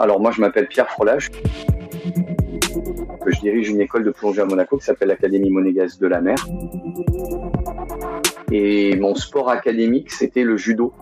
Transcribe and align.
Alors 0.00 0.20
moi 0.20 0.30
je 0.30 0.40
m'appelle 0.40 0.68
Pierre 0.68 0.88
Frolage. 0.88 1.30
Je 3.26 3.40
dirige 3.40 3.70
une 3.70 3.80
école 3.80 4.04
de 4.04 4.10
plongée 4.10 4.40
à 4.40 4.44
Monaco 4.44 4.76
qui 4.78 4.84
s'appelle 4.84 5.08
l'Académie 5.08 5.50
monégasque 5.50 6.00
de 6.00 6.06
la 6.06 6.20
mer. 6.20 6.36
Et 8.52 8.96
mon 8.96 9.14
sport 9.14 9.50
académique, 9.50 10.12
c'était 10.12 10.44
le 10.44 10.56
judo. 10.56 10.92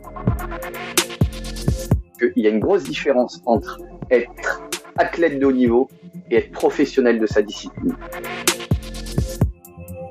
Il 2.37 2.43
y 2.43 2.47
a 2.47 2.51
une 2.51 2.61
grosse 2.61 2.85
différence 2.85 3.43
entre 3.45 3.81
être 4.11 4.63
athlète 4.97 5.39
de 5.39 5.47
haut 5.47 5.53
niveau 5.53 5.89
et 6.31 6.37
être 6.37 6.53
professionnel 6.53 7.19
de 7.19 7.27
sa 7.27 7.43
discipline. 7.43 7.97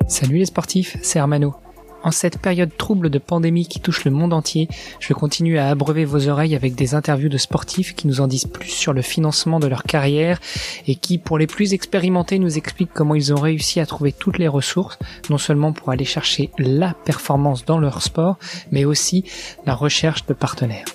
Salut 0.07 0.37
les 0.37 0.45
sportifs, 0.45 0.97
c'est 1.01 1.17
Hermano. 1.17 1.55
En 2.03 2.11
cette 2.11 2.37
période 2.37 2.75
trouble 2.77 3.09
de 3.09 3.17
pandémie 3.17 3.65
qui 3.65 3.79
touche 3.79 4.03
le 4.03 4.11
monde 4.11 4.33
entier, 4.33 4.67
je 4.99 5.13
continue 5.13 5.57
à 5.57 5.69
abreuver 5.69 6.03
vos 6.03 6.27
oreilles 6.27 6.55
avec 6.55 6.75
des 6.75 6.95
interviews 6.95 7.29
de 7.29 7.37
sportifs 7.37 7.95
qui 7.95 8.07
nous 8.07 8.19
en 8.19 8.27
disent 8.27 8.45
plus 8.45 8.69
sur 8.69 8.91
le 8.91 9.01
financement 9.01 9.59
de 9.59 9.67
leur 9.67 9.83
carrière 9.83 10.39
et 10.85 10.95
qui, 10.95 11.17
pour 11.17 11.37
les 11.37 11.47
plus 11.47 11.73
expérimentés, 11.73 12.39
nous 12.39 12.57
expliquent 12.57 12.93
comment 12.93 13.15
ils 13.15 13.33
ont 13.33 13.39
réussi 13.39 13.79
à 13.79 13.85
trouver 13.85 14.11
toutes 14.11 14.37
les 14.37 14.49
ressources, 14.49 14.99
non 15.29 15.37
seulement 15.37 15.71
pour 15.71 15.91
aller 15.91 16.05
chercher 16.05 16.49
la 16.57 16.93
performance 17.05 17.63
dans 17.63 17.79
leur 17.79 18.01
sport, 18.01 18.37
mais 18.71 18.83
aussi 18.83 19.23
la 19.65 19.73
recherche 19.73 20.25
de 20.25 20.33
partenaires. 20.33 20.85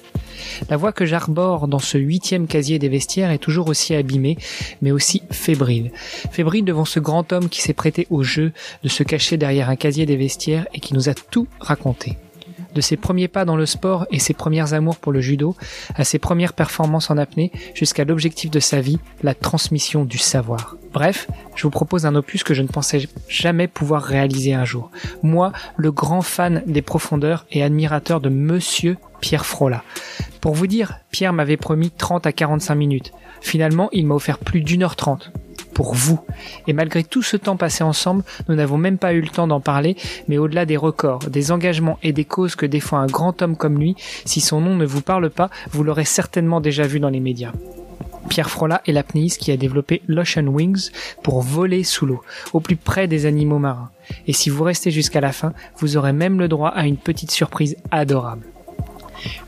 La 0.69 0.77
voix 0.77 0.93
que 0.93 1.07
j'arbore 1.07 1.69
dans 1.69 1.79
ce 1.79 1.99
huitième 1.99 2.47
casier 2.47 2.79
des 2.79 2.89
vestiaires 2.89 3.31
est 3.31 3.39
toujours 3.39 3.69
aussi 3.69 3.95
abîmée, 3.95 4.37
mais 4.83 4.91
aussi 4.91 5.23
fébrile. 5.31 5.91
Fébrile 6.31 6.65
devant 6.65 6.85
ce 6.85 7.01
grand 7.01 7.33
homme 7.33 7.49
qui 7.49 7.63
s'est 7.63 7.73
prêté 7.73 8.07
au 8.11 8.23
jeu 8.23 8.53
de 8.83 8.89
se 8.89 9.03
cacher 9.03 9.37
derrière 9.37 9.71
un 9.71 9.77
casier 9.77 10.07
des 10.07 10.17
vestiaires 10.17 10.67
et 10.75 10.81
qui 10.81 10.95
nous 10.95 11.09
a 11.09 11.15
tout 11.15 11.47
raconté 11.61 12.17
de 12.79 12.81
ses 12.81 12.97
premiers 12.97 13.27
pas 13.27 13.45
dans 13.45 13.57
le 13.57 13.67
sport 13.67 14.07
et 14.13 14.21
ses 14.21 14.35
premières 14.35 14.73
amours 14.73 14.99
pour 14.99 15.11
le 15.11 15.21
judo, 15.21 15.57
à 15.97 16.05
ses 16.05 16.21
premières 16.21 16.53
performances 16.53 17.11
en 17.11 17.19
apnée, 17.19 17.51
jusqu'à 17.75 18.05
l'objectif 18.05 18.53
de 18.53 18.61
sa 18.61 18.81
vie, 18.81 19.01
la 19.25 19.35
transmission 19.35 20.05
du 20.05 20.17
savoir. 20.17 20.77
Bref, 20.93 21.27
je 21.57 21.65
vous 21.65 21.71
propose 21.71 22.07
un 22.07 22.15
opus 22.15 22.45
que 22.45 22.55
je 22.55 22.63
ne 22.63 22.69
pensais 22.69 23.09
jamais 23.29 23.67
pouvoir 23.67 24.05
réaliser 24.05 24.55
un 24.55 24.65
jour. 24.65 24.93
Moi, 25.25 25.53
le 25.77 25.91
grand 25.91 26.23
fan 26.23 26.63
des 26.69 26.83
profondeurs 26.83 27.47
et 27.51 27.65
admirateur 27.65 28.21
de 28.21 28.29
Monsieur 28.29 28.97
Pierre 29.21 29.45
Frola. 29.45 29.83
Pour 30.41 30.55
vous 30.55 30.69
dire, 30.69 31.01
Pierre 31.11 31.33
m'avait 31.33 31.57
promis 31.57 31.91
30 31.91 32.29
à 32.29 32.33
45 32.33 32.77
minutes. 32.77 33.13
Finalement, 33.41 33.89
il 33.93 34.07
m'a 34.07 34.15
offert 34.15 34.39
plus 34.39 34.61
d'une 34.61 34.83
heure 34.83 34.97
trente 34.97 35.33
pour 35.75 35.95
vous. 35.95 36.19
Et 36.67 36.73
malgré 36.73 37.05
tout 37.05 37.23
ce 37.23 37.37
temps 37.37 37.57
passé 37.57 37.85
ensemble, 37.85 38.25
nous 38.49 38.57
n'avons 38.57 38.79
même 38.79 38.99
pas 38.99 39.13
eu 39.13 39.21
le 39.21 39.29
temps 39.29 39.47
d'en 39.47 39.61
parler, 39.61 39.97
mais 40.27 40.37
au-delà 40.37 40.67
des 40.67 40.77
records, 40.77 41.21
des 41.31 41.53
engagements 41.53 42.01
et 42.03 42.13
des 42.13 42.25
causes 42.25 42.57
que 42.57 42.67
défend 42.67 42.99
un 42.99 43.07
grand 43.07 43.43
homme 43.43 43.57
comme 43.57 43.79
lui, 43.79 43.95
si 44.25 44.41
son 44.41 44.61
nom 44.61 44.75
ne 44.75 44.85
vous 44.85 45.03
parle 45.03 45.31
pas, 45.31 45.51
vous 45.71 45.85
l'aurez 45.85 46.05
certainement 46.05 46.61
déjà 46.61 46.83
vu 46.83 46.99
dans 46.99 47.11
les 47.11 47.21
médias. 47.21 47.53
Pierre 48.29 48.51
Frola 48.51 48.83
est 48.87 48.93
l'apnéiste 48.93 49.41
qui 49.41 49.53
a 49.53 49.57
développé 49.57 50.03
l'Ocean 50.09 50.47
Wings 50.47 50.91
pour 51.23 51.41
voler 51.43 51.85
sous 51.85 52.07
l'eau, 52.07 52.23
au 52.53 52.61
plus 52.61 52.77
près 52.77 53.07
des 53.07 53.25
animaux 53.27 53.59
marins. 53.59 53.91
Et 54.27 54.33
si 54.33 54.51
vous 54.51 54.65
restez 54.65 54.91
jusqu'à 54.91 55.21
la 55.21 55.33
fin, 55.33 55.53
vous 55.79 55.97
aurez 55.97 56.13
même 56.13 56.39
le 56.39 56.49
droit 56.49 56.71
à 56.71 56.87
une 56.87 56.97
petite 56.97 57.31
surprise 57.31 57.77
adorable. 57.91 58.47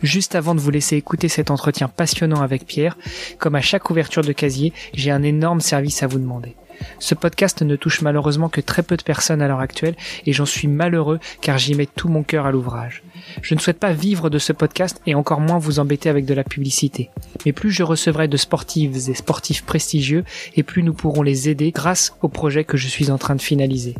Juste 0.03 0.35
avant 0.35 0.55
de 0.55 0.61
vous 0.61 0.71
laisser 0.71 0.97
écouter 0.97 1.29
cet 1.29 1.51
entretien 1.51 1.89
passionnant 1.89 2.41
avec 2.41 2.67
Pierre, 2.67 2.97
comme 3.39 3.55
à 3.55 3.61
chaque 3.61 3.91
ouverture 3.91 4.23
de 4.23 4.33
casier, 4.33 4.73
j'ai 4.95 5.11
un 5.11 5.23
énorme 5.23 5.61
service 5.61 6.03
à 6.03 6.07
vous 6.07 6.19
demander. 6.19 6.55
Ce 6.99 7.15
podcast 7.15 7.63
ne 7.63 7.77
touche 7.77 8.03
malheureusement 8.03 8.49
que 8.49 8.61
très 8.61 8.83
peu 8.83 8.97
de 8.97 9.03
personnes 9.03 9.43
à 9.43 9.49
l'heure 9.49 9.61
actuelle 9.61 9.97
et 10.27 10.33
j'en 10.33 10.47
suis 10.47 10.69
malheureux 10.69 11.21
car 11.41 11.59
j'y 11.59 11.75
mets 11.75 11.87
tout 11.87 12.09
mon 12.09 12.23
cœur 12.23 12.47
à 12.47 12.53
l'ouvrage. 12.53 13.03
Je 13.43 13.55
ne 13.55 13.61
souhaite 13.61 13.79
pas 13.79 13.93
vivre 13.93 14.31
de 14.31 14.39
ce 14.39 14.53
podcast 14.53 15.01
et 15.07 15.15
encore 15.15 15.41
moins 15.41 15.59
vous 15.59 15.79
embêter 15.79 16.09
avec 16.09 16.25
de 16.25 16.35
la 16.35 16.45
publicité. 16.45 17.11
Mais 17.45 17.53
plus 17.53 17.71
je 17.71 17.83
recevrai 17.83 18.29
de 18.29 18.37
sportives 18.37 19.11
et 19.11 19.15
sportifs 19.15 19.65
prestigieux 19.65 20.25
et 20.57 20.63
plus 20.63 20.83
nous 20.83 20.95
pourrons 20.95 21.23
les 21.23 21.49
aider 21.49 21.71
grâce 21.71 22.15
au 22.23 22.29
projet 22.29 22.65
que 22.65 22.77
je 22.77 22.89
suis 22.89 23.11
en 23.11 23.19
train 23.19 23.35
de 23.35 23.43
finaliser. 23.43 23.95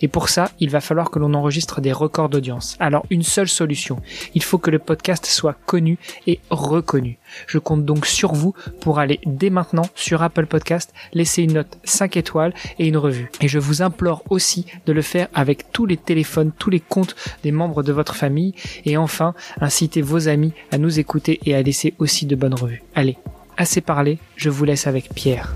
Et 0.00 0.08
pour 0.08 0.28
ça, 0.28 0.50
il 0.60 0.70
va 0.70 0.80
falloir 0.80 1.10
que 1.10 1.18
l'on 1.18 1.34
enregistre 1.34 1.80
des 1.80 1.92
records 1.92 2.28
d'audience. 2.28 2.76
Alors 2.80 3.06
une 3.10 3.22
seule 3.22 3.48
solution, 3.48 4.00
il 4.34 4.42
faut 4.42 4.58
que 4.58 4.70
le 4.70 4.78
podcast 4.78 5.26
soit 5.26 5.56
connu 5.66 5.98
et 6.26 6.40
reconnu. 6.50 7.18
Je 7.46 7.58
compte 7.58 7.84
donc 7.84 8.06
sur 8.06 8.32
vous 8.32 8.54
pour 8.80 8.98
aller 8.98 9.20
dès 9.26 9.50
maintenant 9.50 9.86
sur 9.94 10.22
Apple 10.22 10.46
Podcast, 10.46 10.92
laisser 11.12 11.42
une 11.42 11.54
note 11.54 11.78
5 11.84 12.16
étoiles 12.16 12.54
et 12.78 12.86
une 12.86 12.96
revue. 12.96 13.30
Et 13.40 13.48
je 13.48 13.58
vous 13.58 13.82
implore 13.82 14.22
aussi 14.30 14.66
de 14.86 14.92
le 14.92 15.02
faire 15.02 15.28
avec 15.34 15.72
tous 15.72 15.86
les 15.86 15.96
téléphones, 15.96 16.52
tous 16.56 16.70
les 16.70 16.80
comptes 16.80 17.16
des 17.42 17.52
membres 17.52 17.82
de 17.82 17.92
votre 17.92 18.14
famille. 18.14 18.54
Et 18.84 18.96
enfin, 18.96 19.34
incitez 19.60 20.02
vos 20.02 20.28
amis 20.28 20.52
à 20.70 20.78
nous 20.78 20.98
écouter 20.98 21.40
et 21.44 21.54
à 21.54 21.62
laisser 21.62 21.94
aussi 21.98 22.26
de 22.26 22.36
bonnes 22.36 22.54
revues. 22.54 22.82
Allez, 22.94 23.16
assez 23.56 23.80
parlé, 23.80 24.18
je 24.36 24.50
vous 24.50 24.64
laisse 24.64 24.86
avec 24.86 25.10
Pierre. 25.14 25.54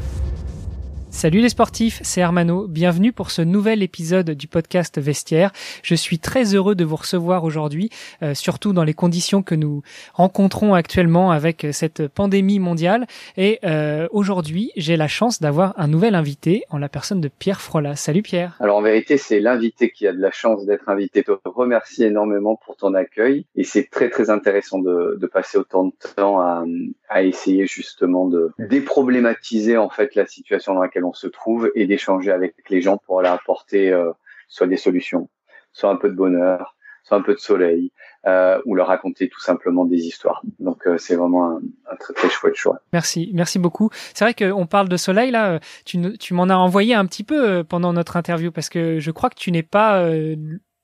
Salut 1.10 1.40
les 1.40 1.48
sportifs, 1.48 2.00
c'est 2.04 2.20
Hermano. 2.20 2.68
Bienvenue 2.68 3.12
pour 3.12 3.32
ce 3.32 3.42
nouvel 3.42 3.82
épisode 3.82 4.30
du 4.30 4.46
podcast 4.46 4.98
Vestiaire. 5.00 5.50
Je 5.82 5.96
suis 5.96 6.20
très 6.20 6.54
heureux 6.54 6.76
de 6.76 6.84
vous 6.84 6.94
recevoir 6.94 7.42
aujourd'hui, 7.42 7.90
euh, 8.22 8.32
surtout 8.32 8.72
dans 8.72 8.84
les 8.84 8.94
conditions 8.94 9.42
que 9.42 9.56
nous 9.56 9.82
rencontrons 10.14 10.72
actuellement 10.72 11.32
avec 11.32 11.66
cette 11.72 12.06
pandémie 12.06 12.60
mondiale. 12.60 13.06
Et 13.36 13.58
euh, 13.64 14.06
aujourd'hui, 14.12 14.70
j'ai 14.76 14.96
la 14.96 15.08
chance 15.08 15.40
d'avoir 15.40 15.74
un 15.78 15.88
nouvel 15.88 16.14
invité 16.14 16.62
en 16.70 16.78
la 16.78 16.88
personne 16.88 17.20
de 17.20 17.28
Pierre 17.28 17.60
Frola. 17.60 17.96
Salut 17.96 18.22
Pierre. 18.22 18.56
Alors 18.60 18.78
en 18.78 18.82
vérité, 18.82 19.18
c'est 19.18 19.40
l'invité 19.40 19.90
qui 19.90 20.06
a 20.06 20.12
de 20.12 20.20
la 20.20 20.30
chance 20.30 20.64
d'être 20.64 20.88
invité. 20.88 21.24
Je 21.26 21.32
te 21.32 21.48
remercie 21.48 22.04
énormément 22.04 22.54
pour 22.64 22.76
ton 22.76 22.94
accueil 22.94 23.46
et 23.56 23.64
c'est 23.64 23.90
très 23.90 24.10
très 24.10 24.30
intéressant 24.30 24.78
de, 24.78 25.18
de, 25.20 25.26
passer 25.26 25.58
autant 25.58 25.86
de 25.86 25.92
temps 26.16 26.40
à, 26.40 26.64
à 27.08 27.24
essayer 27.24 27.66
justement 27.66 28.26
de 28.26 28.52
déproblématiser 28.58 29.76
en 29.76 29.90
fait 29.90 30.14
la 30.14 30.24
situation 30.26 30.74
dans 30.74 30.82
laquelle 30.82 30.99
on 31.04 31.12
se 31.12 31.26
trouve 31.26 31.70
et 31.74 31.86
d'échanger 31.86 32.30
avec 32.30 32.54
les 32.68 32.80
gens 32.80 32.98
pour 32.98 33.22
leur 33.22 33.32
apporter 33.32 33.90
euh, 33.92 34.10
soit 34.48 34.66
des 34.66 34.76
solutions, 34.76 35.28
soit 35.72 35.90
un 35.90 35.96
peu 35.96 36.08
de 36.08 36.14
bonheur, 36.14 36.76
soit 37.04 37.16
un 37.16 37.22
peu 37.22 37.34
de 37.34 37.38
soleil, 37.40 37.92
euh, 38.26 38.60
ou 38.66 38.74
leur 38.74 38.88
raconter 38.88 39.28
tout 39.28 39.40
simplement 39.40 39.84
des 39.84 40.06
histoires. 40.06 40.42
Donc 40.58 40.86
euh, 40.86 40.98
c'est 40.98 41.16
vraiment 41.16 41.52
un, 41.52 41.60
un, 41.90 41.96
très 41.96 42.12
très 42.12 42.28
chouette 42.28 42.54
choix. 42.54 42.80
Merci, 42.92 43.30
merci 43.34 43.58
beaucoup. 43.58 43.90
C'est 44.14 44.24
vrai 44.24 44.34
qu'on 44.34 44.66
parle 44.66 44.88
de 44.88 44.96
soleil 44.96 45.30
là. 45.30 45.60
Tu, 45.84 46.18
tu 46.18 46.34
m'en 46.34 46.44
as 46.44 46.56
envoyé 46.56 46.94
un 46.94 47.06
petit 47.06 47.24
peu 47.24 47.64
pendant 47.64 47.92
notre 47.92 48.16
interview 48.16 48.52
parce 48.52 48.68
que 48.68 48.98
je 48.98 49.10
crois 49.10 49.30
que 49.30 49.38
tu 49.38 49.50
n'es 49.50 49.62
pas 49.62 50.04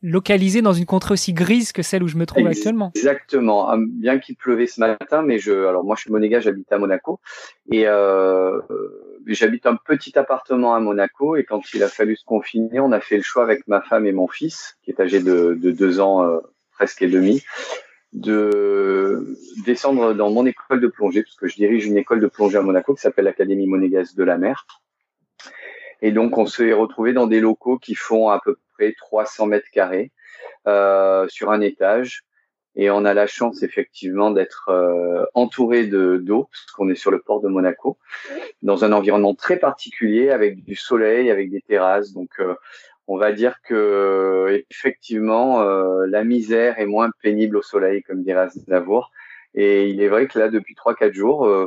localisé 0.03 0.63
dans 0.63 0.73
une 0.73 0.87
contrée 0.87 1.13
aussi 1.15 1.33
grise 1.33 1.73
que 1.73 1.83
celle 1.83 2.03
où 2.03 2.09
je 2.09 2.17
me 2.17 2.27
trouve 2.27 2.47
actuellement. 2.47 2.93
Exactement. 2.95 3.69
Ah, 3.69 3.77
bien 3.79 4.19
qu'il 4.19 4.37
pleuvait 4.37 4.67
ce 4.67 4.81
matin, 4.81 5.23
mais 5.23 5.39
je, 5.39 5.53
alors 5.53 5.85
moi 5.85 5.97
je 5.97 6.03
suis 6.03 6.13
monégasque, 6.13 6.45
j'habite 6.45 6.71
à 6.73 6.79
Monaco 6.79 7.21
et 7.71 7.87
euh, 7.87 8.61
j'habite 9.35 9.67
un 9.67 9.77
petit 9.77 10.19
appartement 10.19 10.75
à 10.75 10.81
Monaco 10.81 11.37
et 11.37 11.45
quand 11.45 11.63
il 11.75 11.83
a 11.83 11.89
fallu 11.89 12.17
se 12.17 12.25
confiner, 12.25 12.81
on 12.81 12.93
a 12.93 13.01
fait 13.01 13.17
le 13.17 13.23
choix 13.23 13.43
avec 13.43 13.67
ma 13.67 13.81
femme 13.81 14.07
et 14.07 14.13
mon 14.13 14.29
fils, 14.29 14.79
qui 14.83 14.91
est 14.91 15.01
âgé 15.01 15.21
de, 15.21 15.59
de 15.61 15.71
deux 15.71 16.01
ans 16.01 16.25
euh, 16.25 16.39
presque 16.73 17.03
et 17.03 17.09
demi, 17.09 17.43
de 18.13 19.37
descendre 19.65 20.15
dans 20.15 20.31
mon 20.31 20.47
école 20.47 20.81
de 20.81 20.87
plongée, 20.87 21.23
parce 21.23 21.37
que 21.37 21.49
je 21.49 21.57
dirige 21.57 21.87
une 21.87 21.97
école 21.97 22.21
de 22.21 22.29
plongée 22.29 22.59
à 22.59 22.63
Monaco 22.63 22.95
qui 22.95 23.01
s'appelle 23.01 23.25
l'Académie 23.25 23.67
monégasque 23.67 24.17
de 24.17 24.25
la 24.25 24.39
mer. 24.39 24.67
Et 26.03 26.13
donc 26.13 26.39
on 26.39 26.47
s'est 26.47 26.73
retrouvé 26.73 27.13
dans 27.13 27.27
des 27.27 27.41
locaux 27.41 27.79
qui 27.79 27.95
font 27.95 28.29
à 28.29 28.41
peu 28.41 28.57
près 28.75 28.93
300 28.93 29.47
mètres 29.47 29.71
carrés 29.73 30.13
euh, 30.67 31.27
sur 31.29 31.51
un 31.51 31.61
étage 31.61 32.23
et 32.77 32.91
on 32.91 33.05
a 33.05 33.15
la 33.15 33.27
chance 33.27 33.63
effectivement 33.63 34.31
d'être 34.31 34.69
euh, 34.69 35.25
entouré 35.35 35.87
de 35.87 36.19
d'eau 36.19 36.49
parce 36.53 36.71
qu'on 36.73 36.89
est 36.91 36.95
sur 36.95 37.11
le 37.11 37.21
port 37.21 37.41
de 37.41 37.49
Monaco, 37.49 37.99
dans 38.63 38.85
un 38.85 38.93
environnement 38.93 39.35
très 39.35 39.59
particulier 39.59 40.31
avec 40.31 40.63
du 40.63 40.77
soleil, 40.77 41.31
avec 41.31 41.51
des 41.51 41.63
terrasses. 41.63 42.13
Donc 42.13 42.31
euh, 42.39 42.55
on 43.09 43.17
va 43.17 43.33
dire 43.33 43.57
que 43.63 44.65
effectivement 44.71 45.63
euh, 45.63 46.07
la 46.07 46.23
misère 46.23 46.79
est 46.79 46.87
moins 46.87 47.11
pénible 47.23 47.57
au 47.57 47.63
soleil, 47.63 48.03
comme 48.03 48.23
dirait 48.23 48.43
Aznavour. 48.43 49.11
Et 49.55 49.89
il 49.89 50.03
est 50.03 50.09
vrai 50.09 50.27
que 50.27 50.39
là 50.39 50.49
depuis 50.51 50.75
trois 50.75 50.95
quatre 50.95 51.15
jours 51.15 51.47
euh, 51.47 51.67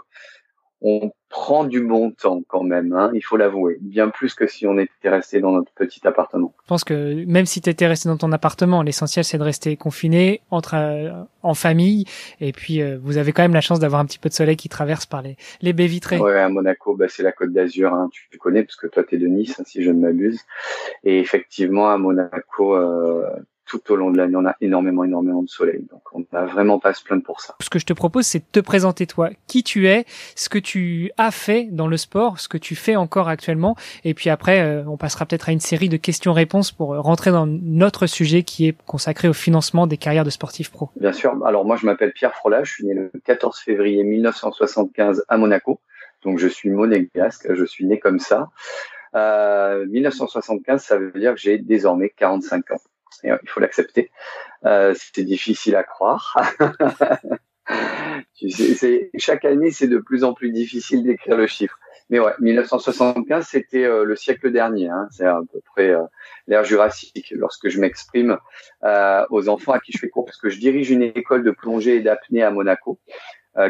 on 0.81 1.12
prend 1.30 1.64
du 1.64 1.81
bon 1.81 2.12
temps 2.12 2.42
quand 2.48 2.64
même, 2.64 2.92
hein, 2.94 3.12
il 3.14 3.22
faut 3.22 3.38
l'avouer, 3.38 3.78
bien 3.81 4.10
plus 4.10 4.34
que 4.34 4.48
si 4.48 4.66
on 4.66 4.80
était 4.80 5.10
resté 5.10 5.40
dans 5.40 5.52
notre 5.52 5.72
petit 5.74 6.06
appartement. 6.08 6.54
Je 6.64 6.68
pense 6.68 6.84
que 6.84 7.24
même 7.26 7.46
si 7.46 7.62
tu 7.62 7.70
étais 7.70 7.86
resté 7.86 8.10
dans 8.10 8.18
ton 8.18 8.31
appartement, 8.31 8.81
l'essentiel 8.81 9.24
c'est 9.24 9.38
de 9.38 9.44
rester 9.44 9.78
confiné 9.78 10.42
entre 10.50 10.76
euh, 10.76 11.12
en 11.44 11.54
famille 11.54 12.06
et 12.42 12.52
puis 12.52 12.81
euh, 12.81 12.98
vous 13.02 13.18
avez 13.18 13.31
quand 13.31 13.44
même 13.44 13.54
la 13.54 13.62
chance 13.62 13.80
d'avoir 13.80 14.02
un 14.02 14.06
petit 14.06 14.18
peu 14.18 14.30
de 14.30 14.34
soleil 14.34 14.56
qui 14.56 14.70
traverse 14.70 15.06
par 15.06 15.22
les 15.22 15.38
les 15.62 15.74
baies 15.74 15.88
vitrées. 15.88 16.18
Ouais, 16.18 16.40
à 16.40 16.50
Monaco, 16.50 16.96
bah, 16.96 17.08
c'est 17.10 17.24
la 17.24 17.31
Côte 17.31 17.52
d'Azur, 17.52 17.94
hein, 17.94 18.10
tu, 18.12 18.38
connais 18.40 18.64
parce 18.64 18.78
que 18.78 18.88
toi 18.88 19.04
tu 19.04 19.16
es 19.16 19.18
de 19.20 19.28
Nice 19.28 19.60
hein, 19.60 19.64
si 19.66 19.84
je 19.84 19.92
ne 19.92 20.00
m'abuse. 20.00 20.42
Et 21.04 21.20
effectivement 21.20 21.90
à 21.90 21.98
Monaco 21.98 22.76
euh, 22.76 23.30
tout 23.69 23.92
au 23.92 23.95
long 23.95 24.10
de 24.10 24.18
l'année, 24.18 24.36
on 24.36 24.45
a 24.45 24.56
énormément, 24.62 25.04
énormément 25.04 25.44
de 25.44 25.48
soleil. 25.48 25.86
Donc, 25.92 26.01
on 26.12 26.25
n'a 26.33 26.45
vraiment 26.45 26.80
pas 26.80 26.89
à 26.89 26.94
se 26.94 27.04
plaindre 27.04 27.24
pour 27.24 27.39
ça. 27.39 27.56
Ce 27.62 27.69
que 27.69 27.77
je 27.77 27.86
te 27.86 27.94
propose, 27.94 28.25
c'est 28.25 28.39
de 28.39 28.45
te 28.51 28.60
présenter 28.60 29.06
toi, 29.06 29.30
qui 29.48 29.63
tu 29.63 29.88
es, 29.88 30.06
ce 30.36 30.50
que 30.50 30.57
tu 30.57 31.12
as 31.18 31.31
fait 31.31 31.69
dans 31.71 31.88
le 31.88 31.95
sport, 31.95 32.39
ce 32.39 32.50
que 32.50 32.57
tu 32.57 32.75
fais 32.75 32.95
encore 32.95 33.30
actuellement. 33.30 33.75
Et 34.04 34.16
puis 34.16 34.31
après, 34.31 34.62
euh, 34.62 34.83
on 34.88 34.98
passera 34.98 35.25
peut-être 35.25 35.50
à 35.50 35.51
une 35.51 35.60
série 35.60 35.88
de 35.88 35.98
questions-réponses 35.98 36.71
pour 36.71 36.98
rentrer 36.98 37.31
dans 37.31 37.45
notre 37.45 38.07
sujet 38.07 38.42
qui 38.42 38.68
est 38.68 38.75
consacré 38.88 39.30
au 39.30 39.33
financement 39.33 39.86
des 39.86 39.98
carrières 39.98 40.25
de 40.25 40.31
sportifs 40.31 40.71
pro. 40.71 40.89
Bien 41.00 41.13
sûr. 41.13 41.38
Alors, 41.45 41.63
moi, 41.63 41.75
je 41.75 41.86
m'appelle 41.86 42.12
Pierre 42.12 42.33
Frola. 42.33 42.63
Je 42.63 42.74
suis 42.74 42.86
né 42.86 42.95
le 42.95 43.12
14 43.24 43.60
février 43.60 44.04
1975 44.04 45.25
à 45.27 45.38
Monaco. 45.38 45.80
Donc, 46.24 46.39
je 46.39 46.48
suis 46.48 46.71
monégasque. 46.71 47.54
Je 47.54 47.66
suis 47.66 47.86
né 47.86 48.00
comme 48.00 48.19
ça. 48.19 48.50
Euh, 49.16 49.86
1975, 49.88 50.83
ça 50.83 50.98
veut 50.98 51.12
dire 51.19 51.33
que 51.33 51.39
j'ai 51.39 51.57
désormais 51.57 52.10
45 52.10 52.71
ans. 52.71 52.81
Euh, 53.26 53.38
il 53.42 53.50
faut 53.50 53.60
l'accepter. 53.60 54.12
Euh, 54.66 54.94
C'était 54.96 55.24
difficile 55.24 55.76
à 55.76 55.84
croire. 55.84 56.38
chaque 59.18 59.46
année, 59.46 59.72
c'est 59.72 59.88
de 59.88 59.98
plus 59.98 60.24
en 60.24 60.34
plus 60.34 60.52
difficile 60.52 61.04
d'écrire 61.04 61.38
le 61.38 61.48
chiffre. 61.48 61.78
Mais 62.10 62.20
ouais, 62.20 62.34
1975, 62.40 63.46
c'était 63.46 63.84
euh, 63.84 64.04
le 64.04 64.16
siècle 64.16 64.52
dernier. 64.52 64.90
Hein. 64.90 65.08
C'est 65.12 65.26
à 65.26 65.40
peu 65.52 65.62
près 65.66 65.94
l'ère 66.48 66.64
jurassique. 66.64 67.34
Lorsque 67.36 67.70
je 67.70 67.80
m'exprime 67.80 68.38
aux 69.30 69.50
enfants 69.50 69.74
à 69.74 69.80
qui 69.80 69.92
je 69.92 70.00
fais 70.00 70.10
cours, 70.10 70.26
parce 70.26 70.38
que 70.38 70.50
je 70.50 70.60
dirige 70.60 70.90
une 70.90 71.04
école 71.04 71.44
de 71.44 71.52
plongée 71.52 71.98
et 71.98 72.02
d'apnée 72.02 72.44
à 72.44 72.52
Monaco, 72.52 73.00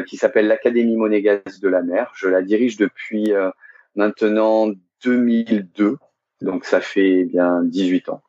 qui 0.06 0.16
s'appelle 0.16 0.46
l'Académie 0.46 0.96
monégasque 0.96 1.60
de 1.60 1.68
la 1.68 1.82
mer. 1.82 2.12
Je 2.14 2.28
la 2.28 2.42
dirige 2.42 2.78
depuis 2.78 3.32
maintenant 3.94 4.70
2002, 5.04 5.98
donc 6.40 6.64
ça 6.64 6.80
fait 6.80 7.24
bien 7.24 7.62
18 7.62 8.08
ans. 8.08 8.22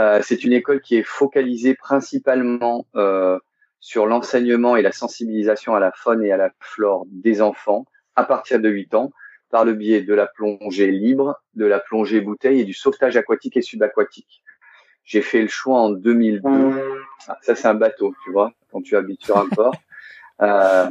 Euh, 0.00 0.20
c'est 0.22 0.44
une 0.44 0.54
école 0.54 0.80
qui 0.80 0.96
est 0.96 1.02
focalisée 1.02 1.74
principalement 1.74 2.86
euh, 2.96 3.38
sur 3.80 4.06
l'enseignement 4.06 4.76
et 4.76 4.82
la 4.82 4.92
sensibilisation 4.92 5.74
à 5.74 5.80
la 5.80 5.92
faune 5.92 6.24
et 6.24 6.32
à 6.32 6.38
la 6.38 6.50
flore 6.58 7.04
des 7.10 7.42
enfants 7.42 7.84
à 8.16 8.24
partir 8.24 8.60
de 8.60 8.68
8 8.70 8.94
ans 8.94 9.12
par 9.50 9.66
le 9.66 9.74
biais 9.74 10.00
de 10.00 10.14
la 10.14 10.26
plongée 10.26 10.90
libre, 10.90 11.42
de 11.54 11.66
la 11.66 11.80
plongée 11.80 12.20
bouteille 12.22 12.60
et 12.60 12.64
du 12.64 12.72
sauvetage 12.72 13.16
aquatique 13.16 13.58
et 13.58 13.62
subaquatique. 13.62 14.42
J'ai 15.04 15.20
fait 15.20 15.42
le 15.42 15.48
choix 15.48 15.80
en 15.80 15.90
2002. 15.90 16.48
Ah, 17.28 17.36
ça, 17.42 17.54
c'est 17.54 17.68
un 17.68 17.74
bateau, 17.74 18.14
tu 18.24 18.30
vois, 18.30 18.52
quand 18.70 18.80
tu 18.80 18.96
habites 18.96 19.22
sur 19.22 19.36
un 19.36 19.48
port. 19.48 19.74
Euh, 20.42 20.88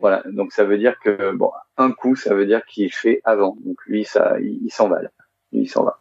Voilà, 0.00 0.24
donc 0.26 0.52
ça 0.52 0.64
veut 0.64 0.76
dire 0.76 0.98
que 0.98 1.30
bon, 1.30 1.52
un 1.76 1.92
coup, 1.92 2.16
ça 2.16 2.34
veut 2.34 2.46
dire 2.46 2.64
qu'il 2.66 2.92
fait 2.92 3.20
avant. 3.22 3.56
Donc 3.64 3.76
lui, 3.86 4.04
ça, 4.04 4.34
il, 4.40 4.72
s'en 4.72 4.88
va. 4.88 5.02
Là. 5.02 5.10
il 5.52 5.70
s'en 5.70 5.84
va. 5.84 6.00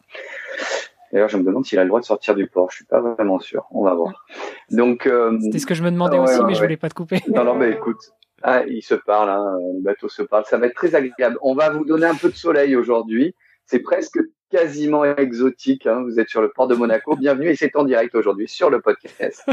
D'ailleurs, 1.11 1.29
je 1.29 1.37
me 1.37 1.43
demande 1.43 1.65
s'il 1.65 1.79
a 1.79 1.83
le 1.83 1.87
droit 1.87 1.99
de 1.99 2.05
sortir 2.05 2.35
du 2.35 2.47
port. 2.47 2.69
Je 2.71 2.77
suis 2.77 2.85
pas 2.85 2.99
vraiment 2.99 3.39
sûr. 3.39 3.65
On 3.71 3.83
va 3.83 3.93
voir. 3.93 4.25
Donc, 4.71 5.07
euh, 5.07 5.37
c'était 5.41 5.59
ce 5.59 5.65
que 5.65 5.75
je 5.75 5.83
me 5.83 5.91
demandais 5.91 6.17
aussi, 6.17 6.39
mais 6.45 6.53
je 6.53 6.61
voulais 6.61 6.77
pas 6.77 6.89
te 6.89 6.95
couper. 6.95 7.21
Non, 7.27 7.43
non, 7.43 7.55
mais 7.55 7.71
écoute, 7.71 7.99
ah, 8.43 8.63
il 8.67 8.81
se 8.81 8.95
parle, 8.95 9.29
hein, 9.29 9.57
le 9.75 9.81
bateau 9.81 10.09
se 10.09 10.21
parle. 10.21 10.45
Ça 10.45 10.57
va 10.57 10.67
être 10.67 10.75
très 10.75 10.95
agréable. 10.95 11.37
On 11.41 11.55
va 11.55 11.69
vous 11.69 11.85
donner 11.85 12.05
un 12.05 12.15
peu 12.15 12.29
de 12.29 12.35
soleil 12.35 12.75
aujourd'hui. 12.75 13.35
C'est 13.65 13.79
presque 13.79 14.19
quasiment 14.49 15.03
exotique. 15.03 15.87
Hein. 15.87 16.03
Vous 16.03 16.19
êtes 16.19 16.29
sur 16.29 16.41
le 16.41 16.49
port 16.49 16.67
de 16.67 16.75
Monaco. 16.75 17.15
Bienvenue 17.15 17.49
et 17.49 17.55
c'est 17.55 17.75
en 17.75 17.83
direct 17.83 18.15
aujourd'hui 18.15 18.47
sur 18.47 18.69
le 18.69 18.81
podcast. 18.81 19.43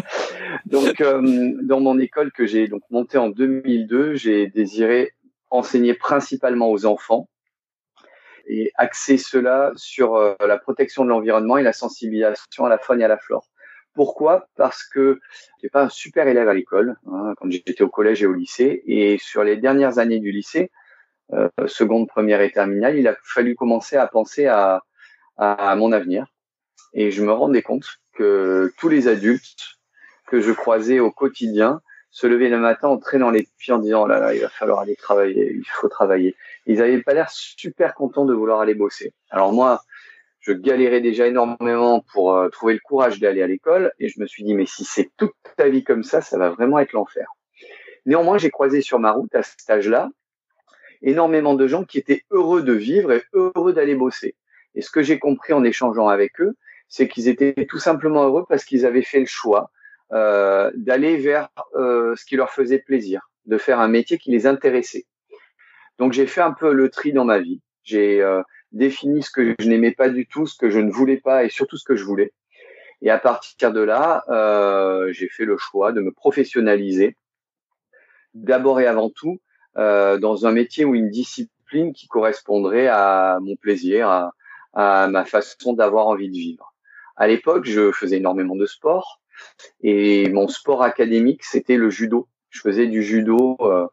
donc, 0.66 1.00
euh, 1.00 1.52
dans 1.62 1.80
mon 1.80 1.98
école 1.98 2.30
que 2.32 2.46
j'ai 2.46 2.68
donc 2.68 2.82
montée 2.90 3.18
en 3.18 3.28
2002, 3.28 4.14
j'ai 4.14 4.48
désiré 4.48 5.12
enseigner 5.50 5.94
principalement 5.94 6.70
aux 6.70 6.84
enfants 6.86 7.28
et 8.46 8.72
axer 8.76 9.16
cela 9.16 9.72
sur 9.76 10.16
euh, 10.16 10.34
la 10.40 10.58
protection 10.58 11.04
de 11.04 11.10
l'environnement 11.10 11.56
et 11.56 11.62
la 11.62 11.72
sensibilisation 11.72 12.64
à 12.64 12.68
la 12.68 12.78
faune 12.78 13.00
et 13.00 13.04
à 13.04 13.08
la 13.08 13.18
flore. 13.18 13.48
Pourquoi? 13.94 14.48
Parce 14.56 14.84
que 14.84 15.20
j'étais 15.56 15.70
pas 15.70 15.84
un 15.84 15.88
super 15.88 16.26
élève 16.26 16.48
à 16.48 16.54
l'école 16.54 16.96
hein, 17.06 17.34
quand 17.36 17.50
j'étais 17.50 17.82
au 17.82 17.88
collège 17.88 18.22
et 18.22 18.26
au 18.26 18.32
lycée, 18.32 18.82
et 18.86 19.18
sur 19.18 19.44
les 19.44 19.56
dernières 19.56 19.98
années 19.98 20.18
du 20.18 20.32
lycée, 20.32 20.70
euh, 21.32 21.48
seconde, 21.66 22.08
première 22.08 22.40
et 22.40 22.50
terminale, 22.50 22.98
il 22.98 23.06
a 23.08 23.16
fallu 23.22 23.54
commencer 23.54 23.96
à 23.96 24.06
penser 24.06 24.46
à, 24.46 24.82
à 25.36 25.74
mon 25.76 25.92
avenir. 25.92 26.26
Et 26.92 27.10
je 27.10 27.24
me 27.24 27.32
rendais 27.32 27.62
compte 27.62 27.86
que 28.14 28.72
tous 28.78 28.88
les 28.88 29.08
adultes 29.08 29.78
que 30.26 30.40
je 30.40 30.52
croisais 30.52 31.00
au 31.00 31.10
quotidien 31.10 31.80
se 32.14 32.28
lever 32.28 32.48
le 32.48 32.58
matin 32.58 32.86
en 32.86 32.98
traînant 32.98 33.30
les 33.30 33.48
pieds 33.58 33.74
en 33.74 33.80
disant 33.80 34.04
oh 34.04 34.06
là 34.06 34.20
là 34.20 34.32
il 34.32 34.40
va 34.40 34.48
falloir 34.48 34.78
aller 34.78 34.94
travailler, 34.94 35.52
il 35.52 35.66
faut 35.66 35.88
travailler. 35.88 36.36
Ils 36.64 36.80
avaient 36.80 37.02
pas 37.02 37.12
l'air 37.12 37.28
super 37.28 37.92
contents 37.96 38.24
de 38.24 38.32
vouloir 38.32 38.60
aller 38.60 38.74
bosser. 38.74 39.12
Alors 39.30 39.52
moi, 39.52 39.80
je 40.38 40.52
galérais 40.52 41.00
déjà 41.00 41.26
énormément 41.26 42.04
pour 42.12 42.36
euh, 42.36 42.48
trouver 42.50 42.74
le 42.74 42.78
courage 42.78 43.18
d'aller 43.18 43.42
à 43.42 43.48
l'école 43.48 43.92
et 43.98 44.08
je 44.08 44.20
me 44.20 44.28
suis 44.28 44.44
dit 44.44 44.54
mais 44.54 44.64
si 44.64 44.84
c'est 44.84 45.10
toute 45.16 45.34
ta 45.56 45.68
vie 45.68 45.82
comme 45.82 46.04
ça, 46.04 46.20
ça 46.20 46.38
va 46.38 46.50
vraiment 46.50 46.78
être 46.78 46.92
l'enfer. 46.92 47.26
Néanmoins, 48.06 48.38
j'ai 48.38 48.50
croisé 48.50 48.80
sur 48.80 49.00
ma 49.00 49.10
route 49.10 49.34
à 49.34 49.42
cet 49.42 49.68
âge-là 49.68 50.08
énormément 51.02 51.54
de 51.54 51.66
gens 51.66 51.82
qui 51.82 51.98
étaient 51.98 52.22
heureux 52.30 52.62
de 52.62 52.74
vivre 52.74 53.10
et 53.10 53.24
heureux 53.32 53.72
d'aller 53.72 53.96
bosser. 53.96 54.36
Et 54.76 54.82
ce 54.82 54.90
que 54.90 55.02
j'ai 55.02 55.18
compris 55.18 55.52
en 55.52 55.64
échangeant 55.64 56.06
avec 56.06 56.40
eux, 56.40 56.54
c'est 56.88 57.08
qu'ils 57.08 57.26
étaient 57.26 57.66
tout 57.68 57.80
simplement 57.80 58.22
heureux 58.22 58.44
parce 58.48 58.64
qu'ils 58.64 58.86
avaient 58.86 59.02
fait 59.02 59.18
le 59.18 59.26
choix 59.26 59.72
euh, 60.14 60.70
d'aller 60.74 61.16
vers 61.16 61.48
euh, 61.74 62.14
ce 62.16 62.24
qui 62.24 62.36
leur 62.36 62.50
faisait 62.50 62.78
plaisir, 62.78 63.28
de 63.46 63.58
faire 63.58 63.80
un 63.80 63.88
métier 63.88 64.18
qui 64.18 64.30
les 64.30 64.46
intéressait. 64.46 65.06
Donc 65.98 66.12
j'ai 66.12 66.26
fait 66.26 66.40
un 66.40 66.52
peu 66.52 66.72
le 66.72 66.88
tri 66.88 67.12
dans 67.12 67.24
ma 67.24 67.38
vie. 67.38 67.60
J'ai 67.82 68.22
euh, 68.22 68.42
défini 68.72 69.22
ce 69.22 69.30
que 69.30 69.54
je 69.58 69.68
n'aimais 69.68 69.92
pas 69.92 70.08
du 70.08 70.26
tout, 70.26 70.46
ce 70.46 70.56
que 70.56 70.70
je 70.70 70.80
ne 70.80 70.90
voulais 70.90 71.18
pas 71.18 71.44
et 71.44 71.48
surtout 71.48 71.76
ce 71.76 71.84
que 71.84 71.96
je 71.96 72.04
voulais. 72.04 72.32
Et 73.02 73.10
à 73.10 73.18
partir 73.18 73.72
de 73.72 73.80
là, 73.80 74.24
euh, 74.28 75.12
j'ai 75.12 75.28
fait 75.28 75.44
le 75.44 75.58
choix 75.58 75.92
de 75.92 76.00
me 76.00 76.10
professionnaliser, 76.10 77.16
d'abord 78.32 78.80
et 78.80 78.86
avant 78.86 79.10
tout, 79.10 79.40
euh, 79.76 80.18
dans 80.18 80.46
un 80.46 80.52
métier 80.52 80.84
ou 80.84 80.94
une 80.94 81.10
discipline 81.10 81.92
qui 81.92 82.08
correspondrait 82.08 82.86
à 82.86 83.38
mon 83.42 83.56
plaisir, 83.56 84.08
à, 84.08 84.32
à 84.72 85.08
ma 85.08 85.24
façon 85.24 85.72
d'avoir 85.72 86.06
envie 86.06 86.28
de 86.28 86.36
vivre. 86.36 86.72
À 87.16 87.26
l'époque, 87.28 87.64
je 87.64 87.92
faisais 87.92 88.16
énormément 88.16 88.56
de 88.56 88.66
sport. 88.66 89.20
Et 89.82 90.28
mon 90.30 90.48
sport 90.48 90.82
académique, 90.82 91.44
c'était 91.44 91.76
le 91.76 91.90
judo. 91.90 92.28
Je 92.50 92.60
faisais 92.60 92.86
du 92.86 93.02
judo 93.02 93.56
euh, 93.60 93.86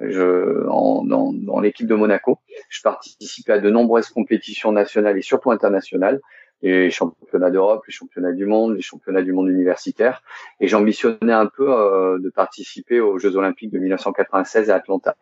je, 0.00 0.66
en, 0.68 1.04
dans, 1.04 1.32
dans 1.32 1.60
l'équipe 1.60 1.86
de 1.86 1.94
Monaco. 1.94 2.38
Je 2.68 2.82
participais 2.82 3.52
à 3.52 3.58
de 3.58 3.70
nombreuses 3.70 4.08
compétitions 4.08 4.72
nationales 4.72 5.18
et 5.18 5.22
surtout 5.22 5.50
internationales, 5.50 6.20
les 6.62 6.90
championnats 6.90 7.50
d'Europe, 7.50 7.84
les 7.86 7.92
championnats 7.92 8.32
du 8.32 8.46
monde, 8.46 8.76
les 8.76 8.82
championnats 8.82 9.22
du 9.22 9.32
monde 9.32 9.48
universitaire. 9.48 10.22
Et 10.60 10.68
j'ambitionnais 10.68 11.32
un 11.32 11.46
peu 11.46 11.70
euh, 11.70 12.18
de 12.18 12.30
participer 12.30 13.00
aux 13.00 13.18
Jeux 13.18 13.36
olympiques 13.36 13.70
de 13.70 13.78
1996 13.78 14.70
à 14.70 14.76
Atlanta. 14.76 15.16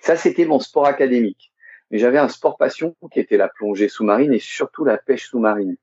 Ça, 0.00 0.16
c'était 0.16 0.44
mon 0.44 0.60
sport 0.60 0.86
académique. 0.86 1.52
Mais 1.90 1.98
j'avais 1.98 2.18
un 2.18 2.28
sport 2.28 2.56
passion 2.56 2.96
qui 3.12 3.20
était 3.20 3.36
la 3.36 3.48
plongée 3.48 3.88
sous-marine 3.88 4.32
et 4.32 4.40
surtout 4.40 4.84
la 4.84 4.98
pêche 4.98 5.28
sous-marine 5.28 5.76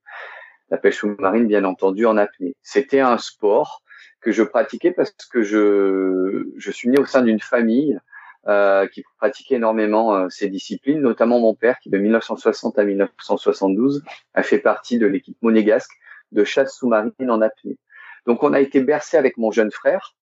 la 0.73 0.79
pêche 0.79 0.97
sous-marine, 0.97 1.45
bien 1.45 1.65
entendu, 1.65 2.07
en 2.07 2.17
apnée. 2.17 2.55
C'était 2.63 2.99
un 2.99 3.19
sport 3.19 3.83
que 4.21 4.31
je 4.31 4.41
pratiquais 4.41 4.89
parce 4.89 5.11
que 5.31 5.43
je, 5.43 6.47
je 6.57 6.71
suis 6.71 6.89
né 6.89 6.97
au 6.97 7.05
sein 7.05 7.21
d'une 7.21 7.39
famille 7.39 7.99
euh, 8.47 8.87
qui 8.87 9.03
pratiquait 9.19 9.55
énormément 9.55 10.15
euh, 10.15 10.29
ces 10.29 10.49
disciplines, 10.49 10.99
notamment 10.99 11.39
mon 11.39 11.53
père 11.53 11.77
qui 11.77 11.91
de 11.91 11.99
1960 11.99 12.79
à 12.79 12.85
1972 12.85 14.03
a 14.33 14.41
fait 14.41 14.57
partie 14.57 14.97
de 14.97 15.05
l'équipe 15.05 15.37
monégasque 15.43 15.91
de 16.31 16.43
chasse 16.43 16.75
sous-marine 16.75 17.13
en 17.29 17.41
apnée. 17.41 17.77
Donc 18.25 18.41
on 18.41 18.51
a 18.51 18.59
été 18.59 18.81
bercé 18.81 19.15
avec 19.15 19.37
mon 19.37 19.51
jeune 19.51 19.71
frère 19.71 20.15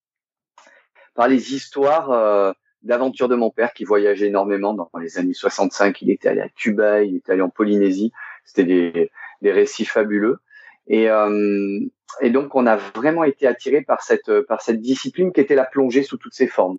par 1.14 1.30
les 1.30 1.56
histoires 1.56 2.12
euh, 2.12 2.52
d'aventures 2.82 3.30
de 3.30 3.36
mon 3.36 3.52
père 3.52 3.72
qui 3.72 3.86
voyageait 3.86 4.28
énormément 4.28 4.74
dans 4.74 4.90
les 5.00 5.18
années 5.18 5.34
65. 5.34 6.02
Il 6.02 6.12
était 6.12 6.28
allé 6.28 6.42
à 6.42 6.50
Cuba, 6.50 7.04
il 7.04 7.16
était 7.16 7.32
allé 7.32 7.42
en 7.42 7.50
Polynésie. 7.50 8.12
C'était 8.44 8.66
des, 8.66 9.12
des 9.42 9.52
récits 9.52 9.86
fabuleux. 9.86 10.40
Et, 10.88 11.10
euh, 11.10 11.80
et 12.22 12.30
donc, 12.30 12.56
on 12.56 12.66
a 12.66 12.76
vraiment 12.76 13.24
été 13.24 13.48
attiré 13.48 13.82
par 13.82 14.02
cette, 14.02 14.30
discipline 14.72 15.32
qui 15.32 15.42
était 15.42 15.56
la 15.56 15.66
plongée 15.66 16.04
sous 16.04 16.18
toutes 16.18 16.34
ses 16.34 16.48
formes. 16.48 16.78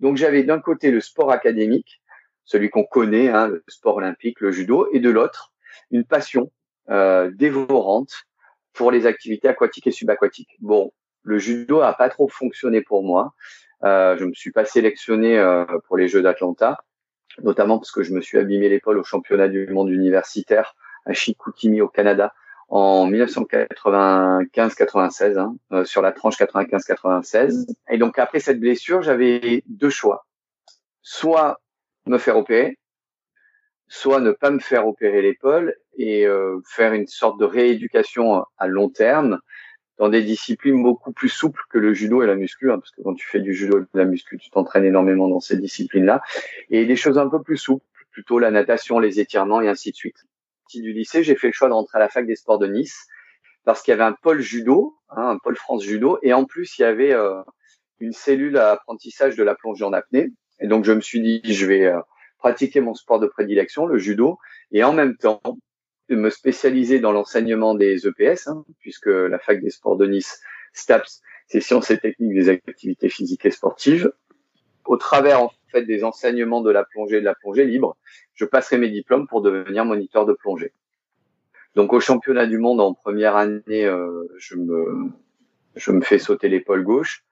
Donc, 0.00 0.16
j'avais 0.16 0.42
d'un 0.42 0.60
côté 0.60 0.90
le 0.90 1.00
sport 1.00 1.30
académique, 1.30 2.02
celui 2.44 2.68
qu'on 2.68 2.84
connaît, 2.84 3.28
hein, 3.28 3.48
le 3.48 3.64
sport 3.68 3.96
olympique, 3.96 4.40
le 4.40 4.50
judo, 4.50 4.88
et 4.92 5.00
de 5.00 5.10
l'autre, 5.10 5.52
une 5.90 6.04
passion 6.04 6.50
euh, 6.90 7.30
dévorante 7.32 8.12
pour 8.74 8.90
les 8.90 9.06
activités 9.06 9.48
aquatiques 9.48 9.86
et 9.86 9.92
subaquatiques. 9.92 10.56
Bon, 10.60 10.92
le 11.22 11.38
judo 11.38 11.80
a 11.80 11.94
pas 11.94 12.10
trop 12.10 12.28
fonctionné 12.28 12.82
pour 12.82 13.02
moi. 13.02 13.34
Euh, 13.84 14.16
je 14.18 14.24
me 14.24 14.34
suis 14.34 14.52
pas 14.52 14.64
sélectionné 14.64 15.38
euh, 15.38 15.64
pour 15.86 15.96
les 15.96 16.08
Jeux 16.08 16.22
d'Atlanta, 16.22 16.78
notamment 17.42 17.78
parce 17.78 17.90
que 17.90 18.02
je 18.02 18.12
me 18.12 18.20
suis 18.20 18.38
abîmé 18.38 18.68
l'épaule 18.68 18.98
au 18.98 19.04
championnat 19.04 19.48
du 19.48 19.66
monde 19.68 19.90
universitaire 19.90 20.74
à 21.04 21.12
Chicoutimi 21.12 21.80
au 21.80 21.88
Canada 21.88 22.32
en 22.68 23.10
1995-96 23.10 25.38
hein, 25.38 25.56
euh, 25.72 25.84
sur 25.84 26.02
la 26.02 26.12
tranche 26.12 26.38
95-96. 26.38 27.66
Et 27.90 27.98
donc 27.98 28.18
après 28.18 28.40
cette 28.40 28.60
blessure, 28.60 29.02
j'avais 29.02 29.62
deux 29.66 29.90
choix. 29.90 30.26
Soit 31.02 31.60
me 32.06 32.18
faire 32.18 32.36
opérer, 32.36 32.78
soit 33.88 34.20
ne 34.20 34.32
pas 34.32 34.50
me 34.50 34.58
faire 34.58 34.86
opérer 34.86 35.22
l'épaule 35.22 35.74
et 35.96 36.26
euh, 36.26 36.60
faire 36.66 36.92
une 36.94 37.06
sorte 37.06 37.38
de 37.38 37.44
rééducation 37.44 38.44
à 38.58 38.66
long 38.66 38.88
terme 38.88 39.38
dans 39.98 40.08
des 40.08 40.22
disciplines 40.22 40.82
beaucoup 40.82 41.12
plus 41.12 41.28
souples 41.28 41.62
que 41.70 41.78
le 41.78 41.94
judo 41.94 42.22
et 42.22 42.26
la 42.26 42.34
muscu, 42.34 42.72
hein, 42.72 42.78
parce 42.78 42.90
que 42.90 43.02
quand 43.02 43.14
tu 43.14 43.28
fais 43.28 43.40
du 43.40 43.54
judo 43.54 43.78
et 43.78 43.82
de 43.82 43.86
la 43.94 44.04
muscu, 44.04 44.38
tu 44.38 44.50
t'entraînes 44.50 44.84
énormément 44.84 45.28
dans 45.28 45.38
ces 45.38 45.56
disciplines-là, 45.56 46.20
et 46.70 46.84
des 46.84 46.96
choses 46.96 47.16
un 47.16 47.28
peu 47.28 47.40
plus 47.40 47.56
souples, 47.56 47.84
plutôt 48.10 48.40
la 48.40 48.50
natation, 48.50 48.98
les 48.98 49.20
étirements 49.20 49.60
et 49.60 49.68
ainsi 49.68 49.92
de 49.92 49.96
suite. 49.96 50.26
Du 50.72 50.92
lycée, 50.92 51.22
j'ai 51.22 51.36
fait 51.36 51.48
le 51.48 51.52
choix 51.52 51.68
de 51.68 51.74
rentrer 51.74 51.98
à 51.98 52.00
la 52.00 52.08
fac 52.08 52.26
des 52.26 52.36
sports 52.36 52.58
de 52.58 52.66
Nice 52.66 53.06
parce 53.64 53.82
qu'il 53.82 53.92
y 53.92 53.94
avait 53.94 54.04
un 54.04 54.12
pôle 54.12 54.40
judo, 54.40 54.96
hein, 55.10 55.30
un 55.30 55.38
pôle 55.38 55.56
France 55.56 55.84
judo, 55.84 56.18
et 56.22 56.32
en 56.32 56.44
plus 56.44 56.78
il 56.78 56.82
y 56.82 56.84
avait 56.84 57.12
euh, 57.12 57.42
une 58.00 58.12
cellule 58.12 58.56
à 58.56 58.72
apprentissage 58.72 59.36
de 59.36 59.42
la 59.42 59.54
plongée 59.54 59.84
en 59.84 59.92
apnée. 59.92 60.28
Et 60.60 60.66
donc 60.66 60.84
je 60.84 60.92
me 60.92 61.00
suis 61.00 61.20
dit, 61.20 61.40
je 61.44 61.66
vais 61.66 61.86
euh, 61.86 62.00
pratiquer 62.38 62.80
mon 62.80 62.94
sport 62.94 63.20
de 63.20 63.26
prédilection, 63.26 63.86
le 63.86 63.98
judo, 63.98 64.38
et 64.70 64.84
en 64.84 64.92
même 64.92 65.16
temps 65.16 65.40
me 66.10 66.30
spécialiser 66.30 67.00
dans 67.00 67.12
l'enseignement 67.12 67.74
des 67.74 68.06
EPS, 68.06 68.48
hein, 68.48 68.64
puisque 68.80 69.06
la 69.06 69.38
fac 69.38 69.60
des 69.60 69.70
sports 69.70 69.96
de 69.96 70.06
Nice, 70.06 70.40
STAPS, 70.74 71.22
c'est 71.46 71.60
sciences 71.60 71.90
et 71.90 71.98
techniques 71.98 72.34
des 72.34 72.48
activités 72.48 73.08
physiques 73.08 73.46
et 73.46 73.50
sportives. 73.50 74.12
Au 74.86 74.96
travers 74.96 75.42
en 75.42 75.50
fait 75.70 75.82
des 75.82 76.04
enseignements 76.04 76.60
de 76.60 76.70
la 76.70 76.84
plongée 76.84 77.16
et 77.16 77.20
de 77.20 77.24
la 77.24 77.34
plongée 77.34 77.64
libre, 77.64 77.96
je 78.34 78.44
passerai 78.44 78.78
mes 78.78 78.90
diplômes 78.90 79.26
pour 79.26 79.42
devenir 79.42 79.84
moniteur 79.84 80.26
de 80.26 80.32
plongée. 80.32 80.72
Donc 81.74 81.92
au 81.92 82.00
championnat 82.00 82.46
du 82.46 82.58
monde 82.58 82.80
en 82.80 82.94
première 82.94 83.36
année, 83.36 83.84
euh, 83.84 84.28
je 84.38 84.56
me 84.56 85.10
je 85.74 85.90
me 85.90 86.02
fais 86.02 86.18
sauter 86.18 86.48
l'épaule 86.48 86.84
gauche 86.84 87.24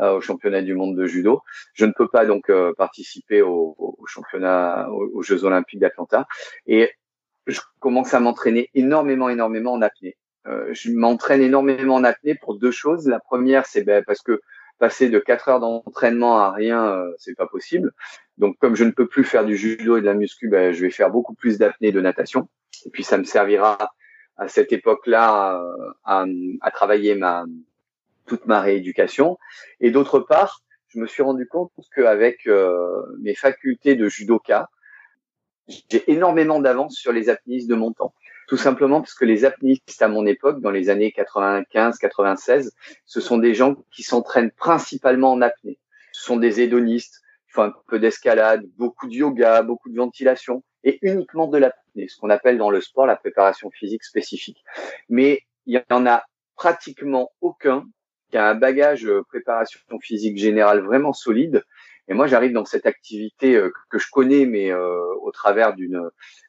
euh, 0.00 0.16
au 0.16 0.20
championnat 0.20 0.62
du 0.62 0.74
monde 0.74 0.96
de 0.96 1.06
judo. 1.06 1.42
Je 1.74 1.86
ne 1.86 1.92
peux 1.92 2.08
pas 2.08 2.26
donc 2.26 2.50
euh, 2.50 2.72
participer 2.76 3.42
au, 3.42 3.76
au 3.78 4.06
championnat 4.06 4.90
aux, 4.90 5.22
Jeux 5.22 5.44
olympiques 5.44 5.78
d'Atlanta 5.78 6.26
et 6.66 6.90
je 7.46 7.60
commence 7.78 8.12
à 8.12 8.18
m'entraîner 8.18 8.70
énormément 8.74 9.28
énormément 9.28 9.74
en 9.74 9.82
apnée. 9.82 10.16
je 10.46 10.90
m'entraîne 10.90 11.42
énormément 11.42 11.94
en 11.94 12.04
apnée 12.04 12.34
pour 12.34 12.58
deux 12.58 12.72
choses. 12.72 13.06
La 13.06 13.20
première, 13.20 13.66
c'est 13.66 13.84
ben, 13.84 14.02
parce 14.04 14.20
que 14.20 14.40
passer 14.78 15.08
de 15.08 15.18
quatre 15.18 15.48
heures 15.48 15.60
d'entraînement 15.60 16.38
à 16.38 16.52
rien, 16.52 16.86
euh, 16.86 17.12
c'est 17.18 17.34
pas 17.34 17.46
possible. 17.46 17.92
Donc, 18.38 18.58
comme 18.58 18.76
je 18.76 18.84
ne 18.84 18.90
peux 18.90 19.06
plus 19.06 19.24
faire 19.24 19.44
du 19.44 19.56
judo 19.56 19.96
et 19.96 20.00
de 20.00 20.06
la 20.06 20.14
muscu, 20.14 20.48
ben, 20.48 20.72
je 20.72 20.82
vais 20.82 20.90
faire 20.90 21.10
beaucoup 21.10 21.34
plus 21.34 21.58
d'apnée 21.58 21.92
de 21.92 22.00
natation. 22.00 22.48
Et 22.84 22.90
puis, 22.90 23.02
ça 23.02 23.18
me 23.18 23.24
servira 23.24 23.78
à 24.36 24.48
cette 24.48 24.72
époque-là 24.72 25.60
euh, 25.60 25.92
à, 26.60 26.70
travailler 26.70 27.18
toute 28.26 28.46
ma 28.46 28.60
rééducation. 28.60 29.38
Et 29.80 29.90
d'autre 29.90 30.20
part, 30.20 30.62
je 30.88 30.98
me 30.98 31.06
suis 31.06 31.22
rendu 31.22 31.46
compte 31.46 31.72
qu'avec 31.94 32.46
euh, 32.46 33.02
mes 33.20 33.34
facultés 33.34 33.96
de 33.96 34.08
judoka, 34.08 34.68
j'ai 35.68 36.10
énormément 36.10 36.60
d'avance 36.60 36.94
sur 36.94 37.12
les 37.12 37.28
apnéistes 37.28 37.68
de 37.68 37.74
mon 37.74 37.92
temps. 37.92 38.14
Tout 38.48 38.56
simplement 38.56 39.00
parce 39.00 39.14
que 39.14 39.24
les 39.24 39.44
apnéistes 39.44 40.00
à 40.00 40.08
mon 40.08 40.26
époque, 40.26 40.60
dans 40.60 40.70
les 40.70 40.88
années 40.88 41.12
95-96, 41.16 42.70
ce 43.04 43.20
sont 43.20 43.38
des 43.38 43.54
gens 43.54 43.76
qui 43.90 44.02
s'entraînent 44.02 44.52
principalement 44.52 45.32
en 45.32 45.42
apnée. 45.42 45.78
Ce 46.12 46.24
sont 46.24 46.36
des 46.36 46.60
hédonistes, 46.60 47.22
qui 47.46 47.52
font 47.52 47.62
un 47.64 47.74
peu 47.88 47.98
d'escalade, 47.98 48.64
beaucoup 48.76 49.08
de 49.08 49.14
yoga, 49.14 49.62
beaucoup 49.62 49.90
de 49.90 49.96
ventilation 49.96 50.62
et 50.84 50.98
uniquement 51.02 51.48
de 51.48 51.58
l'apnée, 51.58 52.06
ce 52.08 52.16
qu'on 52.18 52.30
appelle 52.30 52.58
dans 52.58 52.70
le 52.70 52.80
sport 52.80 53.06
la 53.06 53.16
préparation 53.16 53.70
physique 53.70 54.04
spécifique. 54.04 54.62
Mais 55.08 55.40
il 55.66 55.74
y 55.74 55.92
en 55.92 56.06
a 56.06 56.24
pratiquement 56.54 57.32
aucun 57.40 57.84
qui 58.30 58.36
a 58.36 58.48
un 58.48 58.54
bagage 58.54 59.06
euh, 59.06 59.22
préparation 59.28 59.80
physique 60.00 60.38
générale 60.38 60.80
vraiment 60.80 61.12
solide. 61.12 61.62
Et 62.08 62.14
moi, 62.14 62.26
j'arrive 62.26 62.52
dans 62.52 62.64
cette 62.64 62.86
activité 62.86 63.56
euh, 63.56 63.72
que 63.90 63.98
je 63.98 64.08
connais, 64.10 64.46
mais 64.46 64.70
euh, 64.70 65.14
au 65.22 65.30
travers 65.32 65.74
d'une 65.74 66.08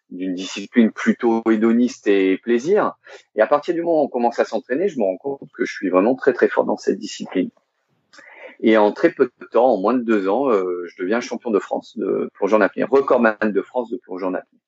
d'une 0.10 0.34
discipline 0.34 0.92
plutôt 0.92 1.44
hédoniste 1.50 2.08
et 2.08 2.38
plaisir. 2.38 2.94
Et 3.36 3.42
à 3.42 3.48
partir 3.48 3.74
du 3.74 3.82
moment 3.82 4.02
où 4.02 4.06
on 4.06 4.10
commence 4.10 4.40
à 4.40 4.46
s'entraîner, 4.46 4.88
je 4.88 4.98
me 5.00 5.04
rends 5.04 5.18
compte 5.18 5.50
que 5.54 5.66
je 5.66 5.74
suis 5.74 5.90
vraiment 5.90 6.16
très 6.16 6.34
très 6.34 6.48
fort 6.48 6.66
dans 6.66 6.78
cette 6.78 6.98
discipline. 6.98 7.50
Et 8.60 8.78
en 8.78 8.92
très 8.92 9.12
peu 9.12 9.30
de 9.40 9.46
temps, 9.48 9.74
en 9.74 9.78
moins 9.78 9.94
de 9.94 10.04
deux 10.04 10.28
ans, 10.28 10.50
euh, 10.50 10.86
je 10.88 11.02
deviens 11.02 11.20
champion 11.20 11.52
de 11.52 11.60
France 11.60 11.98
de 11.98 12.30
plongeon 12.34 12.58
en 12.58 12.62
apnée, 12.62 12.84
recordman 12.84 13.38
de 13.44 13.62
France 13.62 13.90
de 13.90 13.98
plongeon 13.98 14.34
apnée. 14.34 14.60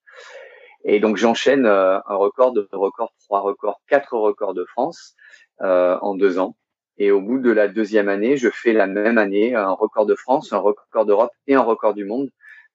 Et 0.83 0.99
donc 0.99 1.17
j'enchaîne 1.17 1.65
euh, 1.65 1.97
un 2.05 2.15
record, 2.15 2.53
de 2.53 2.67
record, 2.71 3.13
trois 3.19 3.41
records, 3.41 3.81
quatre 3.87 4.15
records 4.15 4.53
de 4.53 4.65
France 4.65 5.15
euh, 5.61 5.97
en 6.01 6.15
deux 6.15 6.39
ans. 6.39 6.55
Et 6.97 7.11
au 7.11 7.21
bout 7.21 7.39
de 7.39 7.49
la 7.49 7.67
deuxième 7.67 8.09
année, 8.09 8.37
je 8.37 8.49
fais 8.49 8.73
la 8.73 8.85
même 8.85 9.17
année 9.17 9.55
un 9.55 9.71
record 9.71 10.05
de 10.05 10.15
France, 10.15 10.53
un 10.53 10.57
record 10.57 11.05
d'Europe 11.05 11.31
et 11.47 11.55
un 11.55 11.61
record 11.61 11.93
du 11.93 12.05
monde 12.05 12.29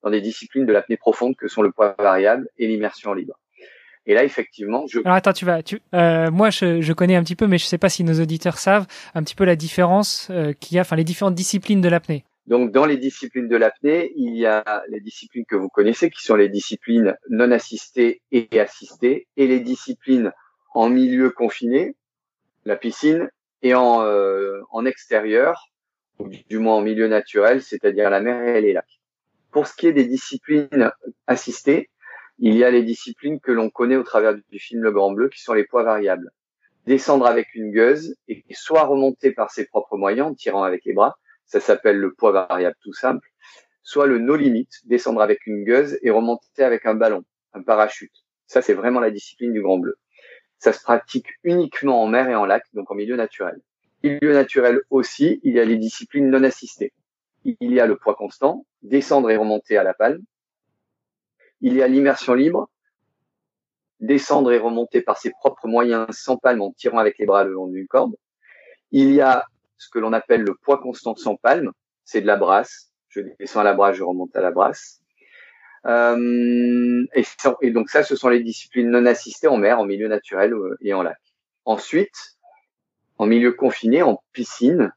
dans 0.05 0.11
des 0.11 0.21
disciplines 0.21 0.67
de 0.67 0.73
l'apnée 0.73 0.97
profonde 0.97 1.35
que 1.35 1.49
sont 1.49 1.63
le 1.63 1.73
poids 1.73 1.97
variable 1.99 2.49
et 2.59 2.69
l'immersion 2.69 3.15
libre. 3.15 3.35
Et 4.07 4.13
là, 4.13 4.23
effectivement, 4.23 4.87
je. 4.87 5.01
Alors 5.03 5.17
attends, 5.17 5.33
tu 5.33 5.47
vas, 5.47 5.63
tu, 5.63 5.81
euh, 5.95 6.31
moi, 6.31 6.51
je, 6.51 6.83
je, 6.83 6.93
connais 6.93 7.17
un 7.17 7.23
petit 7.23 7.37
peu, 7.37 7.47
mais 7.47 7.57
je 7.57 7.65
sais 7.65 7.79
pas 7.79 7.89
si 7.89 8.05
nos 8.05 8.21
auditeurs 8.21 8.59
savent 8.59 8.87
un 9.15 9.23
petit 9.23 9.35
peu 9.35 9.45
la 9.45 9.57
différence 9.57 10.29
euh, 10.31 10.53
qu'il 10.53 10.77
y 10.77 10.79
a, 10.79 10.83
enfin 10.83 10.97
les 10.97 11.05
différentes 11.05 11.35
disciplines 11.35 11.81
de 11.81 11.89
l'apnée. 11.89 12.25
Donc, 12.47 12.71
dans 12.71 12.85
les 12.85 12.99
disciplines 12.99 13.49
de 13.49 13.57
l'apnée, 13.57 14.13
il 14.17 14.37
y 14.37 14.45
a 14.45 14.85
les 14.91 15.01
disciplines 15.01 15.47
que 15.49 15.57
vous 15.57 15.71
connaissez, 15.71 16.11
qui 16.11 16.23
sont 16.23 16.37
les 16.37 16.51
disciplines 16.51 17.17
non 17.31 17.51
assistées 17.51 18.21
et 18.31 18.61
assistées, 18.61 19.27
et 19.39 19.47
les 19.47 19.61
disciplines 19.61 20.33
en 20.75 20.91
milieu 20.91 21.31
confiné, 21.31 21.95
la 22.67 22.77
piscine, 22.77 23.31
et 23.63 23.75
en, 23.75 24.03
euh, 24.03 24.61
en 24.71 24.85
extérieur, 24.85 25.71
ou 26.19 26.29
du 26.29 26.59
moins 26.59 26.75
en 26.75 26.83
milieu 26.83 27.09
naturel, 27.09 27.63
c'est-à-dire 27.63 28.11
la 28.11 28.21
mer 28.21 28.57
et 28.57 28.61
les 28.61 28.75
lacs. 28.75 29.01
Pour 29.55 29.69
ce 29.69 29.77
qui 29.77 29.87
est 29.87 29.93
des 29.93 30.07
disciplines 30.07 30.91
assistées, 31.29 31.89
il 32.41 32.57
y 32.57 32.65
a 32.65 32.73
les 32.73 32.83
disciplines 32.83 33.39
que 33.39 33.53
l'on 33.53 33.71
connaît 33.71 33.95
au 33.95 34.03
travers 34.03 34.35
du 34.35 34.59
film 34.59 34.83
Le 34.83 34.91
Grand 34.91 35.13
Bleu, 35.13 35.29
qui 35.29 35.41
sont 35.41 35.53
les 35.53 35.63
poids 35.63 35.85
variables. 35.85 36.33
Descendre 36.89 37.25
avec 37.25 37.55
une 37.55 37.71
gueuse 37.71 38.17
et 38.27 38.43
soit 38.51 38.83
remonter 38.83 39.31
par 39.31 39.53
ses 39.53 39.67
propres 39.67 39.97
moyens 39.97 40.27
en 40.33 40.35
tirant 40.35 40.65
avec 40.65 40.85
les 40.85 40.93
bras, 40.93 41.17
ça 41.47 41.61
s'appelle 41.61 41.99
le 41.99 42.13
poids 42.13 42.33
variable 42.33 42.75
tout 42.83 42.93
simple, 42.93 43.29
soit 43.85 44.09
le 44.09 44.19
no 44.19 44.35
limit, 44.35 44.67
descendre 44.87 45.23
avec 45.23 45.47
une 45.47 45.63
gueuse 45.63 46.01
et 46.03 46.11
remonter 46.11 46.65
avec 46.65 46.85
un 46.85 46.95
ballon, 46.95 47.23
un 47.53 47.63
parachute. 47.63 48.25
Ça, 48.49 48.61
c'est 48.61 48.75
vraiment 48.75 48.99
la 48.99 49.13
discipline 49.13 49.53
du 49.53 49.63
Grand 49.63 49.79
Bleu. 49.79 49.97
Ça 50.59 50.73
se 50.73 50.83
pratique 50.83 51.29
uniquement 51.45 52.03
en 52.03 52.09
mer 52.09 52.29
et 52.29 52.35
en 52.35 52.45
lac, 52.45 52.65
donc 52.73 52.91
en 52.91 52.97
milieu 52.97 53.15
naturel. 53.15 53.61
Milieu 54.03 54.33
naturel 54.33 54.81
aussi, 54.91 55.39
il 55.45 55.55
y 55.55 55.61
a 55.61 55.65
les 55.65 55.77
disciplines 55.77 56.29
non 56.29 56.43
assistées 56.43 56.93
il 57.45 57.73
y 57.73 57.81
a 57.81 57.87
le 57.87 57.97
poids 57.97 58.15
constant, 58.15 58.67
descendre 58.83 59.31
et 59.31 59.37
remonter 59.37 59.77
à 59.77 59.83
la 59.83 59.95
palme. 59.95 60.23
Il 61.61 61.75
y 61.75 61.83
a 61.83 61.89
l'immersion 61.89 62.35
libre, 62.35 62.69
descendre 64.01 64.53
et 64.53 64.59
remonter 64.59 65.03
par 65.03 65.19
ses 65.19 65.31
propres 65.31 65.69
moyens 65.69 66.07
sans 66.11 66.37
palme 66.37 66.63
en 66.63 66.73
tirant 66.73 66.99
avec 66.99 67.19
les 67.19 67.27
bras 67.27 67.45
le 67.45 67.53
long 67.53 67.69
d'une 67.69 67.87
corde. 67.87 68.15
Il 68.91 69.13
y 69.13 69.21
a 69.21 69.47
ce 69.77 69.89
que 69.89 69.99
l'on 69.99 70.13
appelle 70.13 70.43
le 70.43 70.55
poids 70.55 70.79
constant 70.79 71.17
sans 71.17 71.37
palme, 71.37 71.73
c'est 72.05 72.21
de 72.21 72.27
la 72.27 72.37
brasse. 72.37 72.93
Je 73.09 73.21
descends 73.39 73.61
à 73.61 73.65
la 73.65 73.75
brasse, 73.75 73.97
je 73.97 74.03
remonte 74.03 74.35
à 74.37 74.41
la 74.41 74.51
brasse. 74.51 75.01
Euh, 75.87 77.05
et, 77.15 77.71
donc 77.71 77.91
ça, 77.91 78.03
ce 78.03 78.17
sont 78.17 78.29
les 78.29 78.43
disciplines 78.43 78.91
non 78.91 79.05
assistées 79.07 79.49
en 79.49 79.59
mer, 79.59 79.79
en 79.79 79.85
milieu 79.85 80.09
naturel 80.09 80.55
euh, 80.55 80.77
et 80.81 80.95
en 80.95 81.03
lac. 81.03 81.19
Ensuite, 81.65 82.39
en 83.19 83.27
milieu 83.27 83.53
confiné, 83.53 84.03
en 84.03 84.23
piscine, 84.33 84.93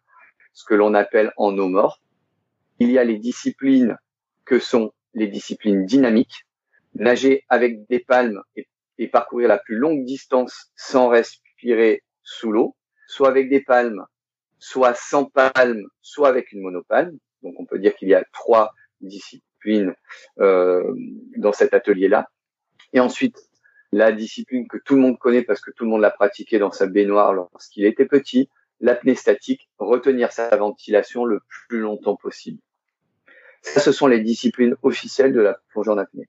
ce 0.53 0.65
que 0.65 0.73
l'on 0.73 0.93
appelle 0.93 1.33
en 1.37 1.57
eau 1.57 1.67
morte, 1.67 2.01
il 2.79 2.91
y 2.91 2.97
a 2.97 3.03
les 3.03 3.17
disciplines 3.17 3.97
que 4.45 4.59
sont 4.59 4.93
les 5.13 5.27
disciplines 5.27 5.85
dynamiques, 5.85 6.45
nager 6.95 7.43
avec 7.49 7.87
des 7.87 7.99
palmes 7.99 8.41
et, 8.55 8.67
parcourir 9.11 9.47
la 9.47 9.59
plus 9.59 9.75
longue 9.75 10.05
distance 10.05 10.71
sans 10.75 11.07
respirer 11.09 12.03
sous 12.23 12.51
l'eau, 12.51 12.75
soit 13.07 13.29
avec 13.29 13.49
des 13.49 13.61
palmes, 13.61 14.05
soit 14.59 14.95
sans 14.95 15.25
palmes, 15.25 15.85
soit 16.01 16.29
avec 16.29 16.51
une 16.51 16.61
monopalme. 16.61 17.17
Donc 17.43 17.59
on 17.59 17.65
peut 17.65 17.79
dire 17.79 17.95
qu'il 17.95 18.09
y 18.09 18.15
a 18.15 18.23
trois 18.33 18.73
disciplines 19.01 19.93
euh, 20.39 20.93
dans 21.37 21.53
cet 21.53 21.73
atelier-là. 21.73 22.27
Et 22.93 22.99
ensuite, 22.99 23.37
la 23.91 24.11
discipline 24.11 24.67
que 24.67 24.77
tout 24.77 24.95
le 24.95 25.01
monde 25.01 25.19
connaît 25.19 25.43
parce 25.43 25.61
que 25.61 25.71
tout 25.71 25.83
le 25.83 25.91
monde 25.91 26.01
l'a 26.01 26.11
pratiqué 26.11 26.59
dans 26.59 26.71
sa 26.71 26.87
baignoire 26.87 27.33
lorsqu'il 27.33 27.85
était 27.85 28.05
petit, 28.05 28.49
l'apnée 28.79 29.15
statique, 29.15 29.69
retenir 29.77 30.31
sa 30.31 30.55
ventilation 30.55 31.25
le 31.25 31.41
plus 31.69 31.79
longtemps 31.79 32.15
possible. 32.15 32.59
Ça, 33.73 33.79
ce 33.79 33.91
sont 33.91 34.07
les 34.07 34.19
disciplines 34.19 34.75
officielles 34.81 35.33
de 35.33 35.41
la 35.41 35.57
plongée 35.69 35.91
en 35.91 35.97
apnée. 35.97 36.27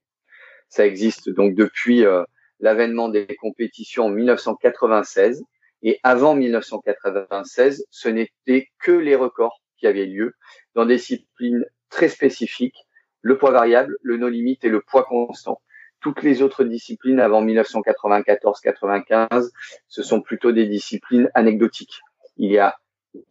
Ça 0.69 0.87
existe 0.87 1.31
donc 1.31 1.55
depuis 1.55 2.05
euh, 2.05 2.25
l'avènement 2.61 3.09
des 3.09 3.27
compétitions 3.41 4.07
en 4.07 4.11
1996. 4.11 5.45
Et 5.83 6.01
avant 6.03 6.35
1996, 6.35 7.87
ce 7.91 8.09
n'était 8.09 8.69
que 8.81 8.93
les 8.93 9.15
records 9.15 9.63
qui 9.79 9.87
avaient 9.87 10.07
lieu 10.07 10.35
dans 10.75 10.85
des 10.85 10.97
disciplines 10.97 11.65
très 11.89 12.09
spécifiques, 12.09 12.87
le 13.23 13.39
poids 13.39 13.53
variable, 13.53 13.97
le 14.03 14.17
no 14.17 14.29
limite 14.29 14.65
et 14.65 14.69
le 14.69 14.81
poids 14.81 15.05
constant. 15.05 15.63
Toutes 16.01 16.23
les 16.23 16.43
autres 16.43 16.65
disciplines 16.65 17.21
avant 17.21 17.45
1994-95, 17.45 19.51
ce 19.89 20.03
sont 20.03 20.21
plutôt 20.21 20.53
des 20.53 20.67
disciplines 20.67 21.31
anecdotiques. 21.35 22.01
Il 22.37 22.51
y 22.51 22.59
a 22.59 22.77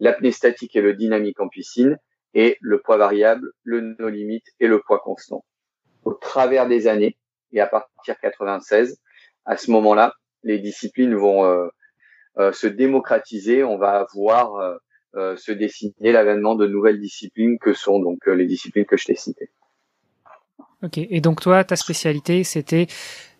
l'apnée 0.00 0.32
statique 0.32 0.76
et 0.76 0.80
le 0.80 0.94
dynamique 0.94 1.40
en 1.40 1.48
piscine, 1.48 1.98
et 2.38 2.56
le 2.60 2.80
poids 2.80 2.96
variable, 2.96 3.50
le 3.64 3.80
no 3.98 4.08
limite 4.08 4.46
et 4.60 4.68
le 4.68 4.80
poids 4.80 5.00
constant. 5.00 5.44
Au 6.04 6.14
travers 6.14 6.68
des 6.68 6.86
années 6.86 7.18
et 7.52 7.60
à 7.60 7.66
partir 7.66 8.14
de 8.14 8.20
96, 8.20 9.00
à 9.44 9.56
ce 9.56 9.70
moment-là, 9.72 10.14
les 10.44 10.58
disciplines 10.58 11.16
vont 11.16 11.44
euh, 11.44 12.52
se 12.52 12.68
démocratiser, 12.68 13.64
on 13.64 13.76
va 13.76 14.06
voir 14.14 14.78
se 15.14 15.50
dessiner 15.50 16.12
l'avènement 16.12 16.54
de 16.54 16.68
nouvelles 16.68 17.00
disciplines 17.00 17.58
que 17.58 17.72
sont 17.72 17.98
donc 17.98 18.24
les 18.26 18.46
disciplines 18.46 18.86
que 18.86 18.96
je 18.96 19.06
t'ai 19.06 19.16
citées. 19.16 19.50
Ok. 20.82 20.98
Et 20.98 21.20
donc 21.20 21.40
toi, 21.40 21.64
ta 21.64 21.76
spécialité, 21.76 22.44
c'était 22.44 22.86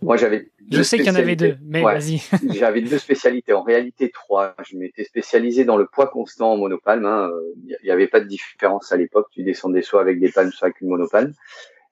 Moi, 0.03 0.17
j'avais. 0.17 0.51
Je 0.71 0.83
sais 0.83 0.99
qu'il 0.99 1.07
y 1.07 1.11
en 1.11 1.15
avait 1.15 1.37
deux, 1.37 1.57
mais 1.63 1.83
vas-y. 1.83 2.21
j'avais 2.55 2.83
deux 2.83 2.99
spécialités. 2.99 3.53
En 3.53 3.63
réalité, 3.63 4.11
trois. 4.11 4.55
Je 4.69 4.77
m'étais 4.77 5.05
spécialisé 5.05 5.65
dans 5.65 5.77
le 5.77 5.87
poids 5.87 6.09
constant 6.09 6.53
en 6.53 6.57
monopalme. 6.59 7.07
Hein. 7.07 7.31
Il 7.65 7.77
n'y 7.83 7.91
avait 7.91 8.09
pas 8.09 8.21
de 8.21 8.27
différence 8.27 8.93
à 8.93 8.97
l'époque. 8.97 9.29
Tu 9.31 9.45
descendais 9.45 9.83
soit 9.83 10.01
avec 10.01 10.21
des 10.21 10.31
palmes, 10.31 10.53
soit 10.53 10.67
avec 10.67 10.81
une 10.81 10.89
monopalme. 10.89 11.33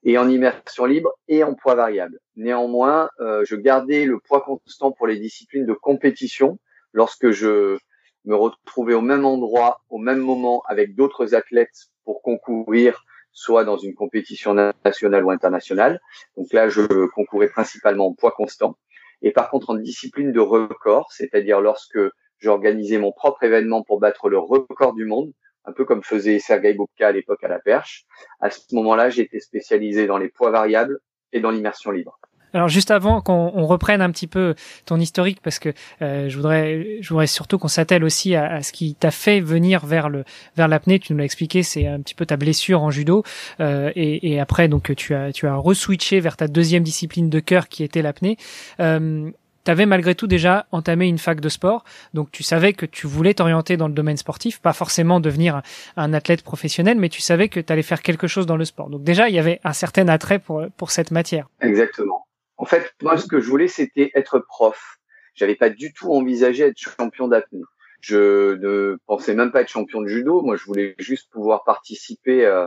Et 0.05 0.19
en 0.19 0.29
immersion 0.29 0.85
libre 0.85 1.15
et 1.27 1.43
en 1.43 1.55
poids 1.55 1.75
variable. 1.75 2.19
Néanmoins, 2.37 3.09
euh, 3.21 3.45
je 3.47 3.57
gardais 3.57 4.05
le 4.05 4.21
poids 4.21 4.43
constant 4.43 4.93
pour 4.93 5.07
les 5.07 5.19
disciplines 5.19 5.67
de 5.67 5.73
compétition 5.73 6.59
lorsque 6.93 7.31
je 7.31 7.79
me 8.25 8.35
retrouvais 8.35 8.95
au 8.95 9.01
même 9.01 9.25
endroit, 9.25 9.81
au 9.89 9.99
même 9.99 10.19
moment, 10.19 10.63
avec 10.69 10.95
d'autres 10.95 11.35
athlètes 11.35 11.87
pour 12.05 12.21
concourir 12.23 13.05
soit 13.37 13.65
dans 13.65 13.77
une 13.77 13.95
compétition 13.95 14.55
nationale 14.55 15.25
ou 15.25 15.31
internationale. 15.31 16.01
Donc 16.39 16.53
là, 16.55 16.71
je 16.71 17.07
concourais 17.09 17.49
principalement 17.49 18.07
en 18.07 18.15
poids 18.15 18.33
constant. 18.33 18.79
Et 19.21 19.31
par 19.31 19.51
contre, 19.51 19.71
en 19.71 19.75
discipline 19.75 20.33
de 20.33 20.41
record, 20.41 21.13
c'est-à-dire 21.13 21.61
lorsque 21.61 21.99
j'organisais 22.39 22.97
mon 22.97 23.13
propre 23.13 23.45
événement 23.45 23.83
pour 23.83 24.01
battre 24.01 24.31
le 24.31 24.39
record 24.39 24.95
du 24.95 25.05
monde, 25.05 25.33
un 25.67 25.73
peu 25.73 25.85
comme 25.85 26.03
faisait 26.03 26.39
Sergei 26.39 26.73
Bobka 26.73 27.09
à 27.09 27.13
l'époque 27.13 27.45
à 27.45 27.49
la 27.49 27.59
perche, 27.59 28.07
à 28.41 28.49
ce 28.49 28.75
moment-là, 28.75 29.11
j'étais 29.11 29.41
spécialisé 29.41 30.07
dans 30.07 30.19
les 30.19 30.31
poids 30.31 30.51
variables 30.51 30.99
et 31.33 31.41
dans 31.41 31.51
l'immersion 31.51 31.91
libre. 31.91 32.19
Alors 32.57 32.69
juste 32.69 32.91
avant 32.91 33.21
qu'on 33.21 33.67
reprenne 33.67 34.01
un 34.01 34.11
petit 34.11 34.27
peu 34.27 34.55
ton 34.87 34.99
historique, 34.99 35.41
parce 35.43 35.59
que 35.59 35.75
euh, 36.01 36.31
je 36.31 36.37
voudrais, 36.37 37.03
je 37.03 37.09
voudrais 37.11 37.27
surtout 37.27 37.59
qu'on 37.59 37.69
s'attelle 37.69 38.03
aussi 38.03 38.35
à, 38.35 38.63
ce 38.63 38.73
qui 38.73 38.95
t'a 38.95 39.11
fait 39.11 39.41
venir 39.41 39.85
vers 39.85 40.09
le 40.09 40.25
vers 40.57 40.67
l'apnée. 40.67 40.99
Tu 40.99 41.13
nous 41.13 41.19
l'as 41.19 41.27
expliqué, 41.27 41.63
c'est 41.63 41.87
un 41.87 42.01
petit 42.01 42.15
peu 42.15 42.25
ta 42.25 42.39
blessure 42.39 42.83
en 42.83 42.91
judo, 42.91 43.25
euh, 43.61 43.93
et, 43.95 44.33
et, 44.33 44.41
après 44.41 44.69
donc 44.69 44.95
tu 44.97 45.15
as 45.15 45.33
tu 45.33 45.47
as 45.47 45.55
reswitché 45.55 46.19
vers 46.19 46.39
ta 46.39 46.49
deuxième 46.49 46.83
discipline 46.83 47.29
de 47.29 47.41
cœur 47.41 47.69
qui 47.69 47.85
était 47.85 48.01
l'apnée. 48.01 48.39
Euh, 48.81 49.31
tu 49.67 49.87
malgré 49.87 50.15
tout 50.15 50.27
déjà 50.27 50.67
entamé 50.73 51.09
une 51.09 51.19
fac 51.19 51.41
de 51.41 51.49
sport, 51.51 51.85
donc 52.15 52.31
tu 52.31 52.43
savais 52.43 52.73
que 52.73 52.87
tu 52.87 53.07
voulais 53.07 53.35
t'orienter 53.35 53.77
dans 53.77 53.89
le 53.89 53.95
domaine 53.95 54.17
sportif, 54.17 54.61
pas 54.61 54.73
forcément 54.73 55.21
devenir 55.21 55.61
un 55.97 56.15
athlète 56.15 56.43
professionnel, 56.43 56.97
mais 56.99 57.09
tu 57.09 57.21
savais 57.21 57.49
que 57.49 57.61
tu 57.61 57.71
allais 57.73 57.83
faire 57.83 58.01
quelque 58.01 58.29
chose 58.29 58.47
dans 58.47 58.57
le 58.57 58.65
sport. 58.65 58.89
Donc 58.89 59.03
déjà, 59.03 59.29
il 59.29 59.35
y 59.35 59.39
avait 59.39 59.61
un 59.65 59.73
certain 59.73 60.09
attrait 60.09 60.39
pour, 60.39 60.65
pour 60.77 60.91
cette 60.91 61.11
matière. 61.11 61.49
Exactement. 61.61 62.26
En 62.59 62.65
fait, 62.65 62.93
moi, 63.03 63.19
ce 63.19 63.27
que 63.27 63.41
je 63.41 63.49
voulais, 63.49 63.69
c'était 63.69 64.11
être 64.15 64.39
prof. 64.39 64.99
J'avais 65.35 65.57
pas 65.57 65.71
du 65.71 65.93
tout 65.93 66.13
envisagé 66.13 66.65
être 66.65 66.79
champion 66.79 67.29
d'apnée. 67.29 67.63
Je 68.01 68.55
ne 68.55 68.99
pensais 69.07 69.35
même 69.35 69.53
pas 69.53 69.63
être 69.63 69.69
champion 69.69 70.01
de 70.01 70.07
judo. 70.07 70.43
Moi, 70.43 70.57
je 70.57 70.65
voulais 70.65 70.95
juste 70.99 71.31
pouvoir 71.31 71.65
participer 71.65 72.47
euh, 72.47 72.67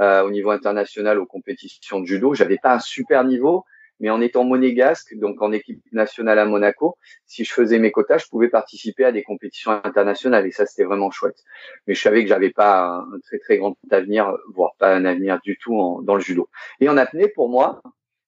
euh, 0.00 0.22
au 0.22 0.30
niveau 0.30 0.50
international 0.50 1.18
aux 1.18 1.26
compétitions 1.26 2.00
de 2.00 2.06
judo. 2.06 2.34
J'avais 2.34 2.58
pas 2.62 2.74
un 2.74 2.80
super 2.80 3.24
niveau, 3.24 3.64
mais 4.00 4.10
en 4.10 4.20
étant 4.20 4.44
monégasque, 4.44 5.14
donc 5.16 5.40
en 5.42 5.52
équipe 5.52 5.80
nationale 5.92 6.38
à 6.38 6.44
Monaco, 6.44 6.96
si 7.26 7.44
je 7.44 7.52
faisais 7.52 7.78
mes 7.78 7.92
quotas, 7.92 8.18
je 8.18 8.26
pouvais 8.28 8.48
participer 8.48 9.04
à 9.04 9.12
des 9.12 9.22
compétitions 9.22 9.72
internationales 9.84 10.46
et 10.46 10.52
ça 10.52 10.66
c'était 10.66 10.84
vraiment 10.84 11.10
chouette. 11.10 11.38
Mais 11.86 11.94
je 11.94 12.00
savais 12.00 12.22
que 12.22 12.28
j'avais 12.28 12.50
pas 12.50 12.88
un, 12.88 13.18
très 13.24 13.38
très 13.38 13.58
grand 13.58 13.76
avenir, 13.90 14.34
voire 14.54 14.72
pas 14.78 14.94
un 14.94 15.04
avenir 15.04 15.38
du 15.44 15.58
tout 15.58 16.00
dans 16.02 16.14
le 16.14 16.20
judo. 16.20 16.48
Et 16.80 16.88
en 16.88 16.96
apnée, 16.96 17.28
pour 17.28 17.48
moi, 17.48 17.82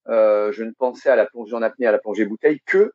je 0.06 0.62
ne 0.62 0.72
pensais 0.72 1.08
à 1.08 1.16
la 1.16 1.26
plongée 1.26 1.54
en 1.54 1.62
apnée, 1.62 1.86
à 1.86 1.92
la 1.92 1.98
plongée 1.98 2.24
bouteille 2.24 2.60
que 2.66 2.92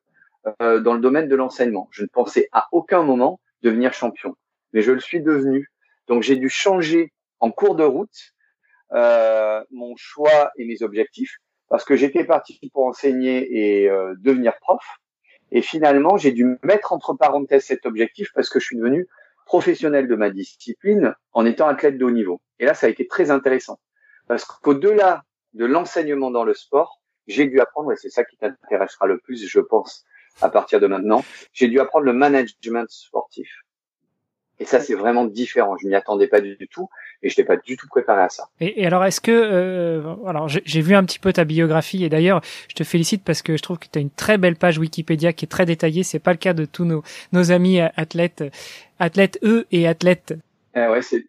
euh, 0.62 0.80
dans 0.80 0.94
le 0.94 1.00
domaine 1.00 1.28
de 1.28 1.36
l'enseignement. 1.36 1.90
Je 1.92 2.04
ne 2.04 2.08
pensais 2.08 2.48
à 2.54 2.68
aucun 2.72 3.04
moment 3.04 3.40
devenir 3.64 3.94
champion, 3.94 4.36
mais 4.72 4.82
je 4.82 4.92
le 4.92 5.00
suis 5.00 5.22
devenu. 5.22 5.70
Donc 6.08 6.24
j'ai 6.24 6.38
dû 6.38 6.48
changer 6.48 7.12
en 7.40 7.52
cours 7.52 7.76
de 7.76 7.84
route 7.84 8.34
euh, 8.94 9.62
mon 9.72 9.96
choix 9.98 10.52
et 10.58 10.66
mes 10.66 10.84
objectifs 10.84 11.38
parce 11.68 11.84
que 11.84 11.98
j'étais 11.98 12.24
parti 12.24 12.60
pour 12.72 12.86
enseigner 12.86 13.82
et 13.82 13.90
euh, 13.90 14.14
devenir 14.20 14.58
prof. 14.62 14.82
Et 15.52 15.62
finalement, 15.62 16.16
j'ai 16.16 16.32
dû 16.32 16.58
mettre 16.64 16.94
entre 16.94 17.14
parenthèses 17.14 17.66
cet 17.66 17.86
objectif 17.86 18.30
parce 18.34 18.50
que 18.50 18.60
je 18.60 18.66
suis 18.66 18.78
devenu 18.78 19.08
professionnel 19.46 20.08
de 20.08 20.16
ma 20.16 20.30
discipline 20.30 21.14
en 21.34 21.46
étant 21.46 21.68
athlète 21.68 21.98
de 21.98 22.06
haut 22.06 22.12
niveau. 22.12 22.40
Et 22.60 22.66
là, 22.66 22.74
ça 22.74 22.88
a 22.88 22.90
été 22.90 23.06
très 23.08 23.32
intéressant 23.32 23.80
parce 24.28 24.46
qu'au-delà 24.46 25.24
de 25.54 25.66
l'enseignement 25.66 26.32
dans 26.32 26.44
le 26.44 26.54
sport, 26.54 27.02
j'ai 27.28 27.46
dû 27.46 27.60
apprendre, 27.60 27.92
et 27.92 27.96
c'est 27.98 28.10
ça 28.10 28.24
qui 28.24 28.38
t'intéressera 28.38 29.06
le 29.06 29.18
plus, 29.18 29.48
je 29.48 29.60
pense, 29.60 30.06
à 30.42 30.50
partir 30.50 30.80
de 30.80 30.88
maintenant, 30.88 31.24
j'ai 31.54 31.68
dû 31.68 31.80
apprendre 31.80 32.06
le 32.06 32.14
management 32.14 32.90
sportif. 32.90 33.50
Et 34.60 34.66
ça, 34.66 34.80
c'est 34.80 34.96
vraiment 34.96 35.26
différent. 35.26 35.78
Je 35.78 35.88
m'y 35.88 35.94
attendais 35.94 36.28
pas 36.28 36.42
du 36.42 36.58
tout 36.72 36.90
et 37.22 37.30
je 37.30 37.34
n'étais 37.34 37.44
pas 37.44 37.58
du 37.58 37.78
tout 37.78 37.88
préparé 37.88 38.24
à 38.24 38.30
ça. 38.30 38.50
Et, 38.60 38.88
alors, 38.88 39.06
est-ce 39.06 39.22
que, 39.22 39.32
euh, 39.32 40.16
alors, 40.26 40.48
j'ai 40.48 40.82
vu 40.82 40.96
un 40.96 41.04
petit 41.04 41.20
peu 41.20 41.32
ta 41.32 41.46
biographie 41.46 42.04
et 42.04 42.10
d'ailleurs, 42.10 42.42
je 42.68 42.74
te 42.74 42.84
félicite 42.84 43.24
parce 43.24 43.44
que 43.44 43.56
je 43.56 43.62
trouve 43.62 43.78
que 43.78 43.88
tu 43.92 44.00
as 44.00 44.02
une 44.02 44.10
très 44.10 44.40
belle 44.40 44.56
page 44.56 44.80
Wikipédia 44.80 45.32
qui 45.32 45.46
est 45.46 45.48
très 45.48 45.66
détaillée. 45.66 46.02
C'est 46.02 46.18
pas 46.18 46.32
le 46.32 46.38
cas 46.38 46.54
de 46.54 46.66
tous 46.66 46.86
nos, 46.86 47.04
nos 47.34 47.52
amis 47.52 47.80
athlètes, 47.80 48.44
athlètes 48.98 49.38
eux 49.44 49.68
et 49.72 49.88
athlètes. 49.88 50.34
Eh 50.76 50.88
ouais, 50.88 51.04
c'est, 51.04 51.28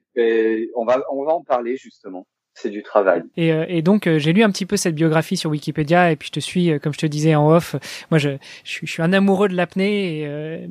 on 0.75 0.87
va, 0.87 1.03
on 1.13 1.25
va 1.25 1.33
en 1.35 1.43
parler 1.43 1.77
justement 1.77 2.27
c'est 2.61 2.71
du 2.71 2.83
travail. 2.83 3.23
Et, 3.37 3.53
euh, 3.53 3.65
et 3.69 3.83
donc 3.83 4.07
euh, 4.07 4.19
j'ai 4.19 4.33
lu 4.33 4.43
un 4.43 4.51
petit 4.51 4.67
peu 4.67 4.77
cette 4.77 4.95
biographie 4.95 5.37
sur 5.37 5.51
Wikipédia 5.51 6.11
et 6.11 6.17
puis 6.17 6.29
je 6.29 6.33
te 6.33 6.41
suis, 6.41 6.71
euh, 6.71 6.79
comme 6.79 6.93
je 6.93 6.99
te 6.99 7.07
disais 7.07 7.35
en 7.35 7.49
off. 7.49 7.77
Moi, 8.11 8.19
je, 8.19 8.31
je, 8.65 8.87
suis 8.87 9.03
un 9.03 9.13
amoureux 9.13 9.49
de 9.49 9.55
l'apnée 9.55 10.23
et, 10.23 10.69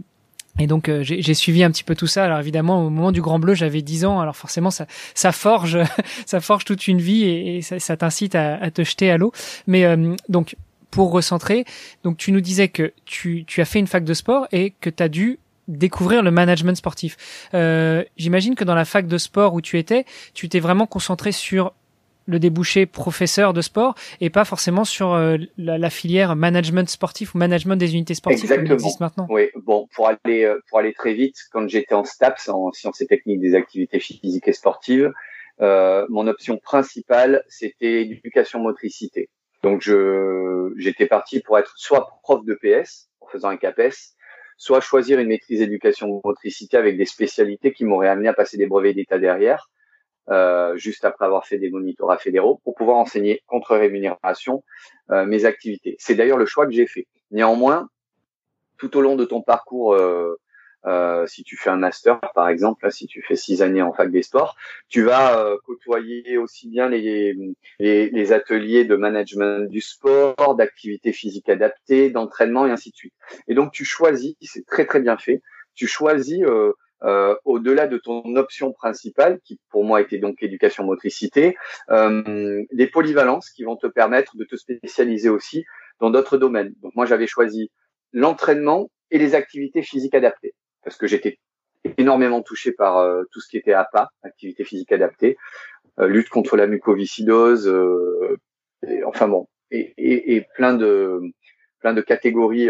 et 0.59 0.67
donc 0.67 0.89
j'ai 1.01 1.33
suivi 1.33 1.63
un 1.63 1.71
petit 1.71 1.83
peu 1.83 1.95
tout 1.95 2.07
ça. 2.07 2.25
Alors 2.25 2.39
évidemment, 2.39 2.85
au 2.85 2.89
moment 2.89 3.11
du 3.11 3.21
Grand 3.21 3.39
Bleu, 3.39 3.53
j'avais 3.53 3.81
10 3.81 4.05
ans. 4.05 4.19
Alors 4.19 4.35
forcément, 4.35 4.71
ça, 4.71 4.85
ça 5.13 5.31
forge, 5.31 5.79
ça 6.25 6.41
forge 6.41 6.65
toute 6.65 6.87
une 6.87 6.99
vie 6.99 7.23
et, 7.23 7.61
ça, 7.61 7.79
ça 7.79 7.95
t'incite 7.95 8.35
à, 8.35 8.55
à, 8.55 8.71
te 8.71 8.83
jeter 8.83 9.09
à 9.11 9.17
l'eau. 9.17 9.31
Mais 9.67 9.85
donc 10.29 10.55
pour 10.91 11.11
recentrer, 11.11 11.65
donc 12.03 12.17
tu 12.17 12.31
nous 12.31 12.41
disais 12.41 12.69
que 12.69 12.93
tu, 13.05 13.45
tu 13.45 13.61
as 13.61 13.65
fait 13.65 13.79
une 13.79 13.87
fac 13.87 14.03
de 14.03 14.13
sport 14.13 14.47
et 14.51 14.73
que 14.81 14.89
tu 14.89 15.03
as 15.03 15.09
dû 15.09 15.39
découvrir 15.67 16.23
le 16.23 16.31
management 16.31 16.75
sportif. 16.75 17.17
Euh, 17.53 18.03
J'imagine 18.17 18.55
que 18.55 18.63
dans 18.63 18.75
la 18.75 18.85
fac 18.85 19.07
de 19.07 19.17
sport 19.17 19.53
où 19.53 19.61
tu 19.61 19.77
étais, 19.77 20.05
tu 20.33 20.49
t'es 20.49 20.59
vraiment 20.59 20.87
concentré 20.87 21.31
sur 21.31 21.73
le 22.27 22.39
débouché 22.39 22.85
professeur 22.85 23.53
de 23.53 23.61
sport 23.61 23.95
et 24.21 24.29
pas 24.29 24.45
forcément 24.45 24.83
sur 24.83 25.13
euh, 25.13 25.37
la, 25.57 25.77
la, 25.77 25.89
filière 25.89 26.35
management 26.35 26.89
sportif 26.89 27.33
ou 27.33 27.37
management 27.37 27.77
des 27.77 27.93
unités 27.93 28.13
sportives 28.13 28.43
Exactement. 28.43 28.67
il 28.67 28.73
existe 28.73 28.99
maintenant. 28.99 29.27
Oui, 29.29 29.49
bon, 29.55 29.87
pour 29.95 30.07
aller 30.07 30.43
euh, 30.43 30.59
pour 30.69 30.79
aller 30.79 30.93
très 30.93 31.13
vite, 31.13 31.37
quand 31.51 31.67
j'étais 31.67 31.95
en 31.95 32.03
STAPS 32.03 32.49
en 32.49 32.71
sciences 32.71 33.01
et 33.01 33.07
techniques 33.07 33.39
des 33.39 33.55
activités 33.55 33.99
physiques 33.99 34.47
et 34.47 34.53
sportives, 34.53 35.11
euh, 35.61 36.05
mon 36.09 36.27
option 36.27 36.57
principale 36.57 37.43
c'était 37.47 38.03
l'éducation 38.03 38.59
motricité. 38.59 39.29
Donc 39.63 39.81
je 39.81 40.73
j'étais 40.77 41.07
parti 41.07 41.39
pour 41.39 41.57
être 41.57 41.73
soit 41.77 42.19
prof 42.21 42.45
de 42.45 42.53
PS 42.53 43.09
en 43.21 43.27
faisant 43.27 43.49
un 43.49 43.57
CAPES, 43.57 44.15
soit 44.57 44.81
choisir 44.81 45.19
une 45.19 45.29
maîtrise 45.29 45.61
éducation 45.61 46.21
motricité 46.23 46.77
avec 46.77 46.97
des 46.97 47.05
spécialités 47.05 47.71
qui 47.71 47.85
m'auraient 47.85 48.09
amené 48.09 48.27
à 48.27 48.33
passer 48.33 48.57
des 48.57 48.67
brevets 48.67 48.93
d'état 48.93 49.17
derrière, 49.17 49.69
euh, 50.29 50.75
juste 50.77 51.05
après 51.05 51.25
avoir 51.25 51.45
fait 51.45 51.57
des 51.57 51.69
monitorats 51.69 52.17
fédéraux, 52.17 52.59
pour 52.63 52.75
pouvoir 52.75 52.97
enseigner 52.97 53.41
contre 53.47 53.75
rémunération 53.75 54.63
euh, 55.11 55.25
mes 55.25 55.45
activités. 55.45 55.95
C'est 55.99 56.15
d'ailleurs 56.15 56.37
le 56.37 56.45
choix 56.45 56.65
que 56.65 56.73
j'ai 56.73 56.87
fait. 56.87 57.07
Néanmoins, 57.31 57.89
tout 58.77 58.95
au 58.97 59.01
long 59.01 59.15
de 59.15 59.25
ton 59.25 59.41
parcours 59.41 59.93
euh, 59.93 60.35
euh, 60.85 61.25
si 61.27 61.43
tu 61.43 61.57
fais 61.57 61.69
un 61.69 61.77
master, 61.77 62.19
par 62.33 62.47
exemple, 62.47 62.89
si 62.91 63.07
tu 63.07 63.21
fais 63.21 63.35
six 63.35 63.61
années 63.61 63.81
en 63.81 63.93
fac 63.93 64.09
des 64.09 64.21
sports, 64.21 64.55
tu 64.87 65.01
vas 65.01 65.39
euh, 65.39 65.57
côtoyer 65.65 66.37
aussi 66.37 66.69
bien 66.69 66.87
les, 66.87 67.35
les, 67.79 68.09
les, 68.09 68.31
ateliers 68.31 68.85
de 68.85 68.95
management 68.95 69.69
du 69.69 69.81
sport, 69.81 70.55
d'activités 70.55 71.11
physiques 71.11 71.49
adaptées, 71.49 72.09
d'entraînement 72.09 72.65
et 72.67 72.71
ainsi 72.71 72.91
de 72.91 72.95
suite. 72.95 73.13
Et 73.47 73.55
donc 73.55 73.73
tu 73.73 73.83
choisis, 73.83 74.35
c'est 74.41 74.65
très 74.65 74.85
très 74.85 75.01
bien 75.01 75.17
fait, 75.17 75.41
tu 75.75 75.87
choisis 75.87 76.41
euh, 77.03 77.35
au-delà 77.45 77.87
de 77.87 77.97
ton 77.97 78.35
option 78.35 78.71
principale, 78.71 79.39
qui 79.43 79.59
pour 79.69 79.83
moi 79.83 80.01
était 80.01 80.17
donc 80.17 80.41
éducation 80.41 80.83
motricité, 80.83 81.55
euh, 81.91 82.63
des 82.71 82.87
polyvalences 82.87 83.51
qui 83.51 83.63
vont 83.63 83.75
te 83.75 83.85
permettre 83.85 84.35
de 84.35 84.43
te 84.43 84.55
spécialiser 84.55 85.29
aussi 85.29 85.63
dans 85.99 86.09
d'autres 86.09 86.37
domaines. 86.37 86.73
Donc 86.81 86.95
moi 86.95 87.05
j'avais 87.05 87.27
choisi 87.27 87.71
l'entraînement 88.13 88.89
et 89.11 89.19
les 89.19 89.35
activités 89.35 89.83
physiques 89.83 90.15
adaptées 90.15 90.55
parce 90.83 90.97
que 90.97 91.05
j'étais 91.05 91.37
énormément 91.97 92.41
touché 92.41 92.71
par 92.71 92.97
euh, 92.97 93.23
tout 93.31 93.41
ce 93.41 93.47
qui 93.47 93.57
était 93.57 93.73
APA, 93.73 94.09
activité 94.23 94.63
physique 94.63 94.91
adaptée, 94.91 95.37
lutte 95.99 96.29
contre 96.29 96.57
la 96.57 96.67
mucoviscidose, 96.67 97.67
et, 98.87 99.03
enfin 99.03 99.27
bon, 99.27 99.47
et, 99.71 99.95
et, 99.97 100.45
plein 100.53 100.75
de 100.75 101.19
plein 101.79 101.93
de 101.93 102.01
catégories 102.01 102.69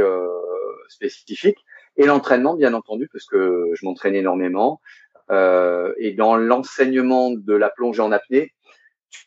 spécifiques. 0.87 1.59
Et 1.97 2.05
l'entraînement, 2.05 2.55
bien 2.55 2.73
entendu, 2.73 3.09
parce 3.11 3.25
que 3.25 3.71
je 3.73 3.85
m'entraîne 3.85 4.15
énormément. 4.15 4.79
et 5.29 6.13
dans 6.17 6.37
l'enseignement 6.37 7.31
de 7.31 7.53
la 7.53 7.69
plongée 7.69 8.01
en 8.01 8.11
apnée, 8.11 8.53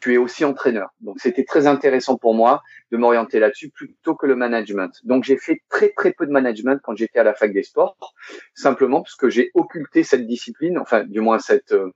tu 0.00 0.14
es 0.14 0.16
aussi 0.16 0.44
entraîneur. 0.44 0.90
Donc 1.00 1.20
c'était 1.20 1.44
très 1.44 1.66
intéressant 1.66 2.16
pour 2.16 2.34
moi 2.34 2.62
de 2.90 2.96
m'orienter 2.96 3.38
là-dessus 3.38 3.70
plutôt 3.70 4.14
que 4.14 4.26
le 4.26 4.36
management. 4.36 4.92
Donc 5.04 5.24
j'ai 5.24 5.36
fait 5.36 5.62
très 5.68 5.90
très 5.90 6.12
peu 6.12 6.26
de 6.26 6.32
management 6.32 6.80
quand 6.82 6.96
j'étais 6.96 7.18
à 7.18 7.24
la 7.24 7.34
fac 7.34 7.52
des 7.52 7.62
sports, 7.62 8.14
simplement 8.54 9.02
parce 9.02 9.14
que 9.14 9.30
j'ai 9.30 9.50
occulté 9.54 10.02
cette 10.02 10.26
discipline, 10.26 10.78
enfin 10.78 11.04
du 11.04 11.20
moins 11.20 11.38
cette 11.38 11.72
euh, 11.72 11.90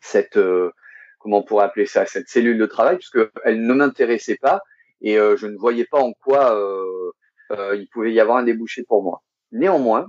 cette 0.00 0.36
euh, 0.36 0.70
comment 1.18 1.38
on 1.38 1.42
pourrait 1.42 1.64
appeler 1.64 1.86
ça, 1.86 2.06
cette 2.06 2.28
cellule 2.28 2.58
de 2.58 2.66
travail, 2.66 2.96
puisque 2.96 3.18
elle 3.44 3.62
ne 3.62 3.74
m'intéressait 3.74 4.38
pas 4.40 4.60
et 5.00 5.18
euh, 5.18 5.36
je 5.36 5.46
ne 5.46 5.56
voyais 5.56 5.86
pas 5.86 5.98
en 5.98 6.12
quoi 6.12 6.58
il 7.74 7.86
pouvait 7.92 8.12
y 8.12 8.20
avoir 8.20 8.38
un 8.38 8.42
débouché 8.42 8.82
pour 8.82 9.02
moi. 9.02 9.22
Néanmoins, 9.52 10.08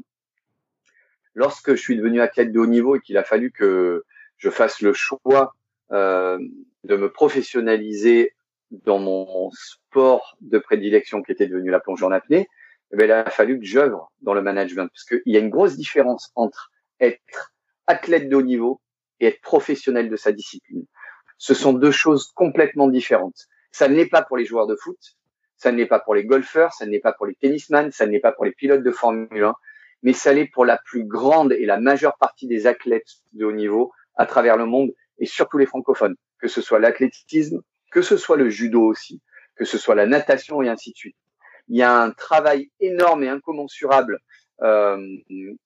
lorsque 1.36 1.72
je 1.72 1.82
suis 1.82 1.96
devenu 1.96 2.22
athlète 2.22 2.52
de 2.52 2.60
haut 2.60 2.68
niveau 2.68 2.96
et 2.96 3.00
qu'il 3.00 3.18
a 3.18 3.24
fallu 3.24 3.52
que 3.52 4.04
je 4.38 4.50
fasse 4.50 4.82
le 4.82 4.94
choix 4.94 5.54
euh, 5.92 6.38
de 6.84 6.96
me 6.96 7.12
professionnaliser 7.12 8.34
dans 8.72 9.00
mon 9.00 9.50
sport 9.52 10.36
de 10.42 10.60
prédilection 10.60 11.22
qui 11.22 11.32
était 11.32 11.48
devenu 11.48 11.70
la 11.70 11.80
plongée 11.80 12.06
en 12.06 12.12
apnée, 12.12 12.48
eh 12.94 13.04
il 13.04 13.12
a 13.12 13.30
fallu 13.30 13.60
que 13.60 13.66
j'œuvre 13.66 14.12
dans 14.22 14.34
le 14.34 14.42
management 14.42 14.88
parce 14.88 15.04
qu'il 15.04 15.22
y 15.34 15.38
a 15.38 15.40
une 15.40 15.50
grosse 15.50 15.76
différence 15.76 16.32
entre 16.36 16.72
être 17.00 17.54
athlète 17.86 18.30
de 18.30 18.36
haut 18.36 18.42
niveau 18.42 18.82
et 19.20 19.28
être 19.28 19.42
professionnel 19.42 20.10
de 20.10 20.16
sa 20.16 20.32
discipline. 20.32 20.86
Ce 21.38 21.54
sont 21.54 21.74
deux 21.74 21.92
choses 21.92 22.32
complètement 22.34 22.88
différentes. 22.88 23.48
Ça 23.72 23.88
ne 23.88 23.96
l'est 23.96 24.10
pas 24.10 24.22
pour 24.22 24.38
les 24.38 24.46
joueurs 24.46 24.68
de 24.68 24.76
foot, 24.76 24.98
ça 25.58 25.72
ne 25.72 25.78
l'est 25.78 25.88
pas 25.88 26.00
pour 26.00 26.16
les 26.16 26.26
golfeurs, 26.26 26.74
ça 26.74 26.86
ne 26.86 26.92
l'est 26.92 27.00
pas 27.00 27.14
pour 27.14 27.26
les 27.26 27.36
tennisman, 27.36 27.92
ça 27.92 28.06
ne 28.06 28.12
l'est 28.12 28.20
pas 28.20 28.32
pour 28.32 28.46
les 28.46 28.52
pilotes 28.52 28.84
de 28.84 28.92
Formule 28.92 29.44
1, 29.44 29.56
mais 30.04 30.14
ça 30.14 30.34
l'est 30.34 30.48
pour 30.48 30.66
la 30.66 30.78
plus 30.78 31.04
grande 31.04 31.52
et 31.52 31.66
la 31.66 31.80
majeure 31.80 32.18
partie 32.18 32.48
des 32.48 32.68
athlètes 32.68 33.10
de 33.34 33.46
haut 33.46 33.52
niveau 33.52 33.92
à 34.16 34.26
travers 34.26 34.58
le 34.58 34.66
monde 34.66 34.92
et 35.20 35.26
surtout 35.26 35.58
les 35.58 35.66
francophones, 35.66 36.16
que 36.40 36.48
ce 36.48 36.62
soit 36.62 36.80
l'athlétisme, 36.80 37.62
que 37.92 38.02
ce 38.02 38.18
soit 38.18 38.38
le 38.38 38.50
judo 38.50 38.84
aussi, 38.84 39.22
que 39.56 39.66
ce 39.66 39.78
soit 39.78 39.96
la 39.96 40.06
natation 40.06 40.62
et 40.62 40.70
ainsi 40.70 40.92
de 40.92 40.98
suite. 40.98 41.18
Il 41.70 41.78
y 41.78 41.84
a 41.84 42.02
un 42.02 42.12
travail 42.12 42.72
énorme 42.80 43.24
et 43.24 43.30
incommensurable 43.30 44.20
euh, 44.62 44.98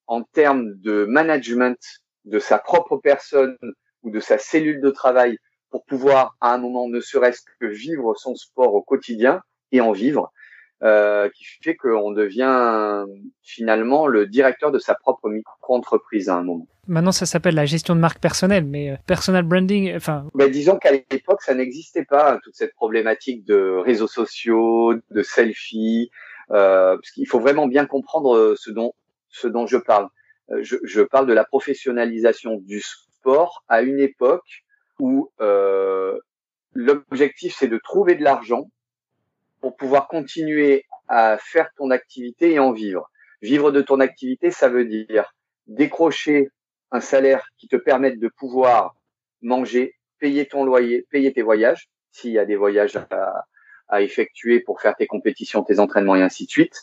en 0.08 0.24
termes 0.24 0.74
de 0.76 1.06
management 1.06 1.78
de 2.26 2.40
sa 2.40 2.58
propre 2.58 2.98
personne 2.98 3.58
ou 4.04 4.10
de 4.10 4.20
sa 4.20 4.38
cellule 4.38 4.82
de 4.82 4.90
travail 4.90 5.38
pour 5.70 5.86
pouvoir 5.86 6.36
à 6.42 6.54
un 6.54 6.58
moment 6.58 6.88
ne 6.90 7.00
serait-ce 7.00 7.42
que 7.60 7.66
vivre 7.66 8.16
son 8.16 8.36
sport 8.36 8.74
au 8.74 8.82
quotidien 8.82 9.42
et 9.72 9.82
en 9.82 9.92
vivre. 9.92 10.32
Euh, 10.84 11.30
qui 11.30 11.44
fait 11.62 11.76
qu'on 11.76 12.10
devient 12.10 13.06
finalement 13.44 14.08
le 14.08 14.26
directeur 14.26 14.72
de 14.72 14.80
sa 14.80 14.96
propre 14.96 15.30
micro-entreprise 15.30 16.28
à 16.28 16.38
un 16.38 16.44
moment. 16.44 16.66
Maintenant, 16.88 17.12
ça 17.12 17.28
s'appelle 17.28 17.54
la 17.54 17.66
gestion 17.68 17.94
de 17.94 18.00
marque 18.00 18.20
personnelle, 18.20 18.66
mais 18.66 18.90
euh, 18.90 18.96
personal 19.06 19.44
branding, 19.44 19.96
enfin. 19.96 20.26
Ben, 20.34 20.50
disons 20.50 20.78
qu'à 20.78 20.92
l'époque, 20.92 21.44
ça 21.44 21.54
n'existait 21.54 22.04
pas 22.04 22.40
toute 22.44 22.56
cette 22.56 22.74
problématique 22.74 23.46
de 23.46 23.80
réseaux 23.86 24.08
sociaux, 24.08 24.96
de 25.12 25.22
selfies, 25.22 26.10
euh, 26.50 26.96
parce 26.96 27.12
qu'il 27.12 27.28
faut 27.28 27.40
vraiment 27.40 27.68
bien 27.68 27.86
comprendre 27.86 28.56
ce 28.58 28.72
dont 28.72 28.94
ce 29.32 29.48
dont 29.48 29.66
je 29.66 29.78
parle. 29.78 30.08
Euh, 30.52 30.60
je, 30.62 30.78
je 30.84 31.02
parle 31.02 31.26
de 31.26 31.34
la 31.34 31.46
professionnalisation 31.46 32.58
du 32.58 32.82
sport 32.82 33.64
à 33.68 33.82
une 33.82 34.00
époque 34.00 34.64
où 35.00 35.32
euh, 35.42 36.18
l'objectif 36.74 37.56
c'est 37.58 37.68
de 37.68 37.80
trouver 37.84 38.16
de 38.16 38.24
l'argent 38.24 38.70
pour 39.62 39.78
pouvoir 39.78 40.08
continuer 40.08 40.86
à 41.08 41.38
faire 41.38 41.70
ton 41.78 41.92
activité 41.92 42.54
et 42.54 42.60
en 42.60 42.72
vivre. 42.72 43.10
Vivre 43.42 43.72
de 43.72 43.82
ton 43.82 44.00
activité, 44.00 44.52
ça 44.52 44.70
veut 44.70 44.86
dire 44.86 45.34
décrocher 45.68 46.50
un 46.92 47.00
salaire 47.00 47.46
qui 47.58 47.68
te 47.68 47.76
permette 47.76 48.20
de 48.20 48.28
pouvoir 48.28 48.96
manger, 49.42 49.96
payer 50.20 50.46
ton 50.46 50.66
loyer, 50.66 51.08
payer 51.10 51.32
tes 51.32 51.42
voyages, 51.42 51.90
s'il 52.12 52.32
y 52.32 52.40
a 52.40 52.46
des 52.46 52.56
voyages 52.56 52.96
à, 52.96 53.46
effectuer 54.00 54.62
pour 54.62 54.80
faire 54.80 54.96
tes 54.96 55.06
compétitions, 55.06 55.64
tes 55.64 55.80
entraînements 55.80 56.16
et 56.16 56.22
ainsi 56.22 56.46
de 56.46 56.50
suite. 56.50 56.82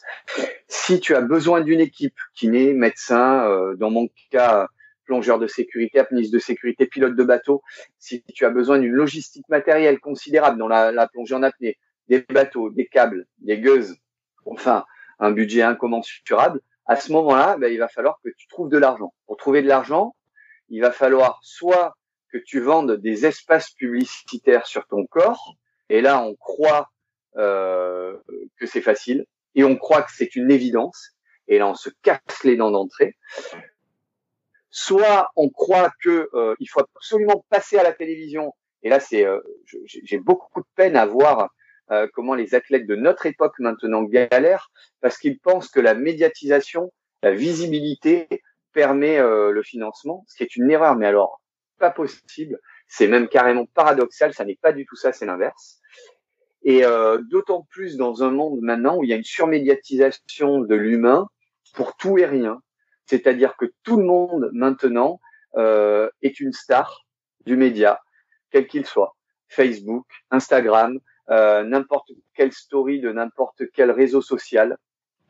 Si 0.66 1.00
tu 1.00 1.14
as 1.14 1.22
besoin 1.22 1.62
d'une 1.62 1.80
équipe 1.80 2.18
qui 2.34 2.48
n'est 2.48 2.74
médecin, 2.74 3.48
euh, 3.48 3.74
dans 3.76 3.90
mon 3.90 4.08
cas, 4.30 4.68
plongeur 5.06 5.38
de 5.38 5.46
sécurité, 5.46 6.00
apniste 6.00 6.34
de 6.34 6.38
sécurité, 6.38 6.86
pilote 6.86 7.16
de 7.16 7.24
bateau, 7.24 7.62
si 7.98 8.22
tu 8.34 8.44
as 8.44 8.50
besoin 8.50 8.78
d'une 8.78 8.92
logistique 8.92 9.48
matérielle 9.48 10.00
considérable 10.00 10.58
dans 10.58 10.68
la 10.68 11.08
plongée 11.08 11.34
en 11.34 11.42
apnée, 11.42 11.78
des 12.08 12.20
bateaux, 12.28 12.70
des 12.70 12.86
câbles, 12.86 13.26
des 13.38 13.58
gueuses, 13.58 13.96
enfin 14.44 14.84
un 15.18 15.32
budget 15.32 15.62
incommensurable, 15.62 16.60
à 16.86 16.96
ce 16.96 17.12
moment-là, 17.12 17.58
ben, 17.58 17.72
il 17.72 17.78
va 17.78 17.88
falloir 17.88 18.18
que 18.24 18.30
tu 18.36 18.48
trouves 18.48 18.70
de 18.70 18.78
l'argent. 18.78 19.12
Pour 19.26 19.36
trouver 19.36 19.62
de 19.62 19.68
l'argent, 19.68 20.16
il 20.70 20.80
va 20.80 20.90
falloir 20.90 21.38
soit 21.42 21.96
que 22.32 22.38
tu 22.38 22.60
vendes 22.60 22.92
des 22.92 23.26
espaces 23.26 23.70
publicitaires 23.70 24.66
sur 24.66 24.86
ton 24.86 25.06
corps, 25.06 25.54
et 25.90 26.00
là 26.00 26.22
on 26.22 26.34
croit 26.34 26.90
euh, 27.36 28.16
que 28.58 28.66
c'est 28.66 28.80
facile, 28.80 29.26
et 29.54 29.64
on 29.64 29.76
croit 29.76 30.02
que 30.02 30.12
c'est 30.12 30.34
une 30.34 30.50
évidence, 30.50 31.10
et 31.46 31.58
là 31.58 31.68
on 31.68 31.74
se 31.74 31.90
casse 32.02 32.44
les 32.44 32.56
dents 32.56 32.70
d'entrée. 32.70 33.16
Soit 34.70 35.30
on 35.36 35.48
croit 35.48 35.90
que 36.02 36.28
euh, 36.34 36.54
il 36.60 36.66
faut 36.66 36.80
absolument 36.80 37.44
passer 37.50 37.78
à 37.78 37.82
la 37.82 37.92
télévision, 37.92 38.54
et 38.82 38.88
là 38.88 39.00
c'est, 39.00 39.24
euh, 39.24 39.40
j'ai 39.84 40.18
beaucoup 40.18 40.60
de 40.60 40.66
peine 40.74 40.96
à 40.96 41.06
voir 41.06 41.50
euh, 41.90 42.06
comment 42.12 42.34
les 42.34 42.54
athlètes 42.54 42.86
de 42.86 42.96
notre 42.96 43.26
époque 43.26 43.58
maintenant 43.58 44.02
galèrent 44.02 44.70
parce 45.00 45.18
qu'ils 45.18 45.38
pensent 45.38 45.68
que 45.68 45.80
la 45.80 45.94
médiatisation, 45.94 46.92
la 47.22 47.32
visibilité 47.32 48.28
permet 48.72 49.18
euh, 49.18 49.50
le 49.50 49.62
financement, 49.62 50.24
ce 50.28 50.36
qui 50.36 50.42
est 50.42 50.56
une 50.56 50.70
erreur, 50.70 50.96
mais 50.96 51.06
alors 51.06 51.40
pas 51.78 51.90
possible. 51.90 52.58
C'est 52.88 53.08
même 53.08 53.28
carrément 53.28 53.66
paradoxal, 53.66 54.34
ça 54.34 54.44
n'est 54.44 54.58
pas 54.60 54.72
du 54.72 54.84
tout 54.86 54.96
ça, 54.96 55.12
c'est 55.12 55.26
l'inverse. 55.26 55.80
Et 56.62 56.84
euh, 56.84 57.18
d'autant 57.30 57.66
plus 57.70 57.96
dans 57.96 58.22
un 58.22 58.30
monde 58.30 58.60
maintenant 58.60 58.96
où 58.96 59.04
il 59.04 59.10
y 59.10 59.12
a 59.12 59.16
une 59.16 59.24
surmédiatisation 59.24 60.60
de 60.60 60.74
l'humain 60.74 61.28
pour 61.74 61.96
tout 61.96 62.18
et 62.18 62.26
rien. 62.26 62.60
C'est-à-dire 63.06 63.56
que 63.56 63.66
tout 63.84 63.96
le 63.96 64.04
monde 64.04 64.50
maintenant 64.52 65.20
euh, 65.56 66.10
est 66.22 66.40
une 66.40 66.52
star 66.52 67.06
du 67.46 67.56
média, 67.56 68.00
quel 68.50 68.66
qu'il 68.66 68.84
soit. 68.84 69.16
Facebook, 69.48 70.06
Instagram, 70.30 70.98
euh, 71.30 71.62
n'importe 71.62 72.10
quelle 72.34 72.52
story 72.52 73.00
de 73.00 73.12
n'importe 73.12 73.62
quel 73.74 73.90
réseau 73.90 74.22
social. 74.22 74.78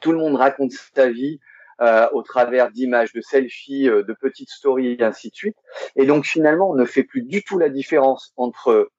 Tout 0.01 0.13
le 0.13 0.19
monde 0.19 0.37
raconte 0.37 0.73
sa 0.95 1.11
vie 1.11 1.41
euh, 1.81 2.09
au 2.13 2.23
travers 2.23 2.71
d'images, 2.71 3.13
de 3.13 3.21
selfies, 3.21 3.89
euh, 3.89 4.05
de 4.05 4.13
petites 4.13 4.51
stories 4.51 4.93
et 4.93 5.03
ainsi 5.03 5.31
de 5.31 5.35
suite. 5.35 5.57
Et 5.97 6.07
donc 6.07 6.25
finalement, 6.25 6.71
on 6.71 6.75
ne 6.75 6.85
fait 6.85 7.03
plus 7.03 7.23
du 7.23 7.43
tout 7.43 7.59
la 7.59 7.69
différence 7.69 8.33
entre 8.37 8.91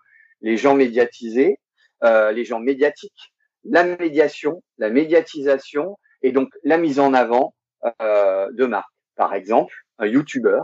les 0.42 0.58
gens 0.58 0.76
médiatisés, 0.76 1.60
les 2.02 2.46
gens 2.46 2.60
médiatiques, 2.60 3.34
la 3.66 3.84
médiation, 3.84 4.64
la 4.78 4.90
médiatisation 4.90 5.98
et 6.22 6.32
donc 6.32 6.50
la 6.64 6.78
mise 6.78 6.98
en 6.98 7.14
avant 7.14 7.54
de 8.00 8.66
marques. 8.66 8.94
Par 9.18 9.34
exemple, 9.34 9.74
un 9.98 10.06
YouTuber 10.06 10.62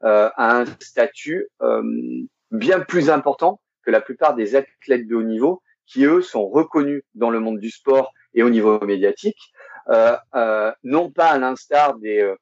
a 0.00 0.56
un 0.56 0.64
statut 0.80 1.48
bien 2.50 2.80
plus 2.80 3.10
important 3.10 3.60
que 3.84 3.90
la 3.90 4.00
plupart 4.00 4.34
des 4.34 4.56
athlètes 4.56 5.06
de 5.06 5.16
haut 5.16 5.22
niveau 5.22 5.62
qui 5.90 6.04
eux 6.04 6.22
sont 6.22 6.48
reconnus 6.48 7.02
dans 7.14 7.30
le 7.30 7.40
monde 7.40 7.58
du 7.58 7.70
sport 7.70 8.12
et 8.34 8.42
au 8.42 8.50
niveau 8.50 8.78
médiatique, 8.80 9.52
euh, 9.88 10.16
euh, 10.34 10.72
non 10.84 11.10
pas 11.10 11.30
à 11.30 11.38
l'instar 11.38 11.98
des, 11.98 12.20
euh, 12.20 12.36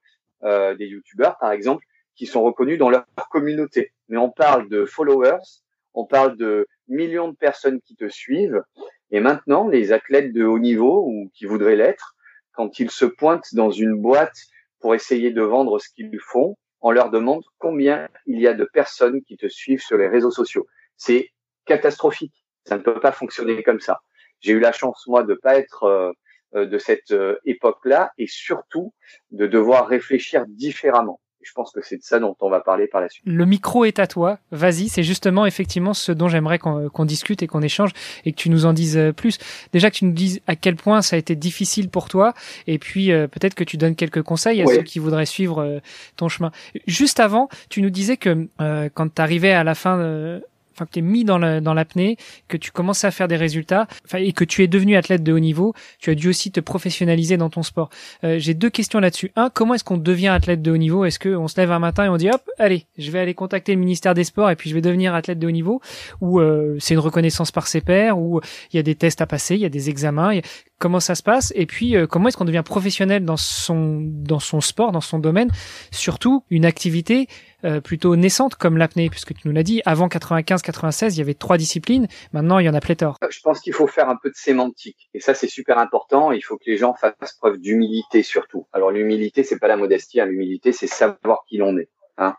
euh, 0.45 0.75
des 0.75 0.87
youtubeurs 0.87 1.39
par 1.39 1.53
exemple, 1.53 1.85
qui 2.15 2.27
sont 2.27 2.43
reconnus 2.43 2.79
dans 2.79 2.91
leur 2.91 3.07
communauté. 3.31 3.93
Mais 4.09 4.19
on 4.19 4.31
parle 4.31 4.69
de 4.69 4.85
followers, 4.85 5.63
on 5.95 6.05
parle 6.05 6.37
de 6.37 6.67
millions 6.89 7.29
de 7.29 7.37
personnes 7.37 7.81
qui 7.81 7.97
te 7.97 8.09
suivent. 8.09 8.63
Et 9.11 9.21
maintenant, 9.21 9.69
les 9.69 9.93
athlètes 9.93 10.33
de 10.33 10.45
haut 10.45 10.59
niveau 10.59 11.05
ou 11.07 11.31
qui 11.35 11.47
voudraient 11.47 11.77
l'être, 11.77 12.17
quand 12.53 12.79
ils 12.81 12.91
se 12.91 13.05
pointent 13.07 13.55
dans 13.55 13.71
une 13.71 13.95
boîte 13.95 14.37
pour 14.81 14.95
essayer 14.95 15.31
de 15.31 15.43
vendre 15.43 15.79
ce 15.79 15.89
qu'ils 15.89 16.21
font, 16.21 16.57
on 16.81 16.91
leur 16.91 17.11
demande 17.11 17.45
combien 17.59 18.09
il 18.27 18.41
y 18.41 18.47
a 18.47 18.55
de 18.55 18.65
personnes 18.65 19.23
qui 19.23 19.37
te 19.37 19.49
suivent 19.49 19.83
sur 19.83 19.97
les 19.97 20.09
réseaux 20.09 20.31
sociaux. 20.31 20.67
C'est 20.97 21.31
catastrophique. 21.65 22.38
Ça 22.69 22.77
ne 22.77 22.83
peut 22.83 23.01
pas 23.01 23.13
fonctionner 23.13 23.63
comme 23.63 23.81
ça. 23.81 24.03
J'ai 24.41 24.53
eu 24.53 24.61
la 24.61 24.73
chance, 24.73 25.07
moi, 25.07 25.23
de 25.23 25.33
pas 25.33 25.59
être 25.59 25.85
euh, 25.85 26.13
euh, 26.55 26.67
de 26.67 26.77
cette 26.77 27.13
euh, 27.13 27.37
époque-là 27.47 28.13
et 28.19 28.27
surtout 28.27 28.93
de 29.31 29.47
devoir 29.47 29.89
réfléchir 29.89 30.45
différemment. 30.47 31.19
Je 31.41 31.53
pense 31.55 31.73
que 31.73 31.81
c'est 31.81 31.97
de 31.97 32.03
ça 32.03 32.19
dont 32.19 32.37
on 32.41 32.51
va 32.51 32.61
parler 32.61 32.87
par 32.87 33.01
la 33.01 33.09
suite. 33.09 33.25
Le 33.27 33.47
micro 33.47 33.87
est 33.87 33.99
à 33.99 34.07
toi. 34.07 34.39
Vas-y, 34.51 34.91
c'est 34.91 35.03
justement 35.03 35.47
effectivement 35.47 35.95
ce 35.95 36.13
dont 36.13 36.29
j'aimerais 36.29 36.59
qu'on 36.59 37.05
discute 37.07 37.43
et 37.43 37.47
qu'on 37.47 37.63
échange 37.63 37.93
et 38.27 38.33
que 38.33 38.37
tu 38.37 38.51
nous 38.51 38.67
en 38.67 38.75
dises 38.75 39.01
plus. 39.17 39.39
Déjà 39.73 39.91
que 39.91 39.97
tu 39.97 40.05
nous 40.05 40.13
dises 40.13 40.43
à 40.47 40.57
quel 40.57 40.77
point 40.77 41.01
ça 41.01 41.17
a 41.17 41.19
été 41.19 41.37
difficile 41.37 41.89
pour 41.89 42.11
toi 42.11 42.35
et 42.67 42.79
puis 42.79 43.07
peut-être 43.07 43.55
que 43.55 43.65
tu 43.65 43.79
donnes 43.79 43.95
quelques 43.95 44.23
conseils 44.23 44.61
à 44.61 44.67
ceux 44.67 44.83
qui 44.83 44.99
voudraient 44.99 45.27
suivre 45.27 45.81
ton 46.17 46.29
chemin. 46.29 46.51
Juste 46.87 47.21
avant, 47.21 47.49
tu 47.71 47.81
nous 47.81 47.91
disais 47.91 48.19
que 48.19 48.49
quand 48.93 49.15
tu 49.15 49.23
arrivais 49.23 49.53
à 49.53 49.65
la 49.65 49.77
fin 49.77 50.41
enfin 50.79 50.87
que 50.87 50.93
tu 50.93 50.99
es 51.01 51.03
mis 51.03 51.25
dans 51.25 51.39
l'apnée, 51.39 52.17
que 52.47 52.57
tu 52.57 52.71
commences 52.71 53.05
à 53.05 53.11
faire 53.11 53.29
des 53.29 53.37
résultats, 53.37 53.87
et 54.17 54.33
que 54.33 54.45
tu 54.45 54.63
es 54.63 54.69
devenu 54.69 54.97
athlète 54.97 55.23
de 55.23 55.33
haut 55.33 55.39
niveau, 55.39 55.75
tu 55.99 56.11
as 56.11 56.15
dû 56.15 56.29
aussi 56.29 56.53
te 56.53 56.61
professionnaliser 56.61 57.37
dans 57.37 57.51
ton 57.51 57.63
sport. 57.63 57.91
Euh, 58.25 58.39
j'ai 58.39 58.55
deux 58.55 58.71
questions 58.71 59.01
là-dessus. 59.01 59.33
Un, 59.37 59.51
comment 59.51 59.75
est-ce 59.75 59.85
qu'on 59.85 59.97
devient 59.97 60.29
athlète 60.29 60.63
de 60.63 60.71
haut 60.71 60.77
niveau? 60.77 61.05
Est-ce 61.05 61.19
que 61.19 61.31
on 61.31 61.49
se 61.49 61.61
lève 61.61 61.73
un 61.73 61.79
matin 61.79 62.05
et 62.05 62.09
on 62.09 62.17
dit 62.17 62.31
hop, 62.31 62.43
allez, 62.59 62.87
je 62.97 63.11
vais 63.11 63.19
aller 63.19 63.35
contacter 63.35 63.73
le 63.73 63.81
ministère 63.81 64.15
des 64.15 64.25
Sports 64.25 64.51
et 64.51 64.57
puis 64.57 64.71
je 64.71 64.75
vais 64.75 64.81
devenir 64.81 65.15
athlète 65.15 65.39
de 65.39 65.47
haut 65.47 65.53
niveau? 65.53 65.81
Ou 66.21 66.41
euh, 66.41 66.77
c'est 66.79 66.95
une 66.95 67.01
reconnaissance 67.01 67.51
par 67.51 67.67
ses 67.67 67.81
pairs 67.81 68.19
Ou 68.19 68.41
il 68.73 68.77
y 68.77 68.79
a 68.79 68.83
des 68.83 68.95
tests 68.95 69.21
à 69.21 69.27
passer, 69.27 69.55
il 69.55 69.61
y 69.61 69.67
a 69.67 69.71
des 69.71 69.91
examens 69.91 70.33
Comment 70.81 71.01
ça 71.01 71.17
se 71.17 71.25
passe 71.25 71.53
Et 71.57 71.67
puis 71.67 71.97
euh, 71.97 72.07
comment 72.07 72.29
est-ce 72.29 72.37
qu'on 72.37 72.45
devient 72.45 72.63
professionnel 72.65 73.25
dans 73.25 73.37
son 73.37 73.99
dans 74.01 74.39
son 74.39 74.61
sport, 74.61 74.93
dans 74.93 75.01
son 75.01 75.19
domaine 75.19 75.51
Surtout 75.91 76.45
une 76.51 76.65
activité 76.65 77.27
euh, 77.65 77.81
plutôt 77.81 78.15
naissante 78.15 78.55
comme 78.55 78.77
l'apnée, 78.77 79.11
puisque 79.11 79.35
tu 79.35 79.49
nous 79.49 79.53
l'as 79.53 79.65
dit, 79.65 79.83
avant 79.85 80.07
95-96, 80.07 81.15
il 81.15 81.19
y 81.19 81.21
avait 81.21 81.35
trois 81.35 81.57
disciplines, 81.57 82.07
maintenant 82.33 82.61
il 82.61 82.67
y 82.67 82.69
en 82.69 82.75
a 82.75 82.81
pléthore. 82.81 83.17
Euh, 83.25 83.27
je 83.29 83.41
pense 83.41 83.59
qu'il 83.59 83.73
faut 83.73 83.89
faire 83.89 84.09
un 84.09 84.17
peu 84.23 84.29
de 84.31 84.37
sémantique, 84.37 85.11
et 85.15 85.21
ça 85.21 85.35
c'est 85.35 85.49
super 85.49 85.79
important, 85.79 86.31
il 86.31 86.43
faut 86.43 86.57
que 86.57 86.71
les 86.71 86.77
gens 86.77 86.95
fassent 86.95 87.35
preuve 87.41 87.59
d'humilité 87.59 88.23
surtout. 88.23 88.69
Alors 88.73 88.93
l'humilité, 88.93 89.43
c'est 89.43 89.59
pas 89.59 89.67
la 89.67 89.77
modestie, 89.77 90.21
hein. 90.21 90.27
l'humilité 90.27 90.71
c'est 90.71 90.87
savoir 90.87 91.41
qui 91.49 91.57
l'on 91.57 91.77
est. 91.77 91.89
Hein. 92.19 92.37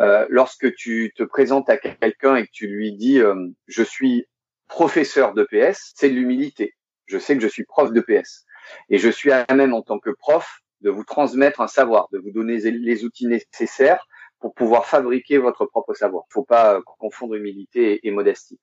Euh, 0.00 0.26
lorsque 0.28 0.74
tu 0.74 1.14
te 1.16 1.22
présentes 1.22 1.70
à 1.70 1.78
quelqu'un 1.78 2.36
et 2.36 2.44
que 2.44 2.52
tu 2.52 2.66
lui 2.66 2.94
dis 2.94 3.18
je 3.66 3.82
suis 3.82 4.26
professeur 4.68 5.32
de 5.32 5.44
PS, 5.44 5.92
c'est 5.94 6.10
de 6.10 6.14
l'humilité. 6.14 6.74
Je 7.06 7.18
sais 7.18 7.36
que 7.36 7.42
je 7.42 7.48
suis 7.48 7.64
prof 7.64 7.92
de 7.92 8.00
PS. 8.00 8.44
Et 8.90 8.98
je 8.98 9.08
suis 9.08 9.32
à 9.32 9.46
même 9.54 9.74
en 9.74 9.82
tant 9.82 9.98
que 9.98 10.10
prof 10.10 10.60
de 10.82 10.90
vous 10.90 11.04
transmettre 11.04 11.60
un 11.60 11.68
savoir, 11.68 12.08
de 12.12 12.18
vous 12.18 12.30
donner 12.30 12.58
les 12.58 13.04
outils 13.04 13.26
nécessaires 13.26 14.06
pour 14.40 14.54
pouvoir 14.54 14.86
fabriquer 14.86 15.38
votre 15.38 15.66
propre 15.66 15.94
savoir. 15.94 16.24
Il 16.26 16.30
ne 16.30 16.34
faut 16.34 16.44
pas 16.44 16.74
euh, 16.74 16.80
confondre 16.98 17.34
humilité 17.34 18.06
et, 18.06 18.10
modestie. 18.10 18.58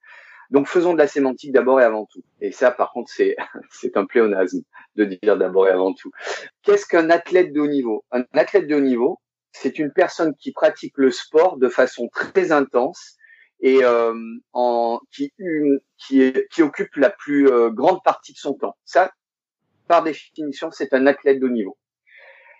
Donc 0.50 0.68
faisons 0.68 0.92
de 0.92 0.98
la 0.98 1.06
sémantique 1.06 1.52
d'abord 1.52 1.80
et 1.80 1.84
avant 1.84 2.06
tout. 2.06 2.22
Et 2.40 2.52
ça, 2.52 2.70
par 2.70 2.92
contre, 2.92 3.10
c'est 3.10 3.36
c'est 3.70 3.96
un 3.96 4.04
pléonasme 4.04 4.62
de 4.96 5.04
dire 5.04 5.36
d'abord 5.36 5.66
et 5.66 5.72
avant 5.72 5.92
tout. 5.92 6.10
Qu'est-ce 6.62 6.86
qu'un 6.86 7.10
athlète 7.10 7.52
de 7.52 7.60
haut 7.60 7.66
niveau? 7.66 8.04
Un 8.12 8.24
athlète 8.34 8.66
de 8.66 8.76
haut 8.76 8.80
niveau, 8.80 9.20
c'est 9.52 9.78
une 9.78 9.92
personne 9.92 10.34
qui 10.36 10.52
pratique 10.52 10.94
le 10.96 11.10
sport 11.10 11.56
de 11.56 11.68
façon 11.68 12.08
très 12.08 12.52
intense 12.52 13.16
et 13.64 13.82
euh, 13.82 14.14
en, 14.52 15.00
qui, 15.10 15.32
qui, 15.96 16.32
qui 16.50 16.62
occupe 16.62 16.96
la 16.96 17.08
plus 17.08 17.48
euh, 17.48 17.70
grande 17.70 18.02
partie 18.04 18.34
de 18.34 18.38
son 18.38 18.52
temps. 18.52 18.76
Ça, 18.84 19.10
par 19.88 20.02
définition, 20.02 20.70
c'est 20.70 20.92
un 20.92 21.06
athlète 21.06 21.40
de 21.40 21.46
haut 21.46 21.50
niveau. 21.50 21.78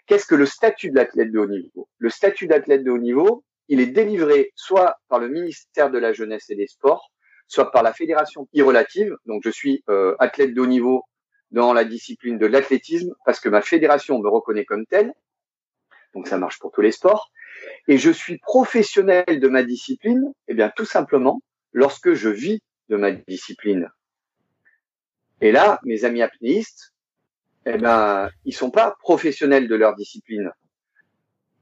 Qu'est-ce 0.07 0.25
que 0.25 0.35
le 0.35 0.47
statut 0.47 0.91
de 0.91 0.97
l'athlète 0.97 1.31
de 1.31 1.39
haut 1.39 1.47
niveau? 1.47 1.89
Le 1.99 2.09
statut 2.09 2.47
d'athlète 2.47 2.85
de 2.85 2.91
haut 2.91 2.99
niveau, 2.99 3.45
il 3.69 3.81
est 3.81 3.87
délivré 3.87 4.51
soit 4.55 4.97
par 5.09 5.19
le 5.19 5.29
ministère 5.29 5.91
de 5.91 5.99
la 5.99 6.15
Jeunesse 6.15 6.49
et 6.49 6.57
des 6.57 6.67
Sports, 6.67 7.11
soit 7.49 7.71
par 7.71 7.83
la 7.83 7.93
fédération 7.93 8.49
irrelative. 8.55 9.15
Donc 9.27 9.43
je 9.45 9.51
suis 9.51 9.85
euh, 9.91 10.17
athlète 10.19 10.55
de 10.55 10.61
haut 10.63 10.67
niveau 10.67 11.05
dans 11.51 11.75
la 11.75 11.85
discipline 11.85 12.39
de 12.39 12.47
l'athlétisme 12.47 13.15
parce 13.27 13.41
que 13.41 13.51
ma 13.51 13.61
fédération 13.61 14.19
me 14.21 14.29
reconnaît 14.29 14.65
comme 14.65 14.87
tel. 14.87 15.13
Donc 16.15 16.29
ça 16.29 16.39
marche 16.39 16.59
pour 16.59 16.73
tous 16.73 16.81
les 16.81 16.93
sports. 16.93 17.31
Et 17.89 17.99
je 17.99 18.11
suis 18.11 18.39
professionnel 18.39 19.41
de 19.41 19.49
ma 19.49 19.63
discipline, 19.63 20.33
eh 20.49 20.55
bien 20.55 20.71
tout 20.75 20.85
simplement 20.85 21.43
lorsque 21.73 22.15
je 22.15 22.29
vis 22.29 22.63
de 22.89 22.97
ma 22.97 23.13
discipline. 23.13 23.89
Et 25.41 25.53
là, 25.53 25.81
mes 25.85 26.05
amis 26.05 26.23
apnéistes, 26.23 26.95
eh 27.67 27.79
ben, 27.79 28.31
ils 28.45 28.55
sont 28.55 28.71
pas 28.71 28.95
professionnels 29.01 29.69
de 29.69 29.75
leur 29.75 29.95
discipline. 29.97 30.51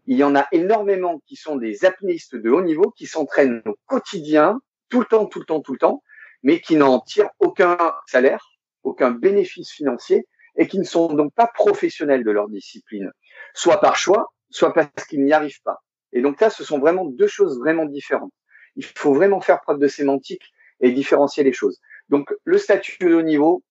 Il 0.07 0.17
y 0.17 0.25
en 0.25 0.35
a 0.35 0.47
énormément 0.53 1.21
qui 1.27 1.37
sont 1.37 1.57
des 1.57 1.85
apnéistes 1.85 2.37
de 2.37 2.51
haut 2.51 2.63
niveau 2.63 2.91
qui 2.91 3.07
s'entraînent 3.07 3.63
au 3.67 3.77
quotidien, 3.87 4.61
tout 4.89 5.01
le 5.01 5.07
temps, 5.07 5.27
tout 5.27 5.39
le 5.39 5.45
temps, 5.45 5.61
tout 5.61 5.73
le 5.73 5.79
temps, 5.79 6.03
mais 6.43 6.61
qui 6.61 6.77
n'en 6.77 7.01
tirent 7.01 7.31
aucun 7.39 7.77
salaire, 8.07 8.45
aucun 8.83 9.13
bénéfice 9.13 9.71
financier 9.71 10.27
et 10.57 10.67
qui 10.67 10.79
ne 10.79 10.85
sont 10.85 11.13
donc 11.15 11.33
pas 11.35 11.47
professionnels 11.47 12.25
de 12.25 12.31
leur 12.31 12.49
discipline, 12.49 13.11
soit 13.55 13.81
par 13.81 13.97
choix, 13.97 14.33
soit 14.53 14.73
parce 14.73 15.07
qu'ils 15.09 15.25
n'y 15.25 15.33
arrivent 15.33 15.63
pas. 15.63 15.83
Et 16.13 16.21
donc 16.21 16.41
là, 16.41 16.51
ce 16.51 16.63
sont 16.65 16.79
vraiment 16.79 17.05
deux 17.05 17.27
choses 17.27 17.59
vraiment 17.59 17.87
différentes. 17.87 18.33
Il 18.77 18.85
faut 18.85 19.15
vraiment 19.15 19.41
faire 19.41 19.61
preuve 19.61 19.79
de 19.79 19.89
sémantique 19.89 20.43
et 20.81 20.93
différencier 20.93 21.43
les 21.43 21.53
choses. 21.53 21.81
Donc 22.09 22.33
le 22.45 22.59
statut 22.59 22.99
de 23.01 23.15
haut 23.15 23.23
niveau, 23.23 23.63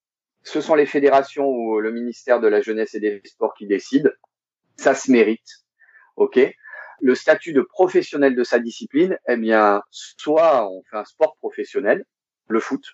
ce 0.42 0.60
sont 0.60 0.74
les 0.74 0.86
fédérations 0.86 1.46
ou 1.46 1.80
le 1.80 1.92
ministère 1.92 2.40
de 2.40 2.48
la 2.48 2.60
jeunesse 2.60 2.94
et 2.94 3.00
des 3.00 3.20
sports 3.24 3.54
qui 3.54 3.66
décident. 3.66 4.10
Ça 4.76 4.94
se 4.94 5.10
mérite. 5.10 5.64
OK? 6.16 6.38
Le 7.00 7.14
statut 7.14 7.52
de 7.52 7.62
professionnel 7.62 8.34
de 8.34 8.44
sa 8.44 8.58
discipline, 8.58 9.18
eh 9.28 9.36
bien, 9.36 9.82
soit 9.90 10.68
on 10.68 10.82
fait 10.90 10.96
un 10.96 11.04
sport 11.04 11.36
professionnel, 11.36 12.04
le 12.48 12.60
foot, 12.60 12.84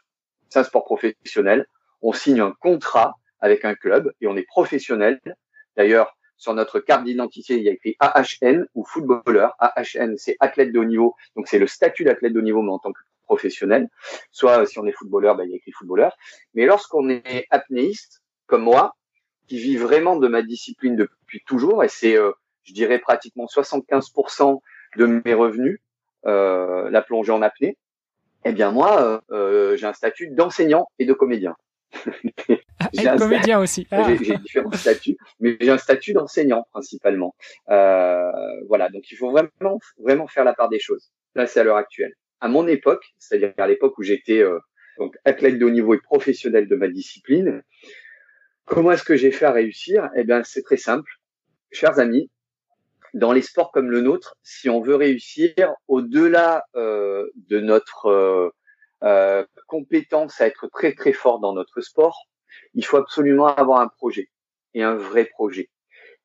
c'est 0.48 0.58
un 0.58 0.64
sport 0.64 0.84
professionnel. 0.84 1.66
On 2.00 2.12
signe 2.12 2.40
un 2.40 2.52
contrat 2.60 3.14
avec 3.40 3.64
un 3.64 3.74
club 3.74 4.12
et 4.20 4.26
on 4.26 4.36
est 4.36 4.46
professionnel. 4.46 5.20
D'ailleurs, 5.76 6.17
sur 6.38 6.54
notre 6.54 6.80
carte 6.80 7.04
d'identité, 7.04 7.56
il 7.56 7.64
y 7.64 7.68
a 7.68 7.72
écrit 7.72 7.96
AHN 8.00 8.66
ou 8.74 8.84
footballeur. 8.84 9.54
AHN, 9.58 10.16
c'est 10.16 10.36
athlète 10.40 10.72
de 10.72 10.78
haut 10.78 10.84
niveau. 10.84 11.14
Donc, 11.36 11.48
c'est 11.48 11.58
le 11.58 11.66
statut 11.66 12.04
d'athlète 12.04 12.32
de 12.32 12.38
haut 12.38 12.42
niveau, 12.42 12.62
mais 12.62 12.72
en 12.72 12.78
tant 12.78 12.92
que 12.92 13.00
professionnel. 13.28 13.88
Soit 14.32 14.66
si 14.66 14.78
on 14.78 14.86
est 14.86 14.92
footballeur, 14.92 15.36
ben, 15.36 15.44
il 15.44 15.50
y 15.50 15.52
a 15.52 15.56
écrit 15.56 15.72
footballeur. 15.72 16.16
Mais 16.54 16.64
lorsqu'on 16.64 17.08
est 17.10 17.46
apnéiste, 17.50 18.22
comme 18.46 18.62
moi, 18.62 18.96
qui 19.46 19.58
vit 19.58 19.76
vraiment 19.76 20.16
de 20.16 20.26
ma 20.26 20.42
discipline 20.42 20.96
depuis 20.96 21.42
toujours, 21.46 21.84
et 21.84 21.88
c'est, 21.88 22.16
euh, 22.16 22.32
je 22.64 22.72
dirais, 22.72 22.98
pratiquement 22.98 23.46
75% 23.46 24.60
de 24.96 25.06
mes 25.06 25.34
revenus, 25.34 25.78
euh, 26.26 26.90
la 26.90 27.02
plongée 27.02 27.32
en 27.32 27.42
apnée, 27.42 27.76
eh 28.44 28.52
bien 28.52 28.70
moi, 28.70 29.22
euh, 29.30 29.76
j'ai 29.76 29.86
un 29.86 29.92
statut 29.92 30.28
d'enseignant 30.28 30.88
et 30.98 31.04
de 31.04 31.12
comédien. 31.12 31.56
Ah, 32.80 32.90
et 32.92 33.18
comédien 33.18 33.58
aussi. 33.58 33.88
Ah. 33.90 34.08
J'ai 34.22 34.36
différents 34.36 34.70
statuts, 34.70 35.16
mais 35.40 35.56
j'ai 35.60 35.70
un 35.70 35.78
statut 35.78 36.12
d'enseignant 36.12 36.64
principalement. 36.70 37.34
voilà, 37.66 38.88
donc 38.92 39.10
il 39.10 39.16
faut 39.16 39.30
vraiment, 39.30 39.80
vraiment 39.98 40.28
faire 40.28 40.44
la 40.44 40.54
part 40.54 40.68
des 40.68 40.78
choses. 40.78 41.10
Là, 41.34 41.48
c'est 41.48 41.58
à 41.58 41.64
l'heure 41.64 41.76
actuelle 41.76 42.14
à 42.40 42.48
mon 42.48 42.66
époque, 42.66 43.04
c'est-à-dire 43.18 43.52
à 43.56 43.66
l'époque 43.66 43.98
où 43.98 44.02
j'étais 44.02 44.42
euh, 44.42 44.58
donc 44.98 45.16
athlète 45.24 45.58
de 45.58 45.64
haut 45.64 45.70
niveau 45.70 45.94
et 45.94 46.00
professionnel 46.00 46.68
de 46.68 46.76
ma 46.76 46.88
discipline, 46.88 47.62
comment 48.64 48.92
est-ce 48.92 49.04
que 49.04 49.16
j'ai 49.16 49.32
fait 49.32 49.46
à 49.46 49.52
réussir? 49.52 50.08
Eh 50.16 50.24
bien, 50.24 50.42
c'est 50.44 50.62
très 50.62 50.76
simple, 50.76 51.10
chers 51.72 51.98
amis. 51.98 52.30
Dans 53.14 53.32
les 53.32 53.42
sports 53.42 53.72
comme 53.72 53.90
le 53.90 54.02
nôtre, 54.02 54.36
si 54.42 54.68
on 54.68 54.82
veut 54.82 54.94
réussir 54.94 55.54
au-delà 55.88 56.64
euh, 56.76 57.26
de 57.48 57.58
notre 57.58 58.52
euh, 59.04 59.44
compétence 59.66 60.40
à 60.40 60.46
être 60.46 60.66
très 60.68 60.94
très 60.94 61.12
fort 61.12 61.40
dans 61.40 61.52
notre 61.52 61.80
sport, 61.80 62.26
il 62.74 62.84
faut 62.84 62.96
absolument 62.96 63.46
avoir 63.46 63.80
un 63.80 63.88
projet 63.88 64.28
et 64.74 64.82
un 64.82 64.96
vrai 64.96 65.24
projet. 65.24 65.70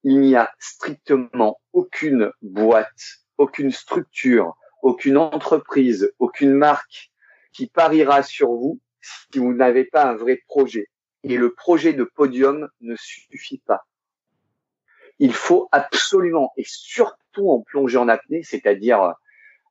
Il 0.04 0.20
n'y 0.20 0.36
a 0.36 0.52
strictement 0.60 1.62
aucune 1.72 2.32
boîte, 2.42 3.20
aucune 3.38 3.72
structure, 3.72 4.56
aucune 4.82 5.18
entreprise, 5.18 6.12
aucune 6.20 6.54
marque 6.54 7.12
qui 7.54 7.68
pariera 7.68 8.24
sur 8.24 8.50
vous 8.50 8.80
si 9.02 9.40
vous 9.40 9.54
n'avez 9.54 9.86
pas 9.86 10.06
un 10.06 10.16
vrai 10.16 10.42
projet. 10.48 10.88
Et 11.24 11.38
le 11.38 11.54
projet 11.54 11.94
de 11.94 12.04
podium 12.04 12.68
ne 12.82 12.96
suffit 12.98 13.62
pas. 13.66 13.86
Il 15.20 15.34
faut 15.34 15.70
absolument, 15.72 16.52
et 16.58 16.66
surtout 16.66 17.50
en 17.50 17.62
plongée 17.62 17.98
en 17.98 18.10
apnée, 18.10 18.44
c'est-à-dire 18.44 19.14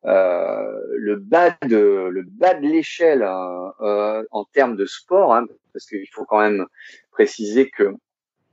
le 0.05 1.17
bas 1.17 1.57
de 1.67 2.09
le 2.11 2.23
bas 2.23 2.55
de 2.55 2.67
l'échelle 2.67 3.23
hein, 3.23 3.73
euh, 3.81 4.25
en 4.31 4.45
termes 4.45 4.77
de 4.77 4.87
sport, 4.87 5.35
hein, 5.35 5.47
parce 5.73 5.87
qu'il 5.87 6.09
faut 6.12 6.25
quand 6.25 6.41
même 6.41 6.67
préciser 7.11 7.71
que 7.71 7.95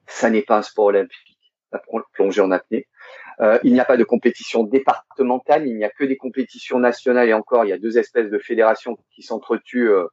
ça 0.08 0.30
n'est 0.30 0.42
pas 0.42 0.58
un 0.58 0.62
sport 0.62 0.86
olympique, 0.86 1.54
la 1.72 1.82
plongée 2.14 2.42
en 2.42 2.52
apnée. 2.52 2.88
Euh, 3.42 3.58
il 3.64 3.72
n'y 3.72 3.80
a 3.80 3.86
pas 3.86 3.96
de 3.96 4.04
compétition 4.04 4.64
départementale, 4.64 5.66
il 5.66 5.78
n'y 5.78 5.86
a 5.86 5.90
que 5.90 6.04
des 6.04 6.18
compétitions 6.18 6.78
nationales 6.78 7.30
et 7.30 7.34
encore, 7.34 7.64
il 7.64 7.70
y 7.70 7.74
a 7.74 7.78
deux 7.78 7.98
espèces 7.98 8.30
de 8.30 8.38
fédérations 8.38 8.98
qui 9.16 9.22
s'entretuent 9.22 9.92
euh, 9.92 10.08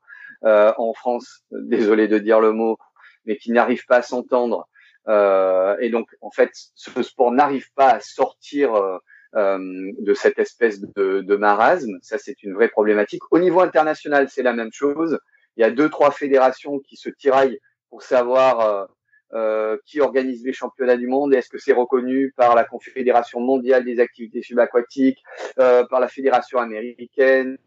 euh, 0.44 0.72
en 0.78 0.92
France, 0.92 1.44
désolé 1.50 2.06
de 2.06 2.18
dire 2.18 2.40
le 2.40 2.52
mot, 2.52 2.78
mais 3.24 3.36
qui 3.36 3.50
n'arrivent 3.50 3.86
pas 3.86 3.96
à 3.96 4.02
s'entendre. 4.02 4.68
et 5.08 5.90
donc, 5.90 6.08
en 6.20 6.30
fait, 6.30 6.50
ce 6.52 7.02
sport 7.02 7.32
n'arrive 7.32 7.68
pas 7.74 7.90
à 7.94 8.00
sortir 8.00 9.00
de 9.36 10.14
cette 10.14 10.38
espèce 10.38 10.80
de, 10.80 11.20
de 11.20 11.36
marasme. 11.36 11.98
Ça, 12.00 12.16
c'est 12.16 12.42
une 12.42 12.54
vraie 12.54 12.68
problématique. 12.68 13.22
Au 13.30 13.38
niveau 13.38 13.60
international, 13.60 14.28
c'est 14.30 14.42
la 14.42 14.54
même 14.54 14.72
chose. 14.72 15.18
Il 15.56 15.60
y 15.60 15.64
a 15.64 15.70
deux, 15.70 15.90
trois 15.90 16.10
fédérations 16.10 16.78
qui 16.78 16.96
se 16.96 17.10
tiraillent 17.10 17.60
pour 17.90 18.02
savoir 18.02 18.88
euh, 19.34 19.76
qui 19.84 20.00
organise 20.00 20.44
les 20.44 20.52
championnats 20.52 20.96
du 20.96 21.08
monde 21.08 21.34
Est-ce 21.34 21.48
que 21.48 21.58
c'est 21.58 21.72
reconnu 21.72 22.32
par 22.36 22.54
la 22.54 22.62
Confédération 22.62 23.40
mondiale 23.40 23.84
des 23.84 23.98
activités 23.98 24.40
subaquatiques, 24.40 25.20
euh, 25.58 25.84
par 25.84 25.98
la 25.98 26.06
Fédération 26.06 26.60
américaine 26.60 27.58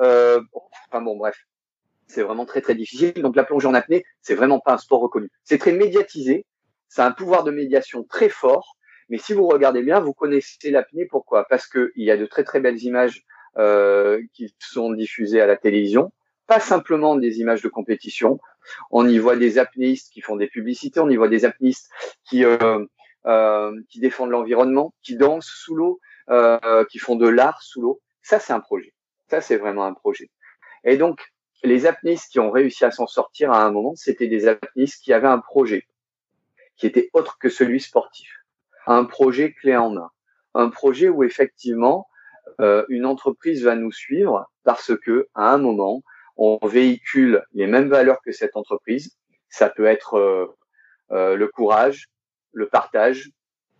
euh, 0.00 0.40
Enfin 0.88 1.00
bon, 1.00 1.16
bref, 1.16 1.46
c'est 2.08 2.22
vraiment 2.22 2.44
très 2.44 2.60
très 2.60 2.74
difficile. 2.74 3.12
Donc 3.14 3.36
la 3.36 3.44
plongée 3.44 3.68
en 3.68 3.74
apnée, 3.74 4.04
c'est 4.20 4.34
vraiment 4.34 4.58
pas 4.58 4.72
un 4.72 4.78
sport 4.78 5.00
reconnu. 5.00 5.30
C'est 5.44 5.58
très 5.58 5.70
médiatisé, 5.70 6.44
ça 6.88 7.04
a 7.04 7.08
un 7.08 7.12
pouvoir 7.12 7.44
de 7.44 7.52
médiation 7.52 8.02
très 8.02 8.28
fort. 8.28 8.76
Mais 9.10 9.18
si 9.18 9.32
vous 9.34 9.46
regardez 9.46 9.82
bien, 9.82 10.00
vous 10.00 10.14
connaissez 10.14 10.70
l'apnée. 10.70 11.04
Pourquoi? 11.04 11.44
Parce 11.48 11.66
qu'il 11.66 11.90
y 11.96 12.10
a 12.10 12.16
de 12.16 12.26
très 12.26 12.44
très 12.44 12.60
belles 12.60 12.82
images 12.82 13.24
euh, 13.58 14.22
qui 14.32 14.54
sont 14.58 14.92
diffusées 14.92 15.40
à 15.40 15.46
la 15.46 15.56
télévision, 15.56 16.12
pas 16.46 16.60
simplement 16.60 17.16
des 17.16 17.40
images 17.40 17.62
de 17.62 17.68
compétition. 17.68 18.38
On 18.90 19.08
y 19.08 19.18
voit 19.18 19.36
des 19.36 19.58
apnéistes 19.58 20.12
qui 20.12 20.20
font 20.20 20.36
des 20.36 20.46
publicités, 20.46 21.00
on 21.00 21.10
y 21.10 21.16
voit 21.16 21.28
des 21.28 21.44
apnéistes 21.44 21.90
qui 22.24 22.44
euh, 22.44 22.86
euh, 23.26 23.78
qui 23.90 24.00
défendent 24.00 24.30
l'environnement, 24.30 24.94
qui 25.02 25.14
dansent 25.16 25.44
sous 25.44 25.74
l'eau, 25.74 26.00
euh, 26.30 26.84
qui 26.86 26.98
font 26.98 27.16
de 27.16 27.28
l'art 27.28 27.60
sous 27.62 27.82
l'eau. 27.82 28.00
Ça, 28.22 28.38
c'est 28.38 28.54
un 28.54 28.60
projet. 28.60 28.94
Ça, 29.28 29.42
c'est 29.42 29.58
vraiment 29.58 29.84
un 29.84 29.92
projet. 29.92 30.30
Et 30.84 30.96
donc, 30.96 31.20
les 31.62 31.84
apnéistes 31.84 32.32
qui 32.32 32.40
ont 32.40 32.50
réussi 32.50 32.84
à 32.84 32.90
s'en 32.90 33.06
sortir 33.06 33.52
à 33.52 33.62
un 33.62 33.70
moment, 33.72 33.94
c'était 33.94 34.26
des 34.26 34.48
apnéistes 34.48 35.02
qui 35.02 35.12
avaient 35.12 35.28
un 35.28 35.38
projet 35.38 35.86
qui 36.76 36.86
était 36.86 37.10
autre 37.12 37.36
que 37.38 37.50
celui 37.50 37.78
sportif, 37.78 38.39
un 38.86 39.04
projet 39.04 39.52
clé 39.52 39.76
en 39.76 39.90
main, 39.90 40.10
un 40.54 40.68
projet 40.68 41.08
où 41.08 41.22
effectivement 41.22 42.08
euh, 42.60 42.84
une 42.88 43.06
entreprise 43.06 43.64
va 43.64 43.74
nous 43.74 43.92
suivre 43.92 44.50
parce 44.64 44.92
que 44.96 45.28
à 45.34 45.52
un 45.52 45.58
moment 45.58 46.02
on 46.36 46.58
véhicule 46.66 47.44
les 47.52 47.66
mêmes 47.66 47.88
valeurs 47.88 48.20
que 48.24 48.32
cette 48.32 48.56
entreprise. 48.56 49.16
Ça 49.48 49.68
peut 49.68 49.84
être 49.84 50.14
euh, 50.14 50.46
euh, 51.10 51.36
le 51.36 51.48
courage, 51.48 52.08
le 52.52 52.68
partage, 52.68 53.30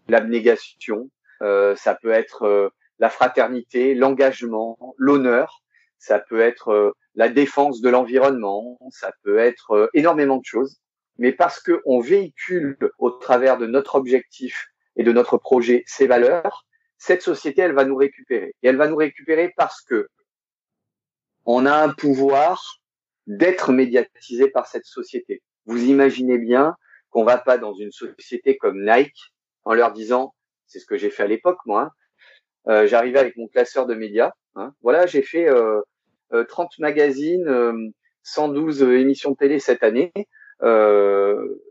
l'abnégation, 0.09 1.11
ça 1.41 1.99
peut 2.03 2.11
être 2.11 2.71
la 2.99 3.09
fraternité, 3.09 3.95
l'engagement, 3.95 4.77
l'honneur, 4.99 5.63
ça 5.99 6.19
peut 6.19 6.41
être 6.41 6.95
la 7.15 7.31
défense 7.31 7.81
de 7.81 7.89
l'environnement, 7.89 8.79
ça 8.91 9.13
peut 9.23 9.39
être 9.39 9.89
énormément 9.95 10.37
de 10.37 10.45
choses 10.45 10.81
mais 11.21 11.33
parce 11.33 11.61
qu'on 11.61 12.01
véhicule 12.01 12.79
au 12.99 13.11
travers 13.11 13.59
de 13.59 13.67
notre 13.67 13.95
objectif 13.95 14.69
et 14.97 15.05
de 15.05 15.13
notre 15.13 15.39
projet 15.39 15.85
ces 15.87 16.07
valeurs, 16.07 16.67
cette 16.99 17.23
société, 17.23 17.63
elle 17.63 17.75
va 17.75 17.85
nous 17.85 17.97
récupérer. 17.97 18.55
Et 18.63 18.69
elle 18.69 18.77
va 18.77 18.89
nous 18.89 18.97
récupérer 18.97 19.53
parce 19.57 19.81
que 19.83 20.09
on 21.47 21.65
a 21.67 21.75
un 21.75 21.89
pouvoir 21.89 22.81
d'être 23.27 23.73
médiatisé 23.73 24.51
par 24.51 24.67
cette 24.67 24.85
société. 24.85 25.43
Vous 25.65 25.85
imaginez 25.85 26.39
bien 26.39 26.77
qu'on 27.11 27.25
va 27.25 27.39
pas 27.39 27.59
dans 27.59 27.75
une 27.75 27.93
société 27.93 28.57
comme 28.57 28.85
Nike 28.85 29.33
en 29.65 29.75
leur 29.75 29.93
disant, 29.93 30.35
c'est 30.67 30.79
ce 30.79 30.87
que 30.87 30.97
j'ai 30.97 31.11
fait 31.11 31.23
à 31.23 31.27
l'époque, 31.27 31.59
moi, 31.67 31.83
hein, 31.83 31.91
euh, 32.69 32.87
j'arrivais 32.87 33.19
avec 33.19 33.37
mon 33.37 33.49
classeur 33.49 33.87
de 33.87 33.95
médias, 33.95 34.33
hein, 34.55 34.75
voilà, 34.83 35.07
j'ai 35.07 35.23
fait 35.23 35.49
euh, 35.49 35.81
30 36.31 36.73
euh, 36.79 36.83
magazines, 36.83 37.93
112 38.23 38.83
euh, 38.83 38.99
émissions 38.99 39.33
de 39.33 39.37
télé 39.37 39.59
cette 39.59 39.83
année, 39.83 40.13
euh, 40.63 41.63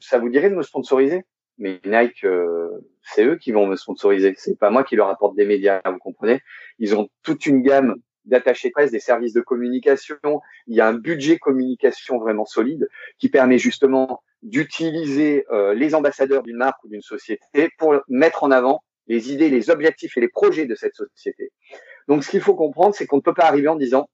ça 0.00 0.18
vous 0.18 0.28
dirait 0.28 0.50
de 0.50 0.54
me 0.54 0.62
sponsoriser? 0.62 1.24
Mais 1.58 1.80
Nike, 1.84 2.24
euh, 2.24 2.68
c'est 3.02 3.24
eux 3.24 3.36
qui 3.36 3.52
vont 3.52 3.66
me 3.66 3.76
sponsoriser. 3.76 4.34
C'est 4.36 4.58
pas 4.58 4.70
moi 4.70 4.84
qui 4.84 4.96
leur 4.96 5.08
apporte 5.08 5.36
des 5.36 5.46
médias, 5.46 5.80
vous 5.84 5.98
comprenez 5.98 6.40
Ils 6.78 6.94
ont 6.94 7.08
toute 7.22 7.46
une 7.46 7.62
gamme 7.62 7.96
d'attachés 8.24 8.70
presse, 8.70 8.90
des 8.90 9.00
services 9.00 9.32
de 9.32 9.40
communication. 9.40 10.18
Il 10.66 10.76
y 10.76 10.80
a 10.80 10.88
un 10.88 10.94
budget 10.94 11.38
communication 11.38 12.18
vraiment 12.18 12.44
solide 12.44 12.88
qui 13.18 13.28
permet 13.28 13.58
justement 13.58 14.22
d'utiliser 14.42 15.46
euh, 15.50 15.74
les 15.74 15.94
ambassadeurs 15.94 16.42
d'une 16.42 16.56
marque 16.56 16.82
ou 16.84 16.88
d'une 16.88 17.02
société 17.02 17.70
pour 17.78 17.94
mettre 18.08 18.44
en 18.44 18.50
avant 18.50 18.82
les 19.06 19.32
idées, 19.32 19.48
les 19.48 19.70
objectifs 19.70 20.16
et 20.16 20.20
les 20.20 20.28
projets 20.28 20.66
de 20.66 20.74
cette 20.74 20.94
société. 20.94 21.52
Donc, 22.08 22.24
ce 22.24 22.30
qu'il 22.30 22.40
faut 22.40 22.56
comprendre, 22.56 22.94
c'est 22.94 23.06
qu'on 23.06 23.16
ne 23.16 23.22
peut 23.22 23.34
pas 23.34 23.46
arriver 23.46 23.68
en 23.68 23.76
disant 23.76 24.10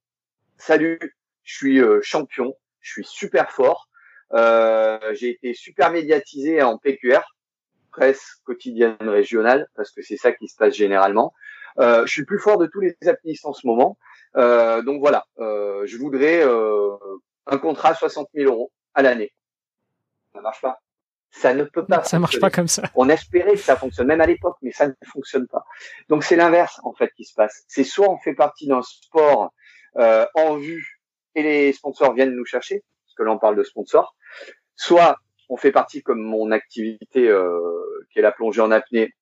"Salut, 0.59 0.99
je 1.43 1.55
suis 1.55 1.81
champion, 2.03 2.55
je 2.81 2.93
suis 2.93 3.05
super 3.05 3.51
fort, 3.51 3.89
euh, 3.89 3.92
j'ai 4.33 5.31
été 5.31 5.55
super 5.55 5.91
médiatisé 5.91 6.63
en 6.63 6.79
PQR, 6.79 7.23
presse 7.91 8.37
quotidienne 8.45 8.97
régionale, 9.01 9.69
parce 9.77 9.91
que 9.91 10.03
c'est 10.03 10.17
ça 10.17 10.33
qui 10.33 10.49
se 10.49 10.57
passe 10.57 10.75
généralement. 10.75 11.33
Euh, 11.79 12.05
je 12.07 12.13
suis 12.13 12.25
plus 12.25 12.39
fort 12.39 12.59
de 12.59 12.67
tous 12.67 12.81
les 12.81 12.97
apnistes 13.07 13.47
en 13.47 13.53
ce 13.53 13.67
moment. 13.67 13.97
Euh, 14.37 14.83
donc 14.83 15.01
voilà, 15.01 15.27
euh, 15.39 15.87
je 15.87 15.97
voudrais 15.97 16.43
euh, 16.45 16.97
un 17.47 17.59
contrat 17.59 17.91
à 17.91 17.95
60 17.95 18.29
000 18.35 18.51
euros 18.51 18.73
à 18.95 19.03
l'année. 19.03 19.33
Ça 20.35 20.41
marche 20.41 20.61
pas. 20.61 20.79
Ça 21.31 21.55
ne 21.55 21.65
peut 21.65 21.85
pas. 21.85 22.05
Ça 22.05 22.19
marche 22.19 22.39
pas 22.41 22.51
comme 22.51 22.69
ça. 22.69 22.83
On 22.95 23.09
espérait 23.09 23.53
que 23.53 23.59
ça 23.59 23.77
fonctionne, 23.77 24.07
même 24.07 24.21
à 24.21 24.27
l'époque, 24.27 24.57
mais 24.61 24.71
ça 24.71 24.87
ne 24.89 24.93
fonctionne 25.07 25.47
pas. 25.47 25.65
Donc 26.09 26.25
c'est 26.25 26.37
l'inverse 26.37 26.79
en 26.85 26.93
fait 26.93 27.11
qui 27.17 27.25
se 27.25 27.35
passe. 27.35 27.65
C'est 27.69 27.85
soit 27.85 28.11
on 28.11 28.19
fait 28.19 28.35
partie 28.35 28.67
d'un 28.67 28.83
sport 28.83 29.53
euh, 29.97 30.27
en 30.35 30.57
vue 30.57 31.01
et 31.35 31.43
les 31.43 31.73
sponsors 31.73 32.13
viennent 32.13 32.35
nous 32.35 32.45
chercher, 32.45 32.83
parce 33.07 33.15
que 33.17 33.23
là 33.23 33.33
on 33.33 33.39
parle 33.39 33.57
de 33.57 33.63
sponsors, 33.63 34.15
soit 34.77 35.17
on 35.53 35.57
fait 35.57 35.73
partie 35.73 36.03
comme 36.03 36.23
mon 36.23 36.51
activité 36.51 37.29
euh, 37.29 38.07
qui 38.11 38.19
est 38.19 38.23
la 38.23 38.33
plongée 38.33 38.63
en 38.63 38.71
apnée 38.71 39.13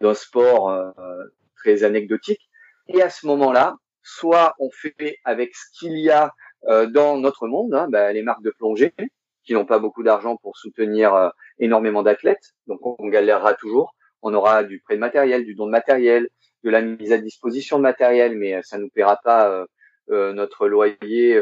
d'un 0.00 0.14
sport 0.14 0.70
euh, 0.70 0.92
très 1.56 1.82
anecdotique. 1.82 2.48
Et 2.86 3.02
à 3.02 3.10
ce 3.10 3.26
moment-là 3.26 3.76
soit 4.02 4.54
on 4.60 4.70
fait 4.70 5.18
avec 5.24 5.54
ce 5.54 5.78
qu'il 5.78 5.98
y 5.98 6.08
a 6.08 6.32
euh, 6.68 6.86
dans 6.86 7.18
notre 7.18 7.48
monde 7.48 7.74
hein, 7.74 7.88
bah, 7.90 8.12
les 8.12 8.22
marques 8.22 8.42
de 8.42 8.50
plongée 8.50 8.94
qui 9.44 9.52
n'ont 9.54 9.66
pas 9.66 9.80
beaucoup 9.80 10.04
d'argent 10.04 10.36
pour 10.36 10.56
soutenir 10.56 11.32
énormément 11.58 12.02
d'athlètes. 12.02 12.54
Donc 12.68 12.80
on, 12.82 13.08
galérera 13.08 13.54
toujours. 13.54 13.96
On 14.22 14.32
aura 14.34 14.62
du 14.62 14.80
prêt 14.80 14.94
de 14.94 15.00
matériel 15.00 15.44
du 15.44 15.54
don 15.54 15.66
de 15.66 15.72
matériel 15.72 16.28
de 16.62 16.70
la 16.70 16.82
mise 16.82 17.12
à 17.12 17.18
disposition 17.18 17.78
de 17.78 17.82
matériel 17.82 18.36
mais 18.36 18.62
ça 18.62 18.78
nous 18.78 18.90
paiera 18.90 19.16
pas 19.16 19.64
notre 20.08 20.68
loyer 20.68 21.40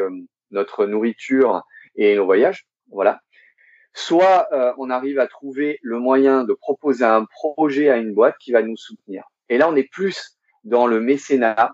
notre 0.51 0.87
nourriture 0.87 1.63
et 1.97 2.15
nos 2.15 2.25
voyages 2.25 2.68
voilà. 2.91 3.21
Soit 3.95 4.49
euh, 4.53 4.73
on 4.79 4.91
arrive 4.91 5.19
à 5.19 5.27
trouver 5.27 5.79
le 5.83 5.99
moyen 5.99 6.45
de 6.45 6.53
proposer 6.53 7.05
un 7.05 7.25
projet 7.25 7.89
à 7.89 7.97
une 7.97 8.15
boîte 8.15 8.37
qui 8.39 8.53
va 8.53 8.63
nous 8.63 8.77
soutenir. 8.77 9.25
Et 9.49 9.59
là, 9.59 9.69
on 9.69 9.77
est 9.77 9.91
plus 9.91 10.37
dans 10.65 10.87
le 10.87 11.01
mécénat 11.01 11.73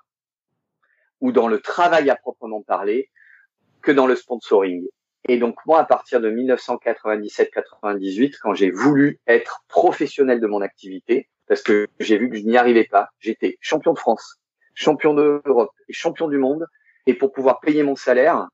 ou 1.21 1.33
dans 1.33 1.49
le 1.49 1.61
travail 1.61 2.11
à 2.11 2.17
proprement 2.17 2.63
parler 2.63 3.11
que 3.83 3.93
dans 3.93 4.07
le 4.07 4.17
sponsoring. 4.17 4.87
Et 5.29 5.39
donc 5.39 5.57
moi, 5.67 5.81
à 5.81 5.85
partir 5.85 6.21
de 6.21 6.31
1997-98, 6.31 8.37
quand 8.43 8.55
j'ai 8.55 8.71
voulu 8.71 9.19
être 9.27 9.65
professionnel 9.69 10.41
de 10.41 10.47
mon 10.47 10.61
activité, 10.61 11.29
parce 11.47 11.63
que 11.63 11.89
j'ai 11.99 12.19
vu 12.19 12.31
que 12.31 12.37
je 12.37 12.43
n'y 12.43 12.57
arrivais 12.57 12.85
pas, 12.85 13.09
j'étais 13.21 13.59
champion 13.61 13.93
de 13.93 13.99
France, 13.99 14.41
champion 14.75 15.15
d'Europe 15.15 15.73
et 15.89 15.93
champion 15.93 16.29
du 16.29 16.39
monde. 16.39 16.67
Et 17.07 17.15
pour 17.15 17.33
pouvoir 17.33 17.61
payer 17.61 17.83
mon 17.83 17.97
salaire, 17.97 18.49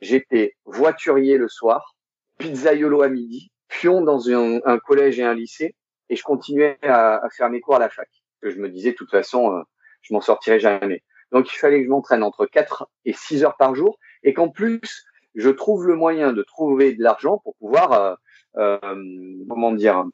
j'étais 0.00 0.56
voiturier 0.64 1.36
le 1.36 1.48
soir, 1.48 1.93
pizzaiolo 2.38 3.02
à 3.02 3.08
midi, 3.08 3.50
pion 3.68 4.02
dans 4.02 4.28
un, 4.30 4.78
collège 4.78 5.18
et 5.18 5.24
un 5.24 5.34
lycée, 5.34 5.74
et 6.08 6.16
je 6.16 6.22
continuais 6.22 6.78
à, 6.82 7.20
faire 7.36 7.50
mes 7.50 7.60
cours 7.60 7.76
à 7.76 7.78
la 7.78 7.88
fac. 7.88 8.08
Que 8.40 8.50
je 8.50 8.58
me 8.58 8.68
disais, 8.68 8.92
de 8.92 8.96
toute 8.96 9.10
façon, 9.10 9.52
euh, 9.52 9.62
je 10.02 10.12
m'en 10.12 10.20
sortirais 10.20 10.60
jamais. 10.60 11.02
Donc 11.32 11.52
il 11.52 11.56
fallait 11.56 11.78
que 11.78 11.84
je 11.84 11.90
m'entraîne 11.90 12.22
entre 12.22 12.46
4 12.46 12.88
et 13.04 13.12
6 13.12 13.44
heures 13.44 13.56
par 13.56 13.74
jour, 13.74 13.98
et 14.22 14.34
qu'en 14.34 14.48
plus, 14.48 15.04
je 15.34 15.50
trouve 15.50 15.86
le 15.86 15.96
moyen 15.96 16.32
de 16.32 16.42
trouver 16.42 16.94
de 16.94 17.02
l'argent 17.02 17.38
pour 17.42 17.56
pouvoir, 17.56 17.92
euh, 17.92 18.14
euh, 18.56 19.44
comment 19.48 19.72
dire, 19.72 20.04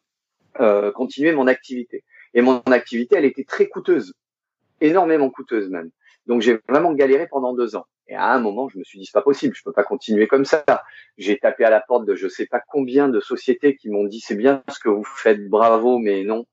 continuer 0.94 1.32
mon 1.32 1.46
activité. 1.46 2.04
Et 2.34 2.42
mon 2.42 2.60
activité, 2.60 3.16
elle 3.16 3.24
était 3.24 3.44
très 3.44 3.68
coûteuse, 3.68 4.12
énormément 4.80 5.30
coûteuse 5.30 5.68
même. 5.70 5.90
Donc 6.26 6.42
j'ai 6.42 6.60
vraiment 6.68 6.92
galéré 6.92 7.26
pendant 7.28 7.54
deux 7.54 7.76
ans. 7.76 7.86
Et 8.10 8.16
à 8.16 8.32
un 8.32 8.40
moment, 8.40 8.68
je 8.68 8.76
me 8.76 8.82
suis 8.82 8.98
dit, 8.98 9.06
c'est 9.06 9.12
pas 9.12 9.22
possible, 9.22 9.54
je 9.54 9.62
peux 9.62 9.72
pas 9.72 9.84
continuer 9.84 10.26
comme 10.26 10.44
ça. 10.44 10.64
J'ai 11.16 11.38
tapé 11.38 11.64
à 11.64 11.70
la 11.70 11.80
porte 11.80 12.06
de 12.06 12.16
je 12.16 12.26
sais 12.26 12.46
pas 12.46 12.60
combien 12.68 13.08
de 13.08 13.20
sociétés 13.20 13.76
qui 13.76 13.88
m'ont 13.88 14.02
dit, 14.02 14.18
c'est 14.18 14.34
bien 14.34 14.64
ce 14.68 14.80
que 14.80 14.88
vous 14.88 15.04
faites, 15.04 15.48
bravo, 15.48 15.98
mais 15.98 16.24
non. 16.24 16.44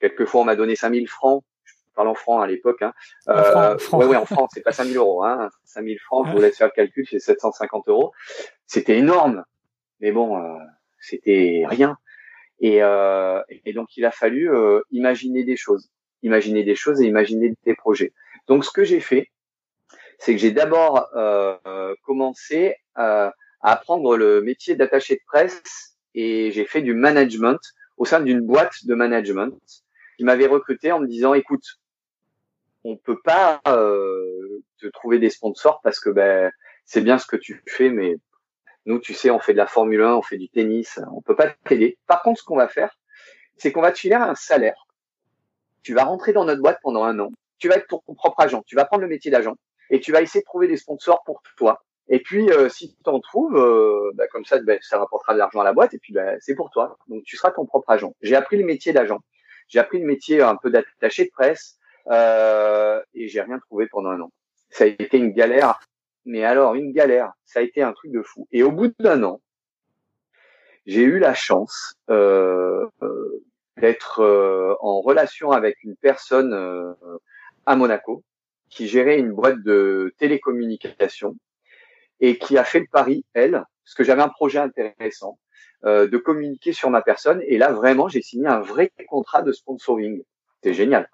Quelquefois, 0.00 0.42
on 0.42 0.44
m'a 0.44 0.54
donné 0.54 0.76
5000 0.76 1.08
francs. 1.08 1.42
Je 1.64 1.72
parle 1.94 2.08
en 2.08 2.14
francs 2.14 2.44
à 2.44 2.46
l'époque. 2.46 2.82
Hein. 2.82 2.92
Euh, 3.30 3.76
Ouais, 3.92 4.04
ouais, 4.04 4.16
en 4.16 4.26
francs, 4.26 4.50
c'est 4.52 4.60
pas 4.60 4.72
5000 4.72 4.98
euros. 4.98 5.24
Hein. 5.24 5.48
5000 5.64 5.98
francs, 5.98 6.26
je 6.28 6.32
vous 6.32 6.40
laisse 6.42 6.58
faire 6.58 6.66
le 6.66 6.72
calcul, 6.72 7.06
c'est 7.08 7.18
750 7.18 7.88
euros. 7.88 8.12
C'était 8.66 8.98
énorme. 8.98 9.44
Mais 10.00 10.12
bon, 10.12 10.36
euh, 10.36 10.58
c'était 11.00 11.64
rien. 11.66 11.96
Et, 12.60 12.82
euh, 12.82 13.40
et 13.64 13.72
donc, 13.72 13.96
il 13.96 14.04
a 14.04 14.10
fallu 14.10 14.52
euh, 14.52 14.80
imaginer 14.90 15.42
des 15.44 15.56
choses. 15.56 15.88
Imaginer 16.22 16.64
des 16.64 16.74
choses 16.74 17.00
et 17.00 17.06
imaginer 17.06 17.54
des 17.64 17.74
projets. 17.74 18.12
Donc, 18.46 18.66
ce 18.66 18.70
que 18.70 18.84
j'ai 18.84 19.00
fait, 19.00 19.30
c'est 20.18 20.34
que 20.34 20.40
j'ai 20.40 20.50
d'abord 20.50 21.08
euh, 21.14 21.94
commencé 22.02 22.76
euh, 22.98 23.30
à 23.60 23.72
apprendre 23.72 24.16
le 24.16 24.42
métier 24.42 24.74
d'attaché 24.74 25.14
de 25.14 25.20
presse 25.26 25.96
et 26.14 26.50
j'ai 26.50 26.64
fait 26.64 26.82
du 26.82 26.92
management 26.92 27.60
au 27.96 28.04
sein 28.04 28.20
d'une 28.20 28.40
boîte 28.40 28.84
de 28.84 28.94
management 28.94 29.56
qui 30.16 30.24
m'avait 30.24 30.46
recruté 30.46 30.92
en 30.92 31.00
me 31.00 31.06
disant 31.06 31.34
écoute 31.34 31.64
on 32.84 32.96
peut 32.96 33.20
pas 33.22 33.60
euh, 33.68 34.62
te 34.80 34.88
trouver 34.88 35.18
des 35.18 35.30
sponsors 35.30 35.80
parce 35.82 36.00
que 36.00 36.10
ben 36.10 36.50
c'est 36.84 37.00
bien 37.00 37.18
ce 37.18 37.26
que 37.26 37.36
tu 37.36 37.62
fais 37.66 37.90
mais 37.90 38.16
nous 38.86 38.98
tu 38.98 39.14
sais 39.14 39.30
on 39.30 39.38
fait 39.38 39.52
de 39.52 39.58
la 39.58 39.66
Formule 39.66 40.02
1 40.02 40.14
on 40.16 40.22
fait 40.22 40.38
du 40.38 40.48
tennis 40.48 40.98
on 41.12 41.22
peut 41.22 41.36
pas 41.36 41.50
t'aider. 41.64 41.96
Par 42.06 42.22
contre 42.22 42.40
ce 42.40 42.44
qu'on 42.44 42.56
va 42.56 42.68
faire 42.68 42.98
c'est 43.56 43.72
qu'on 43.72 43.82
va 43.82 43.92
te 43.92 43.98
filer 43.98 44.14
un 44.14 44.34
salaire. 44.34 44.86
Tu 45.82 45.94
vas 45.94 46.04
rentrer 46.04 46.32
dans 46.32 46.44
notre 46.44 46.62
boîte 46.62 46.78
pendant 46.82 47.04
un 47.04 47.18
an. 47.18 47.30
Tu 47.58 47.68
vas 47.68 47.76
être 47.76 47.88
ton 47.88 48.14
propre 48.14 48.40
agent. 48.40 48.62
Tu 48.66 48.76
vas 48.76 48.84
prendre 48.84 49.02
le 49.02 49.08
métier 49.08 49.30
d'agent 49.30 49.56
et 49.90 50.00
tu 50.00 50.12
vas 50.12 50.22
essayer 50.22 50.40
de 50.40 50.46
trouver 50.46 50.68
des 50.68 50.76
sponsors 50.76 51.22
pour 51.24 51.42
toi. 51.56 51.82
Et 52.08 52.20
puis, 52.20 52.50
euh, 52.50 52.68
si 52.68 52.94
tu 52.94 53.10
en 53.10 53.20
trouves, 53.20 53.56
euh, 53.56 54.10
bah, 54.14 54.26
comme 54.28 54.44
ça, 54.44 54.58
bah, 54.60 54.74
ça 54.80 54.98
rapportera 54.98 55.34
de 55.34 55.38
l'argent 55.38 55.60
à 55.60 55.64
la 55.64 55.74
boîte 55.74 55.92
et 55.92 55.98
puis 55.98 56.12
bah, 56.14 56.40
c'est 56.40 56.54
pour 56.54 56.70
toi. 56.70 56.96
Donc, 57.08 57.22
tu 57.24 57.36
seras 57.36 57.50
ton 57.50 57.66
propre 57.66 57.90
agent. 57.90 58.14
J'ai 58.22 58.34
appris 58.34 58.56
le 58.56 58.64
métier 58.64 58.92
d'agent. 58.92 59.20
J'ai 59.68 59.78
appris 59.78 59.98
le 59.98 60.06
métier 60.06 60.40
un 60.40 60.56
peu 60.56 60.70
d'attaché 60.70 61.26
de 61.26 61.30
presse. 61.30 61.78
euh, 62.10 63.02
et 63.12 63.28
j'ai 63.28 63.42
rien 63.42 63.58
trouvé 63.58 63.86
pendant 63.86 64.10
un 64.10 64.20
an. 64.20 64.32
Ça 64.70 64.84
a 64.84 64.86
été 64.86 65.18
une 65.18 65.32
galère, 65.32 65.78
mais 66.24 66.44
alors 66.44 66.74
une 66.74 66.92
galère, 66.92 67.32
ça 67.44 67.60
a 67.60 67.62
été 67.62 67.82
un 67.82 67.92
truc 67.92 68.12
de 68.12 68.22
fou. 68.22 68.48
Et 68.52 68.62
au 68.62 68.72
bout 68.72 68.94
d'un 68.98 69.22
an, 69.24 69.42
j'ai 70.86 71.02
eu 71.02 71.18
la 71.18 71.34
chance 71.34 71.96
euh, 72.08 72.86
d'être 73.76 74.22
en 74.80 75.02
relation 75.02 75.50
avec 75.50 75.82
une 75.84 75.96
personne 75.96 76.54
à 77.66 77.76
Monaco 77.76 78.22
qui 78.70 78.88
gérait 78.88 79.18
une 79.18 79.32
boîte 79.32 79.62
de 79.62 80.14
télécommunications 80.18 81.36
et 82.20 82.38
qui 82.38 82.58
a 82.58 82.64
fait 82.64 82.80
le 82.80 82.86
pari, 82.90 83.24
elle, 83.34 83.64
parce 83.84 83.94
que 83.94 84.04
j'avais 84.04 84.22
un 84.22 84.28
projet 84.28 84.58
intéressant, 84.58 85.38
euh, 85.84 86.08
de 86.08 86.18
communiquer 86.18 86.72
sur 86.72 86.90
ma 86.90 87.02
personne. 87.02 87.40
Et 87.46 87.58
là, 87.58 87.72
vraiment, 87.72 88.08
j'ai 88.08 88.22
signé 88.22 88.48
un 88.48 88.60
vrai 88.60 88.92
contrat 89.08 89.42
de 89.42 89.52
sponsoring. 89.52 90.22
C'était 90.56 90.74
génial. 90.74 91.08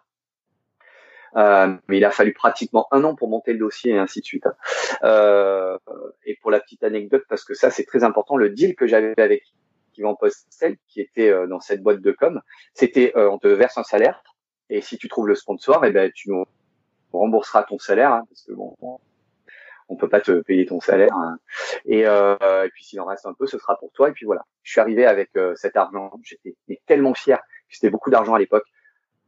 Euh, 1.37 1.75
mais 1.89 1.99
il 1.99 2.05
a 2.05 2.11
fallu 2.11 2.33
pratiquement 2.33 2.87
un 2.93 3.03
an 3.05 3.15
pour 3.15 3.29
monter 3.29 3.53
le 3.53 3.59
dossier 3.59 3.93
et 3.93 3.99
ainsi 3.99 4.21
de 4.21 4.25
suite. 4.25 4.47
Euh, 5.03 5.77
et 6.25 6.37
pour 6.41 6.51
la 6.51 6.61
petite 6.61 6.85
anecdote, 6.85 7.25
parce 7.29 7.45
que 7.45 7.55
ça 7.55 7.71
c'est 7.71 7.85
très 7.85 8.05
important, 8.05 8.37
le 8.37 8.51
deal 8.51 8.77
que 8.77 8.87
j'avais 8.87 9.21
avec 9.21 9.43
Yvan 9.97 10.15
Postel, 10.15 10.77
qui 10.89 11.01
était 11.01 11.31
euh, 11.31 11.47
dans 11.47 11.61
cette 11.61 11.83
boîte 11.83 12.01
de 12.01 12.13
com, 12.13 12.41
c'était 12.73 13.13
euh, 13.17 13.31
on 13.31 13.39
te 13.39 13.49
verse 13.49 13.79
un 13.79 13.83
salaire 13.83 14.23
et 14.71 14.81
si 14.81 14.97
tu 14.97 15.09
trouves 15.09 15.29
le 15.29 15.35
sponsor, 15.35 15.85
eh 15.85 15.91
ben 15.91 16.11
tu 16.15 16.31
nous 16.31 16.45
rembourseras 17.19 17.65
ton 17.65 17.79
salaire 17.79 18.13
hein, 18.13 18.23
parce 18.29 18.43
que 18.43 18.53
bon, 18.53 18.75
on 19.89 19.97
peut 19.97 20.09
pas 20.09 20.21
te 20.21 20.41
payer 20.41 20.67
ton 20.67 20.81
salaire. 20.81 21.15
Hein. 21.15 21.39
Et, 21.85 22.07
euh, 22.07 22.65
et, 22.65 22.69
puis 22.71 22.85
s'il 22.85 23.01
en 23.01 23.07
reste 23.07 23.27
un 23.27 23.35
peu, 23.35 23.47
ce 23.47 23.59
sera 23.59 23.77
pour 23.79 23.93
toi. 23.93 24.09
Et 24.09 24.13
puis 24.13 24.27
voilà, 24.27 24.45
je 24.63 24.73
suis 24.73 24.81
arrivé 24.81 25.07
avec 25.07 25.31
euh, 25.37 25.55
cet 25.57 25.77
argent. 25.77 26.13
J'étais 26.23 26.57
tellement 26.87 27.15
fier. 27.15 27.41
C'était 27.69 27.91
beaucoup 27.91 28.11
d'argent 28.11 28.35
à 28.35 28.39
l'époque. 28.39 28.65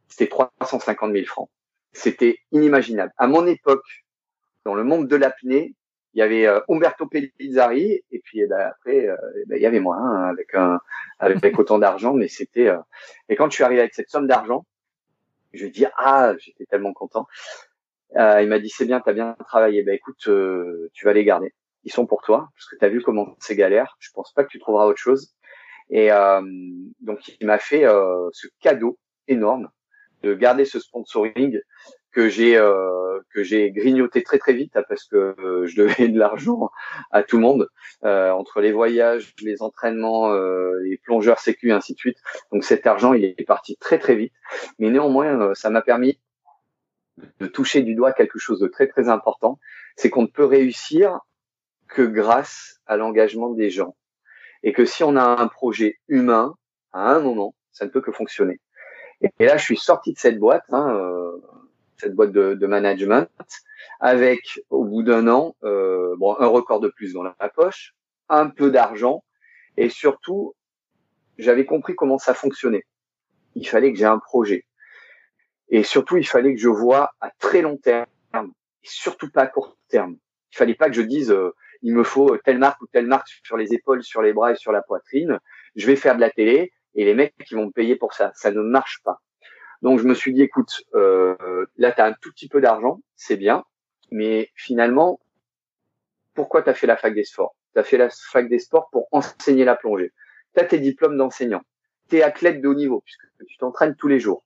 C'était 0.07 0.27
350 0.27 1.13
000 1.13 1.25
francs. 1.25 1.49
C'était 1.93 2.39
inimaginable. 2.51 3.11
À 3.17 3.27
mon 3.27 3.45
époque, 3.45 3.85
dans 4.65 4.75
le 4.75 4.83
monde 4.83 5.07
de 5.07 5.15
l'apnée, 5.15 5.75
il 6.13 6.19
y 6.19 6.21
avait 6.21 6.47
euh, 6.47 6.59
Umberto 6.69 7.05
Pellizzari 7.05 8.01
et 8.11 8.19
puis 8.19 8.39
eh 8.41 8.47
ben, 8.47 8.59
après 8.59 9.05
eh 9.05 9.45
ben, 9.45 9.55
il 9.55 9.61
y 9.61 9.65
avait 9.65 9.79
moi 9.79 9.97
hein, 9.97 10.23
avec 10.29 10.55
un 10.55 10.79
avec 11.19 11.41
autant 11.59 11.77
d'argent. 11.77 12.13
Mais 12.13 12.27
c'était 12.27 12.71
et 13.29 13.35
quand 13.35 13.49
je 13.49 13.55
suis 13.55 13.63
arrivé 13.63 13.81
avec 13.81 13.93
cette 13.93 14.09
somme 14.09 14.25
d'argent, 14.25 14.65
je 15.53 15.67
dis 15.67 15.85
ah 15.97 16.33
j'étais 16.39 16.65
tellement 16.65 16.93
content. 16.93 17.27
Euh, 18.15 18.41
il 18.41 18.47
m'a 18.47 18.59
dit 18.59 18.69
c'est 18.69 18.85
bien, 18.85 18.99
t'as 18.99 19.13
bien 19.13 19.35
travaillé. 19.47 19.83
Ben 19.83 19.93
écoute, 19.93 20.27
euh, 20.27 20.89
tu 20.93 21.05
vas 21.05 21.13
les 21.13 21.25
garder. 21.25 21.53
Ils 21.83 21.91
sont 21.91 22.05
pour 22.05 22.21
toi 22.21 22.49
parce 22.55 22.67
que 22.67 22.75
t'as 22.77 22.89
vu 22.89 23.01
comment 23.01 23.35
c'est 23.39 23.55
galère. 23.55 23.95
Je 23.99 24.09
pense 24.13 24.33
pas 24.33 24.43
que 24.43 24.49
tu 24.49 24.59
trouveras 24.59 24.85
autre 24.85 24.99
chose. 24.99 25.33
Et 25.89 26.11
euh, 26.11 26.41
donc 27.01 27.19
il 27.39 27.47
m'a 27.47 27.59
fait 27.59 27.85
euh, 27.85 28.29
ce 28.33 28.47
cadeau 28.59 28.97
énorme 29.27 29.69
de 30.23 30.33
garder 30.33 30.65
ce 30.65 30.79
sponsoring 30.79 31.59
que 32.11 32.27
j'ai 32.27 32.57
euh, 32.57 33.19
que 33.33 33.43
j'ai 33.43 33.71
grignoté 33.71 34.23
très 34.23 34.37
très 34.37 34.53
vite 34.53 34.75
hein, 34.75 34.83
parce 34.89 35.05
que 35.05 35.35
je 35.65 35.81
devais 35.81 36.07
de 36.09 36.17
l'argent 36.17 36.69
à 37.11 37.23
tout 37.23 37.37
le 37.37 37.43
monde 37.43 37.69
entre 38.03 38.61
les 38.61 38.71
voyages, 38.71 39.33
les 39.41 39.61
entraînements, 39.61 40.33
les 40.33 40.97
plongeurs 40.97 41.39
sécu 41.39 41.71
ainsi 41.71 41.93
de 41.93 41.99
suite. 41.99 42.17
Donc 42.51 42.63
cet 42.63 42.85
argent 42.87 43.13
il 43.13 43.23
est 43.25 43.45
parti 43.45 43.77
très 43.77 43.99
très 43.99 44.15
vite, 44.15 44.33
mais 44.79 44.89
néanmoins 44.89 45.53
ça 45.53 45.69
m'a 45.69 45.81
permis 45.81 46.19
de 47.39 47.47
toucher 47.47 47.81
du 47.81 47.95
doigt 47.95 48.13
quelque 48.13 48.39
chose 48.39 48.59
de 48.59 48.67
très 48.67 48.87
très 48.87 49.09
important, 49.09 49.59
c'est 49.95 50.09
qu'on 50.09 50.23
ne 50.23 50.27
peut 50.27 50.45
réussir 50.45 51.19
que 51.87 52.01
grâce 52.01 52.79
à 52.85 52.97
l'engagement 52.97 53.49
des 53.49 53.69
gens. 53.69 53.95
Et 54.63 54.73
que 54.73 54.85
si 54.85 55.03
on 55.03 55.15
a 55.15 55.23
un 55.23 55.47
projet 55.47 55.99
humain, 56.07 56.55
à 56.91 57.11
un 57.11 57.19
moment, 57.19 57.55
ça 57.71 57.85
ne 57.85 57.89
peut 57.89 58.01
que 58.01 58.11
fonctionner. 58.11 58.59
Et 59.21 59.45
là, 59.45 59.57
je 59.57 59.63
suis 59.63 59.77
sorti 59.77 60.13
de 60.13 60.19
cette 60.19 60.39
boîte, 60.39 60.65
hein, 60.69 60.95
euh, 60.95 61.37
cette 61.97 62.13
boîte 62.13 62.31
de, 62.31 62.67
management, 62.67 63.29
avec 63.99 64.39
au 64.69 64.83
bout 64.83 65.03
d'un 65.03 65.27
an, 65.27 65.55
euh, 65.63 66.15
bon, 66.17 66.35
un 66.39 66.47
record 66.47 66.79
de 66.79 66.89
plus 66.89 67.13
dans 67.13 67.23
la 67.23 67.49
poche, 67.55 67.95
un 68.29 68.49
peu 68.49 68.69
d'argent, 68.69 69.23
et 69.77 69.89
surtout, 69.89 70.55
j'avais 71.37 71.65
compris 71.65 71.95
comment 71.95 72.17
ça 72.17 72.33
fonctionnait. 72.33 72.83
Il 73.55 73.67
fallait 73.67 73.91
que 73.91 73.97
j'ai 73.97 74.05
un 74.05 74.19
projet. 74.19 74.65
Et 75.69 75.83
surtout, 75.83 76.17
il 76.17 76.27
fallait 76.27 76.53
que 76.53 76.61
je 76.61 76.69
vois 76.69 77.11
à 77.19 77.31
très 77.39 77.61
long 77.61 77.77
terme, 77.77 78.05
et 78.33 78.47
surtout 78.83 79.29
pas 79.29 79.43
à 79.43 79.47
court 79.47 79.77
terme. 79.89 80.17
Il 80.51 80.57
fallait 80.57 80.75
pas 80.75 80.87
que 80.87 80.95
je 80.95 81.01
dise, 81.01 81.31
euh, 81.31 81.53
il 81.81 81.93
me 81.93 82.03
faut 82.03 82.37
telle 82.37 82.57
marque 82.57 82.81
ou 82.81 82.87
telle 82.87 83.07
marque 83.07 83.27
sur 83.43 83.57
les 83.57 83.73
épaules, 83.73 84.03
sur 84.03 84.21
les 84.21 84.33
bras 84.33 84.53
et 84.53 84.55
sur 84.55 84.71
la 84.71 84.81
poitrine. 84.81 85.39
Je 85.75 85.85
vais 85.85 85.95
faire 85.95 86.15
de 86.15 86.21
la 86.21 86.29
télé 86.29 86.71
et 86.95 87.05
les 87.05 87.13
mecs 87.13 87.35
qui 87.45 87.55
vont 87.55 87.67
me 87.67 87.71
payer 87.71 87.95
pour 87.95 88.13
ça, 88.13 88.31
ça 88.33 88.51
ne 88.51 88.61
marche 88.61 89.01
pas. 89.03 89.21
Donc 89.81 89.99
je 89.99 90.05
me 90.05 90.13
suis 90.13 90.33
dit, 90.33 90.41
écoute, 90.41 90.83
euh, 90.95 91.65
là 91.77 91.91
tu 91.91 92.01
as 92.01 92.05
un 92.05 92.13
tout 92.13 92.31
petit 92.31 92.47
peu 92.47 92.61
d'argent, 92.61 93.01
c'est 93.15 93.37
bien, 93.37 93.63
mais 94.09 94.49
finalement, 94.55 95.19
pourquoi 96.33 96.63
tu 96.63 96.69
as 96.69 96.73
fait 96.73 96.87
la 96.87 96.97
fac 96.97 97.13
des 97.13 97.23
sports? 97.23 97.55
Tu 97.73 97.79
as 97.79 97.83
fait 97.83 97.97
la 97.97 98.09
fac 98.09 98.49
des 98.49 98.59
sports 98.59 98.89
pour 98.91 99.07
enseigner 99.11 99.65
la 99.65 99.75
plongée. 99.75 100.13
Tu 100.55 100.61
as 100.61 100.65
tes 100.65 100.79
diplômes 100.79 101.17
d'enseignant. 101.17 101.61
Tu 102.09 102.17
es 102.17 102.23
athlète 102.23 102.61
de 102.61 102.67
haut 102.67 102.73
niveau 102.73 103.01
puisque 103.01 103.27
tu 103.47 103.57
t'entraînes 103.57 103.95
tous 103.95 104.07
les 104.07 104.19
jours 104.19 104.43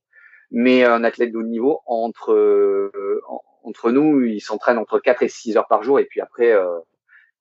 mais 0.51 0.83
un 0.83 1.03
athlète 1.03 1.31
de 1.31 1.37
haut 1.37 1.43
niveau 1.43 1.81
entre 1.85 2.33
euh, 2.33 3.21
entre 3.63 3.91
nous, 3.91 4.21
il 4.21 4.41
s'entraîne 4.41 4.77
entre 4.77 4.99
4 4.99 5.23
et 5.23 5.29
6 5.29 5.57
heures 5.57 5.67
par 5.67 5.83
jour 5.83 5.99
et 5.99 6.05
puis 6.05 6.21
après 6.21 6.51
euh, 6.51 6.79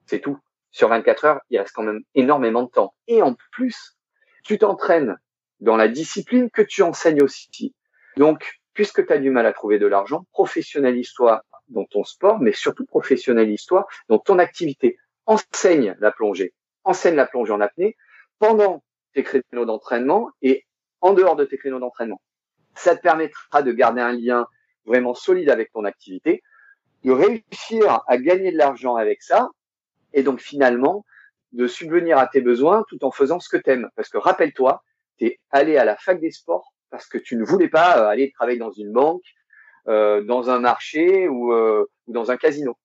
c'est 0.07 0.21
tout. 0.21 0.39
Sur 0.71 0.89
24 0.89 1.25
heures, 1.25 1.41
il 1.51 1.59
reste 1.59 1.75
quand 1.75 1.83
même 1.83 2.03
énormément 2.15 2.63
de 2.63 2.71
temps. 2.71 2.95
Et 3.09 3.23
en 3.23 3.35
plus, 3.51 3.97
tu 4.45 4.59
t'entraînes 4.59 5.19
dans 5.59 5.77
la 5.77 5.89
discipline 5.89 6.49
que 6.51 6.63
tu 6.63 6.83
enseignes 6.83 7.23
aussi. 7.23 7.75
Donc, 8.17 8.61
puisque 8.73 9.05
tu 9.05 9.13
as 9.13 9.19
du 9.19 9.31
mal 9.31 9.47
à 9.47 9.53
trouver 9.53 9.79
de 9.79 9.87
l'argent, 9.87 10.27
professionnalise-toi 10.33 11.45
dans 11.69 11.85
ton 11.85 12.05
sport, 12.05 12.41
mais 12.41 12.53
surtout 12.53 12.87
professionnalise-toi 12.87 13.87
dans 14.09 14.19
ton 14.19 14.39
activité. 14.39 14.97
Enseigne 15.27 15.97
la 16.01 16.13
plongée. 16.13 16.55
Enseigne 16.85 17.17
la 17.17 17.27
plongée 17.27 17.53
en 17.53 17.61
apnée 17.61 17.97
pendant 18.39 18.83
tes 19.13 19.23
créneaux 19.23 19.67
d'entraînement 19.67 20.31
et 20.41 20.67
en 21.01 21.13
dehors 21.13 21.37
de 21.37 21.45
tes 21.45 21.59
créneaux 21.59 21.81
d'entraînement. 21.81 22.21
Ça 22.75 22.97
te 22.97 23.03
permettra 23.03 23.63
de 23.63 23.73
garder 23.73 24.01
un 24.01 24.13
lien 24.13 24.47
vraiment 24.87 25.15
solide 25.15 25.51
avec 25.51 25.73
ton 25.73 25.85
activité, 25.85 26.43
de 27.05 27.13
réussir 27.13 28.03
à 28.07 28.19
gagner 28.19 28.53
de 28.53 28.59
l'argent 28.59 28.97
avec 28.97 29.23
ça, 29.23 29.49
et 30.13 30.23
donc 30.23 30.41
finalement 30.41 31.05
de 31.53 31.67
subvenir 31.67 32.19
à 32.19 32.27
tes 32.27 32.41
besoins 32.41 32.85
tout 32.89 33.05
en 33.05 33.11
faisant 33.11 33.41
ce 33.41 33.49
que 33.49 33.57
tu 33.57 33.71
aimes. 33.71 33.91
Parce 33.97 34.09
que 34.09 34.19
rappelle-toi, 34.19 34.83
tu 35.19 35.27
es 35.27 35.41
allé 35.51 35.77
à 35.77 35.85
la 35.85 35.97
fac 35.97 36.21
des 36.21 36.31
sports 36.31 36.73
parce 36.91 37.07
que 37.07 37.19
tu 37.19 37.37
ne 37.37 37.45
voulais 37.45 37.69
pas 37.69 37.99
euh, 37.99 38.09
aller 38.09 38.33
travailler 38.33 38.59
dans 38.59 38.73
une 38.73 38.93
banque, 38.93 39.23
euh, 39.89 40.23
dans 40.23 40.51
un 40.51 40.59
marché 40.59 41.29
ou, 41.29 41.53
euh, 41.53 41.87
ou 42.07 42.13
dans 42.13 42.31
un 42.31 42.37
casino. 42.37 42.77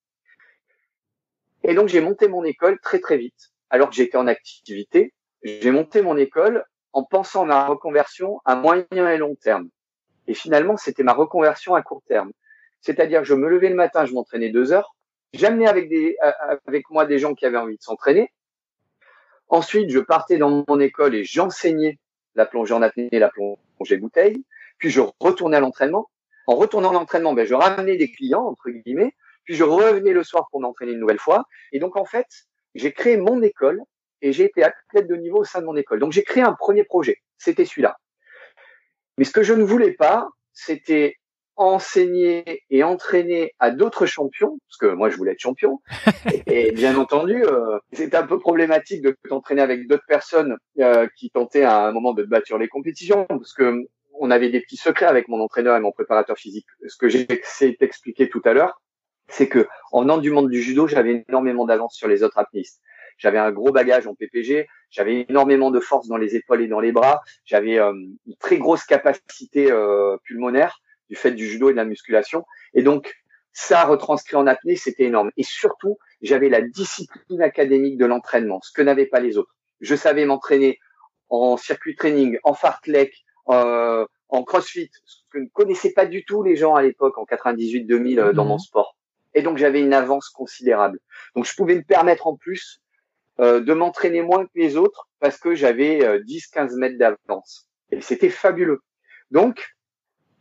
Et 1.64 1.74
donc 1.74 1.90
j'ai 1.90 2.02
monté 2.02 2.28
mon 2.28 2.44
école 2.44 2.80
très 2.80 3.00
très 3.00 3.18
vite, 3.18 3.52
alors 3.70 3.90
que 3.90 3.96
j'étais 3.96 4.18
en 4.18 4.28
activité. 4.28 5.14
J'ai 5.44 5.72
monté 5.72 6.02
mon 6.02 6.18
école 6.18 6.64
en 6.96 7.04
pensant 7.04 7.44
à 7.44 7.46
ma 7.46 7.66
reconversion 7.68 8.40
à 8.46 8.56
moyen 8.56 8.86
et 8.92 9.18
long 9.18 9.36
terme. 9.36 9.68
Et 10.28 10.34
finalement, 10.34 10.78
c'était 10.78 11.04
ma 11.04 11.12
reconversion 11.14 11.76
à 11.76 11.82
court 11.82 12.02
terme. 12.08 12.32
C'est-à-dire 12.80 13.20
que 13.20 13.28
je 13.28 13.36
me 13.36 13.50
levais 13.50 13.68
le 13.68 13.76
matin, 13.76 14.06
je 14.06 14.14
m'entraînais 14.14 14.50
deux 14.50 14.72
heures. 14.72 14.96
J'amenais 15.34 15.68
avec 15.68 15.90
des, 15.90 16.16
avec 16.66 16.90
moi 16.90 17.06
des 17.06 17.20
gens 17.20 17.36
qui 17.36 17.46
avaient 17.46 17.58
envie 17.58 17.76
de 17.76 17.84
s'entraîner. 17.84 18.32
Ensuite, 19.50 19.90
je 19.90 20.00
partais 20.00 20.38
dans 20.38 20.64
mon 20.68 20.80
école 20.80 21.16
et 21.16 21.26
j'enseignais 21.26 22.00
la 22.34 22.46
plongée 22.46 22.74
en 22.74 22.82
apnée 22.82 23.10
la 23.12 23.30
plongée 23.30 23.98
bouteille. 23.98 24.46
Puis 24.78 24.90
je 24.90 25.02
retournais 25.20 25.58
à 25.58 25.60
l'entraînement. 25.60 26.10
En 26.48 26.56
retournant 26.56 26.92
à 26.92 26.94
l'entraînement, 26.94 27.34
ben, 27.34 27.46
je 27.46 27.56
ramenais 27.56 27.98
des 27.98 28.10
clients, 28.10 28.46
entre 28.46 28.70
guillemets. 28.70 29.14
Puis 29.44 29.56
je 29.56 29.66
revenais 29.66 30.14
le 30.14 30.24
soir 30.24 30.48
pour 30.50 30.62
m'entraîner 30.62 30.94
une 30.94 31.00
nouvelle 31.00 31.20
fois. 31.20 31.44
Et 31.74 31.80
donc, 31.80 31.98
en 31.98 32.06
fait, 32.06 32.28
j'ai 32.74 32.94
créé 32.94 33.18
mon 33.18 33.42
école 33.42 33.84
et 34.22 34.32
j'ai 34.32 34.46
été 34.46 34.64
athlète 34.64 35.08
de 35.08 35.16
niveau 35.16 35.40
au 35.40 35.44
sein 35.44 35.62
de 35.62 35.66
mon 35.66 35.76
école. 35.76 36.00
Donc, 36.00 36.12
j'ai 36.12 36.24
créé 36.24 36.44
un 36.44 36.54
premier 36.54 36.84
projet. 36.84 37.18
C'était 37.38 37.66
celui-là. 37.66 37.98
Mais 39.18 39.24
ce 39.24 39.32
que 39.32 39.44
je 39.44 39.54
ne 39.54 39.64
voulais 39.64 39.94
pas, 39.94 40.28
c'était 40.54 41.16
enseigner 41.58 42.64
et 42.70 42.84
entraîner 42.84 43.54
à 43.60 43.72
d'autres 43.72 44.06
champions, 44.06 44.58
parce 44.68 44.78
que 44.78 44.94
moi 44.94 45.10
je 45.10 45.16
voulais 45.16 45.32
être 45.32 45.40
champion. 45.40 45.80
et, 46.48 46.72
bien 46.72 46.98
entendu, 46.98 47.44
euh, 47.46 47.80
c'était 47.94 48.18
un 48.18 48.28
peu 48.28 48.40
problématique 48.40 49.02
de 49.02 49.16
t'entraîner 49.30 49.62
avec 49.62 49.88
d'autres 49.88 50.06
personnes 50.08 50.58
euh, 50.80 51.08
qui 51.18 51.30
tentaient 51.30 51.64
à 51.64 51.88
un 51.88 51.92
moment 51.92 52.14
de 52.14 52.24
te 52.24 52.28
battre 52.28 52.48
sur 52.48 52.58
les 52.58 52.68
compétitions, 52.68 53.26
parce 53.28 53.54
que 53.54 53.86
on 54.20 54.32
avait 54.32 54.50
des 54.50 54.62
petits 54.62 54.78
secrets 54.78 55.06
avec 55.06 55.28
mon 55.28 55.42
entraîneur 55.42 55.76
et 55.76 55.80
mon 55.80 55.92
préparateur 55.92 56.38
physique. 56.38 56.68
Ce 56.88 56.98
que 56.98 57.10
j'ai 57.10 57.28
essayé 57.30 57.76
d'expliquer 57.80 58.30
tout 58.30 58.42
à 58.46 58.54
l'heure, 58.54 58.82
c'est 59.28 59.48
que 59.50 59.68
en 59.92 60.02
venant 60.02 60.18
du 60.18 60.32
monde 60.32 60.50
du 60.50 60.62
judo, 60.62 60.88
j'avais 60.88 61.26
énormément 61.28 61.66
d'avance 61.66 61.96
sur 61.96 62.08
les 62.08 62.24
autres 62.24 62.38
apnéistes. 62.38 62.82
J'avais 63.18 63.38
un 63.38 63.52
gros 63.52 63.72
bagage 63.72 64.08
en 64.08 64.16
PPG, 64.16 64.68
j'avais 64.90 65.26
énormément 65.28 65.72
de 65.72 65.80
force 65.80 66.08
dans 66.08 66.18
les 66.18 66.36
épaules 66.36 66.62
et 66.62 66.68
dans 66.68 66.80
les 66.80 66.92
bras, 66.92 67.22
j'avais 67.46 67.80
euh, 67.80 67.94
une 67.94 68.36
très 68.40 68.58
grosse 68.58 68.84
capacité 68.84 69.72
euh, 69.72 70.18
pulmonaire 70.24 70.80
du 71.10 71.16
fait 71.16 71.32
du 71.32 71.48
judo 71.48 71.70
et 71.70 71.72
de 71.72 71.78
la 71.78 71.86
musculation. 71.86 72.46
Et 72.74 72.84
donc, 72.84 73.14
ça 73.54 73.86
retranscrit 73.86 74.36
en 74.36 74.48
apnée, 74.48 74.76
c'était 74.76 75.06
énorme. 75.06 75.32
Et 75.38 75.44
surtout, 75.44 75.98
j'avais 76.22 76.50
la 76.50 76.62
discipline 76.62 77.42
académique 77.42 77.98
de 77.98 78.06
l'entraînement, 78.06 78.60
ce 78.62 78.72
que 78.72 78.82
n'avaient 78.82 79.06
pas 79.06 79.22
les 79.22 79.38
autres. 79.38 79.56
Je 79.80 79.96
savais 79.96 80.26
m'entraîner 80.26 80.80
en 81.30 81.58
circuit 81.58 81.96
training, 81.96 82.38
en 82.44 82.54
fartlek, 82.54 83.14
euh, 83.50 84.06
en 84.30 84.44
crossfit, 84.44 84.90
ce 85.06 85.18
que 85.32 85.40
ne 85.40 85.48
connaissaient 85.48 85.94
pas 85.94 86.06
du 86.06 86.26
tout 86.26 86.44
les 86.44 86.56
gens 86.56 86.76
à 86.76 86.82
l'époque, 86.82 87.18
en 87.18 87.24
98-2000, 87.24 88.20
euh, 88.20 88.34
dans 88.34 88.46
mon 88.46 88.56
mhm. 88.56 88.60
sport. 88.60 88.98
Et 89.34 89.42
donc, 89.42 89.58
j'avais 89.58 89.82
une 89.82 89.94
avance 89.94 90.30
considérable. 90.30 91.00
Donc, 91.36 91.46
je 91.46 91.56
pouvais 91.56 91.76
me 91.76 91.84
permettre 91.84 92.28
en 92.28 92.36
plus 92.36 92.82
euh, 93.40 93.60
de 93.60 93.74
m'entraîner 93.74 94.22
moins 94.22 94.46
que 94.46 94.52
les 94.56 94.78
autres 94.78 95.10
parce 95.20 95.38
que 95.38 95.56
j'avais 95.56 96.00
10-15 96.20 96.74
euh, 96.74 96.78
mètres 96.78 96.98
d'avance. 96.98 97.68
Et 97.92 98.02
c'était 98.02 98.30
fabuleux. 98.30 98.82
Donc, 99.32 99.76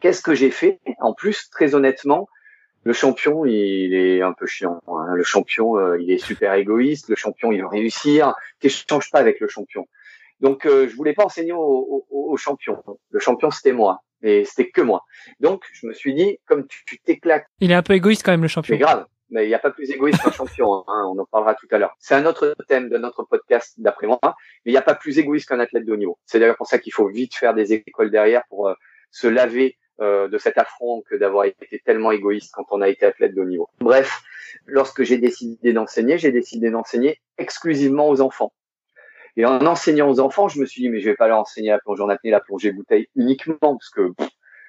qu'est-ce 0.01 0.23
que 0.23 0.35
j'ai 0.35 0.51
fait? 0.51 0.81
En 1.01 1.15
plus, 1.15 1.49
très 1.51 1.75
honnêtement, 1.75 2.29
le 2.85 2.93
champion, 2.93 3.47
il 3.47 3.95
est 3.95 4.21
un 4.21 4.35
peu 4.35 4.47
chiant. 4.47 4.81
Hein. 4.87 5.15
Le 5.15 5.25
champion, 5.25 5.79
euh, 5.79 5.99
il 6.01 6.11
est 6.11 6.19
super 6.19 6.53
égoïste. 6.55 7.09
Le 7.09 7.17
champion, 7.17 7.51
il 7.51 7.63
veut 7.63 7.67
réussir. 7.67 8.35
Tu 8.61 8.69
changes 8.69 9.11
pas 9.11 9.19
avec 9.19 9.41
le 9.41 9.49
champion. 9.49 9.89
Donc, 10.41 10.67
euh, 10.67 10.87
je 10.89 10.95
voulais 10.95 11.15
pas 11.15 11.25
enseigner 11.25 11.53
au, 11.53 12.07
au, 12.11 12.37
champion. 12.37 12.83
Le 13.11 13.21
champion, 13.21 13.51
c'était 13.51 13.73
moi. 13.73 14.03
Et 14.23 14.45
c'était 14.45 14.71
que 14.71 14.83
moi. 14.83 15.03
Donc, 15.41 15.65
je 15.73 15.87
me 15.87 15.95
suis 15.95 16.15
dit, 16.15 16.39
comme 16.47 16.67
tu 16.67 16.99
t'éclates. 17.05 17.47
Il 17.61 17.71
est 17.71 17.75
un 17.75 17.83
peu 17.83 17.95
égoïste 17.95 18.23
quand 18.23 18.33
même, 18.33 18.43
le 18.43 18.49
champion. 18.49 18.75
C'est 18.75 18.79
grave. 18.79 19.07
Mais 19.31 19.47
il 19.47 19.49
n'y 19.49 19.55
a 19.55 19.59
pas 19.59 19.71
plus 19.71 19.91
égoïste 19.91 20.23
qu'un 20.23 20.31
champion. 20.31 20.85
Hein. 20.87 21.05
On 21.13 21.19
en 21.19 21.25
parlera 21.25 21.55
tout 21.55 21.67
à 21.71 21.79
l'heure. 21.79 21.97
C'est 21.99 22.15
un 22.15 22.27
autre 22.27 22.55
thème 22.69 22.89
de 22.89 22.99
notre 22.99 23.23
podcast, 23.25 23.75
d'après 23.79 24.07
moi. 24.07 24.19
Mais 24.23 24.33
il 24.67 24.73
n'y 24.73 24.79
a 24.79 24.83
pas 24.83 24.95
plus 24.95 25.19
égoïste 25.19 25.49
qu'un 25.49 25.61
athlète 25.61 25.85
de 25.87 25.93
haut 25.93 25.97
niveau. 25.97 26.19
C'est 26.27 26.39
d'ailleurs 26.39 26.57
pour 26.57 26.67
ça 26.67 26.79
qu'il 26.79 26.93
faut 26.93 27.09
vite 27.09 27.35
faire 27.35 27.55
des 27.55 27.73
écoles 27.73 28.11
derrière 28.11 28.43
pour 28.49 28.69
euh, 28.69 28.75
se 29.11 29.27
laver 29.27 29.79
euh, 30.01 30.27
de 30.29 30.39
cet 30.39 30.59
affront 30.59 31.03
que 31.09 31.15
d'avoir 31.15 31.45
été 31.45 31.81
tellement 31.85 32.11
égoïste 32.11 32.53
quand 32.53 32.67
on 32.71 32.81
a 32.81 32.89
été 32.89 33.07
athlète 33.07 33.35
de 33.35 33.41
haut 33.41 33.47
niveau. 33.47 33.69
Bref, 33.79 34.23
lorsque 34.67 35.05
j'ai 35.05 35.19
décidé 35.19 35.73
d'enseigner, 35.73 36.19
j'ai 36.19 36.33
décidé 36.33 36.71
d'enseigner 36.71 37.21
exclusivement 37.39 38.09
aux 38.09 38.21
enfants. 38.21 38.53
Et 39.37 39.45
en 39.47 39.65
enseignant 39.67 40.09
aux 40.11 40.21
enfants, 40.21 40.49
je 40.49 40.61
me 40.61 40.67
suis 40.67 40.83
dit 40.83 40.89
mais 40.89 40.99
je 41.01 41.11
vais 41.11 41.17
pas 41.17 41.29
leur 41.29 41.39
enseigner 41.39 41.71
la 41.71 41.79
plongée 41.79 42.03
en 42.03 42.09
apnée, 42.09 42.31
la 42.31 42.41
plongée 42.41 42.73
bouteille 42.73 43.09
uniquement 43.15 43.57
parce 43.61 43.91
que 43.91 44.13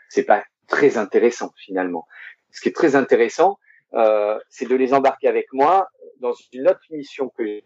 c'est 0.09 0.25
pas 0.25 0.43
très 0.67 0.97
intéressant 0.97 1.51
finalement. 1.57 2.07
Ce 2.51 2.61
qui 2.61 2.69
est 2.69 2.75
très 2.75 2.95
intéressant, 2.95 3.57
euh, 3.95 4.37
c'est 4.49 4.67
de 4.67 4.75
les 4.75 4.93
embarquer 4.93 5.27
avec 5.27 5.47
moi 5.53 5.89
dans 6.19 6.33
une 6.51 6.67
autre 6.67 6.81
mission 6.89 7.29
que 7.29 7.61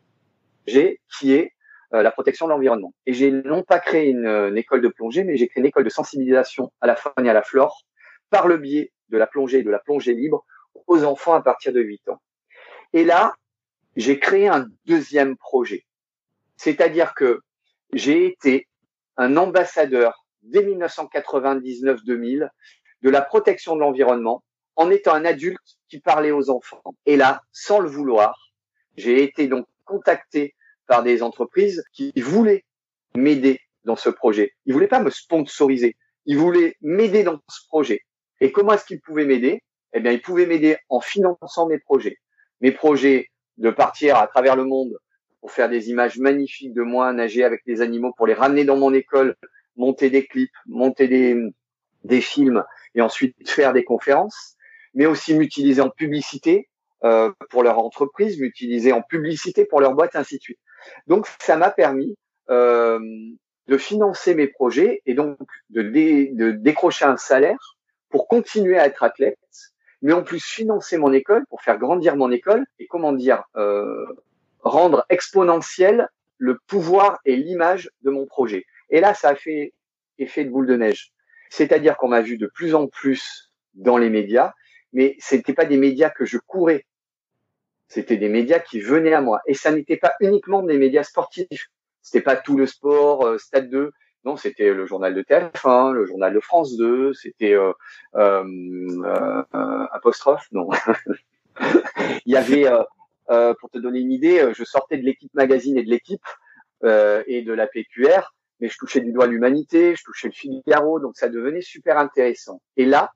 j'ai, 0.68 1.02
qui 1.18 1.34
est 1.34 1.54
euh, 1.94 2.04
la 2.04 2.12
protection 2.12 2.46
de 2.46 2.52
l'environnement. 2.52 2.94
Et 3.06 3.14
j'ai 3.14 3.32
non 3.32 3.64
pas 3.64 3.80
créé 3.80 4.10
une, 4.10 4.56
école 4.56 4.82
de 4.82 4.90
plongée, 4.90 5.24
mais 5.24 5.38
j'ai 5.38 5.48
créé 5.48 5.62
une 5.62 5.68
école 5.68 5.84
de 5.86 5.90
sensibilisation 5.90 6.72
à 6.82 6.88
la 6.88 6.96
faune 6.96 7.26
et 7.26 7.30
à 7.30 7.34
la 7.34 7.42
flore 7.42 7.82
par 8.30 8.48
le 8.48 8.58
biais 8.58 8.92
de 9.10 9.18
la 9.18 9.26
plongée 9.26 9.60
et 9.60 9.64
de 9.64 9.72
la 9.72 9.80
plongée 9.80 10.14
libre 10.14 10.46
aux 10.86 11.04
enfants 11.04 11.34
à 11.34 11.42
partir 11.42 11.74
de 11.74 11.82
8 11.82 12.10
ans. 12.10 12.22
Et 12.94 13.04
là, 13.04 13.34
j'ai 13.96 14.20
créé 14.20 14.48
un 14.48 14.68
deuxième 14.86 15.36
projet. 15.36 15.86
C'est-à-dire 16.58 17.16
que 17.16 17.40
j'ai 17.94 18.28
été 18.28 18.68
un 19.18 19.36
ambassadeur 19.36 20.26
dès 20.44 20.62
1999-2000 20.62 22.50
de 23.02 23.10
la 23.10 23.22
protection 23.22 23.76
de 23.76 23.82
l'environnement 23.82 24.44
en 24.80 24.90
étant 24.90 25.14
un 25.14 25.26
adulte 25.26 25.78
qui 25.90 26.00
parlait 26.00 26.32
aux 26.32 26.50
enfants. 26.50 26.82
Et 27.06 27.18
là, 27.18 27.42
sans 27.52 27.80
le 27.80 27.90
vouloir, 27.90 28.54
j'ai 28.96 29.22
été 29.24 29.48
donc 29.48 29.68
contacté 29.84 30.56
par 30.88 31.04
des 31.04 31.22
entreprises 31.22 31.84
qui 31.92 32.14
voulaient 32.16 32.64
m'aider 33.14 33.60
dans 33.84 33.98
ce 33.98 34.10
projet. 34.10 34.54
Ils 34.66 34.74
voulaient 34.74 34.88
pas 34.88 35.02
me 35.02 35.10
sponsoriser. 35.10 35.98
Ils 36.26 36.38
voulaient 36.38 36.78
m'aider 36.82 37.24
dans 37.24 37.42
ce 37.50 37.68
projet. 37.68 38.06
Et 38.40 38.54
comment 38.54 38.72
est-ce 38.72 38.86
qu'ils 38.86 39.02
pouvaient 39.02 39.26
m'aider? 39.26 39.62
Eh 39.92 40.00
bien, 40.00 40.14
ils 40.14 40.22
pouvaient 40.22 40.46
m'aider 40.46 40.78
en 40.88 41.02
finançant 41.02 41.68
mes 41.68 41.80
projets. 41.80 42.18
Mes 42.62 42.72
projets 42.72 43.28
de 43.58 43.72
partir 43.72 44.16
à 44.16 44.28
travers 44.28 44.56
le 44.56 44.64
monde 44.64 44.98
pour 45.42 45.52
faire 45.52 45.68
des 45.68 45.90
images 45.90 46.18
magnifiques 46.20 46.74
de 46.74 46.84
moi 46.84 47.12
nager 47.12 47.44
avec 47.44 47.66
des 47.66 47.82
animaux, 47.82 48.14
pour 48.16 48.28
les 48.28 48.34
ramener 48.34 48.64
dans 48.64 48.78
mon 48.78 48.94
école, 48.94 49.36
monter 49.76 50.10
des 50.10 50.26
clips, 50.26 50.56
monter 50.68 51.10
des, 51.10 51.38
des 52.06 52.22
films 52.22 52.64
et 52.96 53.02
ensuite 53.02 53.36
faire 53.50 53.74
des 53.74 53.84
conférences, 53.84 54.56
mais 54.94 55.06
aussi 55.06 55.34
m'utiliser 55.34 55.82
en 55.82 55.90
publicité 55.90 56.70
euh, 57.04 57.32
pour 57.50 57.64
leur 57.64 57.80
entreprise, 57.80 58.40
m'utiliser 58.40 58.92
en 58.92 59.02
publicité 59.02 59.66
pour 59.66 59.80
leur 59.80 59.94
boîte, 59.94 60.16
ainsi 60.16 60.38
de 60.38 60.42
suite. 60.42 60.60
Donc, 61.08 61.28
ça 61.40 61.56
m'a 61.56 61.72
permis 61.72 62.16
euh, 62.50 63.00
de 63.68 63.78
financer 63.78 64.36
mes 64.36 64.48
projets 64.48 65.02
et 65.06 65.14
donc 65.14 65.38
de, 65.70 66.52
décrocher 66.52 67.06
un 67.06 67.18
salaire 67.18 67.78
pour 68.10 68.28
continuer 68.28 68.78
à 68.78 68.88
être 68.88 69.04
athlète, 69.04 69.38
mais 70.02 70.14
en 70.14 70.24
plus 70.24 70.44
financer 70.44 70.98
mon 70.98 71.14
école 71.14 71.46
pour 71.50 71.62
faire 71.62 71.78
grandir 71.78 72.16
mon 72.16 72.32
école 72.32 72.66
et 72.80 72.88
comment 72.88 73.14
dire 73.14 73.44
euh, 73.56 74.06
rendre 74.62 75.06
exponentiel 75.10 76.10
le 76.38 76.58
pouvoir 76.68 77.20
et 77.26 77.36
l'image 77.36 77.92
de 78.02 78.10
mon 78.10 78.26
projet. 78.26 78.66
Et 78.90 79.00
là, 79.02 79.14
ça 79.14 79.30
a 79.30 79.36
fait 79.36 79.74
effet 80.18 80.44
de 80.44 80.50
boule 80.50 80.68
de 80.68 80.76
neige. 80.76 81.14
C'est-à-dire 81.50 81.98
qu'on 81.98 82.08
m'a 82.08 82.22
vu 82.22 82.38
de 82.38 82.48
plus 82.48 82.76
en 82.76 82.88
plus 82.88 83.52
dans 83.74 83.98
les 83.98 84.10
médias, 84.10 84.54
mais 84.94 85.16
c'était 85.20 85.54
pas 85.54 85.66
des 85.66 85.78
médias 85.78 86.10
que 86.10 86.26
je 86.26 86.38
courais. 86.38 86.86
C'était 87.88 88.18
des 88.18 88.30
médias 88.30 88.60
qui 88.60 88.82
venaient 88.82 89.14
à 89.14 89.22
moi. 89.22 89.42
Et 89.48 89.54
ça 89.54 89.72
n'était 89.72 89.98
pas 89.98 90.14
uniquement 90.20 90.62
des 90.62 90.78
médias 90.78 91.04
sportifs. 91.04 91.70
C'était 92.02 92.22
pas 92.24 92.36
tout 92.36 92.58
le 92.58 92.68
sport, 92.68 93.26
euh, 93.26 93.38
Stade 93.38 93.70
2. 93.70 93.92
Non, 94.26 94.36
c'était 94.36 94.74
le 94.74 94.86
journal 94.86 95.16
de 95.16 95.22
TF1, 95.22 95.94
le 95.94 96.06
journal 96.06 96.34
de 96.34 96.40
France 96.42 96.76
2, 96.76 97.14
c'était 97.14 97.54
euh, 97.54 97.72
euh, 98.16 98.44
euh, 99.56 99.86
apostrophe, 99.92 100.46
non. 100.52 100.70
Il 102.26 102.34
y 102.34 102.36
avait, 102.36 102.70
euh, 103.30 103.54
pour 103.60 103.70
te 103.70 103.78
donner 103.78 104.00
une 104.00 104.12
idée, 104.12 104.52
je 104.54 104.64
sortais 104.66 104.98
de 104.98 105.04
l'équipe 105.04 105.34
magazine 105.34 105.78
et 105.78 105.84
de 105.84 105.90
l'équipe 105.90 106.26
et 106.84 107.42
de 107.42 107.54
la 107.54 107.68
PQR, 107.68 108.34
mais 108.60 108.68
je 108.70 108.78
touchais 108.78 109.02
du 109.02 109.12
doigt 109.12 109.28
l'humanité, 109.28 109.96
je 109.96 110.04
touchais 110.04 110.28
le 110.28 110.34
Figaro, 110.34 111.00
donc 111.00 111.16
ça 111.16 111.30
devenait 111.30 111.62
super 111.62 111.98
intéressant. 111.98 112.62
Et 112.78 112.86
là, 112.86 113.12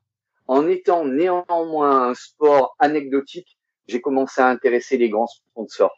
en 0.47 0.67
étant 0.67 1.05
néanmoins 1.05 2.09
un 2.09 2.13
sport 2.13 2.75
anecdotique, 2.79 3.57
j'ai 3.87 4.01
commencé 4.01 4.41
à 4.41 4.47
intéresser 4.47 4.97
les 4.97 5.09
grands 5.09 5.27
sponsors. 5.27 5.95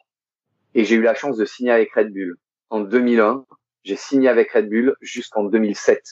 Et 0.74 0.84
j'ai 0.84 0.96
eu 0.96 1.02
la 1.02 1.14
chance 1.14 1.36
de 1.36 1.44
signer 1.44 1.72
avec 1.72 1.92
Red 1.94 2.12
Bull. 2.12 2.36
En 2.70 2.80
2001, 2.80 3.44
j'ai 3.84 3.96
signé 3.96 4.28
avec 4.28 4.52
Red 4.52 4.68
Bull 4.68 4.96
jusqu'en 5.00 5.44
2007. 5.44 6.02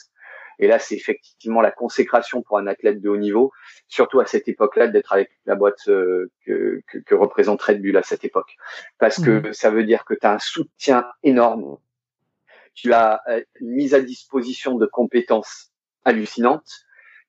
Et 0.59 0.67
là, 0.67 0.79
c'est 0.79 0.95
effectivement 0.95 1.61
la 1.61 1.71
consécration 1.71 2.41
pour 2.41 2.57
un 2.57 2.67
athlète 2.67 3.01
de 3.01 3.09
haut 3.09 3.17
niveau, 3.17 3.51
surtout 3.89 4.21
à 4.21 4.25
cette 4.25 4.47
époque-là, 4.47 4.87
d'être 4.87 5.11
avec 5.11 5.29
la 5.45 5.55
boîte 5.55 5.87
euh, 5.89 6.31
que, 6.45 6.81
que, 6.87 6.99
que, 6.99 7.15
représente 7.15 7.61
Red 7.61 7.81
Bull 7.81 7.97
à 7.97 8.03
cette 8.03 8.23
époque. 8.23 8.55
Parce 8.97 9.21
que 9.21 9.49
mmh. 9.49 9.53
ça 9.53 9.69
veut 9.69 9.83
dire 9.83 10.05
que 10.05 10.13
tu 10.13 10.25
as 10.25 10.33
un 10.33 10.39
soutien 10.39 11.05
énorme. 11.23 11.77
Tu 12.73 12.93
as 12.93 13.21
euh, 13.27 13.43
une 13.59 13.71
mise 13.71 13.93
à 13.93 13.99
disposition 13.99 14.75
de 14.75 14.85
compétences 14.85 15.71
hallucinantes 16.05 16.84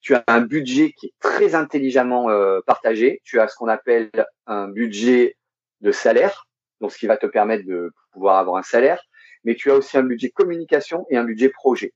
tu 0.06 0.14
as 0.14 0.22
un 0.28 0.40
budget 0.40 0.92
qui 0.92 1.06
est 1.06 1.14
très 1.18 1.56
intelligemment 1.56 2.30
euh, 2.30 2.60
partagé. 2.64 3.20
Tu 3.24 3.40
as 3.40 3.48
ce 3.48 3.56
qu'on 3.56 3.66
appelle 3.66 4.08
un 4.46 4.68
budget 4.68 5.36
de 5.80 5.90
salaire, 5.90 6.46
donc 6.80 6.92
ce 6.92 6.98
qui 6.98 7.08
va 7.08 7.16
te 7.16 7.26
permettre 7.26 7.66
de 7.66 7.90
pouvoir 8.12 8.38
avoir 8.38 8.56
un 8.56 8.62
salaire, 8.62 9.02
mais 9.42 9.56
tu 9.56 9.68
as 9.72 9.74
aussi 9.74 9.98
un 9.98 10.04
budget 10.04 10.30
communication 10.30 11.06
et 11.10 11.16
un 11.16 11.24
budget 11.24 11.48
projet. 11.48 11.92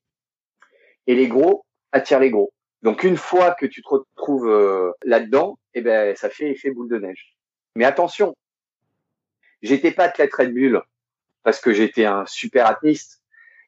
Et 1.07 1.15
les 1.15 1.29
gros 1.29 1.65
attirent 1.93 2.19
les 2.19 2.31
gros. 2.31 2.53
Donc 2.83 3.05
une 3.05 3.17
fois 3.17 3.55
que 3.55 3.65
tu 3.65 3.81
te 3.81 3.89
retrouves 3.89 4.49
euh, 4.49 4.91
là-dedans, 5.05 5.61
eh 5.75 5.81
ben 5.81 6.17
ça 6.17 6.31
fait 6.31 6.51
effet 6.51 6.73
boule 6.73 6.89
de 6.89 6.99
neige. 6.99 7.37
Mais 7.77 7.85
attention, 7.85 8.35
j'étais 9.63 9.93
pas 9.93 10.07
athlète 10.07 10.35
Red 10.35 10.53
Bull 10.53 10.83
parce 11.45 11.61
que 11.61 11.73
j'étais 11.73 12.07
un 12.07 12.27
super 12.27 12.67
athlète. 12.67 13.21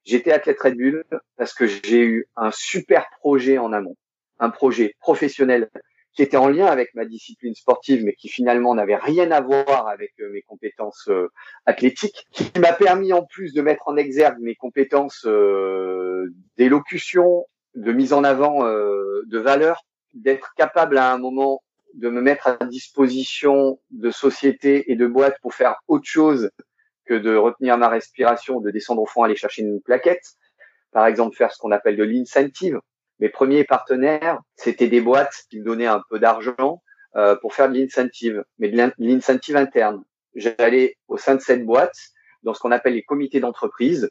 J'étais 0.04 0.32
athlète 0.32 0.58
Red 0.58 0.76
Bull 0.76 1.04
parce 1.36 1.54
que 1.54 1.68
j'ai 1.68 2.02
eu 2.02 2.26
un 2.34 2.50
super 2.50 3.08
projet 3.20 3.58
en 3.58 3.72
amont 3.72 3.96
un 4.42 4.50
projet 4.50 4.94
professionnel 5.00 5.70
qui 6.14 6.22
était 6.22 6.36
en 6.36 6.48
lien 6.48 6.66
avec 6.66 6.94
ma 6.94 7.06
discipline 7.06 7.54
sportive, 7.54 8.04
mais 8.04 8.12
qui 8.14 8.28
finalement 8.28 8.74
n'avait 8.74 8.96
rien 8.96 9.30
à 9.30 9.40
voir 9.40 9.88
avec 9.88 10.12
euh, 10.20 10.30
mes 10.30 10.42
compétences 10.42 11.08
euh, 11.08 11.28
athlétiques, 11.64 12.26
qui 12.32 12.50
m'a 12.60 12.72
permis 12.72 13.12
en 13.12 13.24
plus 13.24 13.54
de 13.54 13.62
mettre 13.62 13.88
en 13.88 13.96
exergue 13.96 14.38
mes 14.40 14.54
compétences 14.54 15.24
euh, 15.26 16.26
d'élocution, 16.58 17.46
de 17.74 17.92
mise 17.92 18.12
en 18.12 18.24
avant 18.24 18.64
de 18.64 19.38
valeurs, 19.38 19.86
d'être 20.12 20.52
capable 20.58 20.98
à 20.98 21.10
un 21.10 21.16
moment 21.16 21.62
de 21.94 22.10
me 22.10 22.20
mettre 22.20 22.48
à 22.48 22.66
disposition 22.66 23.80
de 23.90 24.10
sociétés 24.10 24.92
et 24.92 24.96
de 24.96 25.06
boîtes 25.06 25.38
pour 25.40 25.54
faire 25.54 25.76
autre 25.88 26.04
chose 26.04 26.50
que 27.06 27.14
de 27.14 27.34
retenir 27.34 27.78
ma 27.78 27.88
respiration, 27.88 28.60
de 28.60 28.70
descendre 28.70 29.00
au 29.00 29.06
fond, 29.06 29.22
aller 29.22 29.36
chercher 29.36 29.62
une 29.62 29.80
plaquette. 29.80 30.34
Par 30.90 31.06
exemple, 31.06 31.34
faire 31.34 31.50
ce 31.50 31.58
qu'on 31.58 31.72
appelle 31.72 31.96
de 31.96 32.04
l'incentive, 32.04 32.78
mes 33.22 33.28
premiers 33.28 33.62
partenaires, 33.62 34.40
c'était 34.56 34.88
des 34.88 35.00
boîtes 35.00 35.44
qui 35.48 35.60
me 35.60 35.64
donnaient 35.64 35.86
un 35.86 36.02
peu 36.10 36.18
d'argent 36.18 36.82
euh, 37.14 37.36
pour 37.36 37.54
faire 37.54 37.68
de 37.70 37.74
l'incentive, 37.78 38.42
mais 38.58 38.68
de 38.68 38.92
l'incentive 38.98 39.56
interne. 39.56 40.02
J'allais 40.34 40.96
au 41.06 41.16
sein 41.18 41.36
de 41.36 41.40
cette 41.40 41.64
boîte, 41.64 41.94
dans 42.42 42.52
ce 42.52 42.58
qu'on 42.58 42.72
appelle 42.72 42.94
les 42.94 43.04
comités 43.04 43.38
d'entreprise, 43.38 44.10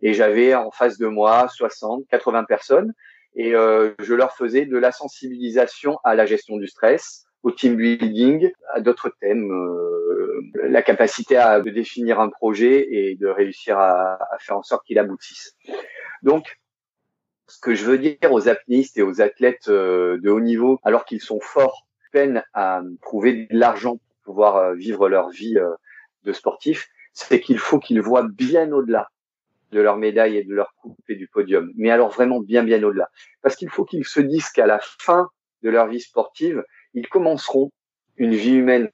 et 0.00 0.14
j'avais 0.14 0.54
en 0.54 0.70
face 0.70 0.96
de 0.96 1.08
moi 1.08 1.48
60, 1.48 2.04
80 2.08 2.44
personnes, 2.44 2.92
et 3.34 3.52
euh, 3.56 3.94
je 3.98 4.14
leur 4.14 4.36
faisais 4.36 4.64
de 4.64 4.78
la 4.78 4.92
sensibilisation 4.92 5.98
à 6.04 6.14
la 6.14 6.24
gestion 6.24 6.56
du 6.56 6.68
stress, 6.68 7.24
au 7.42 7.50
team 7.50 7.74
building, 7.74 8.52
à 8.74 8.80
d'autres 8.80 9.12
thèmes, 9.20 9.50
euh, 9.50 10.40
la 10.68 10.82
capacité 10.82 11.36
à 11.36 11.60
définir 11.60 12.20
un 12.20 12.28
projet 12.28 12.86
et 12.92 13.16
de 13.16 13.26
réussir 13.26 13.76
à, 13.76 14.22
à 14.32 14.38
faire 14.38 14.56
en 14.56 14.62
sorte 14.62 14.86
qu'il 14.86 15.00
aboutisse. 15.00 15.56
Donc, 16.22 16.61
Ce 17.52 17.60
que 17.60 17.74
je 17.74 17.84
veux 17.84 17.98
dire 17.98 18.16
aux 18.30 18.48
apnéistes 18.48 18.96
et 18.96 19.02
aux 19.02 19.20
athlètes 19.20 19.68
euh, 19.68 20.18
de 20.22 20.30
haut 20.30 20.40
niveau, 20.40 20.80
alors 20.84 21.04
qu'ils 21.04 21.20
sont 21.20 21.38
forts, 21.38 21.86
peinent 22.10 22.42
à 22.54 22.80
trouver 23.02 23.46
de 23.46 23.46
l'argent 23.50 23.98
pour 23.98 24.16
pouvoir 24.24 24.56
euh, 24.56 24.74
vivre 24.74 25.06
leur 25.06 25.28
vie 25.28 25.58
euh, 25.58 25.74
de 26.24 26.32
sportif, 26.32 26.88
c'est 27.12 27.40
qu'il 27.40 27.58
faut 27.58 27.78
qu'ils 27.78 28.00
voient 28.00 28.26
bien 28.26 28.72
au-delà 28.72 29.10
de 29.70 29.80
leur 29.82 29.98
médaille 29.98 30.38
et 30.38 30.44
de 30.44 30.54
leur 30.54 30.72
coupe 30.80 30.98
et 31.10 31.14
du 31.14 31.28
podium. 31.28 31.70
Mais 31.76 31.90
alors 31.90 32.08
vraiment 32.08 32.40
bien, 32.40 32.62
bien 32.62 32.82
au-delà. 32.82 33.10
Parce 33.42 33.54
qu'il 33.54 33.68
faut 33.68 33.84
qu'ils 33.84 34.06
se 34.06 34.20
disent 34.20 34.48
qu'à 34.48 34.66
la 34.66 34.80
fin 34.80 35.28
de 35.62 35.68
leur 35.68 35.88
vie 35.88 36.00
sportive, 36.00 36.64
ils 36.94 37.06
commenceront 37.06 37.70
une 38.16 38.34
vie 38.34 38.54
humaine. 38.54 38.90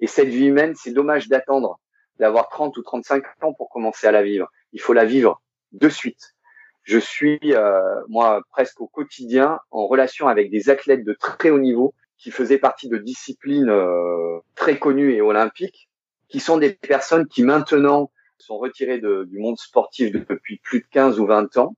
Et 0.00 0.06
cette 0.06 0.28
vie 0.28 0.46
humaine, 0.46 0.72
c'est 0.76 0.92
dommage 0.92 1.28
d'attendre 1.28 1.78
d'avoir 2.18 2.48
30 2.48 2.74
ou 2.78 2.82
35 2.82 3.22
ans 3.42 3.52
pour 3.52 3.68
commencer 3.68 4.06
à 4.06 4.12
la 4.12 4.22
vivre. 4.22 4.48
Il 4.72 4.80
faut 4.80 4.94
la 4.94 5.04
vivre 5.04 5.42
de 5.72 5.90
suite. 5.90 6.31
Je 6.84 6.98
suis, 6.98 7.38
euh, 7.44 8.00
moi, 8.08 8.42
presque 8.50 8.80
au 8.80 8.88
quotidien 8.88 9.58
en 9.70 9.86
relation 9.86 10.28
avec 10.28 10.50
des 10.50 10.68
athlètes 10.68 11.04
de 11.04 11.12
très 11.12 11.50
haut 11.50 11.58
niveau 11.58 11.94
qui 12.18 12.30
faisaient 12.30 12.58
partie 12.58 12.88
de 12.88 12.98
disciplines 12.98 13.68
euh, 13.68 14.38
très 14.54 14.78
connues 14.78 15.12
et 15.12 15.20
olympiques, 15.20 15.88
qui 16.28 16.40
sont 16.40 16.58
des 16.58 16.72
personnes 16.72 17.26
qui 17.26 17.42
maintenant 17.42 18.10
sont 18.38 18.58
retirées 18.58 18.98
de, 18.98 19.24
du 19.24 19.38
monde 19.38 19.58
sportif 19.58 20.12
depuis 20.12 20.58
plus 20.58 20.80
de 20.80 20.86
15 20.90 21.20
ou 21.20 21.26
20 21.26 21.56
ans, 21.58 21.76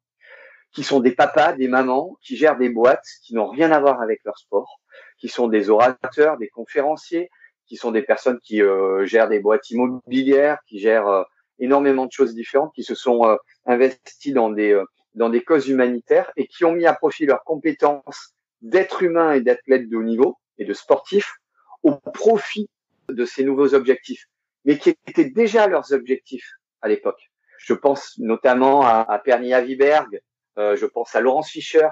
qui 0.73 0.83
sont 0.83 1.01
des 1.01 1.13
papas, 1.13 1.53
des 1.53 1.69
mamans, 1.69 2.17
qui 2.21 2.37
gèrent 2.37 2.59
des 2.59 2.69
boîtes 2.69 3.07
qui 3.23 3.35
n'ont 3.35 3.49
rien 3.49 3.71
à 3.73 3.81
voir 3.81 4.01
avec 4.01 4.21
leur 4.25 4.39
sport, 4.39 4.81
qui 5.19 5.29
sont 5.29 5.49
des 5.49 5.71
orateurs, 5.71 6.37
des 6.39 6.49
conférenciers, 6.49 7.31
qui 7.67 7.77
sont 7.77 7.93
des 7.93 8.03
personnes 8.03 8.41
qui 8.41 8.63
euh, 8.63 9.07
gèrent 9.07 9.29
des 9.29 9.41
boîtes 9.41 9.71
immobilières, 9.71 10.59
qui 10.67 10.79
gèrent 10.79 11.09
euh, 11.09 11.23
énormément 11.59 12.07
de 12.07 12.13
choses 12.13 12.35
différentes, 12.35 12.73
qui 12.75 12.83
se 12.83 12.95
sont 12.95 13.25
euh, 13.25 13.37
investis 13.67 14.35
dans 14.35 14.51
des 14.51 14.79
dans 15.15 15.29
des 15.29 15.43
causes 15.43 15.69
humanitaires 15.69 16.33
et 16.37 16.47
qui 16.47 16.65
ont 16.65 16.73
mis 16.73 16.87
à 16.87 16.95
profit 16.95 17.27
leurs 17.27 17.45
compétences 17.45 18.35
d'être 18.63 19.03
humains 19.03 19.33
et 19.33 19.41
d'athlètes 19.41 19.89
de 19.89 19.97
haut 19.97 20.03
niveau 20.03 20.39
et 20.59 20.65
de 20.65 20.73
sportifs 20.73 21.35
au 21.83 21.95
profit 21.97 22.69
de 23.09 23.25
ces 23.25 23.45
nouveaux 23.45 23.75
objectifs, 23.75 24.27
mais 24.65 24.79
qui 24.79 24.91
étaient 25.07 25.31
déjà 25.31 25.67
leurs 25.67 25.93
objectifs 25.93 26.51
à 26.81 26.89
l'époque. 26.89 27.31
Je 27.59 27.75
pense 27.75 28.19
notamment 28.19 28.83
à, 28.83 29.05
à 29.09 29.19
Pernia 29.19 29.61
Viberg, 29.61 30.21
je 30.57 30.87
pense 30.87 31.15
à 31.15 31.21
Laurence 31.21 31.51
Fischer, 31.51 31.89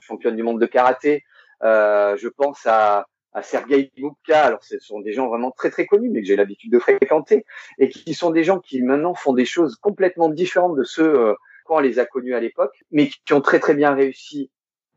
championne 0.00 0.36
du 0.36 0.42
monde 0.42 0.60
de 0.60 0.66
karaté, 0.66 1.24
euh, 1.62 2.16
je 2.16 2.28
pense 2.28 2.66
à, 2.66 3.06
à 3.32 3.42
Sergei 3.42 3.90
Bubka. 3.96 4.44
Alors, 4.44 4.62
ce 4.62 4.78
sont 4.78 5.00
des 5.00 5.12
gens 5.12 5.28
vraiment 5.28 5.50
très 5.50 5.70
très 5.70 5.86
connus, 5.86 6.10
mais 6.10 6.20
que 6.20 6.26
j'ai 6.26 6.36
l'habitude 6.36 6.72
de 6.72 6.78
fréquenter, 6.78 7.44
et 7.78 7.88
qui 7.88 8.14
sont 8.14 8.30
des 8.30 8.44
gens 8.44 8.60
qui 8.60 8.82
maintenant 8.82 9.14
font 9.14 9.32
des 9.32 9.44
choses 9.44 9.76
complètement 9.76 10.28
différentes 10.28 10.76
de 10.76 10.84
ceux 10.84 11.34
euh, 11.70 11.74
qu'on 11.74 11.80
les 11.80 11.98
a 11.98 12.06
connus 12.06 12.34
à 12.34 12.40
l'époque, 12.40 12.76
mais 12.90 13.08
qui 13.08 13.32
ont 13.32 13.40
très 13.40 13.60
très 13.60 13.74
bien 13.74 13.94
réussi 13.94 14.50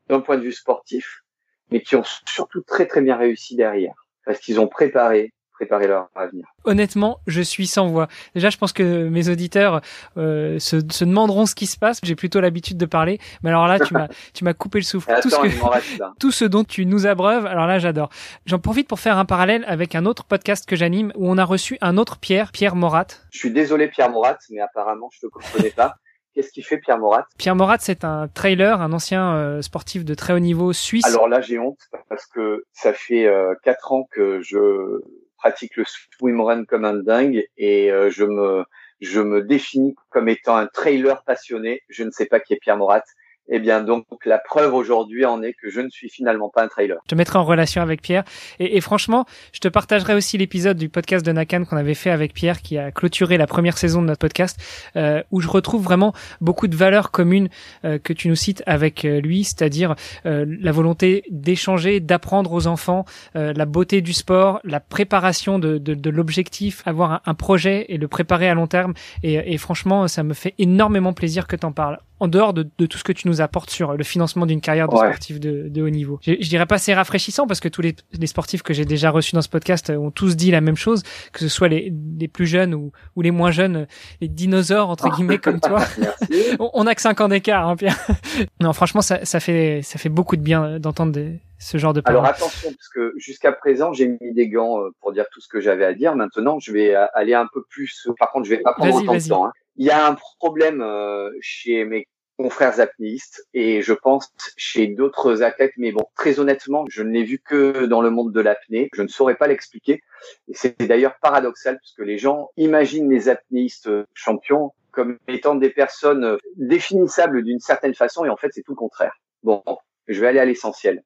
d'un 0.08 0.22
point 0.22 0.38
de 0.38 0.44
vue 0.44 0.54
sportif, 0.54 1.24
mais 1.72 1.82
qui 1.82 1.96
ont 1.96 2.04
surtout 2.26 2.62
très 2.62 2.88
très 2.88 3.02
bien 3.02 3.16
réussi 3.16 3.56
derrière, 3.56 3.94
parce 4.26 4.40
qu'ils 4.40 4.60
ont 4.60 4.68
préparé 4.68 5.34
préparer 5.60 5.88
leur 5.88 6.08
avenir. 6.16 6.46
Honnêtement, 6.64 7.20
je 7.28 7.42
suis 7.42 7.68
sans 7.68 7.88
voix. 7.88 8.08
Déjà, 8.34 8.50
je 8.50 8.58
pense 8.58 8.72
que 8.72 9.10
mes 9.10 9.28
auditeurs 9.28 9.82
euh, 10.16 10.58
se, 10.58 10.78
se, 10.90 11.04
demanderont 11.04 11.46
ce 11.46 11.54
qui 11.54 11.66
se 11.66 11.78
passe. 11.78 12.00
J'ai 12.02 12.16
plutôt 12.16 12.40
l'habitude 12.40 12.78
de 12.78 12.86
parler, 12.86 13.20
mais 13.44 13.50
alors 13.50 13.68
là, 13.68 13.78
tu 13.78 13.94
m'as 13.94 14.08
tu 14.34 14.46
m'as 14.46 14.54
coupé 14.54 14.80
le 14.80 14.86
souffle. 14.86 15.12
Attends, 15.12 15.22
tout, 15.22 15.30
ce 15.30 15.36
que, 15.36 16.04
tout 16.20 16.32
ce 16.32 16.46
dont 16.46 16.64
tu 16.64 16.86
nous 16.86 17.06
abreuves, 17.06 17.46
alors 17.46 17.68
là, 17.68 17.78
j'adore. 17.78 18.10
J'en 18.46 18.60
profite 18.60 18.88
pour 18.88 19.02
faire 19.02 19.18
un 19.18 19.26
parallèle 19.26 19.66
avec 19.68 19.96
un 19.96 20.06
autre 20.06 20.24
podcast 20.24 20.66
que 20.66 20.78
j'anime 20.78 21.12
où 21.16 21.30
on 21.30 21.38
a 21.38 21.44
reçu 21.44 21.78
un 21.82 21.98
autre 21.98 22.20
Pierre, 22.20 22.54
Pierre 22.54 22.78
Morat. 22.78 23.08
Je 23.32 23.40
suis 23.40 23.52
désolé, 23.52 23.90
Pierre 23.90 24.10
Morat, 24.10 24.38
mais 24.52 24.62
apparemment, 24.62 25.10
je 25.12 25.20
te 25.20 25.28
comprenais 25.28 25.72
pas. 25.72 25.98
Qu'est-ce 26.34 26.52
qu'il 26.52 26.64
fait 26.64 26.78
Pierre 26.78 27.00
Morat? 27.00 27.26
Pierre 27.38 27.56
Morat, 27.56 27.78
c'est 27.80 28.04
un 28.04 28.28
trailer, 28.28 28.82
un 28.82 28.94
ancien 28.94 29.36
euh, 29.36 29.62
sportif 29.62 30.06
de 30.06 30.14
très 30.14 30.34
haut 30.34 30.40
niveau 30.40 30.74
suisse. 30.74 31.06
Alors 31.06 31.28
là, 31.28 31.42
j'ai 31.42 31.60
honte 31.60 31.80
parce 32.08 32.26
que 32.28 32.66
ça 32.72 32.94
fait 32.94 33.26
euh, 33.26 33.56
quatre 33.64 33.92
ans 33.92 34.08
que 34.12 34.42
je 34.42 35.02
pratique 35.38 35.76
le 35.76 35.86
swimrun 35.86 36.66
comme 36.66 36.86
un 36.86 36.96
dingue 36.96 37.46
et 37.58 37.92
euh, 37.92 38.10
je 38.12 38.26
me 38.26 38.64
je 39.02 39.22
me 39.22 39.42
définis 39.42 39.96
comme 40.10 40.28
étant 40.28 40.56
un 40.58 40.68
trailer 40.68 41.24
passionné. 41.24 41.82
Je 41.88 42.04
ne 42.04 42.12
sais 42.12 42.26
pas 42.26 42.40
qui 42.40 42.54
est 42.54 42.60
Pierre 42.60 42.78
Morat. 42.78 43.04
Eh 43.52 43.60
bien, 43.60 43.82
donc, 43.82 44.06
la 44.26 44.38
preuve 44.38 44.76
aujourd'hui 44.76 45.26
en 45.26 45.42
est 45.42 45.54
que 45.54 45.72
je 45.72 45.82
ne 45.82 45.90
suis 45.90 46.08
finalement 46.10 46.50
pas 46.50 46.64
un 46.64 46.68
trailer. 46.68 47.00
Je 47.06 47.10
te 47.10 47.16
mettrai 47.16 47.40
en 47.40 47.44
relation 47.44 47.82
avec 47.82 48.02
Pierre. 48.02 48.24
Et, 48.60 48.80
franchement, 48.80 49.26
je 49.54 49.60
te 49.60 49.68
partagerai 49.68 50.14
aussi 50.14 50.38
l'épisode 50.38 50.78
du 50.78 50.88
podcast 50.88 51.26
de 51.26 51.32
Nakan 51.32 51.66
qu'on 51.66 51.78
avait 51.78 51.96
fait 51.96 52.12
avec 52.12 52.34
Pierre, 52.34 52.62
qui 52.62 52.78
a 52.78 52.92
clôturé 52.92 53.38
la 53.38 53.48
première 53.48 53.78
saison 53.78 54.04
de 54.04 54.08
notre 54.08 54.20
podcast, 54.20 54.60
euh, 54.96 55.24
où 55.32 55.42
je 55.42 55.48
retrouve 55.48 55.84
vraiment 55.84 56.14
beaucoup 56.42 56.68
de 56.68 56.76
valeurs 56.76 57.10
communes 57.10 57.50
euh, 57.86 57.98
que 57.98 58.14
tu 58.14 58.28
nous 58.28 58.36
cites 58.36 58.62
avec 58.68 59.04
euh, 59.04 59.20
lui, 59.20 59.44
c'est-à-dire 59.44 59.96
la 60.26 60.72
volonté 60.72 61.24
d'échanger, 61.32 62.00
d'apprendre 62.00 62.52
aux 62.54 62.68
enfants, 62.68 63.06
la 63.34 63.66
beauté 63.66 64.02
du 64.02 64.14
sport, 64.14 64.60
la 64.64 64.80
préparation 64.80 65.58
de, 65.60 66.10
l'objectif, 66.10 66.84
avoir 66.86 67.22
un, 67.26 67.34
projet 67.34 67.86
et 67.90 67.98
le 67.98 68.08
préparer 68.08 68.50
à 68.50 68.54
long 68.54 68.68
terme. 68.68 68.94
Et, 69.24 69.54
et 69.54 69.58
franchement, 69.58 70.08
ça 70.08 70.24
me 70.24 70.34
fait 70.34 70.54
énormément 70.58 71.14
plaisir 71.14 71.48
que 71.48 71.56
tu 71.56 71.66
en 71.66 71.72
parles 71.72 72.00
en 72.20 72.28
dehors 72.28 72.54
de, 72.54 72.70
de, 72.78 72.86
tout 72.86 72.98
ce 72.98 73.04
que 73.04 73.12
tu 73.12 73.28
nous 73.28 73.42
apportes 73.42 73.70
sur 73.70 73.94
le 73.94 74.04
financement 74.04 74.46
d'une 74.46 74.62
carrière 74.62 74.88
de 74.88 74.96
ouais. 74.96 75.08
sportif 75.08 75.40
de, 75.40 75.68
de, 75.70 75.82
haut 75.82 75.90
niveau. 75.90 76.20
Je, 76.22 76.34
je 76.40 76.50
dirais 76.50 76.66
pas 76.66 76.78
c'est 76.78 76.94
rafraîchissant 76.94 77.48
parce 77.48 77.60
que 77.60 77.68
tous 77.68 77.82
les, 77.82 77.96
les 78.14 78.28
sportifs 78.28 78.64
que 78.64 78.74
j'ai 78.74 78.86
déjà 78.86 79.10
reçus 79.12 79.36
dans 79.36 79.42
ce 79.42 79.50
podcast 79.50 79.90
ont 79.90 80.12
tous 80.12 80.36
dit 80.36 80.52
la 80.52 80.62
même 80.62 80.78
chose, 80.78 81.04
que 81.32 81.40
ce 81.40 81.48
soit 81.48 81.68
les, 81.68 81.94
les 82.20 82.28
plus 82.28 82.46
jeunes 82.48 82.74
ou, 82.74 82.92
ou, 83.16 83.22
les 83.22 83.32
moins 83.32 83.52
jeunes, 83.52 83.88
les 84.22 84.28
dinosaures 84.28 84.90
entre 84.90 85.10
guillemets 85.16 85.38
comme 85.38 85.60
toi. 85.60 85.80
on, 86.60 86.70
on 86.74 86.88
a 86.88 86.96
que 86.96 87.02
5 87.02 87.22
ans 87.22 87.28
d'écart, 87.30 87.68
hein, 87.68 87.76
Pierre. 87.76 87.98
non, 88.62 88.74
franchement, 88.74 89.02
ça, 89.02 89.26
ça 89.26 89.40
fait 89.40 89.82
ça 89.84 90.00
fait 90.00 90.10
beaucoup 90.10 90.36
de 90.36 90.42
bien 90.42 90.80
d'entendre 90.80 91.20
ce 91.60 91.78
genre 91.78 91.94
de 91.94 92.02
paroles. 92.02 92.20
Alors 92.20 92.30
attention, 92.30 92.70
parce 92.72 92.90
que 92.90 93.14
jusqu'à 93.18 93.52
présent, 93.52 93.94
j'ai 93.94 94.08
mis 94.08 94.34
des 94.34 94.48
gants 94.48 94.82
euh, 94.82 94.90
pour 95.02 95.12
dire 95.12 95.26
tout 95.32 95.42
ce 95.42 95.48
que 95.48 95.60
j'avais 95.60 95.86
à 95.86 95.94
dire. 95.94 96.16
Maintenant, 96.16 96.60
je 96.60 96.72
vais 96.72 96.96
aller 96.96 97.34
un 97.34 97.48
peu 97.54 97.64
plus. 97.70 98.08
Par 98.18 98.32
contre, 98.32 98.46
je 98.46 98.52
vais 98.52 98.62
pas 98.62 98.74
prendre 98.74 98.96
autant 98.96 99.14
de 99.14 99.28
temps. 99.28 99.46
Hein. 99.48 99.52
Il 99.80 99.86
y 99.86 99.92
a 99.92 100.06
un 100.06 100.18
problème 100.40 100.82
euh, 100.82 101.32
chez 101.40 101.86
mes 101.86 102.06
confrères 102.38 102.82
apnéistes 102.82 103.48
et 103.54 103.82
je 103.82 103.94
pense 103.94 104.30
chez 104.58 104.88
d'autres 104.88 105.42
athlètes, 105.42 105.72
mais 105.78 105.94
bon, 105.94 106.04
très 106.18 106.42
honnêtement, 106.42 106.84
je 106.90 107.02
ne 107.02 107.12
l'ai 107.12 107.24
vu 107.24 107.40
que 107.40 107.86
dans 107.86 108.02
le 108.02 108.10
monde 108.10 108.34
de 108.34 108.42
l'apnée. 108.42 108.90
Je 108.94 109.02
ne 109.04 109.08
saurais 109.08 109.36
pas 109.36 109.48
l'expliquer. 109.48 110.02
Et 110.50 110.54
c'est 110.54 110.78
d'ailleurs 110.82 111.18
paradoxal 111.22 111.78
puisque 111.78 112.00
les 112.00 112.18
gens 112.18 112.50
imaginent 112.58 113.10
les 113.10 113.30
apnéistes 113.30 113.90
champions 114.14 114.74
comme 114.92 115.18
étant 115.30 115.56
des 115.56 115.70
personnes 115.70 116.38
définissables 116.58 117.42
d'une 117.42 117.62
certaine 117.62 117.96
façon 117.96 118.26
et 118.26 118.30
en 118.30 118.36
fait, 118.36 118.50
c'est 118.52 118.64
tout 118.64 118.74
le 118.74 118.78
contraire. 118.78 119.14
Bon, 119.44 119.64
je 120.10 120.20
vais 120.20 120.28
aller 120.28 120.40
à 120.40 120.46
l'essentiel. 120.46 121.04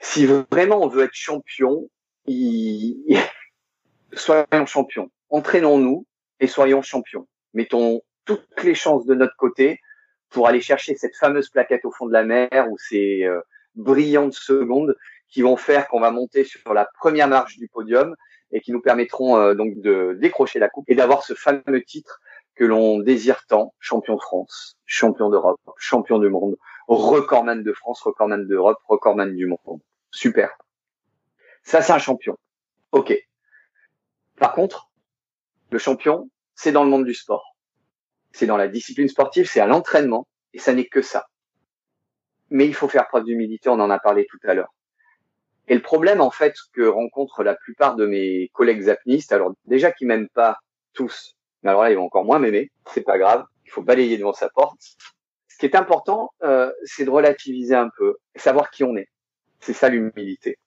Si 0.00 0.26
vraiment 0.26 0.82
on 0.82 0.88
veut 0.88 1.04
être 1.04 1.14
champion, 1.14 1.88
soyons 4.12 4.66
champions. 4.66 5.10
Entraînons-nous 5.30 6.06
et 6.40 6.46
soyons 6.46 6.82
champions 6.82 7.26
mettons 7.58 8.02
toutes 8.24 8.62
les 8.62 8.76
chances 8.76 9.04
de 9.04 9.14
notre 9.14 9.36
côté 9.36 9.80
pour 10.30 10.46
aller 10.46 10.60
chercher 10.60 10.94
cette 10.94 11.16
fameuse 11.16 11.48
plaquette 11.50 11.84
au 11.84 11.90
fond 11.90 12.06
de 12.06 12.12
la 12.12 12.22
mer 12.22 12.68
ou 12.70 12.78
ces 12.78 13.24
euh, 13.24 13.40
brillantes 13.74 14.34
secondes 14.34 14.94
qui 15.28 15.42
vont 15.42 15.56
faire 15.56 15.88
qu'on 15.88 15.98
va 15.98 16.12
monter 16.12 16.44
sur 16.44 16.72
la 16.72 16.88
première 17.00 17.26
marche 17.26 17.58
du 17.58 17.66
podium 17.68 18.14
et 18.52 18.60
qui 18.60 18.70
nous 18.70 18.80
permettront 18.80 19.36
euh, 19.36 19.54
donc 19.54 19.80
de 19.80 20.16
décrocher 20.20 20.60
la 20.60 20.68
coupe 20.68 20.84
et 20.88 20.94
d'avoir 20.94 21.24
ce 21.24 21.34
fameux 21.34 21.82
titre 21.84 22.20
que 22.54 22.64
l'on 22.64 23.00
désire 23.00 23.44
tant, 23.48 23.74
champion 23.80 24.14
de 24.14 24.20
France, 24.20 24.76
champion 24.84 25.28
d'Europe, 25.28 25.60
champion 25.76 26.20
du 26.20 26.28
monde, 26.28 26.56
recordman 26.86 27.64
de 27.64 27.72
France, 27.72 28.00
recordman 28.02 28.46
d'Europe, 28.46 28.78
recordman 28.86 29.34
du 29.34 29.46
monde. 29.46 29.80
Super. 30.12 30.56
Ça, 31.64 31.82
c'est 31.82 31.92
un 31.92 31.98
champion. 31.98 32.36
OK. 32.92 33.12
Par 34.36 34.52
contre, 34.52 34.90
le 35.70 35.78
champion, 35.78 36.30
c'est 36.58 36.72
dans 36.72 36.82
le 36.82 36.90
monde 36.90 37.04
du 37.04 37.14
sport. 37.14 37.54
C'est 38.32 38.46
dans 38.46 38.56
la 38.56 38.66
discipline 38.66 39.08
sportive, 39.08 39.48
c'est 39.48 39.60
à 39.60 39.66
l'entraînement, 39.66 40.26
et 40.52 40.58
ça 40.58 40.74
n'est 40.74 40.88
que 40.88 41.02
ça. 41.02 41.26
Mais 42.50 42.66
il 42.66 42.74
faut 42.74 42.88
faire 42.88 43.06
preuve 43.06 43.24
d'humilité, 43.24 43.68
on 43.68 43.78
en 43.78 43.90
a 43.90 44.00
parlé 44.00 44.26
tout 44.28 44.40
à 44.42 44.54
l'heure. 44.54 44.74
Et 45.68 45.74
le 45.74 45.82
problème, 45.82 46.20
en 46.20 46.32
fait, 46.32 46.54
que 46.72 46.82
rencontrent 46.82 47.44
la 47.44 47.54
plupart 47.54 47.94
de 47.94 48.06
mes 48.06 48.48
collègues 48.54 48.88
apnistes, 48.88 49.32
alors 49.32 49.52
déjà 49.66 49.92
qu'ils 49.92 50.08
m'aiment 50.08 50.30
pas 50.30 50.58
tous, 50.94 51.36
mais 51.62 51.70
alors 51.70 51.84
là, 51.84 51.92
ils 51.92 51.96
vont 51.96 52.06
encore 52.06 52.24
moins 52.24 52.40
m'aimer, 52.40 52.72
c'est 52.92 53.02
pas 53.02 53.18
grave, 53.18 53.44
il 53.64 53.70
faut 53.70 53.82
balayer 53.82 54.18
devant 54.18 54.32
sa 54.32 54.48
porte. 54.48 54.80
Ce 55.46 55.58
qui 55.58 55.66
est 55.66 55.76
important, 55.76 56.30
euh, 56.42 56.72
c'est 56.82 57.04
de 57.04 57.10
relativiser 57.10 57.76
un 57.76 57.90
peu, 57.96 58.16
savoir 58.34 58.70
qui 58.70 58.82
on 58.82 58.96
est. 58.96 59.08
C'est 59.60 59.74
ça 59.74 59.88
l'humilité. 59.88 60.58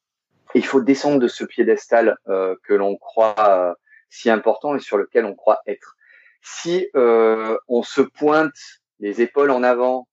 il 0.55 0.65
faut 0.65 0.81
descendre 0.81 1.19
de 1.19 1.27
ce 1.27 1.43
piédestal 1.43 2.15
euh, 2.29 2.55
que 2.63 2.73
l'on 2.73 2.95
croit 2.95 3.35
euh, 3.39 3.73
si 4.11 4.29
important 4.29 4.75
et 4.75 4.79
sur 4.79 4.97
lequel 4.97 5.25
on 5.25 5.33
croit 5.33 5.61
être. 5.65 5.95
Si 6.43 6.87
euh, 6.95 7.57
on 7.67 7.81
se 7.81 8.01
pointe 8.01 8.53
les 8.99 9.21
épaules 9.21 9.49
en 9.49 9.63
avant 9.63 10.07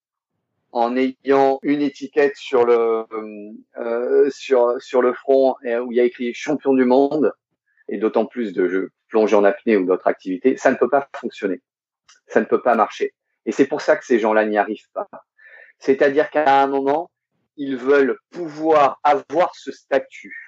en 0.70 0.96
ayant 0.96 1.58
une 1.62 1.82
étiquette 1.82 2.36
sur 2.36 2.64
le 2.64 3.04
euh, 3.76 4.30
sur 4.30 4.80
sur 4.80 5.02
le 5.02 5.12
front 5.12 5.56
où 5.62 5.92
il 5.92 5.96
y 5.96 6.00
a 6.00 6.04
écrit 6.04 6.32
champion 6.32 6.74
du 6.74 6.84
monde 6.84 7.32
et 7.88 7.98
d'autant 7.98 8.26
plus 8.26 8.52
de 8.52 8.68
jeux 8.68 8.90
plongée 9.08 9.36
en 9.36 9.44
apnée 9.44 9.76
ou 9.76 9.86
d'autres 9.86 10.06
activités, 10.06 10.56
ça 10.56 10.70
ne 10.70 10.76
peut 10.76 10.88
pas 10.88 11.08
fonctionner. 11.16 11.60
Ça 12.26 12.40
ne 12.40 12.44
peut 12.44 12.60
pas 12.60 12.74
marcher. 12.74 13.14
Et 13.46 13.52
c'est 13.52 13.66
pour 13.66 13.80
ça 13.80 13.96
que 13.96 14.04
ces 14.04 14.18
gens-là 14.18 14.44
n'y 14.44 14.58
arrivent 14.58 14.90
pas. 14.92 15.08
C'est-à-dire 15.78 16.28
qu'à 16.30 16.62
un 16.62 16.66
moment, 16.66 17.10
ils 17.56 17.76
veulent 17.76 18.18
pouvoir 18.30 19.00
avoir 19.02 19.54
ce 19.56 19.72
statut 19.72 20.47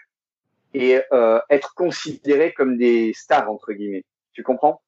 et 0.74 1.00
euh, 1.12 1.40
être 1.50 1.74
considérés 1.74 2.52
comme 2.52 2.76
des 2.76 3.12
stars 3.14 3.50
entre 3.50 3.72
guillemets. 3.72 4.04
Tu 4.32 4.42
comprends? 4.42 4.82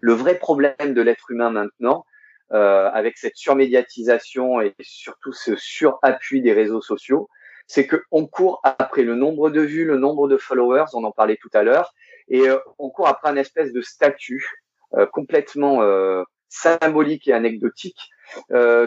Le 0.00 0.12
vrai 0.12 0.38
problème 0.38 0.94
de 0.94 1.00
l'être 1.00 1.30
humain 1.30 1.50
maintenant, 1.50 2.04
euh, 2.52 2.90
avec 2.92 3.16
cette 3.16 3.36
surmédiatisation 3.36 4.60
et 4.60 4.74
surtout 4.80 5.32
ce 5.32 5.56
surappui 5.56 6.42
des 6.42 6.52
réseaux 6.52 6.82
sociaux, 6.82 7.28
c'est 7.66 7.86
qu'on 7.86 8.26
court 8.26 8.60
après 8.62 9.02
le 9.02 9.14
nombre 9.14 9.50
de 9.50 9.60
vues, 9.60 9.84
le 9.84 9.96
nombre 9.96 10.28
de 10.28 10.36
followers, 10.36 10.84
on 10.92 11.04
en 11.04 11.12
parlait 11.12 11.38
tout 11.40 11.50
à 11.54 11.62
l'heure, 11.62 11.94
et 12.28 12.48
euh, 12.48 12.58
on 12.78 12.90
court 12.90 13.08
après 13.08 13.30
un 13.30 13.36
espèce 13.36 13.72
de 13.72 13.80
statut 13.80 14.46
euh, 14.94 15.06
complètement 15.06 15.82
euh, 15.82 16.22
symbolique 16.48 17.28
et 17.28 17.32
anecdotique 17.32 18.10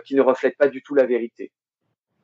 qui 0.06 0.16
ne 0.16 0.22
reflète 0.22 0.58
pas 0.58 0.68
du 0.68 0.82
tout 0.82 0.96
la 0.96 1.06
vérité. 1.06 1.52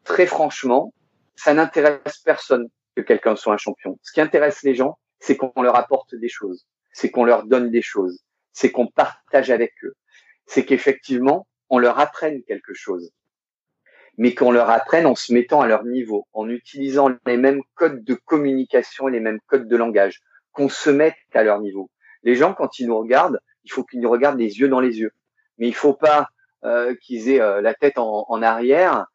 Très 0.03 0.25
franchement, 0.25 0.93
ça 1.35 1.53
n'intéresse 1.53 2.17
personne 2.25 2.67
que 2.95 3.01
quelqu'un 3.01 3.35
soit 3.35 3.53
un 3.53 3.57
champion. 3.57 3.99
Ce 4.03 4.11
qui 4.11 4.21
intéresse 4.21 4.63
les 4.63 4.75
gens, 4.75 4.97
c'est 5.19 5.37
qu'on 5.37 5.61
leur 5.61 5.75
apporte 5.75 6.15
des 6.15 6.29
choses, 6.29 6.65
c'est 6.91 7.09
qu'on 7.09 7.25
leur 7.25 7.45
donne 7.45 7.71
des 7.71 7.81
choses, 7.81 8.23
c'est 8.51 8.71
qu'on 8.71 8.87
partage 8.87 9.51
avec 9.51 9.73
eux, 9.83 9.95
c'est 10.45 10.65
qu'effectivement, 10.65 11.47
on 11.69 11.79
leur 11.79 11.99
apprenne 11.99 12.43
quelque 12.43 12.73
chose 12.73 13.11
mais 14.17 14.35
qu'on 14.35 14.51
leur 14.51 14.69
apprenne 14.69 15.05
en 15.05 15.15
se 15.15 15.33
mettant 15.33 15.61
à 15.61 15.67
leur 15.67 15.85
niveau, 15.85 16.27
en 16.33 16.49
utilisant 16.49 17.09
les 17.25 17.37
mêmes 17.37 17.63
codes 17.75 18.03
de 18.03 18.13
communication 18.13 19.07
et 19.07 19.11
les 19.11 19.19
mêmes 19.19 19.39
codes 19.47 19.67
de 19.67 19.75
langage, 19.75 20.21
qu'on 20.51 20.69
se 20.69 20.89
mette 20.89 21.15
à 21.33 21.43
leur 21.43 21.59
niveau. 21.59 21.89
Les 22.23 22.35
gens, 22.35 22.53
quand 22.53 22.79
ils 22.79 22.87
nous 22.87 22.97
regardent, 22.97 23.39
il 23.63 23.71
faut 23.71 23.83
qu'ils 23.83 24.01
nous 24.01 24.09
regardent 24.09 24.39
les 24.39 24.59
yeux 24.59 24.67
dans 24.67 24.79
les 24.79 24.99
yeux. 24.99 25.11
Mais 25.57 25.67
il 25.67 25.75
faut 25.75 25.93
pas 25.93 26.27
euh, 26.63 26.95
qu'ils 27.01 27.29
aient 27.29 27.41
euh, 27.41 27.61
la 27.61 27.73
tête 27.73 27.97
en 27.97 28.41
arrière 28.41 29.07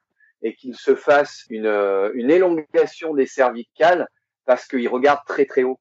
et 0.42 0.54
qu'ils 0.54 0.76
se 0.76 0.94
fassent 0.94 1.44
une, 1.50 1.66
euh, 1.66 2.10
une 2.14 2.30
élongation 2.30 3.14
des 3.14 3.26
cervicales 3.26 4.08
parce 4.46 4.66
qu'ils 4.66 4.88
regardent 4.88 5.24
très 5.26 5.46
très 5.46 5.62
haut. 5.62 5.80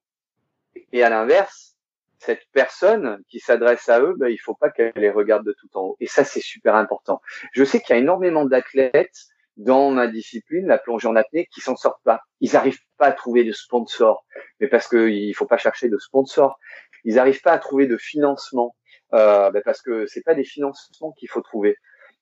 Et 0.92 1.02
à 1.02 1.10
l'inverse, 1.10 1.76
cette 2.18 2.42
personne 2.52 3.22
qui 3.28 3.38
s'adresse 3.40 3.88
à 3.88 4.00
eux, 4.00 4.14
ben, 4.16 4.28
il 4.28 4.38
faut 4.38 4.54
pas 4.54 4.70
qu'elle 4.70 4.92
les 4.96 5.10
regarde 5.10 5.46
de 5.46 5.52
tout 5.52 5.68
en 5.74 5.82
haut. 5.82 5.96
Et 6.00 6.06
ça, 6.06 6.24
c'est 6.24 6.40
super 6.40 6.74
important. 6.74 7.20
Je 7.52 7.64
sais 7.64 7.80
qu'il 7.80 7.94
y 7.94 7.98
a 7.98 8.02
énormément 8.02 8.44
d'athlètes 8.44 9.26
dans 9.56 9.90
ma 9.90 10.06
discipline, 10.06 10.66
la 10.66 10.78
plongée 10.78 11.08
en 11.08 11.16
apnée, 11.16 11.46
qui 11.52 11.60
s'en 11.60 11.76
sortent 11.76 12.02
pas. 12.04 12.20
Ils 12.40 12.52
n'arrivent 12.52 12.80
pas 12.96 13.06
à 13.06 13.12
trouver 13.12 13.44
de 13.44 13.52
sponsors, 13.52 14.24
mais 14.60 14.68
parce 14.68 14.88
qu'il 14.88 15.34
faut 15.34 15.46
pas 15.46 15.58
chercher 15.58 15.88
de 15.88 15.98
sponsors. 15.98 16.58
Ils 17.04 17.16
n'arrivent 17.16 17.42
pas 17.42 17.52
à 17.52 17.58
trouver 17.58 17.86
de 17.86 17.96
financement, 17.96 18.76
euh, 19.14 19.50
ben 19.50 19.62
parce 19.64 19.82
que 19.82 20.06
c'est 20.06 20.22
pas 20.22 20.34
des 20.34 20.44
financements 20.44 21.12
qu'il 21.12 21.28
faut 21.28 21.40
trouver. 21.40 21.76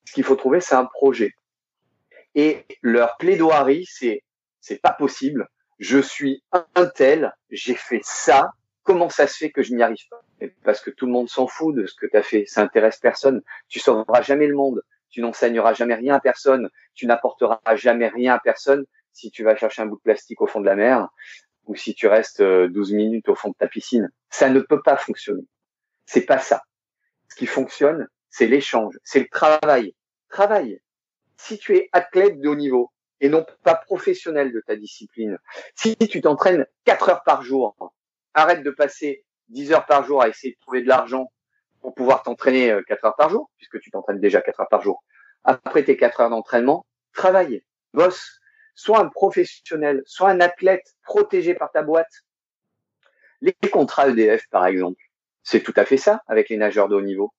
Ce 0.04 0.12
qu'il 0.12 0.24
faut 0.24 0.36
trouver, 0.36 0.60
c'est 0.60 0.74
un 0.74 0.86
projet. 0.86 1.32
Et 2.36 2.64
leur 2.82 3.16
plaidoirie, 3.16 3.86
c'est 3.90 4.22
c'est 4.60 4.80
pas 4.80 4.92
possible. 4.92 5.48
Je 5.78 5.98
suis 5.98 6.42
un 6.52 6.86
tel, 6.86 7.34
j'ai 7.50 7.74
fait 7.74 8.00
ça, 8.02 8.50
comment 8.82 9.08
ça 9.08 9.26
se 9.26 9.36
fait 9.36 9.50
que 9.50 9.62
je 9.62 9.74
n'y 9.74 9.82
arrive 9.82 10.08
pas? 10.08 10.22
Parce 10.64 10.80
que 10.80 10.90
tout 10.90 11.06
le 11.06 11.12
monde 11.12 11.28
s'en 11.28 11.46
fout 11.46 11.74
de 11.74 11.86
ce 11.86 11.94
que 11.94 12.06
tu 12.06 12.16
as 12.16 12.22
fait, 12.22 12.44
ça 12.46 12.62
intéresse 12.62 12.98
personne. 12.98 13.42
Tu 13.68 13.80
sauveras 13.80 14.22
jamais 14.22 14.46
le 14.46 14.54
monde, 14.54 14.82
tu 15.10 15.20
n'enseigneras 15.20 15.74
jamais 15.74 15.94
rien 15.94 16.14
à 16.14 16.20
personne, 16.20 16.68
tu 16.94 17.06
n'apporteras 17.06 17.60
jamais 17.74 18.08
rien 18.08 18.34
à 18.34 18.38
personne 18.38 18.84
si 19.12 19.30
tu 19.30 19.42
vas 19.42 19.56
chercher 19.56 19.82
un 19.82 19.86
bout 19.86 19.96
de 19.96 20.02
plastique 20.02 20.40
au 20.42 20.46
fond 20.46 20.60
de 20.60 20.66
la 20.66 20.76
mer 20.76 21.08
ou 21.64 21.74
si 21.74 21.94
tu 21.94 22.06
restes 22.06 22.42
12 22.42 22.92
euh, 22.92 22.96
minutes 22.96 23.28
au 23.28 23.34
fond 23.34 23.48
de 23.48 23.54
ta 23.58 23.66
piscine. 23.66 24.10
Ça 24.30 24.50
ne 24.50 24.60
peut 24.60 24.82
pas 24.82 24.96
fonctionner. 24.96 25.46
C'est 26.04 26.26
pas 26.26 26.38
ça. 26.38 26.62
Ce 27.28 27.34
qui 27.34 27.46
fonctionne, 27.46 28.08
c'est 28.30 28.46
l'échange, 28.46 28.94
c'est 29.04 29.20
le 29.20 29.28
travail. 29.28 29.94
Travail. 30.28 30.80
Si 31.36 31.58
tu 31.58 31.76
es 31.76 31.88
athlète 31.92 32.40
de 32.40 32.48
haut 32.48 32.56
niveau 32.56 32.92
et 33.20 33.28
non 33.28 33.44
pas 33.62 33.74
professionnel 33.74 34.52
de 34.52 34.62
ta 34.66 34.76
discipline, 34.76 35.38
si 35.74 35.96
tu 35.96 36.20
t'entraînes 36.20 36.66
4 36.84 37.08
heures 37.08 37.22
par 37.24 37.42
jour, 37.42 37.76
arrête 38.34 38.62
de 38.62 38.70
passer 38.70 39.24
10 39.48 39.72
heures 39.72 39.86
par 39.86 40.04
jour 40.04 40.22
à 40.22 40.28
essayer 40.28 40.54
de 40.54 40.58
trouver 40.60 40.82
de 40.82 40.88
l'argent 40.88 41.32
pour 41.80 41.94
pouvoir 41.94 42.22
t'entraîner 42.22 42.76
4 42.88 43.04
euh, 43.04 43.08
heures 43.08 43.16
par 43.16 43.30
jour, 43.30 43.50
puisque 43.58 43.80
tu 43.80 43.90
t'entraînes 43.90 44.20
déjà 44.20 44.40
4 44.40 44.60
heures 44.60 44.68
par 44.68 44.82
jour. 44.82 45.04
Après 45.44 45.84
tes 45.84 45.96
4 45.96 46.20
heures 46.20 46.30
d'entraînement, 46.30 46.86
travaille, 47.12 47.62
bosse, 47.94 48.40
sois 48.74 49.00
un 49.00 49.08
professionnel, 49.08 50.02
sois 50.04 50.30
un 50.30 50.40
athlète 50.40 50.94
protégé 51.02 51.54
par 51.54 51.70
ta 51.70 51.82
boîte. 51.82 52.12
Les 53.40 53.54
contrats 53.70 54.08
EDF, 54.08 54.48
par 54.50 54.66
exemple, 54.66 55.00
c'est 55.42 55.62
tout 55.62 55.74
à 55.76 55.84
fait 55.84 55.96
ça 55.96 56.22
avec 56.26 56.48
les 56.48 56.56
nageurs 56.56 56.88
de 56.88 56.96
haut 56.96 57.02
niveau. 57.02 57.32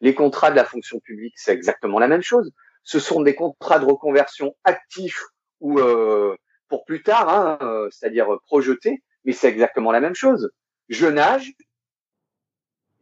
Les 0.00 0.14
contrats 0.14 0.50
de 0.50 0.56
la 0.56 0.64
fonction 0.64 1.00
publique, 1.00 1.34
c'est 1.36 1.52
exactement 1.52 1.98
la 1.98 2.08
même 2.08 2.22
chose. 2.22 2.52
Ce 2.82 2.98
sont 2.98 3.20
des 3.20 3.34
contrats 3.34 3.78
de 3.78 3.84
reconversion 3.84 4.54
actifs 4.64 5.22
ou 5.60 5.78
euh, 5.78 6.36
pour 6.68 6.84
plus 6.84 7.02
tard, 7.02 7.28
hein, 7.28 7.58
euh, 7.62 7.88
c'est-à-dire 7.90 8.28
projetés, 8.46 9.02
mais 9.24 9.32
c'est 9.32 9.48
exactement 9.48 9.92
la 9.92 10.00
même 10.00 10.14
chose. 10.14 10.50
Je 10.88 11.06
nage 11.06 11.52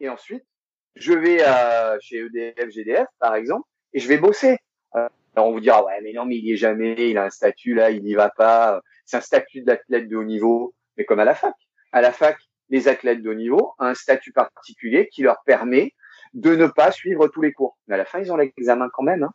et 0.00 0.08
ensuite 0.08 0.44
je 0.94 1.12
vais 1.12 1.38
chez 2.00 2.18
EDF, 2.18 2.70
GDF 2.70 3.06
par 3.18 3.34
exemple 3.34 3.68
et 3.92 4.00
je 4.00 4.08
vais 4.08 4.18
bosser. 4.18 4.58
Alors 4.92 5.50
on 5.50 5.52
vous 5.52 5.60
dira 5.60 5.84
ouais 5.84 6.00
mais 6.02 6.12
non 6.12 6.24
mais 6.24 6.36
il 6.36 6.44
y 6.44 6.52
est 6.52 6.56
jamais, 6.56 7.10
il 7.10 7.18
a 7.18 7.24
un 7.24 7.30
statut 7.30 7.74
là, 7.74 7.90
il 7.90 8.02
n'y 8.02 8.14
va 8.14 8.30
pas. 8.30 8.80
C'est 9.06 9.16
un 9.16 9.22
statut 9.22 9.62
d'athlète 9.62 10.08
de 10.08 10.16
haut 10.16 10.24
niveau, 10.24 10.74
mais 10.96 11.04
comme 11.04 11.20
à 11.20 11.24
la 11.24 11.34
fac. 11.34 11.54
À 11.92 12.00
la 12.00 12.12
fac, 12.12 12.36
les 12.68 12.88
athlètes 12.88 13.22
de 13.22 13.30
haut 13.30 13.34
niveau 13.34 13.74
ont 13.78 13.84
un 13.84 13.94
statut 13.94 14.32
particulier 14.32 15.08
qui 15.08 15.22
leur 15.22 15.42
permet 15.44 15.94
de 16.34 16.54
ne 16.54 16.66
pas 16.66 16.92
suivre 16.92 17.28
tous 17.28 17.40
les 17.40 17.52
cours. 17.52 17.78
Mais 17.86 17.94
à 17.94 17.98
la 17.98 18.04
fin, 18.04 18.20
ils 18.20 18.32
ont 18.32 18.36
l'examen 18.36 18.88
quand 18.92 19.02
même. 19.02 19.22
Hein. 19.22 19.32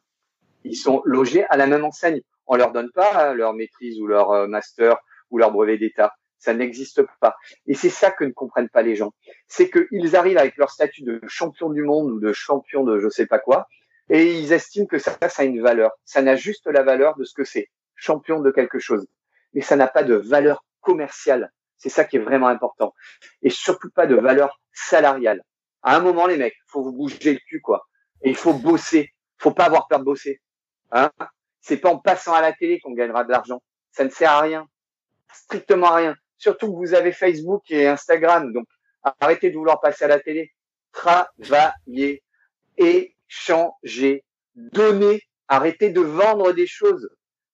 Ils 0.63 0.75
sont 0.75 1.01
logés 1.05 1.45
à 1.49 1.57
la 1.57 1.67
même 1.67 1.83
enseigne. 1.83 2.21
On 2.45 2.55
leur 2.55 2.71
donne 2.71 2.91
pas 2.91 3.33
leur 3.33 3.53
maîtrise 3.53 3.99
ou 3.99 4.07
leur 4.07 4.31
euh, 4.31 4.47
master 4.47 4.97
ou 5.29 5.37
leur 5.37 5.51
brevet 5.51 5.77
d'état. 5.77 6.13
Ça 6.37 6.53
n'existe 6.53 7.03
pas. 7.21 7.35
Et 7.67 7.73
c'est 7.73 7.89
ça 7.89 8.11
que 8.11 8.25
ne 8.25 8.31
comprennent 8.31 8.69
pas 8.69 8.81
les 8.81 8.95
gens. 8.95 9.13
C'est 9.47 9.69
qu'ils 9.69 10.15
arrivent 10.15 10.37
avec 10.37 10.57
leur 10.57 10.71
statut 10.71 11.03
de 11.03 11.21
champion 11.27 11.69
du 11.69 11.83
monde 11.83 12.11
ou 12.11 12.19
de 12.19 12.33
champion 12.33 12.83
de 12.83 12.99
je 12.99 13.07
sais 13.07 13.27
pas 13.27 13.39
quoi, 13.39 13.67
et 14.09 14.39
ils 14.39 14.51
estiment 14.51 14.85
que 14.85 14.99
ça, 14.99 15.17
ça 15.29 15.41
a 15.41 15.45
une 15.45 15.61
valeur. 15.61 15.91
Ça 16.05 16.21
n'a 16.21 16.35
juste 16.35 16.67
la 16.67 16.83
valeur 16.83 17.15
de 17.17 17.23
ce 17.23 17.33
que 17.33 17.43
c'est, 17.43 17.69
champion 17.95 18.41
de 18.41 18.51
quelque 18.51 18.79
chose. 18.79 19.07
Mais 19.53 19.61
ça 19.61 19.75
n'a 19.75 19.87
pas 19.87 20.03
de 20.03 20.15
valeur 20.15 20.65
commerciale. 20.81 21.51
C'est 21.77 21.89
ça 21.89 22.03
qui 22.03 22.17
est 22.17 22.21
vraiment 22.21 22.47
important. 22.47 22.93
Et 23.41 23.49
surtout 23.49 23.89
pas 23.91 24.07
de 24.07 24.15
valeur 24.15 24.59
salariale. 24.73 25.41
À 25.81 25.97
un 25.97 25.99
moment, 25.99 26.27
les 26.27 26.37
mecs, 26.37 26.55
faut 26.67 26.83
vous 26.83 26.93
bouger 26.93 27.33
le 27.33 27.39
cul, 27.47 27.61
quoi. 27.61 27.87
Et 28.21 28.29
il 28.29 28.35
faut 28.35 28.53
bosser. 28.53 29.13
Faut 29.37 29.51
pas 29.51 29.65
avoir 29.65 29.87
peur 29.87 29.99
de 29.99 30.05
bosser. 30.05 30.41
Hein? 30.93 31.11
C'est 31.59 31.77
pas 31.77 31.89
en 31.89 31.97
passant 31.97 32.33
à 32.33 32.41
la 32.41 32.53
télé 32.53 32.79
qu'on 32.79 32.93
gagnera 32.93 33.23
de 33.23 33.31
l'argent. 33.31 33.61
Ça 33.91 34.03
ne 34.03 34.09
sert 34.09 34.31
à 34.31 34.41
rien. 34.41 34.67
Strictement 35.33 35.87
à 35.87 35.95
rien. 35.95 36.15
Surtout 36.37 36.71
que 36.71 36.77
vous 36.77 36.93
avez 36.93 37.11
Facebook 37.11 37.63
et 37.69 37.87
Instagram. 37.87 38.53
Donc, 38.53 38.67
arrêtez 39.19 39.49
de 39.49 39.57
vouloir 39.57 39.81
passer 39.81 40.05
à 40.05 40.07
la 40.07 40.19
télé. 40.19 40.53
Travaillez, 40.91 42.23
échangez, 42.77 44.23
donnez. 44.55 45.21
Arrêtez 45.47 45.89
de 45.89 46.01
vendre 46.01 46.53
des 46.53 46.67
choses. 46.67 47.09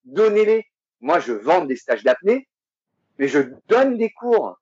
Donnez-les. 0.06 0.66
Moi, 1.02 1.20
je 1.20 1.34
vends 1.34 1.66
des 1.66 1.76
stages 1.76 2.04
d'apnée, 2.04 2.48
mais 3.18 3.28
je 3.28 3.40
donne 3.68 3.98
des 3.98 4.12
cours. 4.12 4.60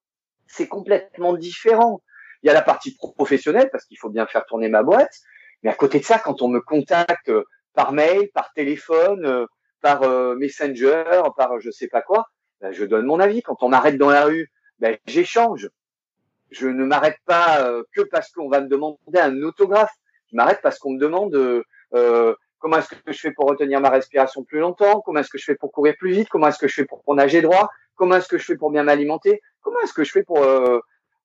C'est 0.47 0.67
complètement 0.67 1.35
différent. 1.35 2.01
Il 2.41 2.47
y 2.47 2.49
a 2.49 2.53
la 2.53 2.61
partie 2.61 2.95
professionnelle 2.95 3.69
parce 3.71 3.85
qu'il 3.85 3.97
faut 3.97 4.09
bien 4.09 4.27
faire 4.27 4.45
tourner 4.45 4.69
ma 4.69 4.83
boîte. 4.83 5.13
Mais 5.63 5.71
à 5.71 5.73
côté 5.73 5.99
de 5.99 6.05
ça, 6.05 6.19
quand 6.19 6.41
on 6.41 6.47
me 6.47 6.61
contacte 6.61 7.31
par 7.73 7.93
mail, 7.93 8.29
par 8.33 8.51
téléphone, 8.53 9.25
euh, 9.25 9.45
par 9.81 10.03
euh, 10.03 10.35
Messenger, 10.35 11.21
par 11.35 11.59
je 11.59 11.69
sais 11.69 11.87
pas 11.87 12.01
quoi, 12.01 12.25
ben, 12.61 12.71
je 12.71 12.83
donne 12.85 13.05
mon 13.05 13.19
avis. 13.19 13.41
Quand 13.41 13.61
on 13.61 13.69
m'arrête 13.69 13.97
dans 13.97 14.09
la 14.09 14.25
rue, 14.25 14.51
ben, 14.79 14.97
j'échange. 15.05 15.69
Je 16.49 16.67
ne 16.67 16.85
m'arrête 16.85 17.17
pas 17.25 17.61
euh, 17.61 17.83
que 17.93 18.01
parce 18.01 18.31
qu'on 18.31 18.49
va 18.49 18.61
me 18.61 18.67
demander 18.67 19.19
un 19.19 19.43
autographe. 19.43 19.93
Je 20.31 20.35
m'arrête 20.35 20.59
parce 20.63 20.79
qu'on 20.79 20.91
me 20.91 20.99
demande 20.99 21.31
comment 22.59 22.77
est-ce 22.77 22.89
que 22.89 23.13
je 23.13 23.19
fais 23.19 23.31
pour 23.31 23.47
retenir 23.47 23.79
ma 23.79 23.89
respiration 23.89 24.43
plus 24.43 24.59
longtemps, 24.59 25.01
comment 25.01 25.19
est-ce 25.19 25.29
que 25.29 25.37
je 25.37 25.45
fais 25.45 25.55
pour 25.55 25.71
courir 25.71 25.93
plus 25.97 26.11
vite, 26.11 26.27
comment 26.29 26.47
est-ce 26.47 26.59
que 26.59 26.67
je 26.67 26.73
fais 26.73 26.85
pour, 26.85 27.15
nager 27.15 27.41
droit, 27.41 27.69
comment 27.95 28.15
est-ce 28.17 28.27
que 28.27 28.37
je 28.37 28.43
fais 28.43 28.57
pour 28.57 28.71
bien 28.71 28.83
m'alimenter, 28.83 29.41
comment 29.61 29.79
est-ce 29.81 29.93
que 29.93 30.03
je 30.03 30.11
fais 30.11 30.23
pour 30.23 30.45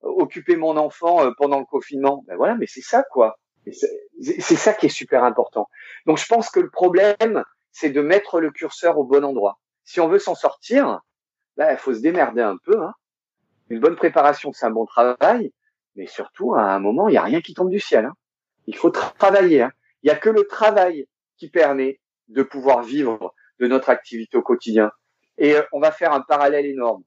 occuper 0.02 0.54
mon 0.54 0.76
enfant 0.76 1.32
pendant 1.36 1.58
le 1.58 1.64
confinement? 1.64 2.22
Ben 2.28 2.36
voilà, 2.36 2.54
mais 2.54 2.66
c'est 2.68 2.82
ça 2.82 3.02
quoi. 3.10 3.38
C'est 3.70 4.56
ça 4.56 4.72
qui 4.72 4.86
est 4.86 4.90
super 4.90 5.24
important. 5.24 5.68
Donc 6.06 6.18
je 6.18 6.26
pense 6.26 6.50
que 6.50 6.60
le 6.60 6.70
problème, 6.70 7.44
c'est 7.70 7.90
de 7.90 8.00
mettre 8.00 8.40
le 8.40 8.50
curseur 8.50 8.98
au 8.98 9.04
bon 9.04 9.24
endroit. 9.24 9.58
Si 9.84 10.00
on 10.00 10.08
veut 10.08 10.18
s'en 10.18 10.34
sortir, 10.34 11.00
Là, 11.56 11.72
il 11.72 11.78
faut 11.78 11.94
se 11.94 12.00
démerder 12.00 12.42
un 12.42 12.56
peu. 12.56 12.82
Hein. 12.82 12.94
Une 13.68 13.80
bonne 13.80 13.96
préparation, 13.96 14.52
c'est 14.52 14.66
un 14.66 14.70
bon 14.70 14.86
travail, 14.86 15.52
mais 15.96 16.06
surtout, 16.06 16.54
à 16.54 16.62
un 16.62 16.78
moment, 16.78 17.08
il 17.08 17.12
n'y 17.12 17.18
a 17.18 17.22
rien 17.22 17.40
qui 17.40 17.54
tombe 17.54 17.70
du 17.70 17.80
ciel. 17.80 18.06
Hein. 18.06 18.14
Il 18.66 18.76
faut 18.76 18.90
travailler. 18.90 19.62
Hein. 19.62 19.72
Il 20.02 20.06
n'y 20.06 20.12
a 20.12 20.16
que 20.16 20.30
le 20.30 20.46
travail 20.46 21.06
qui 21.36 21.48
permet 21.48 22.00
de 22.28 22.42
pouvoir 22.42 22.82
vivre 22.82 23.34
de 23.60 23.66
notre 23.66 23.90
activité 23.90 24.36
au 24.36 24.42
quotidien. 24.42 24.90
Et 25.38 25.56
euh, 25.56 25.62
on 25.72 25.80
va 25.80 25.92
faire 25.92 26.12
un 26.12 26.20
parallèle 26.20 26.66
énorme. 26.66 27.02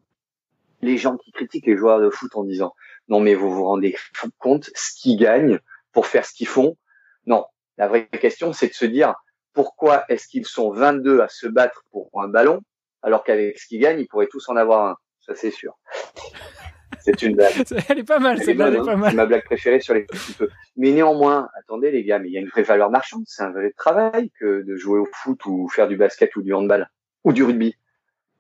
Les 0.82 0.98
gens 0.98 1.18
qui 1.18 1.32
critiquent 1.32 1.66
les 1.66 1.78
joueurs 1.78 2.00
de 2.00 2.10
foot 2.10 2.36
en 2.36 2.44
disant 2.44 2.74
non 3.08 3.20
mais 3.20 3.34
vous 3.34 3.50
vous 3.50 3.64
rendez 3.64 3.96
compte 4.40 4.70
ce 4.76 5.00
qu'ils 5.00 5.18
gagnent 5.18 5.60
pour 5.96 6.06
faire 6.06 6.26
ce 6.26 6.34
qu'ils 6.34 6.48
font. 6.48 6.78
Non, 7.26 7.46
la 7.78 7.88
vraie 7.88 8.08
question 8.08 8.54
c'est 8.54 8.68
de 8.68 8.74
se 8.74 8.86
dire 8.86 9.16
pourquoi 9.54 10.04
est-ce 10.10 10.28
qu'ils 10.28 10.46
sont 10.46 10.70
22 10.70 11.22
à 11.22 11.30
se 11.30 11.48
battre 11.48 11.84
pour 11.90 12.12
un 12.22 12.28
ballon 12.28 12.62
alors 13.02 13.24
qu'avec 13.24 13.58
ce 13.58 13.68
qu'ils 13.68 13.80
gagnent, 13.80 14.00
ils 14.00 14.08
pourraient 14.08 14.28
tous 14.28 14.50
en 14.50 14.56
avoir 14.56 14.88
un? 14.88 14.98
Ça, 15.22 15.34
c'est 15.34 15.52
sûr. 15.52 15.78
C'est 17.00 17.22
une 17.22 17.36
blague. 17.36 17.54
Elle 17.90 18.00
est 18.00 18.04
pas 18.04 18.18
mal, 18.18 18.42
c'est 18.42 18.56
pas 18.56 18.68
hein. 18.68 18.96
mal. 18.96 19.16
ma 19.16 19.28
blague 19.28 19.44
préférée 19.44 19.80
sur 19.80 19.94
les 19.94 20.08
footeux. 20.12 20.50
Mais 20.76 20.92
néanmoins, 20.92 21.50
attendez 21.60 21.92
les 21.92 22.04
gars, 22.04 22.18
mais 22.18 22.30
il 22.30 22.32
y 22.32 22.38
a 22.38 22.40
une 22.40 22.48
vraie 22.48 22.64
valeur 22.64 22.90
marchande. 22.90 23.26
C'est 23.28 23.44
un 23.44 23.52
vrai 23.52 23.72
travail 23.78 24.32
que 24.40 24.64
de 24.64 24.76
jouer 24.76 24.98
au 24.98 25.08
foot 25.14 25.46
ou 25.46 25.68
faire 25.68 25.88
du 25.88 25.98
basket 25.98 26.36
ou 26.36 26.42
du 26.42 26.52
handball 26.54 26.90
ou 27.24 27.32
du 27.32 27.44
rugby. 27.44 27.76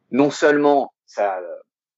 Non 0.09 0.31
seulement 0.31 0.93
ça 1.05 1.39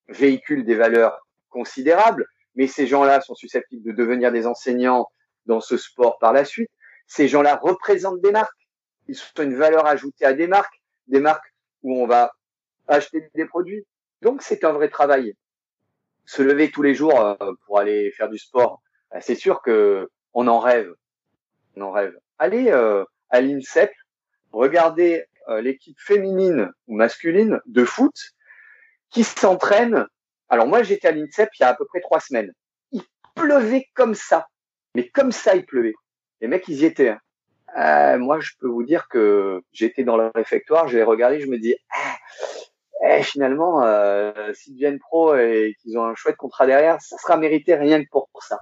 véhicule 0.10 0.66
des 0.66 0.76
valeurs 0.76 1.26
considérables, 1.50 2.28
mais 2.56 2.68
ces 2.68 2.86
gens-là 2.86 3.22
sont 3.22 3.36
susceptibles 3.36 3.84
de 3.84 3.94
devenir 3.94 4.34
des 4.34 4.46
enseignants 4.46 5.08
dans 5.48 5.62
ce 5.62 5.78
sport 5.78 6.20
par 6.20 6.34
la 6.34 6.46
suite. 6.46 6.70
Ces 7.08 7.28
gens-là 7.28 7.56
représentent 7.56 8.22
des 8.22 8.32
marques. 8.32 8.68
Ils 9.08 9.16
sont 9.16 9.42
une 9.42 9.56
valeur 9.56 9.86
ajoutée 9.86 10.26
à 10.26 10.34
des 10.34 10.48
marques, 10.48 10.82
des 11.08 11.20
marques 11.20 11.54
où 11.84 12.02
on 12.02 12.06
va 12.06 12.34
acheter 12.88 13.30
des 13.34 13.46
produits. 13.46 13.86
Donc 14.22 14.42
c'est 14.42 14.64
un 14.64 14.74
vrai 14.74 14.90
travail. 14.90 15.34
Se 16.26 16.42
lever 16.42 16.72
tous 16.72 16.82
les 16.82 16.94
jours 16.94 17.20
euh, 17.20 17.54
pour 17.66 17.80
aller 17.80 18.12
faire 18.12 18.30
du 18.30 18.38
sport, 18.38 18.82
bah, 19.12 19.22
c'est 19.22 19.36
sûr 19.36 19.62
que 19.62 20.10
on 20.34 20.48
en 20.48 20.60
rêve. 20.60 20.94
On 21.76 21.82
en 21.82 21.92
rêve. 21.92 22.18
Allez 22.38 22.70
euh, 22.70 23.04
à 23.30 23.42
l'INSEP, 23.42 23.92
regardez 24.52 25.26
euh, 25.50 25.62
l'équipe 25.62 25.98
féminine 26.00 26.72
ou 26.88 26.96
masculine 26.96 27.60
de 27.66 27.86
foot 27.86 28.16
qui 29.10 29.24
s'entraîne. 29.24 30.06
Alors 30.50 30.68
moi 30.68 30.84
j'étais 30.84 31.08
à 31.08 31.12
l'INSEP 31.12 31.50
il 31.58 31.62
y 31.62 31.66
a 31.66 31.70
à 31.70 31.76
peu 31.76 31.86
près 31.86 32.02
trois 32.02 32.20
semaines. 32.20 32.52
Il 32.92 33.04
pleuvait 33.36 33.88
comme 33.94 34.16
ça, 34.16 34.48
mais 34.98 35.08
comme 35.10 35.32
ça 35.32 35.56
il 35.56 35.64
pleuvait. 35.64 35.94
Les 36.42 36.48
mecs 36.48 36.68
ils 36.68 36.82
y 36.82 36.86
étaient. 36.86 37.10
Hein. 37.10 37.20
Euh, 37.78 38.18
moi, 38.18 38.40
je 38.40 38.54
peux 38.60 38.68
vous 38.68 38.84
dire 38.84 39.08
que 39.08 39.62
j'étais 39.72 40.04
dans 40.04 40.18
le 40.18 40.32
réfectoire, 40.34 40.88
j'ai 40.88 41.04
regardé, 41.04 41.40
je 41.40 41.46
me 41.46 41.60
dis, 41.60 41.76
ah, 41.92 42.16
eh, 43.08 43.22
finalement, 43.22 43.84
euh, 43.84 44.52
s'ils 44.54 44.74
deviennent 44.74 44.98
pro 44.98 45.36
et 45.36 45.76
qu'ils 45.80 46.00
ont 46.00 46.06
un 46.06 46.16
chouette 46.16 46.36
contrat 46.36 46.66
derrière, 46.66 47.00
ça 47.00 47.16
sera 47.20 47.38
mérité 47.38 47.76
rien 47.76 48.04
que 48.04 48.10
pour 48.10 48.28
ça. 48.42 48.62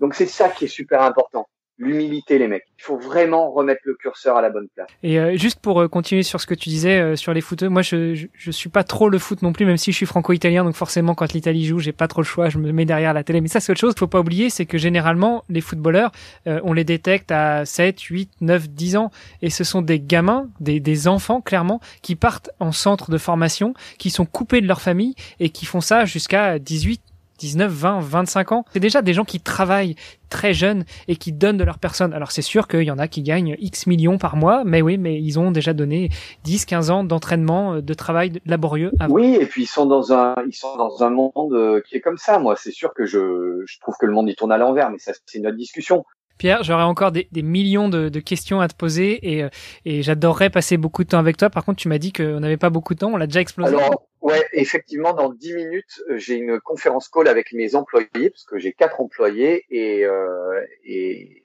Donc 0.00 0.16
c'est 0.16 0.26
ça 0.26 0.48
qui 0.48 0.64
est 0.64 0.68
super 0.68 1.02
important 1.02 1.46
l'humilité, 1.80 2.38
les 2.38 2.46
mecs. 2.46 2.66
Il 2.78 2.82
faut 2.82 2.98
vraiment 2.98 3.50
remettre 3.50 3.80
le 3.84 3.94
curseur 3.94 4.36
à 4.36 4.42
la 4.42 4.50
bonne 4.50 4.68
place. 4.74 4.88
Et 5.02 5.18
euh, 5.18 5.36
juste 5.36 5.60
pour 5.60 5.80
euh, 5.80 5.88
continuer 5.88 6.22
sur 6.22 6.40
ce 6.40 6.46
que 6.46 6.54
tu 6.54 6.68
disais 6.68 7.00
euh, 7.00 7.16
sur 7.16 7.32
les 7.32 7.40
footeux, 7.40 7.68
moi 7.68 7.82
je, 7.82 8.14
je, 8.14 8.26
je 8.34 8.50
suis 8.50 8.68
pas 8.68 8.84
trop 8.84 9.08
le 9.08 9.18
foot 9.18 9.42
non 9.42 9.52
plus, 9.52 9.64
même 9.64 9.78
si 9.78 9.90
je 9.90 9.96
suis 9.96 10.06
franco-italien, 10.06 10.62
donc 10.62 10.74
forcément 10.74 11.14
quand 11.14 11.32
l'Italie 11.32 11.64
joue, 11.64 11.78
j'ai 11.78 11.92
pas 11.92 12.06
trop 12.06 12.20
le 12.20 12.26
choix, 12.26 12.50
je 12.50 12.58
me 12.58 12.70
mets 12.70 12.84
derrière 12.84 13.14
la 13.14 13.24
télé. 13.24 13.40
Mais 13.40 13.48
ça 13.48 13.60
c'est 13.60 13.72
autre 13.72 13.80
chose. 13.80 13.94
Faut 13.98 14.06
pas 14.06 14.20
oublier, 14.20 14.50
c'est 14.50 14.66
que 14.66 14.76
généralement 14.76 15.42
les 15.48 15.62
footballeurs, 15.62 16.12
on 16.46 16.72
les 16.72 16.84
détecte 16.84 17.32
à 17.32 17.64
7, 17.64 18.00
8, 18.00 18.30
9, 18.40 18.68
10 18.68 18.96
ans, 18.96 19.10
et 19.40 19.50
ce 19.50 19.64
sont 19.64 19.82
des 19.82 20.00
gamins, 20.00 20.48
des, 20.60 20.80
des 20.80 21.08
enfants 21.08 21.40
clairement, 21.40 21.80
qui 22.02 22.14
partent 22.14 22.50
en 22.60 22.72
centre 22.72 23.10
de 23.10 23.18
formation, 23.18 23.74
qui 23.98 24.10
sont 24.10 24.26
coupés 24.26 24.60
de 24.60 24.66
leur 24.66 24.80
famille 24.80 25.14
et 25.38 25.50
qui 25.50 25.64
font 25.66 25.80
ça 25.80 26.04
jusqu'à 26.04 26.58
18, 26.58 27.00
19, 27.40 27.72
20, 27.72 28.00
25 28.00 28.52
ans. 28.52 28.64
C'est 28.72 28.80
déjà 28.80 29.02
des 29.02 29.14
gens 29.14 29.24
qui 29.24 29.40
travaillent 29.40 29.96
très 30.28 30.52
jeunes 30.54 30.84
et 31.08 31.16
qui 31.16 31.32
donnent 31.32 31.56
de 31.56 31.64
leur 31.64 31.78
personne. 31.78 32.12
Alors 32.12 32.30
c'est 32.30 32.42
sûr 32.42 32.68
qu'il 32.68 32.82
y 32.82 32.90
en 32.90 32.98
a 32.98 33.08
qui 33.08 33.22
gagnent 33.22 33.56
X 33.58 33.86
millions 33.86 34.18
par 34.18 34.36
mois, 34.36 34.62
mais 34.64 34.82
oui, 34.82 34.98
mais 34.98 35.20
ils 35.20 35.38
ont 35.38 35.50
déjà 35.50 35.72
donné 35.72 36.10
10, 36.44 36.66
15 36.66 36.90
ans 36.90 37.02
d'entraînement, 37.02 37.74
euh, 37.74 37.80
de 37.80 37.94
travail 37.94 38.40
laborieux. 38.46 38.92
Oui, 39.08 39.36
et 39.40 39.46
puis 39.46 39.62
ils 39.62 39.66
sont 39.66 39.86
dans 39.86 40.12
un, 40.12 40.34
ils 40.46 40.54
sont 40.54 40.76
dans 40.76 41.02
un 41.02 41.10
monde 41.10 41.52
euh, 41.52 41.80
qui 41.88 41.96
est 41.96 42.00
comme 42.00 42.18
ça. 42.18 42.38
Moi, 42.38 42.54
c'est 42.56 42.72
sûr 42.72 42.92
que 42.94 43.06
je, 43.06 43.62
je 43.66 43.80
trouve 43.80 43.96
que 43.98 44.06
le 44.06 44.12
monde 44.12 44.28
y 44.28 44.36
tourne 44.36 44.52
à 44.52 44.58
l'envers, 44.58 44.90
mais 44.90 44.98
ça 44.98 45.12
c'est 45.26 45.38
une 45.38 45.46
autre 45.46 45.56
discussion. 45.56 46.04
Pierre, 46.40 46.62
j'aurais 46.62 46.84
encore 46.84 47.12
des, 47.12 47.28
des 47.32 47.42
millions 47.42 47.90
de, 47.90 48.08
de, 48.08 48.18
questions 48.20 48.62
à 48.62 48.68
te 48.68 48.74
poser 48.74 49.18
et, 49.30 49.44
euh, 49.44 49.50
et 49.84 50.00
j'adorerais 50.00 50.48
passer 50.48 50.78
beaucoup 50.78 51.04
de 51.04 51.10
temps 51.10 51.18
avec 51.18 51.36
toi. 51.36 51.50
Par 51.50 51.66
contre, 51.66 51.78
tu 51.78 51.88
m'as 51.88 51.98
dit 51.98 52.14
qu'on 52.14 52.40
n'avait 52.40 52.56
pas 52.56 52.70
beaucoup 52.70 52.94
de 52.94 53.00
temps, 53.00 53.12
on 53.12 53.18
l'a 53.18 53.26
déjà 53.26 53.42
explosé. 53.42 53.76
Alors, 53.76 54.06
ouais, 54.22 54.42
effectivement, 54.54 55.12
dans 55.12 55.28
10 55.28 55.52
minutes, 55.52 56.02
euh, 56.08 56.16
j'ai 56.16 56.36
une 56.36 56.58
conférence 56.58 57.10
call 57.10 57.28
avec 57.28 57.52
mes 57.52 57.74
employés, 57.74 58.30
parce 58.30 58.44
que 58.44 58.58
j'ai 58.58 58.72
quatre 58.72 59.02
employés 59.02 59.66
et, 59.68 60.06
euh, 60.06 60.64
et, 60.82 61.42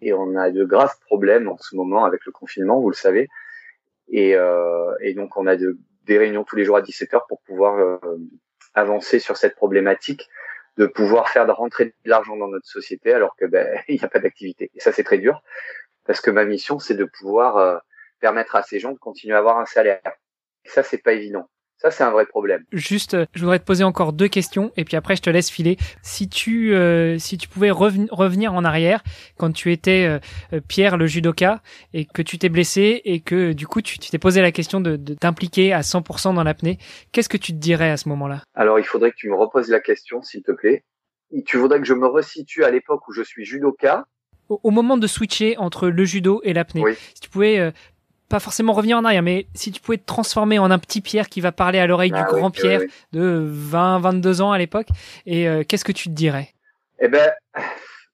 et 0.00 0.12
on 0.12 0.36
a 0.36 0.52
de 0.52 0.64
graves 0.64 0.94
problèmes 1.06 1.48
en 1.48 1.58
ce 1.58 1.74
moment 1.74 2.04
avec 2.04 2.24
le 2.24 2.30
confinement, 2.30 2.80
vous 2.80 2.90
le 2.90 2.94
savez. 2.94 3.26
Et, 4.12 4.36
euh, 4.36 4.94
et 5.00 5.12
donc, 5.14 5.36
on 5.36 5.48
a 5.48 5.56
de, 5.56 5.76
des 6.06 6.18
réunions 6.18 6.44
tous 6.44 6.54
les 6.54 6.64
jours 6.64 6.76
à 6.76 6.82
17h 6.82 7.22
pour 7.28 7.40
pouvoir 7.40 7.80
euh, 7.80 7.98
avancer 8.74 9.18
sur 9.18 9.36
cette 9.36 9.56
problématique 9.56 10.28
de 10.80 10.86
pouvoir 10.86 11.28
faire 11.28 11.46
de 11.46 11.52
rentrer 11.52 11.84
de 11.84 11.92
l'argent 12.06 12.38
dans 12.38 12.48
notre 12.48 12.66
société 12.66 13.12
alors 13.12 13.36
que 13.36 13.44
ben 13.44 13.68
il 13.88 13.96
n'y 13.96 14.04
a 14.04 14.08
pas 14.08 14.18
d'activité. 14.18 14.70
Et 14.74 14.80
ça 14.80 14.92
c'est 14.92 15.04
très 15.04 15.18
dur 15.18 15.42
parce 16.06 16.22
que 16.22 16.30
ma 16.30 16.46
mission 16.46 16.78
c'est 16.78 16.94
de 16.94 17.04
pouvoir 17.04 17.58
euh, 17.58 17.76
permettre 18.18 18.56
à 18.56 18.62
ces 18.62 18.80
gens 18.80 18.92
de 18.92 18.98
continuer 18.98 19.34
à 19.34 19.38
avoir 19.38 19.58
un 19.58 19.66
salaire. 19.66 20.00
Et 20.64 20.70
ça 20.70 20.82
c'est 20.82 21.02
pas 21.02 21.12
évident. 21.12 21.50
Ça, 21.80 21.90
c'est 21.90 22.04
un 22.04 22.10
vrai 22.10 22.26
problème. 22.26 22.62
Juste, 22.72 23.14
euh, 23.14 23.24
je 23.32 23.40
voudrais 23.40 23.58
te 23.58 23.64
poser 23.64 23.84
encore 23.84 24.12
deux 24.12 24.28
questions 24.28 24.70
et 24.76 24.84
puis 24.84 24.98
après, 24.98 25.16
je 25.16 25.22
te 25.22 25.30
laisse 25.30 25.48
filer. 25.48 25.78
Si 26.02 26.28
tu, 26.28 26.74
euh, 26.74 27.16
si 27.18 27.38
tu 27.38 27.48
pouvais 27.48 27.70
revenir 27.70 28.52
en 28.52 28.64
arrière 28.66 29.02
quand 29.38 29.50
tu 29.50 29.72
étais 29.72 30.04
euh, 30.52 30.60
Pierre 30.68 30.98
le 30.98 31.06
judoka 31.06 31.62
et 31.94 32.04
que 32.04 32.20
tu 32.20 32.36
t'es 32.36 32.50
blessé 32.50 33.00
et 33.06 33.20
que 33.20 33.52
du 33.52 33.66
coup, 33.66 33.80
tu 33.80 33.98
t'es 33.98 34.18
posé 34.18 34.42
la 34.42 34.52
question 34.52 34.82
de, 34.82 34.96
t'impliquer 35.14 35.72
à 35.72 35.80
100% 35.80 36.34
dans 36.34 36.44
l'apnée, 36.44 36.76
qu'est-ce 37.12 37.30
que 37.30 37.38
tu 37.38 37.52
te 37.52 37.58
dirais 37.58 37.88
à 37.88 37.96
ce 37.96 38.10
moment-là? 38.10 38.42
Alors, 38.54 38.78
il 38.78 38.84
faudrait 38.84 39.10
que 39.10 39.16
tu 39.16 39.30
me 39.30 39.34
reposes 39.34 39.70
la 39.70 39.80
question, 39.80 40.22
s'il 40.22 40.42
te 40.42 40.52
plaît. 40.52 40.84
Tu 41.46 41.56
voudrais 41.56 41.78
que 41.78 41.86
je 41.86 41.94
me 41.94 42.06
resitue 42.06 42.62
à 42.62 42.70
l'époque 42.70 43.08
où 43.08 43.12
je 43.12 43.22
suis 43.22 43.46
judoka? 43.46 44.04
Au, 44.50 44.70
moment 44.70 44.98
de 44.98 45.06
switcher 45.06 45.56
entre 45.56 45.88
le 45.88 46.04
judo 46.04 46.40
et 46.44 46.52
l'apnée. 46.52 46.82
Si 47.14 47.20
tu 47.20 47.30
pouvais 47.30 47.72
pas 48.30 48.40
forcément 48.40 48.72
revenir 48.72 48.96
en 48.96 49.04
arrière, 49.04 49.22
mais 49.22 49.46
si 49.54 49.72
tu 49.72 49.80
pouvais 49.80 49.98
te 49.98 50.06
transformer 50.06 50.58
en 50.58 50.70
un 50.70 50.78
petit 50.78 51.00
Pierre 51.00 51.28
qui 51.28 51.40
va 51.40 51.50
parler 51.50 51.80
à 51.80 51.86
l'oreille 51.86 52.12
du 52.12 52.20
ah 52.20 52.28
grand 52.30 52.50
Pierre 52.50 52.80
de 53.12 53.44
20, 53.44 53.98
22 53.98 54.40
ans 54.40 54.52
à 54.52 54.58
l'époque, 54.58 54.86
et 55.26 55.48
euh, 55.48 55.64
qu'est-ce 55.68 55.84
que 55.84 55.92
tu 55.92 56.04
te 56.08 56.14
dirais? 56.14 56.54
Eh 57.00 57.08
ben, 57.08 57.32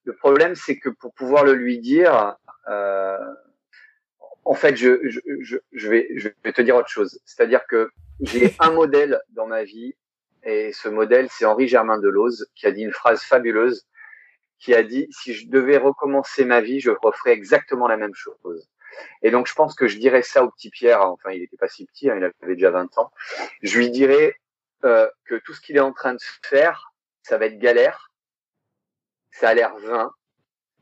le 0.04 0.14
problème, 0.14 0.54
c'est 0.54 0.78
que 0.78 0.88
pour 0.88 1.12
pouvoir 1.12 1.44
le 1.44 1.52
lui 1.52 1.78
dire, 1.78 2.36
euh, 2.68 3.18
en 4.46 4.54
fait, 4.54 4.74
je, 4.76 5.00
je, 5.06 5.20
je, 5.40 5.58
je, 5.72 5.88
vais, 5.88 6.08
je 6.16 6.30
vais 6.42 6.52
te 6.52 6.62
dire 6.62 6.76
autre 6.76 6.88
chose. 6.88 7.20
C'est-à-dire 7.26 7.66
que 7.66 7.90
j'ai 8.22 8.54
un 8.58 8.70
modèle 8.70 9.20
dans 9.30 9.46
ma 9.46 9.64
vie, 9.64 9.94
et 10.44 10.72
ce 10.72 10.88
modèle, 10.88 11.28
c'est 11.30 11.44
Henri 11.44 11.68
Germain 11.68 11.98
Delose, 11.98 12.48
qui 12.54 12.66
a 12.66 12.70
dit 12.70 12.82
une 12.82 12.92
phrase 12.92 13.20
fabuleuse, 13.20 13.86
qui 14.58 14.74
a 14.74 14.82
dit, 14.82 15.08
si 15.10 15.34
je 15.34 15.50
devais 15.50 15.76
recommencer 15.76 16.46
ma 16.46 16.62
vie, 16.62 16.80
je 16.80 16.90
referais 16.90 17.32
exactement 17.32 17.86
la 17.86 17.98
même 17.98 18.14
chose. 18.14 18.66
Et 19.22 19.30
donc, 19.30 19.46
je 19.46 19.54
pense 19.54 19.74
que 19.74 19.88
je 19.88 19.98
dirais 19.98 20.22
ça 20.22 20.44
au 20.44 20.50
petit 20.50 20.70
Pierre. 20.70 21.02
Enfin, 21.02 21.30
il 21.32 21.40
n'était 21.40 21.56
pas 21.56 21.68
si 21.68 21.86
petit, 21.86 22.10
hein, 22.10 22.16
il 22.16 22.24
avait 22.24 22.54
déjà 22.54 22.70
20 22.70 22.98
ans. 22.98 23.10
Je 23.62 23.78
lui 23.78 23.90
dirais 23.90 24.36
euh, 24.84 25.08
que 25.24 25.36
tout 25.36 25.54
ce 25.54 25.60
qu'il 25.60 25.76
est 25.76 25.80
en 25.80 25.92
train 25.92 26.14
de 26.14 26.20
faire, 26.42 26.92
ça 27.22 27.38
va 27.38 27.46
être 27.46 27.58
galère. 27.58 28.10
Ça 29.30 29.48
a 29.48 29.54
l'air 29.54 29.76
vain. 29.78 30.12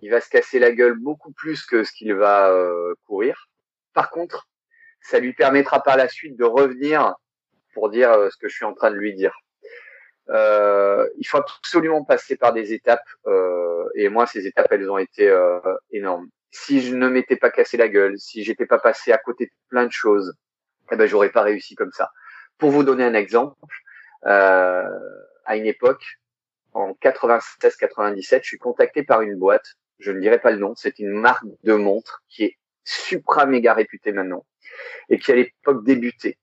Il 0.01 0.11
va 0.11 0.21
se 0.21 0.29
casser 0.29 0.59
la 0.59 0.73
gueule 0.73 0.99
beaucoup 0.99 1.33
plus 1.33 1.65
que 1.65 1.85
ce 1.85 1.93
qu'il 1.93 2.15
va 2.15 2.51
euh, 2.51 2.95
courir. 3.07 3.49
Par 3.95 4.11
contre, 4.11 4.49
ça 5.01 5.19
lui 5.21 5.33
permettra 5.33 5.83
par 5.83 5.97
la 5.97 6.09
suite 6.09 6.37
de 6.37 6.45
revenir 6.45 7.15
pour 7.73 7.91
dire 7.91 8.13
euh, 8.13 8.31
ce 8.31 8.37
que 8.37 8.49
je 8.49 8.55
suis 8.55 8.65
en 8.65 8.75
train 8.75 8.91
de 8.91 8.97
lui 8.97 9.15
dire. 9.15 9.35
Il 10.29 11.27
faut 11.27 11.39
absolument 11.39 12.05
passer 12.05 12.37
par 12.37 12.53
des 12.53 12.73
étapes, 12.73 13.07
et 13.95 14.09
moi 14.09 14.27
ces 14.27 14.47
étapes 14.47 14.69
elles 14.71 14.91
ont 14.91 14.97
été 14.97 15.31
énormes 15.91 16.31
si 16.55 16.81
je 16.81 16.95
ne 16.95 17.09
m'étais 17.09 17.37
pas 17.37 17.51
cassé 17.51 17.77
la 17.77 17.89
gueule, 17.89 18.17
si 18.17 18.45
j'étais 18.45 18.65
pas 18.65 18.79
passé 18.79 19.11
à 19.11 19.19
côté 19.19 19.47
de 19.47 19.51
plein 19.69 19.87
de 19.87 19.93
choses, 19.93 20.35
eh 20.93 20.97
ben 20.97 21.07
j'aurais 21.07 21.31
pas 21.31 21.43
réussi 21.43 21.75
comme 21.75 21.91
ça. 21.91 22.13
Pour 22.59 22.71
vous 22.71 22.85
donner 22.85 23.05
un 23.05 23.15
exemple, 23.15 23.75
euh, 24.27 24.89
à 25.45 25.57
une 25.57 25.67
époque, 25.67 26.05
en 26.73 26.93
96-97, 26.93 28.43
je 28.43 28.47
suis 28.47 28.59
contacté 28.59 29.03
par 29.03 29.23
une 29.23 29.37
boîte, 29.37 29.75
je 29.99 30.13
ne 30.13 30.21
dirai 30.21 30.39
pas 30.39 30.53
le 30.53 30.59
nom, 30.59 30.75
c'est 30.77 31.01
une 31.01 31.11
marque 31.11 31.45
de 31.65 31.75
montre 31.75 32.23
qui 32.29 32.45
est 32.45 32.59
supra 32.85 33.47
méga 33.47 33.75
réputée 33.75 34.13
maintenant 34.13 34.47
et 35.09 35.19
qui 35.19 35.33
à 35.33 35.35
l'époque 35.35 35.85
débutait. 35.85 36.39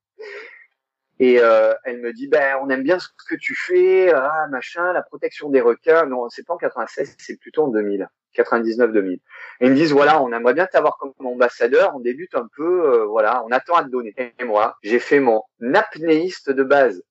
Et 1.22 1.40
euh, 1.40 1.76
elle 1.84 2.00
me 2.00 2.14
dit, 2.14 2.28
ben, 2.28 2.58
on 2.64 2.70
aime 2.72 2.82
bien 2.82 2.98
ce 2.98 3.08
que 3.30 3.36
tu 3.36 3.54
fais, 3.54 4.12
ah, 4.12 4.48
machin, 4.50 4.92
la 4.92 5.04
protection 5.04 5.50
des 5.50 5.62
requins. 5.62 6.08
Non, 6.08 6.28
c'est 6.30 6.44
pas 6.44 6.56
en 6.56 6.58
96, 6.58 7.16
c'est 7.20 7.38
plutôt 7.40 7.66
en 7.66 7.68
2000. 7.68 8.10
99-2000. 8.36 9.14
Et 9.14 9.20
ils 9.60 9.70
me 9.70 9.76
disent 9.76 9.92
voilà, 9.92 10.20
on 10.24 10.32
aimerait 10.32 10.56
bien 10.56 10.66
t'avoir 10.66 10.98
comme 10.98 11.14
ambassadeur, 11.20 11.96
on 11.96 12.00
débute 12.00 12.34
un 12.34 12.48
peu, 12.56 12.92
euh, 12.92 13.06
voilà, 13.06 13.44
on 13.46 13.52
attend 13.52 13.76
à 13.76 13.84
te 13.84 13.90
donner. 13.90 14.16
Et 14.40 14.44
moi, 14.46 14.78
j'ai 14.82 14.98
fait 14.98 15.20
mon 15.20 15.44
apnéiste 15.76 16.50
de 16.50 16.64
base. 16.64 17.04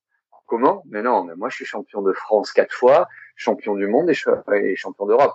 Comment? 0.46 0.82
Mais 0.88 1.02
non, 1.02 1.22
mais 1.22 1.36
moi 1.36 1.48
je 1.48 1.56
suis 1.56 1.64
champion 1.64 2.02
de 2.02 2.12
France 2.12 2.52
quatre 2.52 2.72
fois, 2.72 3.06
champion 3.36 3.76
du 3.76 3.86
monde 3.86 4.10
et, 4.10 4.74
champion 4.74 5.06
d'Europe. 5.06 5.34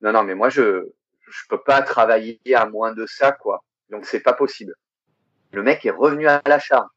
Non, 0.00 0.12
non, 0.12 0.22
mais 0.22 0.34
moi 0.34 0.48
je 0.48 0.88
je 1.28 1.42
peux 1.50 1.60
pas 1.60 1.82
travailler 1.82 2.40
à 2.54 2.64
moins 2.64 2.94
de 2.94 3.04
ça, 3.04 3.32
quoi. 3.32 3.64
Donc 3.90 4.06
c'est 4.06 4.20
pas 4.20 4.32
possible. 4.32 4.74
Le 5.52 5.62
mec 5.62 5.84
est 5.84 5.90
revenu 5.90 6.26
à 6.26 6.40
la 6.46 6.58
charge. 6.58 6.88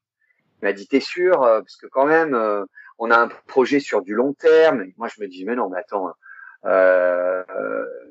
Il 0.62 0.66
m'a 0.66 0.74
dit 0.74 0.88
t'es 0.88 1.00
sûr 1.00 1.44
euh, 1.44 1.62
Parce 1.62 1.76
que 1.76 1.88
quand 1.88 2.06
même, 2.06 2.34
euh, 2.36 2.66
on 3.00 3.12
a 3.12 3.18
un 3.18 3.28
projet 3.48 3.80
sur 3.80 4.02
du 4.02 4.14
long 4.14 4.34
terme. 4.34 4.86
moi 4.98 5.08
je 5.08 5.22
me 5.22 5.28
dis 5.28 5.46
mais 5.46 5.56
non, 5.56 5.70
mais 5.70 5.80
attends. 5.80 6.12
Euh, 6.66 7.44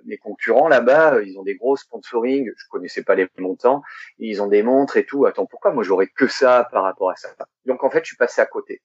les 0.06 0.18
concurrents 0.18 0.68
là-bas, 0.68 1.22
ils 1.22 1.38
ont 1.38 1.44
des 1.44 1.54
gros 1.54 1.76
sponsoring. 1.76 2.50
Je 2.56 2.64
connaissais 2.68 3.04
pas 3.04 3.14
les 3.14 3.28
montants. 3.38 3.82
Ils 4.18 4.42
ont 4.42 4.48
des 4.48 4.62
montres 4.62 4.96
et 4.96 5.04
tout. 5.06 5.26
Attends, 5.26 5.46
pourquoi 5.46 5.72
moi 5.72 5.84
j'aurais 5.84 6.08
que 6.08 6.26
ça 6.26 6.68
par 6.72 6.82
rapport 6.82 7.10
à 7.10 7.16
ça? 7.16 7.28
Donc 7.66 7.84
en 7.84 7.90
fait, 7.90 8.00
je 8.04 8.08
suis 8.08 8.16
passé 8.16 8.40
à 8.40 8.46
côté. 8.46 8.82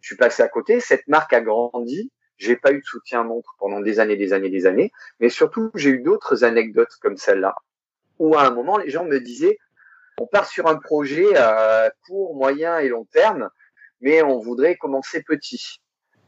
Je 0.00 0.08
suis 0.08 0.16
passé 0.16 0.42
à 0.42 0.48
côté. 0.48 0.78
Cette 0.80 1.08
marque 1.08 1.32
a 1.32 1.40
grandi. 1.40 2.12
J'ai 2.38 2.56
pas 2.56 2.70
eu 2.72 2.80
de 2.80 2.84
soutien 2.84 3.24
montre 3.24 3.54
pendant 3.58 3.80
des 3.80 3.98
années, 3.98 4.16
des 4.16 4.32
années, 4.32 4.50
des 4.50 4.66
années. 4.66 4.92
Mais 5.20 5.30
surtout, 5.30 5.70
j'ai 5.74 5.90
eu 5.90 6.00
d'autres 6.00 6.44
anecdotes 6.44 6.94
comme 7.00 7.16
celle-là, 7.16 7.54
où 8.18 8.36
à 8.36 8.42
un 8.46 8.50
moment, 8.50 8.76
les 8.76 8.90
gens 8.90 9.04
me 9.04 9.18
disaient, 9.18 9.58
on 10.18 10.26
part 10.26 10.46
sur 10.46 10.66
un 10.66 10.76
projet 10.76 11.36
à 11.36 11.90
court, 12.06 12.34
moyen 12.34 12.78
et 12.78 12.88
long 12.88 13.04
terme, 13.06 13.50
mais 14.00 14.22
on 14.22 14.38
voudrait 14.38 14.76
commencer 14.76 15.22
petit. 15.22 15.80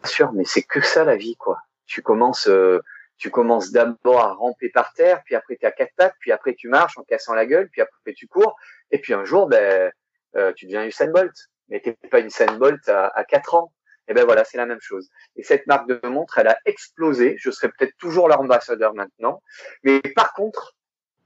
Bien 0.02 0.10
sûr, 0.10 0.32
mais 0.32 0.44
c'est 0.44 0.62
que 0.62 0.80
ça 0.80 1.04
la 1.04 1.16
vie, 1.16 1.36
quoi. 1.36 1.58
Tu 1.86 2.02
commences, 2.02 2.48
euh, 2.48 2.80
tu 3.16 3.30
commences 3.30 3.70
d'abord 3.70 4.20
à 4.20 4.34
ramper 4.34 4.68
par 4.68 4.92
terre, 4.92 5.22
puis 5.24 5.34
après 5.34 5.56
tu 5.56 5.66
as 5.66 5.72
quatre 5.72 5.94
pattes, 5.96 6.14
puis 6.20 6.32
après 6.32 6.54
tu 6.54 6.68
marches 6.68 6.98
en 6.98 7.02
cassant 7.02 7.34
la 7.34 7.46
gueule, 7.46 7.68
puis 7.70 7.80
après 7.80 8.12
tu 8.14 8.26
cours, 8.26 8.56
et 8.90 8.98
puis 8.98 9.14
un 9.14 9.24
jour, 9.24 9.48
ben, 9.48 9.90
euh, 10.36 10.52
tu 10.54 10.66
deviens 10.66 10.84
Usain 10.84 11.10
Bolt. 11.10 11.34
Mais 11.68 11.80
t'es 11.80 11.96
pas 12.10 12.20
Usain 12.20 12.56
Bolt 12.58 12.88
à, 12.88 13.08
à 13.08 13.24
4 13.24 13.54
ans. 13.54 13.72
Et 14.10 14.14
ben 14.14 14.24
voilà, 14.24 14.44
c'est 14.44 14.56
la 14.56 14.64
même 14.64 14.80
chose. 14.80 15.10
Et 15.36 15.42
cette 15.42 15.66
marque 15.66 15.86
de 15.86 16.00
montre, 16.08 16.38
elle 16.38 16.48
a 16.48 16.58
explosé. 16.64 17.36
Je 17.38 17.50
serais 17.50 17.68
peut-être 17.68 17.94
toujours 17.98 18.28
leur 18.28 18.40
ambassadeur 18.40 18.94
maintenant. 18.94 19.42
Mais 19.82 20.00
par 20.16 20.32
contre, 20.32 20.74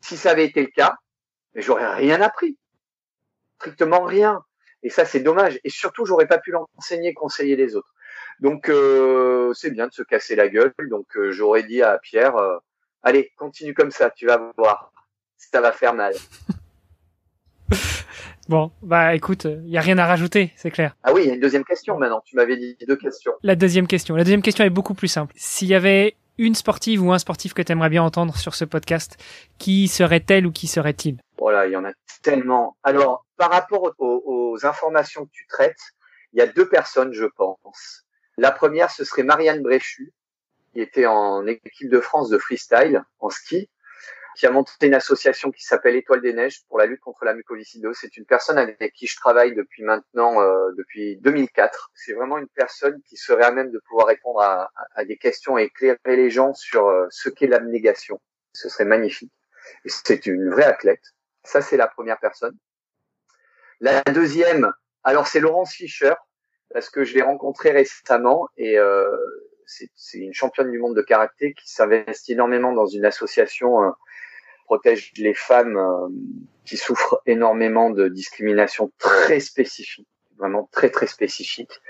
si 0.01 0.17
ça 0.17 0.33
avait 0.33 0.47
été 0.47 0.63
le 0.63 0.71
cas, 0.75 0.97
j'aurais 1.55 1.95
rien 1.95 2.21
appris. 2.21 2.57
Strictement 3.57 4.03
rien. 4.03 4.45
Et 4.83 4.91
ça, 4.91 5.05
c'est 5.05 5.21
dommage. 5.21 5.61
Et 5.65 5.71
surtout, 5.71 6.05
j'aurais 6.05 6.27
pas 6.27 6.39
pu 6.39 6.51
l'enseigner, 6.51 7.15
conseiller 7.15 7.57
les 7.57 7.77
autres. 7.77 7.93
Donc, 8.41 8.69
euh, 8.69 9.53
c'est 9.55 9.71
bien 9.71 9.87
de 9.87 9.93
se 9.93 10.03
casser 10.03 10.35
la 10.35 10.49
gueule. 10.49 10.73
Donc, 10.91 11.17
euh, 11.17 11.31
j'aurais 11.31 11.63
dit 11.63 11.83
à 11.83 11.99
Pierre, 11.99 12.37
euh, 12.37 12.59
allez, 13.03 13.33
continue 13.37 13.75
comme 13.75 13.91
ça, 13.91 14.11
tu 14.11 14.27
vas 14.27 14.53
voir. 14.57 14.93
Ça 15.37 15.61
va 15.61 15.73
faire 15.73 15.95
mal. 15.95 16.15
Bon, 18.49 18.73
bah 18.83 19.15
écoute, 19.15 19.45
il 19.45 19.71
y 19.71 19.79
a 19.79 19.81
rien 19.81 19.99
à 19.99 20.07
rajouter, 20.07 20.53
c'est 20.57 20.73
clair. 20.73 20.97
Ah 21.05 21.13
oui, 21.13 21.23
il 21.23 21.29
y 21.29 21.31
a 21.31 21.35
une 21.35 21.41
deuxième 21.41 21.65
question 21.65 21.97
maintenant. 21.97 22.21
Tu 22.25 22.35
m'avais 22.35 22.57
dit 22.57 22.77
deux 22.87 22.97
questions. 22.97 23.33
La 23.45 23.55
deuxième 23.55 23.87
question. 23.87 24.17
La 24.17 24.25
deuxième 24.25 24.43
question 24.43 24.65
est 24.65 24.71
beaucoup 24.71 24.95
plus 24.95 25.09
simple. 25.09 25.33
S'il 25.37 25.69
y 25.69 25.75
avait 25.77 26.17
une 26.39 26.57
sportive 26.57 27.03
ou 27.03 27.13
un 27.13 27.19
sportif 27.19 27.55
que 27.55 27.63
tu 27.63 27.71
aimerais 27.71 27.89
bien 27.89 28.03
entendre 28.03 28.37
sur 28.37 28.57
ce 28.57 28.65
podcast, 28.65 29.17
qui 29.59 29.87
serait-elle 29.87 30.45
ou 30.45 30.51
qui 30.51 30.67
serait-il? 30.67 31.22
Voilà, 31.39 31.67
il 31.67 31.73
y 31.73 31.77
en 31.77 31.85
a 31.85 31.93
tellement. 32.23 32.77
Alors, 32.83 33.27
par 33.37 33.51
rapport 33.51 33.95
aux, 33.99 34.23
aux, 34.25 34.67
informations 34.67 35.25
que 35.25 35.31
tu 35.33 35.47
traites, 35.47 35.81
il 36.33 36.39
y 36.39 36.43
a 36.43 36.47
deux 36.47 36.69
personnes, 36.69 37.13
je 37.13 37.25
pense. 37.25 38.05
La 38.37 38.53
première, 38.53 38.91
ce 38.91 39.05
serait 39.05 39.23
Marianne 39.23 39.63
Bréchu, 39.63 40.13
qui 40.73 40.81
était 40.81 41.07
en 41.07 41.47
équipe 41.47 41.91
de 41.91 42.01
France 42.01 42.29
de 42.31 42.39
freestyle, 42.39 43.05
en 43.19 43.31
ski, 43.31 43.69
qui 44.37 44.47
a 44.47 44.51
monté 44.51 44.87
une 44.87 44.95
association 44.95 45.51
qui 45.51 45.63
s'appelle 45.63 45.97
Étoile 45.97 46.23
des 46.23 46.33
Neiges 46.33 46.63
pour 46.69 46.79
la 46.79 46.87
lutte 46.87 47.01
contre 47.01 47.25
la 47.25 47.35
mucoviscidose. 47.35 47.97
C'est 48.01 48.17
une 48.17 48.25
personne 48.25 48.59
avec 48.59 48.93
qui 48.95 49.07
je 49.07 49.17
travaille 49.17 49.55
depuis 49.55 49.83
maintenant, 49.83 50.41
euh, 50.41 50.71
depuis 50.77 51.17
2004. 51.19 51.91
C'est 51.95 52.15
vraiment 52.15 52.39
une 52.39 52.49
personne 52.49 53.01
qui 53.03 53.17
serait 53.17 53.45
à 53.45 53.51
même 53.51 53.71
de 53.71 53.81
pouvoir 53.87 54.07
répondre 54.07 54.41
à, 54.41 54.71
à 54.95 55.05
des 55.05 55.17
questions 55.17 55.59
et 55.59 55.65
éclairer 55.65 55.99
les 56.07 56.31
gens 56.31 56.55
sur 56.55 56.89
euh, 56.89 57.07
ce 57.11 57.29
qu'est 57.29 57.47
l'abnégation. 57.47 58.21
Ce 58.55 58.69
serait 58.69 58.85
magnifique. 58.85 59.33
C'est 59.85 60.27
une 60.27 60.51
vraie 60.51 60.65
athlète. 60.65 61.15
Ça, 61.45 61.61
c'est 61.61 61.77
la 61.77 61.89
première 61.89 62.19
personne. 62.19 62.57
La 63.81 64.03
deuxième, 64.03 64.73
alors 65.03 65.27
c'est 65.27 65.41
Laurence 65.41 65.73
Fischer, 65.73 66.15
parce 66.73 66.91
que 66.91 67.05
je 67.05 67.15
l'ai 67.15 67.23
rencontrée 67.23 67.71
récemment 67.71 68.49
et 68.57 68.79
euh, 68.79 69.17
c'est 69.67 70.19
une 70.19 70.35
championne 70.35 70.71
du 70.71 70.79
monde 70.79 70.97
de 70.97 71.03
karaté 71.03 71.55
qui 71.55 71.71
s'investit 71.71 72.33
énormément 72.33 72.73
dans 72.73 72.87
une 72.87 73.05
association 73.05 73.83
euh, 73.83 73.91
protège 74.67 75.13
les 75.17 75.35
femmes 75.35 75.77
euh, 75.77 76.09
qui 76.65 76.77
souffrent 76.77 77.21
énormément 77.27 77.91
de 77.91 78.09
discrimination 78.09 78.93
très 78.99 79.41
spécifique, 79.41 80.09
vraiment 80.39 80.69
très 80.73 80.91
très 80.91 81.07
spécifique. 81.07 81.81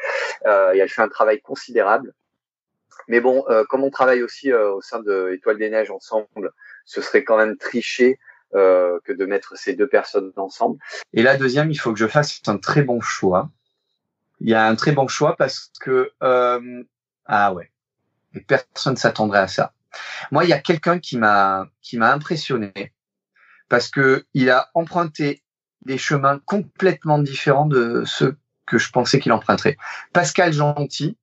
Et 0.44 0.78
elle 0.78 0.88
fait 0.88 1.02
un 1.02 1.08
travail 1.08 1.40
considérable. 1.40 2.14
Mais 3.06 3.20
bon, 3.20 3.44
comme 3.68 3.84
on 3.84 3.90
travaille 3.90 4.22
aussi 4.22 4.52
au 4.52 4.80
sein 4.80 5.00
de 5.00 5.30
Étoile 5.32 5.58
des 5.58 5.70
Neiges 5.70 5.90
ensemble, 5.90 6.52
ce 6.84 7.00
serait 7.00 7.22
quand 7.22 7.36
même 7.36 7.56
tricher 7.56 8.18
euh, 8.54 8.98
que 9.04 9.12
de 9.12 9.24
mettre 9.24 9.56
ces 9.56 9.74
deux 9.74 9.88
personnes 9.88 10.32
ensemble. 10.36 10.78
Et 11.12 11.22
la 11.22 11.36
deuxième, 11.36 11.70
il 11.70 11.76
faut 11.76 11.92
que 11.92 11.98
je 11.98 12.06
fasse 12.06 12.40
un 12.46 12.58
très 12.58 12.82
bon 12.82 13.00
choix. 13.00 13.50
Il 14.40 14.48
y 14.48 14.54
a 14.54 14.66
un 14.66 14.74
très 14.74 14.92
bon 14.92 15.08
choix 15.08 15.36
parce 15.36 15.70
que 15.80 16.12
ah 16.20 17.52
ouais, 17.54 17.70
et 18.34 18.40
personne 18.40 18.96
s'attendrait 18.96 19.38
à 19.38 19.48
ça. 19.48 19.72
Moi, 20.30 20.44
il 20.44 20.50
y 20.50 20.54
a 20.54 20.58
quelqu'un 20.58 20.98
qui 20.98 21.18
m'a 21.18 21.68
qui 21.80 21.98
m'a 21.98 22.12
impressionné 22.12 22.92
parce 23.68 23.88
que 23.88 24.26
il 24.34 24.50
a 24.50 24.70
emprunté 24.74 25.42
des 25.84 25.98
chemins 25.98 26.40
complètement 26.44 27.18
différents 27.18 27.66
de 27.66 28.02
ceux 28.06 28.36
que 28.66 28.78
je 28.78 28.90
pensais 28.90 29.18
qu'il 29.18 29.32
emprunterait. 29.32 29.76
Pascal 30.12 30.52
Gentil, 30.52 31.16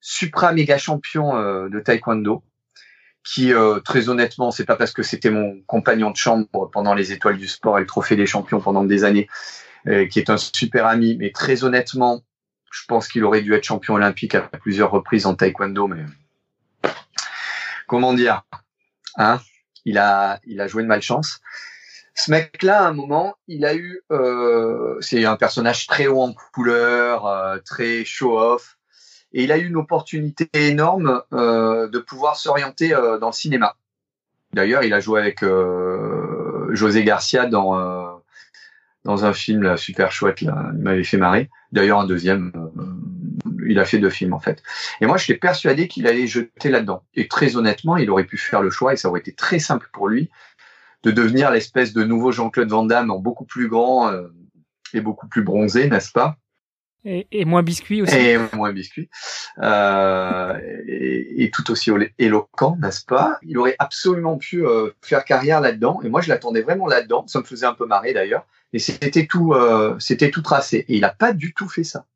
supra 0.00 0.52
méga 0.52 0.78
champion 0.78 1.36
euh, 1.36 1.68
de 1.68 1.80
taekwondo, 1.80 2.42
qui 3.24 3.52
euh, 3.52 3.80
très 3.80 4.08
honnêtement, 4.08 4.50
c'est 4.50 4.64
pas 4.64 4.76
parce 4.76 4.92
que 4.92 5.02
c'était 5.02 5.30
mon 5.30 5.60
compagnon 5.66 6.10
de 6.10 6.16
chambre 6.16 6.70
pendant 6.72 6.94
les 6.94 7.12
étoiles 7.12 7.36
du 7.36 7.48
sport 7.48 7.78
et 7.78 7.82
le 7.82 7.86
trophée 7.86 8.16
des 8.16 8.26
champions 8.26 8.60
pendant 8.60 8.84
des 8.84 9.04
années, 9.04 9.28
euh, 9.86 10.06
qui 10.06 10.18
est 10.18 10.30
un 10.30 10.36
super 10.36 10.86
ami, 10.86 11.16
mais 11.16 11.30
très 11.30 11.64
honnêtement, 11.64 12.22
je 12.72 12.82
pense 12.86 13.08
qu'il 13.08 13.24
aurait 13.24 13.42
dû 13.42 13.54
être 13.54 13.64
champion 13.64 13.94
olympique 13.94 14.34
à 14.34 14.40
plusieurs 14.40 14.90
reprises 14.90 15.26
en 15.26 15.34
taekwondo, 15.34 15.86
mais 15.86 16.04
comment 17.86 18.14
dire, 18.14 18.42
hein, 19.16 19.40
il 19.84 19.98
a, 19.98 20.40
il 20.46 20.60
a 20.60 20.66
joué 20.66 20.82
de 20.82 20.88
malchance. 20.88 21.40
Ce 22.14 22.30
mec-là, 22.30 22.84
à 22.84 22.88
un 22.88 22.92
moment, 22.92 23.34
il 23.48 23.64
a 23.64 23.74
eu, 23.74 24.02
euh, 24.10 24.96
c'est 25.00 25.24
un 25.24 25.36
personnage 25.36 25.86
très 25.86 26.06
haut 26.06 26.20
en 26.20 26.34
couleur, 26.52 27.60
très 27.64 28.04
show-off, 28.04 28.78
et 29.32 29.44
il 29.44 29.52
a 29.52 29.58
eu 29.58 29.66
une 29.66 29.76
opportunité 29.76 30.48
énorme 30.54 31.22
euh, 31.32 31.88
de 31.88 31.98
pouvoir 31.98 32.36
s'orienter 32.36 32.94
euh, 32.94 33.18
dans 33.18 33.28
le 33.28 33.32
cinéma. 33.32 33.76
D'ailleurs, 34.52 34.82
il 34.82 34.92
a 34.92 35.00
joué 35.00 35.20
avec 35.20 35.42
euh, 35.42 36.68
José 36.72 37.04
Garcia 37.04 37.46
dans 37.46 38.00
dans 39.04 39.24
un 39.24 39.32
film 39.32 39.78
super 39.78 40.12
chouette, 40.12 40.42
là, 40.42 40.72
il 40.74 40.82
m'avait 40.82 41.04
fait 41.04 41.16
marrer. 41.16 41.48
D'ailleurs, 41.72 42.00
un 42.00 42.06
deuxième 42.06 42.52
il 43.66 43.78
a 43.78 43.86
fait 43.86 43.98
deux 43.98 44.10
films 44.10 44.34
en 44.34 44.40
fait. 44.40 44.62
Et 45.00 45.06
moi, 45.06 45.16
je 45.16 45.24
suis 45.24 45.38
persuadé 45.38 45.88
qu'il 45.88 46.06
allait 46.06 46.26
jeter 46.26 46.68
là-dedans. 46.68 47.02
Et 47.14 47.26
très 47.26 47.56
honnêtement, 47.56 47.96
il 47.96 48.10
aurait 48.10 48.24
pu 48.24 48.36
faire 48.36 48.60
le 48.60 48.68
choix 48.68 48.92
et 48.92 48.96
ça 48.96 49.08
aurait 49.08 49.20
été 49.20 49.32
très 49.32 49.58
simple 49.58 49.88
pour 49.92 50.08
lui 50.08 50.28
de 51.02 51.10
devenir 51.12 51.50
l'espèce 51.50 51.94
de 51.94 52.04
nouveau 52.04 52.30
Jean-Claude 52.30 52.68
Van 52.68 52.84
Damme 52.84 53.10
beaucoup 53.20 53.46
plus 53.46 53.68
grand 53.68 54.12
et 54.92 55.00
beaucoup 55.00 55.28
plus 55.28 55.42
bronzé, 55.42 55.88
n'est-ce 55.88 56.12
pas? 56.12 56.36
Et, 57.04 57.44
moins 57.44 57.62
biscuit 57.62 58.02
aussi. 58.02 58.16
Et 58.16 58.38
moins 58.54 58.72
biscuit. 58.72 59.08
Euh, 59.58 60.58
et, 60.86 61.50
tout 61.50 61.70
aussi 61.70 61.90
éloquent, 62.18 62.76
n'est-ce 62.80 63.04
pas? 63.04 63.38
Il 63.42 63.58
aurait 63.58 63.76
absolument 63.78 64.36
pu 64.36 64.66
euh, 64.66 64.90
faire 65.00 65.24
carrière 65.24 65.60
là-dedans. 65.60 66.00
Et 66.02 66.08
moi, 66.08 66.20
je 66.20 66.28
l'attendais 66.28 66.62
vraiment 66.62 66.86
là-dedans. 66.86 67.26
Ça 67.26 67.40
me 67.40 67.44
faisait 67.44 67.66
un 67.66 67.74
peu 67.74 67.86
marrer 67.86 68.12
d'ailleurs. 68.12 68.46
Et 68.72 68.78
c'était 68.78 69.26
tout, 69.26 69.52
euh, 69.52 69.96
c'était 69.98 70.30
tout 70.30 70.42
tracé. 70.42 70.84
Et 70.88 70.96
il 70.96 71.00
n'a 71.00 71.10
pas 71.10 71.32
du 71.32 71.54
tout 71.54 71.68
fait 71.68 71.84
ça 71.84 72.06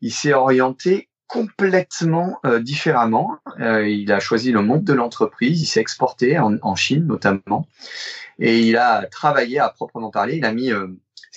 il 0.00 0.12
s'est 0.12 0.32
orienté 0.32 1.08
complètement 1.26 2.40
différemment. 2.60 3.38
Il 3.58 4.12
a 4.12 4.20
choisi 4.20 4.52
le 4.52 4.62
monde 4.62 4.84
de 4.84 4.92
l'entreprise, 4.92 5.60
il 5.60 5.66
s'est 5.66 5.80
exporté 5.80 6.38
en, 6.38 6.76
Chine 6.76 7.04
notamment, 7.04 7.66
et 8.38 8.60
il 8.60 8.76
a 8.76 9.06
travaillé 9.06 9.58
à 9.58 9.68
proprement 9.70 10.12
parler. 10.12 10.36
Il 10.36 10.44
a 10.44 10.52
mis 10.52 10.70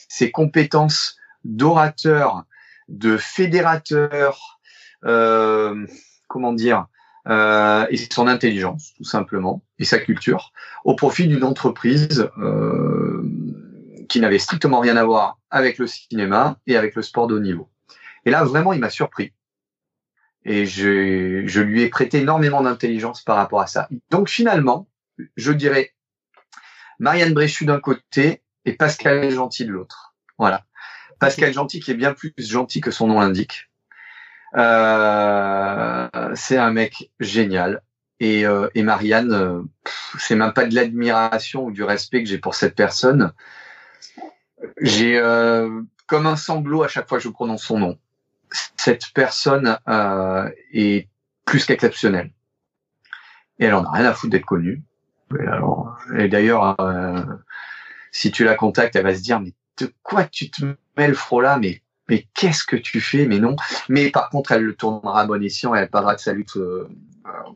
ses 0.10 0.30
compétences 0.30 1.18
d'orateur, 1.44 2.44
de 2.88 3.18
fédérateur, 3.18 4.60
euh, 5.06 5.86
comment 6.28 6.54
dire, 6.54 6.88
euh, 7.28 7.86
et 7.90 7.98
son 7.98 8.28
intelligence 8.28 8.94
tout 8.96 9.04
simplement, 9.04 9.64
et 9.80 9.86
sa 9.86 10.00
culture, 10.00 10.52
au 10.86 10.96
profit 10.96 11.28
d'une 11.28 11.44
entreprise 11.44 12.30
qui 14.10 14.20
n'avait 14.20 14.40
strictement 14.40 14.80
rien 14.80 14.98
à 14.98 15.06
voir 15.06 15.40
avec 15.50 15.78
le 15.78 15.88
cinéma 15.88 16.58
et 16.68 16.76
avec 16.76 16.96
le 16.96 17.02
sport 17.02 17.28
de 17.28 17.36
haut 17.36 17.40
niveau. 17.40 17.70
Et 18.26 18.32
là, 18.32 18.44
vraiment, 18.44 18.74
il 18.74 18.80
m'a 18.80 18.90
surpris. 18.90 19.34
Et 20.44 20.66
je, 20.66 21.44
je 21.46 21.62
lui 21.62 21.84
ai 21.84 21.90
prêté 21.90 22.20
énormément 22.20 22.62
d'intelligence 22.62 23.22
par 23.22 23.36
rapport 23.38 23.62
à 23.62 23.68
ça. 23.68 23.88
Donc 24.10 24.28
finalement, 24.28 24.90
je 25.38 25.52
dirais 25.52 25.94
Marianne 27.00 27.34
Bréchu 27.34 27.66
d'un 27.66 27.80
côté 27.80 28.42
et 28.66 28.74
Pascal 28.74 29.30
Gentil 29.30 29.66
de 29.66 29.72
l'autre. 29.72 30.16
Voilà. 30.38 30.66
Pascal 31.22 31.54
Gentil 31.54 31.80
qui 31.80 31.92
est 31.92 31.96
bien 31.96 32.14
plus 32.14 32.34
gentil 32.38 32.82
que 32.82 32.92
son 32.92 33.08
nom 33.08 33.22
l'indique. 33.22 33.70
Euh, 34.58 36.10
c'est 36.36 36.58
un 36.58 36.72
mec 36.72 37.12
génial. 37.22 37.82
Et, 38.20 38.46
euh, 38.46 38.68
et 38.76 38.84
Marianne, 38.84 39.32
euh, 39.32 39.62
c'est 40.20 40.36
même 40.36 40.52
pas 40.52 40.66
de 40.66 40.76
l'admiration 40.76 41.64
ou 41.64 41.72
du 41.72 41.84
respect 41.84 42.22
que 42.24 42.30
j'ai 42.30 42.38
pour 42.38 42.56
cette 42.56 42.76
personne. 42.76 43.32
J'ai 44.82 45.18
euh, 45.18 45.82
comme 46.06 46.28
un 46.28 46.36
sanglot 46.36 46.84
à 46.84 46.90
chaque 46.90 47.08
fois 47.08 47.18
que 47.18 47.24
je 47.24 47.30
prononce 47.30 47.64
son 47.64 47.80
nom 47.80 47.98
cette 48.78 49.14
personne 49.14 49.78
euh, 49.88 50.50
est 50.74 51.08
plus 51.46 51.66
qu'exceptionnelle. 51.66 52.32
Et 53.60 53.66
elle 53.66 53.74
en 53.74 53.86
a 53.86 53.92
rien 53.92 54.06
à 54.06 54.14
foutre 54.14 54.32
d'être 54.32 54.46
connue. 54.46 54.84
Et, 56.18 56.28
d'ailleurs, 56.28 56.80
euh, 56.82 57.22
si 58.12 58.32
tu 58.32 58.44
la 58.44 58.56
contactes, 58.56 58.96
elle 58.96 59.04
va 59.04 59.16
se 59.16 59.22
dire 59.22 59.40
de 59.80 59.94
quoi 60.04 60.26
tu 60.26 60.50
te 60.50 60.66
mets 60.98 61.08
le 61.08 61.14
frôle 61.14 61.48
Mais 61.62 61.82
mais 62.12 62.28
qu'est-ce 62.34 62.66
que 62.66 62.76
tu 62.76 63.00
fais? 63.00 63.26
Mais 63.26 63.40
non. 63.40 63.56
Mais 63.88 64.12
par 64.12 64.30
contre, 64.30 64.52
elle 64.52 64.64
le 64.64 64.76
tournera 64.76 65.22
à 65.22 65.26
bon 65.26 65.42
escient 65.42 65.74
et 65.74 65.80
elle 65.80 65.90
parlera 65.90 66.16
de 66.16 66.20
sa 66.20 66.34
lutte 66.34 66.58
euh, 66.58 66.90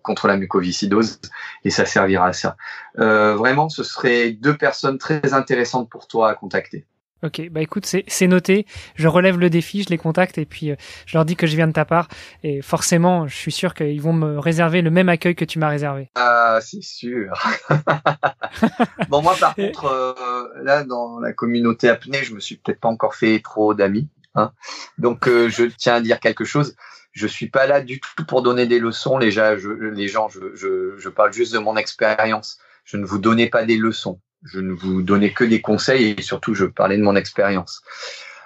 contre 0.02 0.28
la 0.28 0.38
mucoviscidose 0.38 1.20
et 1.66 1.70
ça 1.70 1.86
servira 1.86 2.28
à 2.28 2.34
ça. 2.34 2.56
Euh, 2.98 3.36
vraiment, 3.36 3.68
ce 3.68 3.84
serait 3.84 4.32
deux 4.32 4.56
personnes 4.56 4.98
très 4.98 5.34
intéressantes 5.34 5.90
pour 5.90 6.08
toi 6.08 6.30
à 6.30 6.36
contacter. 6.36 6.86
Ok, 7.24 7.42
bah 7.50 7.62
écoute, 7.62 7.86
c'est 7.86 8.28
noté. 8.28 8.66
Je 8.96 9.08
relève 9.08 9.40
le 9.40 9.50
défi, 9.50 9.84
je 9.84 9.90
les 9.90 9.98
contacte 9.98 10.38
et 10.38 10.46
puis 10.46 10.72
euh, 10.72 10.76
je 11.06 11.18
leur 11.18 11.24
dis 11.24 11.38
que 11.38 11.48
je 11.48 11.56
viens 11.56 11.68
de 11.68 11.72
ta 11.72 11.86
part. 11.86 12.10
Et 12.44 12.62
forcément, 12.62 13.26
je 13.26 13.36
suis 13.36 13.54
sûr 13.54 13.74
qu'ils 13.74 14.02
vont 14.02 14.12
me 14.12 14.38
réserver 14.38 14.82
le 14.82 14.92
même 14.92 15.08
accueil 15.08 15.34
que 15.34 15.46
tu 15.46 15.58
m'as 15.58 15.70
réservé. 15.70 16.12
Ah, 16.16 16.60
c'est 16.62 16.84
sûr. 16.84 17.34
bon, 19.10 19.22
moi, 19.22 19.34
par 19.40 19.56
contre, 19.56 19.86
euh, 19.86 20.50
là, 20.62 20.84
dans 20.84 21.20
la 21.20 21.32
communauté 21.32 21.88
apnée, 21.88 22.24
je 22.24 22.34
me 22.34 22.40
suis 22.40 22.58
peut-être 22.58 22.82
pas 22.82 22.90
encore 22.90 23.16
fait 23.16 23.40
trop 23.40 23.74
d'amis. 23.74 24.10
Hein. 24.36 24.52
Donc, 24.98 25.28
euh, 25.30 25.48
je 25.48 25.64
tiens 25.64 25.96
à 25.96 26.02
dire 26.02 26.20
quelque 26.20 26.44
chose. 26.44 26.76
Je 27.14 27.28
suis 27.28 27.50
pas 27.50 27.66
là 27.66 27.80
du 27.80 28.02
tout 28.02 28.26
pour 28.26 28.42
donner 28.44 28.68
des 28.68 28.80
leçons. 28.80 29.18
Les 29.18 29.32
gens, 29.32 29.56
je, 29.58 29.70
les 29.70 30.10
gens, 30.10 30.28
je, 30.28 30.54
je, 30.54 30.96
je 30.98 31.10
parle 31.10 31.32
juste 31.32 31.54
de 31.54 31.60
mon 31.60 31.78
expérience. 31.78 32.60
Je 32.84 32.98
ne 32.98 33.06
vous 33.06 33.20
donnais 33.20 33.48
pas 33.48 33.64
des 33.64 33.78
leçons 33.78 34.20
je 34.44 34.60
ne 34.60 34.74
vous 34.74 35.02
donnais 35.02 35.34
que 35.34 35.44
des 35.44 35.62
conseils 35.62 36.16
et 36.18 36.22
surtout 36.22 36.54
je 36.54 36.66
parlais 36.66 36.98
de 36.98 37.04
mon 37.04 37.16
expérience. 37.16 37.82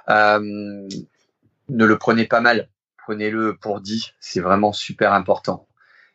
Euh, 0.09 0.39
ne 0.39 1.85
le 1.85 1.97
prenez 1.97 2.25
pas 2.25 2.41
mal, 2.41 2.69
prenez-le 2.97 3.55
pour 3.55 3.81
dit, 3.81 4.13
c'est 4.19 4.39
vraiment 4.39 4.73
super 4.73 5.13
important. 5.13 5.67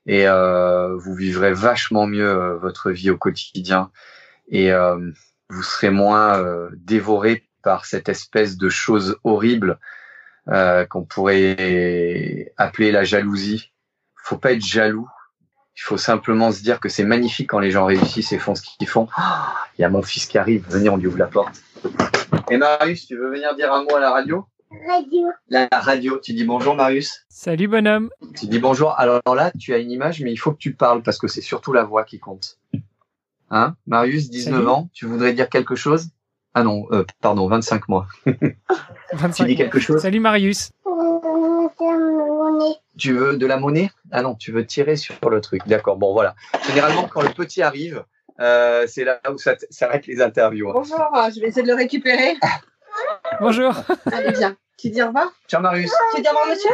Et 0.06 0.26
euh, 0.28 0.96
vous 0.96 1.14
vivrez 1.14 1.52
vachement 1.52 2.06
mieux 2.06 2.28
euh, 2.28 2.56
votre 2.56 2.90
vie 2.90 3.10
au 3.10 3.16
quotidien 3.16 3.90
et 4.48 4.70
vous 5.48 5.62
serez 5.62 5.88
moins 5.88 6.68
dévoré 6.74 7.48
par 7.62 7.86
cette 7.86 8.10
espèce 8.10 8.58
de 8.58 8.68
chose 8.68 9.16
horrible 9.24 9.78
qu'on 10.46 11.04
pourrait 11.08 12.52
appeler 12.58 12.92
la 12.92 13.04
jalousie. 13.04 13.72
Faut 14.16 14.36
pas 14.36 14.52
être 14.52 14.64
jaloux, 14.64 15.08
il 15.76 15.82
faut 15.82 15.96
simplement 15.96 16.52
se 16.52 16.62
dire 16.62 16.78
que 16.78 16.88
c'est 16.88 17.04
magnifique 17.04 17.50
quand 17.50 17.58
les 17.58 17.70
gens 17.70 17.86
réussissent 17.86 18.32
et 18.32 18.38
font 18.38 18.54
ce 18.54 18.62
qu'ils 18.62 18.88
font. 18.88 19.08
Il 19.78 19.82
y 19.82 19.84
a 19.84 19.88
mon 19.88 20.02
fils 20.02 20.26
qui 20.26 20.38
arrive, 20.38 20.64
venez, 20.68 20.88
on 20.88 20.96
lui 20.96 21.08
ouvre 21.08 21.18
la 21.18 21.26
porte. 21.26 21.62
Et 22.50 22.56
Marius, 22.56 23.06
tu 23.06 23.16
veux 23.16 23.30
venir 23.30 23.54
dire 23.56 23.72
un 23.72 23.82
mot 23.82 23.96
à 23.96 24.00
la 24.00 24.12
radio? 24.12 24.46
Radio. 24.88 25.28
La 25.48 25.68
radio, 25.70 26.18
tu 26.18 26.32
dis 26.32 26.44
bonjour 26.44 26.74
Marius. 26.74 27.24
Salut 27.28 27.68
bonhomme. 27.68 28.10
Tu 28.36 28.46
dis 28.46 28.58
bonjour. 28.58 28.98
Alors 28.98 29.20
là, 29.34 29.52
tu 29.58 29.72
as 29.74 29.78
une 29.78 29.90
image, 29.90 30.20
mais 30.20 30.32
il 30.32 30.36
faut 30.36 30.52
que 30.52 30.58
tu 30.58 30.74
parles 30.74 31.02
parce 31.02 31.18
que 31.18 31.28
c'est 31.28 31.40
surtout 31.40 31.72
la 31.72 31.84
voix 31.84 32.04
qui 32.04 32.18
compte. 32.18 32.58
Hein? 33.50 33.76
Marius, 33.86 34.30
19 34.30 34.66
ans, 34.68 34.88
tu 34.92 35.06
voudrais 35.06 35.32
dire 35.32 35.48
quelque 35.48 35.76
chose? 35.76 36.08
Ah 36.54 36.62
non, 36.62 36.86
euh, 36.92 37.04
pardon, 37.20 37.48
25 37.48 37.88
mois. 37.88 38.06
25 39.12 39.44
tu 39.44 39.48
dis 39.50 39.56
quelque 39.56 39.80
chose? 39.80 40.00
Salut 40.00 40.20
Marius. 40.20 40.70
Tu 42.96 43.12
veux 43.12 43.36
de 43.36 43.46
la 43.46 43.56
monnaie? 43.56 43.90
Ah 44.12 44.22
non, 44.22 44.34
tu 44.34 44.52
veux 44.52 44.66
tirer 44.66 44.96
sur 44.96 45.14
le 45.28 45.40
truc. 45.40 45.62
D'accord, 45.66 45.96
bon 45.96 46.12
voilà. 46.12 46.34
Généralement, 46.66 47.08
quand 47.08 47.22
le 47.22 47.30
petit 47.30 47.62
arrive, 47.62 48.04
euh, 48.40 48.86
c'est 48.86 49.04
là 49.04 49.20
où 49.30 49.38
ça 49.38 49.54
s'arrête 49.70 50.06
les 50.06 50.20
interviews. 50.20 50.72
Bonjour, 50.72 50.98
je 51.34 51.40
vais 51.40 51.48
essayer 51.48 51.62
de 51.62 51.68
le 51.68 51.74
récupérer. 51.74 52.36
Bonjour. 53.40 53.74
Allez, 54.12 54.32
viens. 54.32 54.56
Tu 54.78 54.90
dis 54.90 55.02
au 55.02 55.06
revoir 55.06 55.32
Tiens, 55.46 55.60
Marius. 55.60 55.92
Tu 56.14 56.22
dis 56.22 56.28
au 56.28 56.30
revoir, 56.30 56.48
monsieur? 56.48 56.70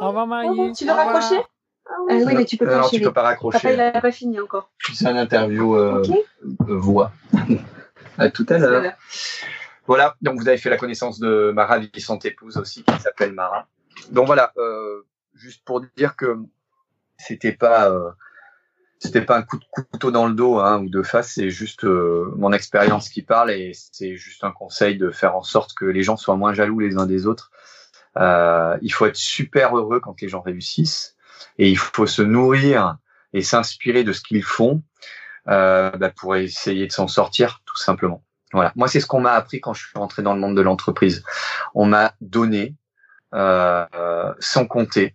Au 0.00 0.08
revoir, 0.08 0.26
Marius. 0.26 0.78
Tu 0.78 0.84
veux 0.84 0.92
raccrocher 0.92 1.40
ah 1.88 1.94
oui, 2.08 2.34
mais 2.34 2.44
tu 2.44 2.56
peux 2.56 2.66
pas. 2.66 2.80
Non, 2.80 2.88
tu 2.88 3.00
peux 3.00 3.12
pas 3.12 3.22
raccrocher. 3.22 3.58
Papa, 3.58 3.70
il 3.72 3.76
n'a 3.76 4.00
pas 4.00 4.10
fini 4.10 4.40
encore. 4.40 4.70
C'est 4.92 5.06
un 5.06 5.16
interview 5.16 5.76
euh, 5.76 6.02
voix. 6.58 7.12
à 8.18 8.30
tout 8.30 8.46
à 8.48 8.58
l'heure. 8.58 8.92
Voilà, 9.86 10.16
donc 10.20 10.40
vous 10.40 10.48
avez 10.48 10.58
fait 10.58 10.70
la 10.70 10.78
connaissance 10.78 11.20
de 11.20 11.52
ma 11.54 11.64
ravissante 11.64 12.24
épouse 12.24 12.56
aussi, 12.56 12.82
qui 12.82 13.00
s'appelle 13.00 13.32
Mara. 13.32 13.68
Donc 14.10 14.26
voilà, 14.26 14.52
euh, 14.58 15.06
juste 15.36 15.62
pour 15.64 15.82
dire 15.96 16.16
que 16.16 16.38
c'était 17.18 17.52
pas 17.52 17.90
euh, 17.90 18.10
c'était 18.98 19.22
pas 19.22 19.36
un 19.36 19.42
coup 19.42 19.58
de 19.58 19.64
couteau 19.70 20.10
dans 20.10 20.26
le 20.26 20.34
dos 20.34 20.58
hein, 20.58 20.80
ou 20.80 20.88
de 20.88 21.02
face, 21.02 21.32
c'est 21.34 21.50
juste 21.50 21.84
euh, 21.84 22.32
mon 22.36 22.52
expérience 22.52 23.10
qui 23.10 23.22
parle 23.22 23.50
et 23.50 23.72
c'est 23.74 24.16
juste 24.16 24.42
un 24.42 24.52
conseil 24.52 24.96
de 24.96 25.10
faire 25.10 25.36
en 25.36 25.42
sorte 25.42 25.74
que 25.74 25.84
les 25.84 26.02
gens 26.02 26.16
soient 26.16 26.36
moins 26.36 26.54
jaloux 26.54 26.80
les 26.80 26.96
uns 26.96 27.06
des 27.06 27.26
autres. 27.26 27.50
Euh, 28.16 28.78
il 28.80 28.92
faut 28.92 29.04
être 29.04 29.16
super 29.16 29.76
heureux 29.76 30.00
quand 30.00 30.20
les 30.22 30.28
gens 30.28 30.40
réussissent 30.40 31.14
et 31.58 31.68
il 31.68 31.76
faut 31.76 32.06
se 32.06 32.22
nourrir 32.22 32.96
et 33.34 33.42
s'inspirer 33.42 34.02
de 34.02 34.12
ce 34.12 34.22
qu'ils 34.22 34.42
font 34.42 34.82
bah, 35.44 35.92
pour 36.16 36.34
essayer 36.34 36.86
de 36.86 36.92
s'en 36.92 37.06
sortir 37.06 37.60
tout 37.66 37.76
simplement. 37.76 38.24
Voilà. 38.52 38.72
Moi, 38.74 38.88
c'est 38.88 39.00
ce 39.00 39.06
qu'on 39.06 39.20
m'a 39.20 39.32
appris 39.32 39.60
quand 39.60 39.74
je 39.74 39.86
suis 39.86 39.98
rentré 39.98 40.22
dans 40.22 40.34
le 40.34 40.40
monde 40.40 40.56
de 40.56 40.62
l'entreprise. 40.62 41.22
On 41.74 41.84
m'a 41.84 42.14
donné 42.22 42.74
sans 43.32 44.66
compter 44.66 45.14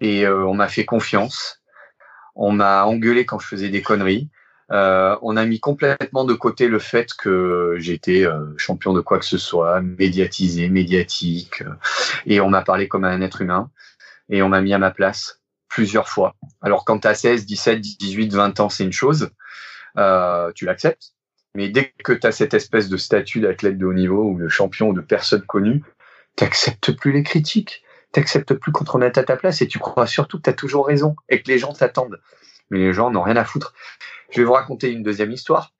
et 0.00 0.26
euh, 0.26 0.44
on 0.46 0.54
m'a 0.54 0.68
fait 0.68 0.84
confiance. 0.84 1.60
On 2.34 2.52
m'a 2.52 2.84
engueulé 2.84 3.26
quand 3.26 3.38
je 3.38 3.46
faisais 3.46 3.68
des 3.68 3.82
conneries. 3.82 4.30
Euh, 4.72 5.16
on 5.22 5.36
a 5.36 5.44
mis 5.46 5.58
complètement 5.58 6.24
de 6.24 6.34
côté 6.34 6.68
le 6.68 6.78
fait 6.78 7.12
que 7.14 7.74
j'étais 7.78 8.24
euh, 8.24 8.54
champion 8.56 8.92
de 8.92 9.00
quoi 9.00 9.18
que 9.18 9.24
ce 9.24 9.38
soit, 9.38 9.80
médiatisé, 9.80 10.68
médiatique, 10.68 11.62
euh, 11.62 11.74
et 12.26 12.40
on 12.40 12.50
m'a 12.50 12.62
parlé 12.62 12.86
comme 12.86 13.04
un 13.04 13.20
être 13.20 13.40
humain, 13.40 13.70
et 14.28 14.42
on 14.42 14.48
m'a 14.48 14.60
mis 14.60 14.72
à 14.72 14.78
ma 14.78 14.92
place 14.92 15.40
plusieurs 15.68 16.08
fois. 16.08 16.36
Alors 16.62 16.84
quand 16.84 17.00
tu 17.00 17.08
as 17.08 17.14
16, 17.14 17.46
17, 17.46 17.80
18, 17.80 18.32
20 18.32 18.60
ans, 18.60 18.68
c'est 18.68 18.84
une 18.84 18.92
chose, 18.92 19.30
tu 20.54 20.64
l'acceptes, 20.64 21.14
mais 21.56 21.68
dès 21.68 21.92
que 22.04 22.12
tu 22.12 22.26
as 22.26 22.32
cette 22.32 22.54
espèce 22.54 22.88
de 22.88 22.96
statut 22.96 23.40
d'athlète 23.40 23.76
de 23.76 23.86
haut 23.86 23.92
niveau 23.92 24.22
ou 24.22 24.38
de 24.38 24.48
champion 24.48 24.88
ou 24.88 24.92
de 24.92 25.00
personne 25.00 25.42
connue, 25.42 25.82
tu 26.36 26.94
plus 26.94 27.12
les 27.12 27.24
critiques 27.24 27.82
t'acceptes 28.12 28.54
plus 28.54 28.72
qu'on 28.72 28.84
te 28.84 28.90
remette 28.90 29.18
à 29.18 29.24
ta 29.24 29.36
place 29.36 29.62
et 29.62 29.68
tu 29.68 29.78
crois 29.78 30.06
surtout 30.06 30.38
que 30.38 30.44
tu 30.44 30.50
as 30.50 30.54
toujours 30.54 30.86
raison 30.86 31.16
et 31.28 31.42
que 31.42 31.48
les 31.48 31.58
gens 31.58 31.72
t'attendent. 31.72 32.20
Mais 32.70 32.78
les 32.78 32.92
gens 32.92 33.10
n'ont 33.10 33.22
rien 33.22 33.36
à 33.36 33.44
foutre. 33.44 33.74
Je 34.30 34.40
vais 34.40 34.44
vous 34.44 34.52
raconter 34.52 34.90
une 34.90 35.02
deuxième 35.02 35.32
histoire. 35.32 35.72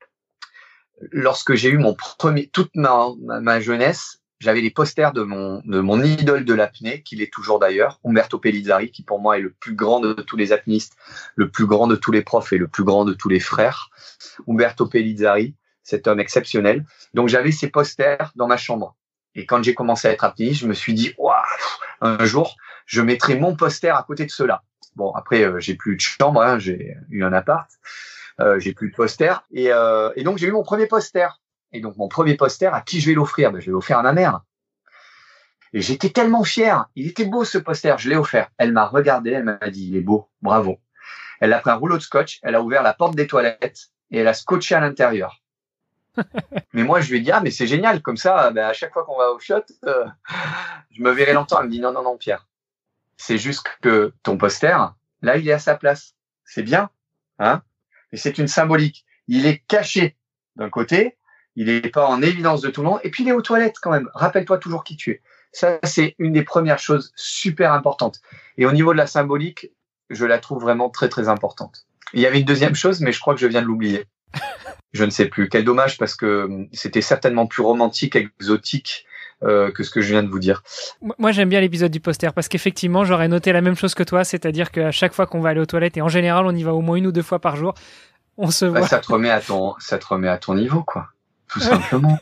Lorsque 1.13 1.55
j'ai 1.55 1.71
eu 1.71 1.79
mon 1.79 1.95
premier, 1.95 2.49
toute 2.49 2.75
ma, 2.75 3.07
ma, 3.21 3.61
jeunesse, 3.61 4.21
j'avais 4.39 4.61
les 4.61 4.71
posters 4.71 5.13
de 5.13 5.23
mon, 5.23 5.63
de 5.65 5.81
mon 5.81 6.03
idole 6.03 6.45
de 6.45 6.55
l'apnée, 6.55 7.03
qu'il 7.03 7.23
est 7.23 7.33
toujours 7.33 7.59
d'ailleurs, 7.59 8.01
Umberto 8.05 8.39
Pellizzari, 8.39 8.91
qui 8.91 9.03
pour 9.03 9.21
moi 9.21 9.39
est 9.39 9.43
le 9.43 9.51
plus 9.51 9.75
grand 9.75 10.01
de 10.01 10.13
tous 10.13 10.37
les 10.37 10.53
apnistes, 10.53 10.97
le 11.37 11.49
plus 11.49 11.67
grand 11.67 11.87
de 11.87 11.97
tous 11.97 12.13
les 12.13 12.23
profs 12.23 12.53
et 12.53 12.59
le 12.59 12.69
plus 12.69 12.85
grand 12.85 13.05
de 13.05 13.15
tous 13.15 13.29
les 13.29 13.41
frères. 13.41 13.91
Umberto 14.47 14.87
Pellizzari, 14.87 15.55
cet 15.83 16.07
homme 16.07 16.21
exceptionnel. 16.21 16.85
Donc 17.15 17.29
j'avais 17.29 17.53
ces 17.53 17.69
posters 17.69 18.33
dans 18.37 18.47
ma 18.47 18.57
chambre. 18.57 18.97
Et 19.35 19.47
quand 19.47 19.63
j'ai 19.63 19.75
commencé 19.75 20.09
à 20.09 20.13
être 20.13 20.25
apnéiste, 20.25 20.61
je 20.61 20.67
me 20.67 20.75
suis 20.75 20.95
dit, 20.95 21.15
waouh, 21.19 21.35
un 22.01 22.25
jour, 22.25 22.57
je 22.87 23.01
mettrai 23.01 23.39
mon 23.39 23.55
poster 23.57 23.95
à 23.95 24.03
côté 24.03 24.27
de 24.27 24.31
cela. 24.31 24.63
Bon, 24.97 25.13
après, 25.13 25.45
euh, 25.45 25.61
j'ai 25.61 25.75
plus 25.75 25.97
de 25.97 26.01
chambre, 26.01 26.43
hein, 26.43 26.59
j'ai 26.59 26.97
eu 27.11 27.23
un 27.25 27.33
appart, 27.33 27.71
euh, 28.41 28.59
j'ai 28.59 28.73
plus 28.73 28.91
de 28.91 28.97
poster, 28.97 29.45
et, 29.53 29.73
euh, 29.73 30.11
et 30.17 30.25
donc 30.25 30.39
j'ai 30.39 30.49
eu 30.49 30.53
mon 30.53 30.65
premier 30.65 30.87
poster. 30.87 31.41
Et 31.73 31.81
donc 31.81 31.97
mon 31.97 32.09
premier 32.09 32.35
poster, 32.35 32.75
à 32.75 32.81
qui 32.81 33.01
je 33.01 33.07
vais 33.07 33.15
l'offrir? 33.15 33.53
Ben, 33.53 33.61
Je 33.61 33.67
vais 33.67 33.73
l'offrir 33.73 33.99
à 33.99 34.03
ma 34.03 34.13
mère. 34.13 34.41
Et 35.73 35.81
j'étais 35.81 36.11
tellement 36.11 36.43
fier. 36.43 36.87
Il 36.97 37.07
était 37.07 37.25
beau 37.25 37.45
ce 37.45 37.59
poster, 37.59 37.97
je 37.99 38.09
l'ai 38.09 38.17
offert. 38.17 38.49
Elle 38.59 38.73
m'a 38.73 38.87
regardé, 38.87 39.31
elle 39.31 39.45
m'a 39.45 39.71
dit, 39.71 39.87
il 39.89 39.97
est 39.97 40.01
beau, 40.01 40.29
bravo. 40.43 40.81
Elle 41.41 41.53
a 41.53 41.61
pris 41.61 41.71
un 41.71 41.75
rouleau 41.75 41.97
de 41.97 42.03
scotch, 42.03 42.41
elle 42.43 42.57
a 42.57 42.63
ouvert 42.63 42.83
la 42.83 42.93
porte 42.93 43.15
des 43.15 43.29
toilettes 43.29 43.91
et 44.11 44.19
elle 44.19 44.29
a 44.29 44.35
scotché 44.35 44.75
à 44.75 44.81
l'intérieur. 44.81 45.41
mais 46.73 46.83
moi, 46.83 47.01
je 47.01 47.11
lui 47.11 47.19
ai 47.19 47.21
dit, 47.21 47.31
ah, 47.31 47.41
mais 47.41 47.51
c'est 47.51 47.67
génial, 47.67 48.03
comme 48.03 48.17
ça, 48.17 48.51
ben, 48.51 48.67
à 48.67 48.73
chaque 48.73 48.93
fois 48.93 49.05
qu'on 49.05 49.19
va 49.19 49.31
au 49.31 49.39
shot, 49.39 49.63
euh, 49.87 50.05
je 50.91 51.03
me 51.03 51.11
verrai 51.11 51.33
longtemps. 51.33 51.61
Elle 51.61 51.67
me 51.67 51.71
dit, 51.71 51.81
non, 51.81 51.93
non, 51.93 52.03
non, 52.03 52.17
Pierre, 52.17 52.47
c'est 53.17 53.39
juste 53.39 53.67
que 53.83 54.13
ton 54.23 54.37
poster, 54.37 54.77
là, 55.23 55.37
il 55.37 55.49
est 55.49 55.53
à 55.53 55.59
sa 55.59 55.75
place. 55.75 56.15
C'est 56.45 56.63
bien, 56.63 56.91
hein, 57.39 57.63
mais 58.11 58.19
c'est 58.19 58.39
une 58.39 58.49
symbolique. 58.49 59.05
Il 59.29 59.47
est 59.47 59.59
caché 59.69 60.17
d'un 60.57 60.69
côté, 60.69 61.17
il 61.55 61.67
n'est 61.67 61.81
pas 61.91 62.07
en 62.07 62.23
évidence 62.23 62.61
de 62.61 62.71
tout 62.71 62.83
le 62.83 62.89
monde, 62.89 63.01
et 63.05 63.11
puis 63.11 63.23
il 63.23 63.29
est 63.29 63.33
aux 63.33 63.43
toilettes 63.43 63.77
quand 63.81 63.91
même. 63.91 64.09
Rappelle-toi 64.15 64.59
toujours 64.59 64.85
qui 64.85 64.97
tu 64.97 65.11
es. 65.11 65.23
Ça, 65.53 65.79
c'est 65.85 66.15
une 66.19 66.33
des 66.33 66.45
premières 66.45 66.79
choses 66.79 67.13
super 67.17 67.73
importantes. 67.73 68.21
Et 68.57 68.67
au 68.67 68.73
niveau 68.73 68.93
de 68.93 68.99
la 68.99 69.07
symbolique, 69.07 69.71
je 70.09 70.25
la 70.25 70.39
trouve 70.39 70.63
vraiment 70.63 70.91
très, 70.91 71.09
très 71.09 71.29
importante. 71.29 71.87
Il 72.13 72.21
y 72.21 72.27
avait 72.27 72.41
une 72.41 72.47
deuxième 72.47 72.75
chose, 72.75 73.01
mais 73.01 73.13
je 73.13 73.21
crois 73.21 73.35
que 73.35 73.41
je 73.41 73.47
viens 73.47 73.63
de 73.63 73.67
l'oublier 73.67 74.07
je 74.93 75.05
ne 75.05 75.11
sais 75.11 75.27
plus. 75.27 75.49
Quel 75.49 75.65
dommage 75.65 75.99
parce 75.99 76.15
que 76.15 76.45
hum, 76.45 76.69
c'était 76.73 77.01
certainement 77.01 77.47
plus 77.47 77.63
romantique, 77.63 78.17
exotique 78.17 79.07
euh, 79.43 79.71
que 79.73 79.83
ce 79.83 79.91
que 79.91 80.03
je 80.03 80.11
viens 80.11 80.23
de 80.23 80.29
vous 80.29 80.39
dire. 80.39 80.63
Moi, 81.19 81.33
j'aime 81.33 81.49
bien 81.49 81.61
l'épisode 81.61 81.91
du 81.91 82.01
poster 82.01 82.33
parce 82.35 82.49
qu'effectivement, 82.49 83.05
j'aurais 83.05 83.29
noté 83.29 83.53
la 83.53 83.63
même 83.63 83.75
chose 83.75 83.95
que 83.95 84.03
toi, 84.03 84.23
c'est-à-dire 84.23 84.71
qu'à 84.71 84.91
chaque 84.91 85.15
fois 85.15 85.27
qu'on 85.27 85.41
va 85.41 85.49
aller 85.49 85.61
aux 85.61 85.67
toilettes 85.67 85.97
et 85.97 86.03
en 86.03 86.09
général, 86.09 86.45
on 86.45 86.55
y 86.55 86.63
va 86.63 86.75
au 86.75 86.83
moins 86.83 86.97
une 86.97 87.07
ou 87.07 87.13
deux 87.13 87.23
fois 87.23 87.39
par 87.39 87.57
jour, 87.57 87.73
on 88.37 88.51
se 88.51 88.67
bah, 88.67 88.81
voit. 88.81 88.89
ça 88.89 88.99
te 88.99 89.11
remet 89.11 89.31
à 89.31 89.41
ton, 89.41 89.75
ça 89.79 89.97
te 89.97 90.07
remet 90.07 90.29
à 90.29 90.37
ton 90.37 90.55
niveau, 90.55 90.83
quoi, 90.83 91.09
tout 91.49 91.61
simplement. 91.61 92.19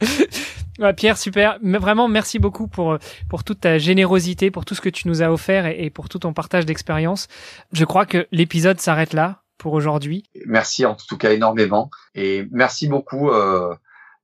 Pierre, 0.96 1.16
super. 1.16 1.58
Mais 1.62 1.78
vraiment, 1.78 2.08
merci 2.08 2.40
beaucoup 2.40 2.66
pour 2.66 2.98
pour 3.28 3.44
toute 3.44 3.60
ta 3.60 3.78
générosité, 3.78 4.50
pour 4.50 4.64
tout 4.64 4.74
ce 4.74 4.80
que 4.80 4.88
tu 4.88 5.06
nous 5.06 5.22
as 5.22 5.30
offert 5.30 5.66
et, 5.66 5.88
pour 5.88 6.08
tout 6.08 6.18
ton 6.18 6.32
partage 6.32 6.66
d'expérience. 6.66 7.28
Je 7.72 7.84
crois 7.84 8.06
que 8.06 8.26
l'épisode 8.32 8.80
s'arrête 8.80 9.12
là 9.12 9.43
pour 9.58 9.72
aujourd'hui. 9.72 10.24
Merci 10.46 10.84
en 10.86 10.94
tout 10.94 11.16
cas 11.16 11.32
énormément 11.32 11.90
et 12.14 12.46
merci 12.50 12.88
beaucoup 12.88 13.30
euh, 13.30 13.74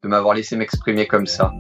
de 0.03 0.09
m'avoir 0.09 0.35
laissé 0.35 0.57
m'exprimer 0.57 1.07
comme 1.07 1.27
ça. 1.27 1.53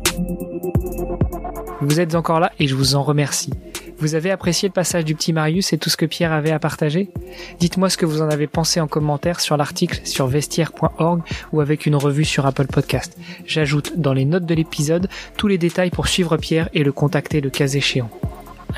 Vous 1.80 1.98
êtes 1.98 2.14
encore 2.14 2.40
là 2.40 2.52
et 2.58 2.66
je 2.66 2.74
vous 2.74 2.94
en 2.94 3.02
remercie. 3.02 3.52
Vous 3.98 4.14
avez 4.14 4.30
apprécié 4.30 4.68
le 4.68 4.72
passage 4.72 5.04
du 5.04 5.14
petit 5.14 5.32
Marius 5.32 5.72
et 5.72 5.78
tout 5.78 5.90
ce 5.90 5.96
que 5.96 6.06
Pierre 6.06 6.32
avait 6.32 6.50
à 6.50 6.58
partager? 6.58 7.10
Dites-moi 7.58 7.90
ce 7.90 7.98
que 7.98 8.06
vous 8.06 8.22
en 8.22 8.30
avez 8.30 8.46
pensé 8.46 8.80
en 8.80 8.86
commentaire 8.86 9.40
sur 9.40 9.56
l'article 9.58 10.00
sur 10.04 10.26
vestiaire.org 10.26 11.22
ou 11.52 11.60
avec 11.60 11.84
une 11.84 11.96
revue 11.96 12.24
sur 12.24 12.46
Apple 12.46 12.66
Podcast. 12.66 13.18
J'ajoute 13.44 13.98
dans 13.98 14.14
les 14.14 14.24
notes 14.24 14.46
de 14.46 14.54
l'épisode 14.54 15.08
tous 15.36 15.48
les 15.48 15.58
détails 15.58 15.90
pour 15.90 16.08
suivre 16.08 16.38
Pierre 16.38 16.70
et 16.72 16.82
le 16.82 16.92
contacter 16.92 17.40
le 17.42 17.50
cas 17.50 17.68
échéant. 17.68 18.10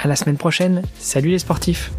À 0.00 0.08
la 0.08 0.16
semaine 0.16 0.38
prochaine. 0.38 0.82
Salut 0.98 1.30
les 1.30 1.38
sportifs 1.38 1.92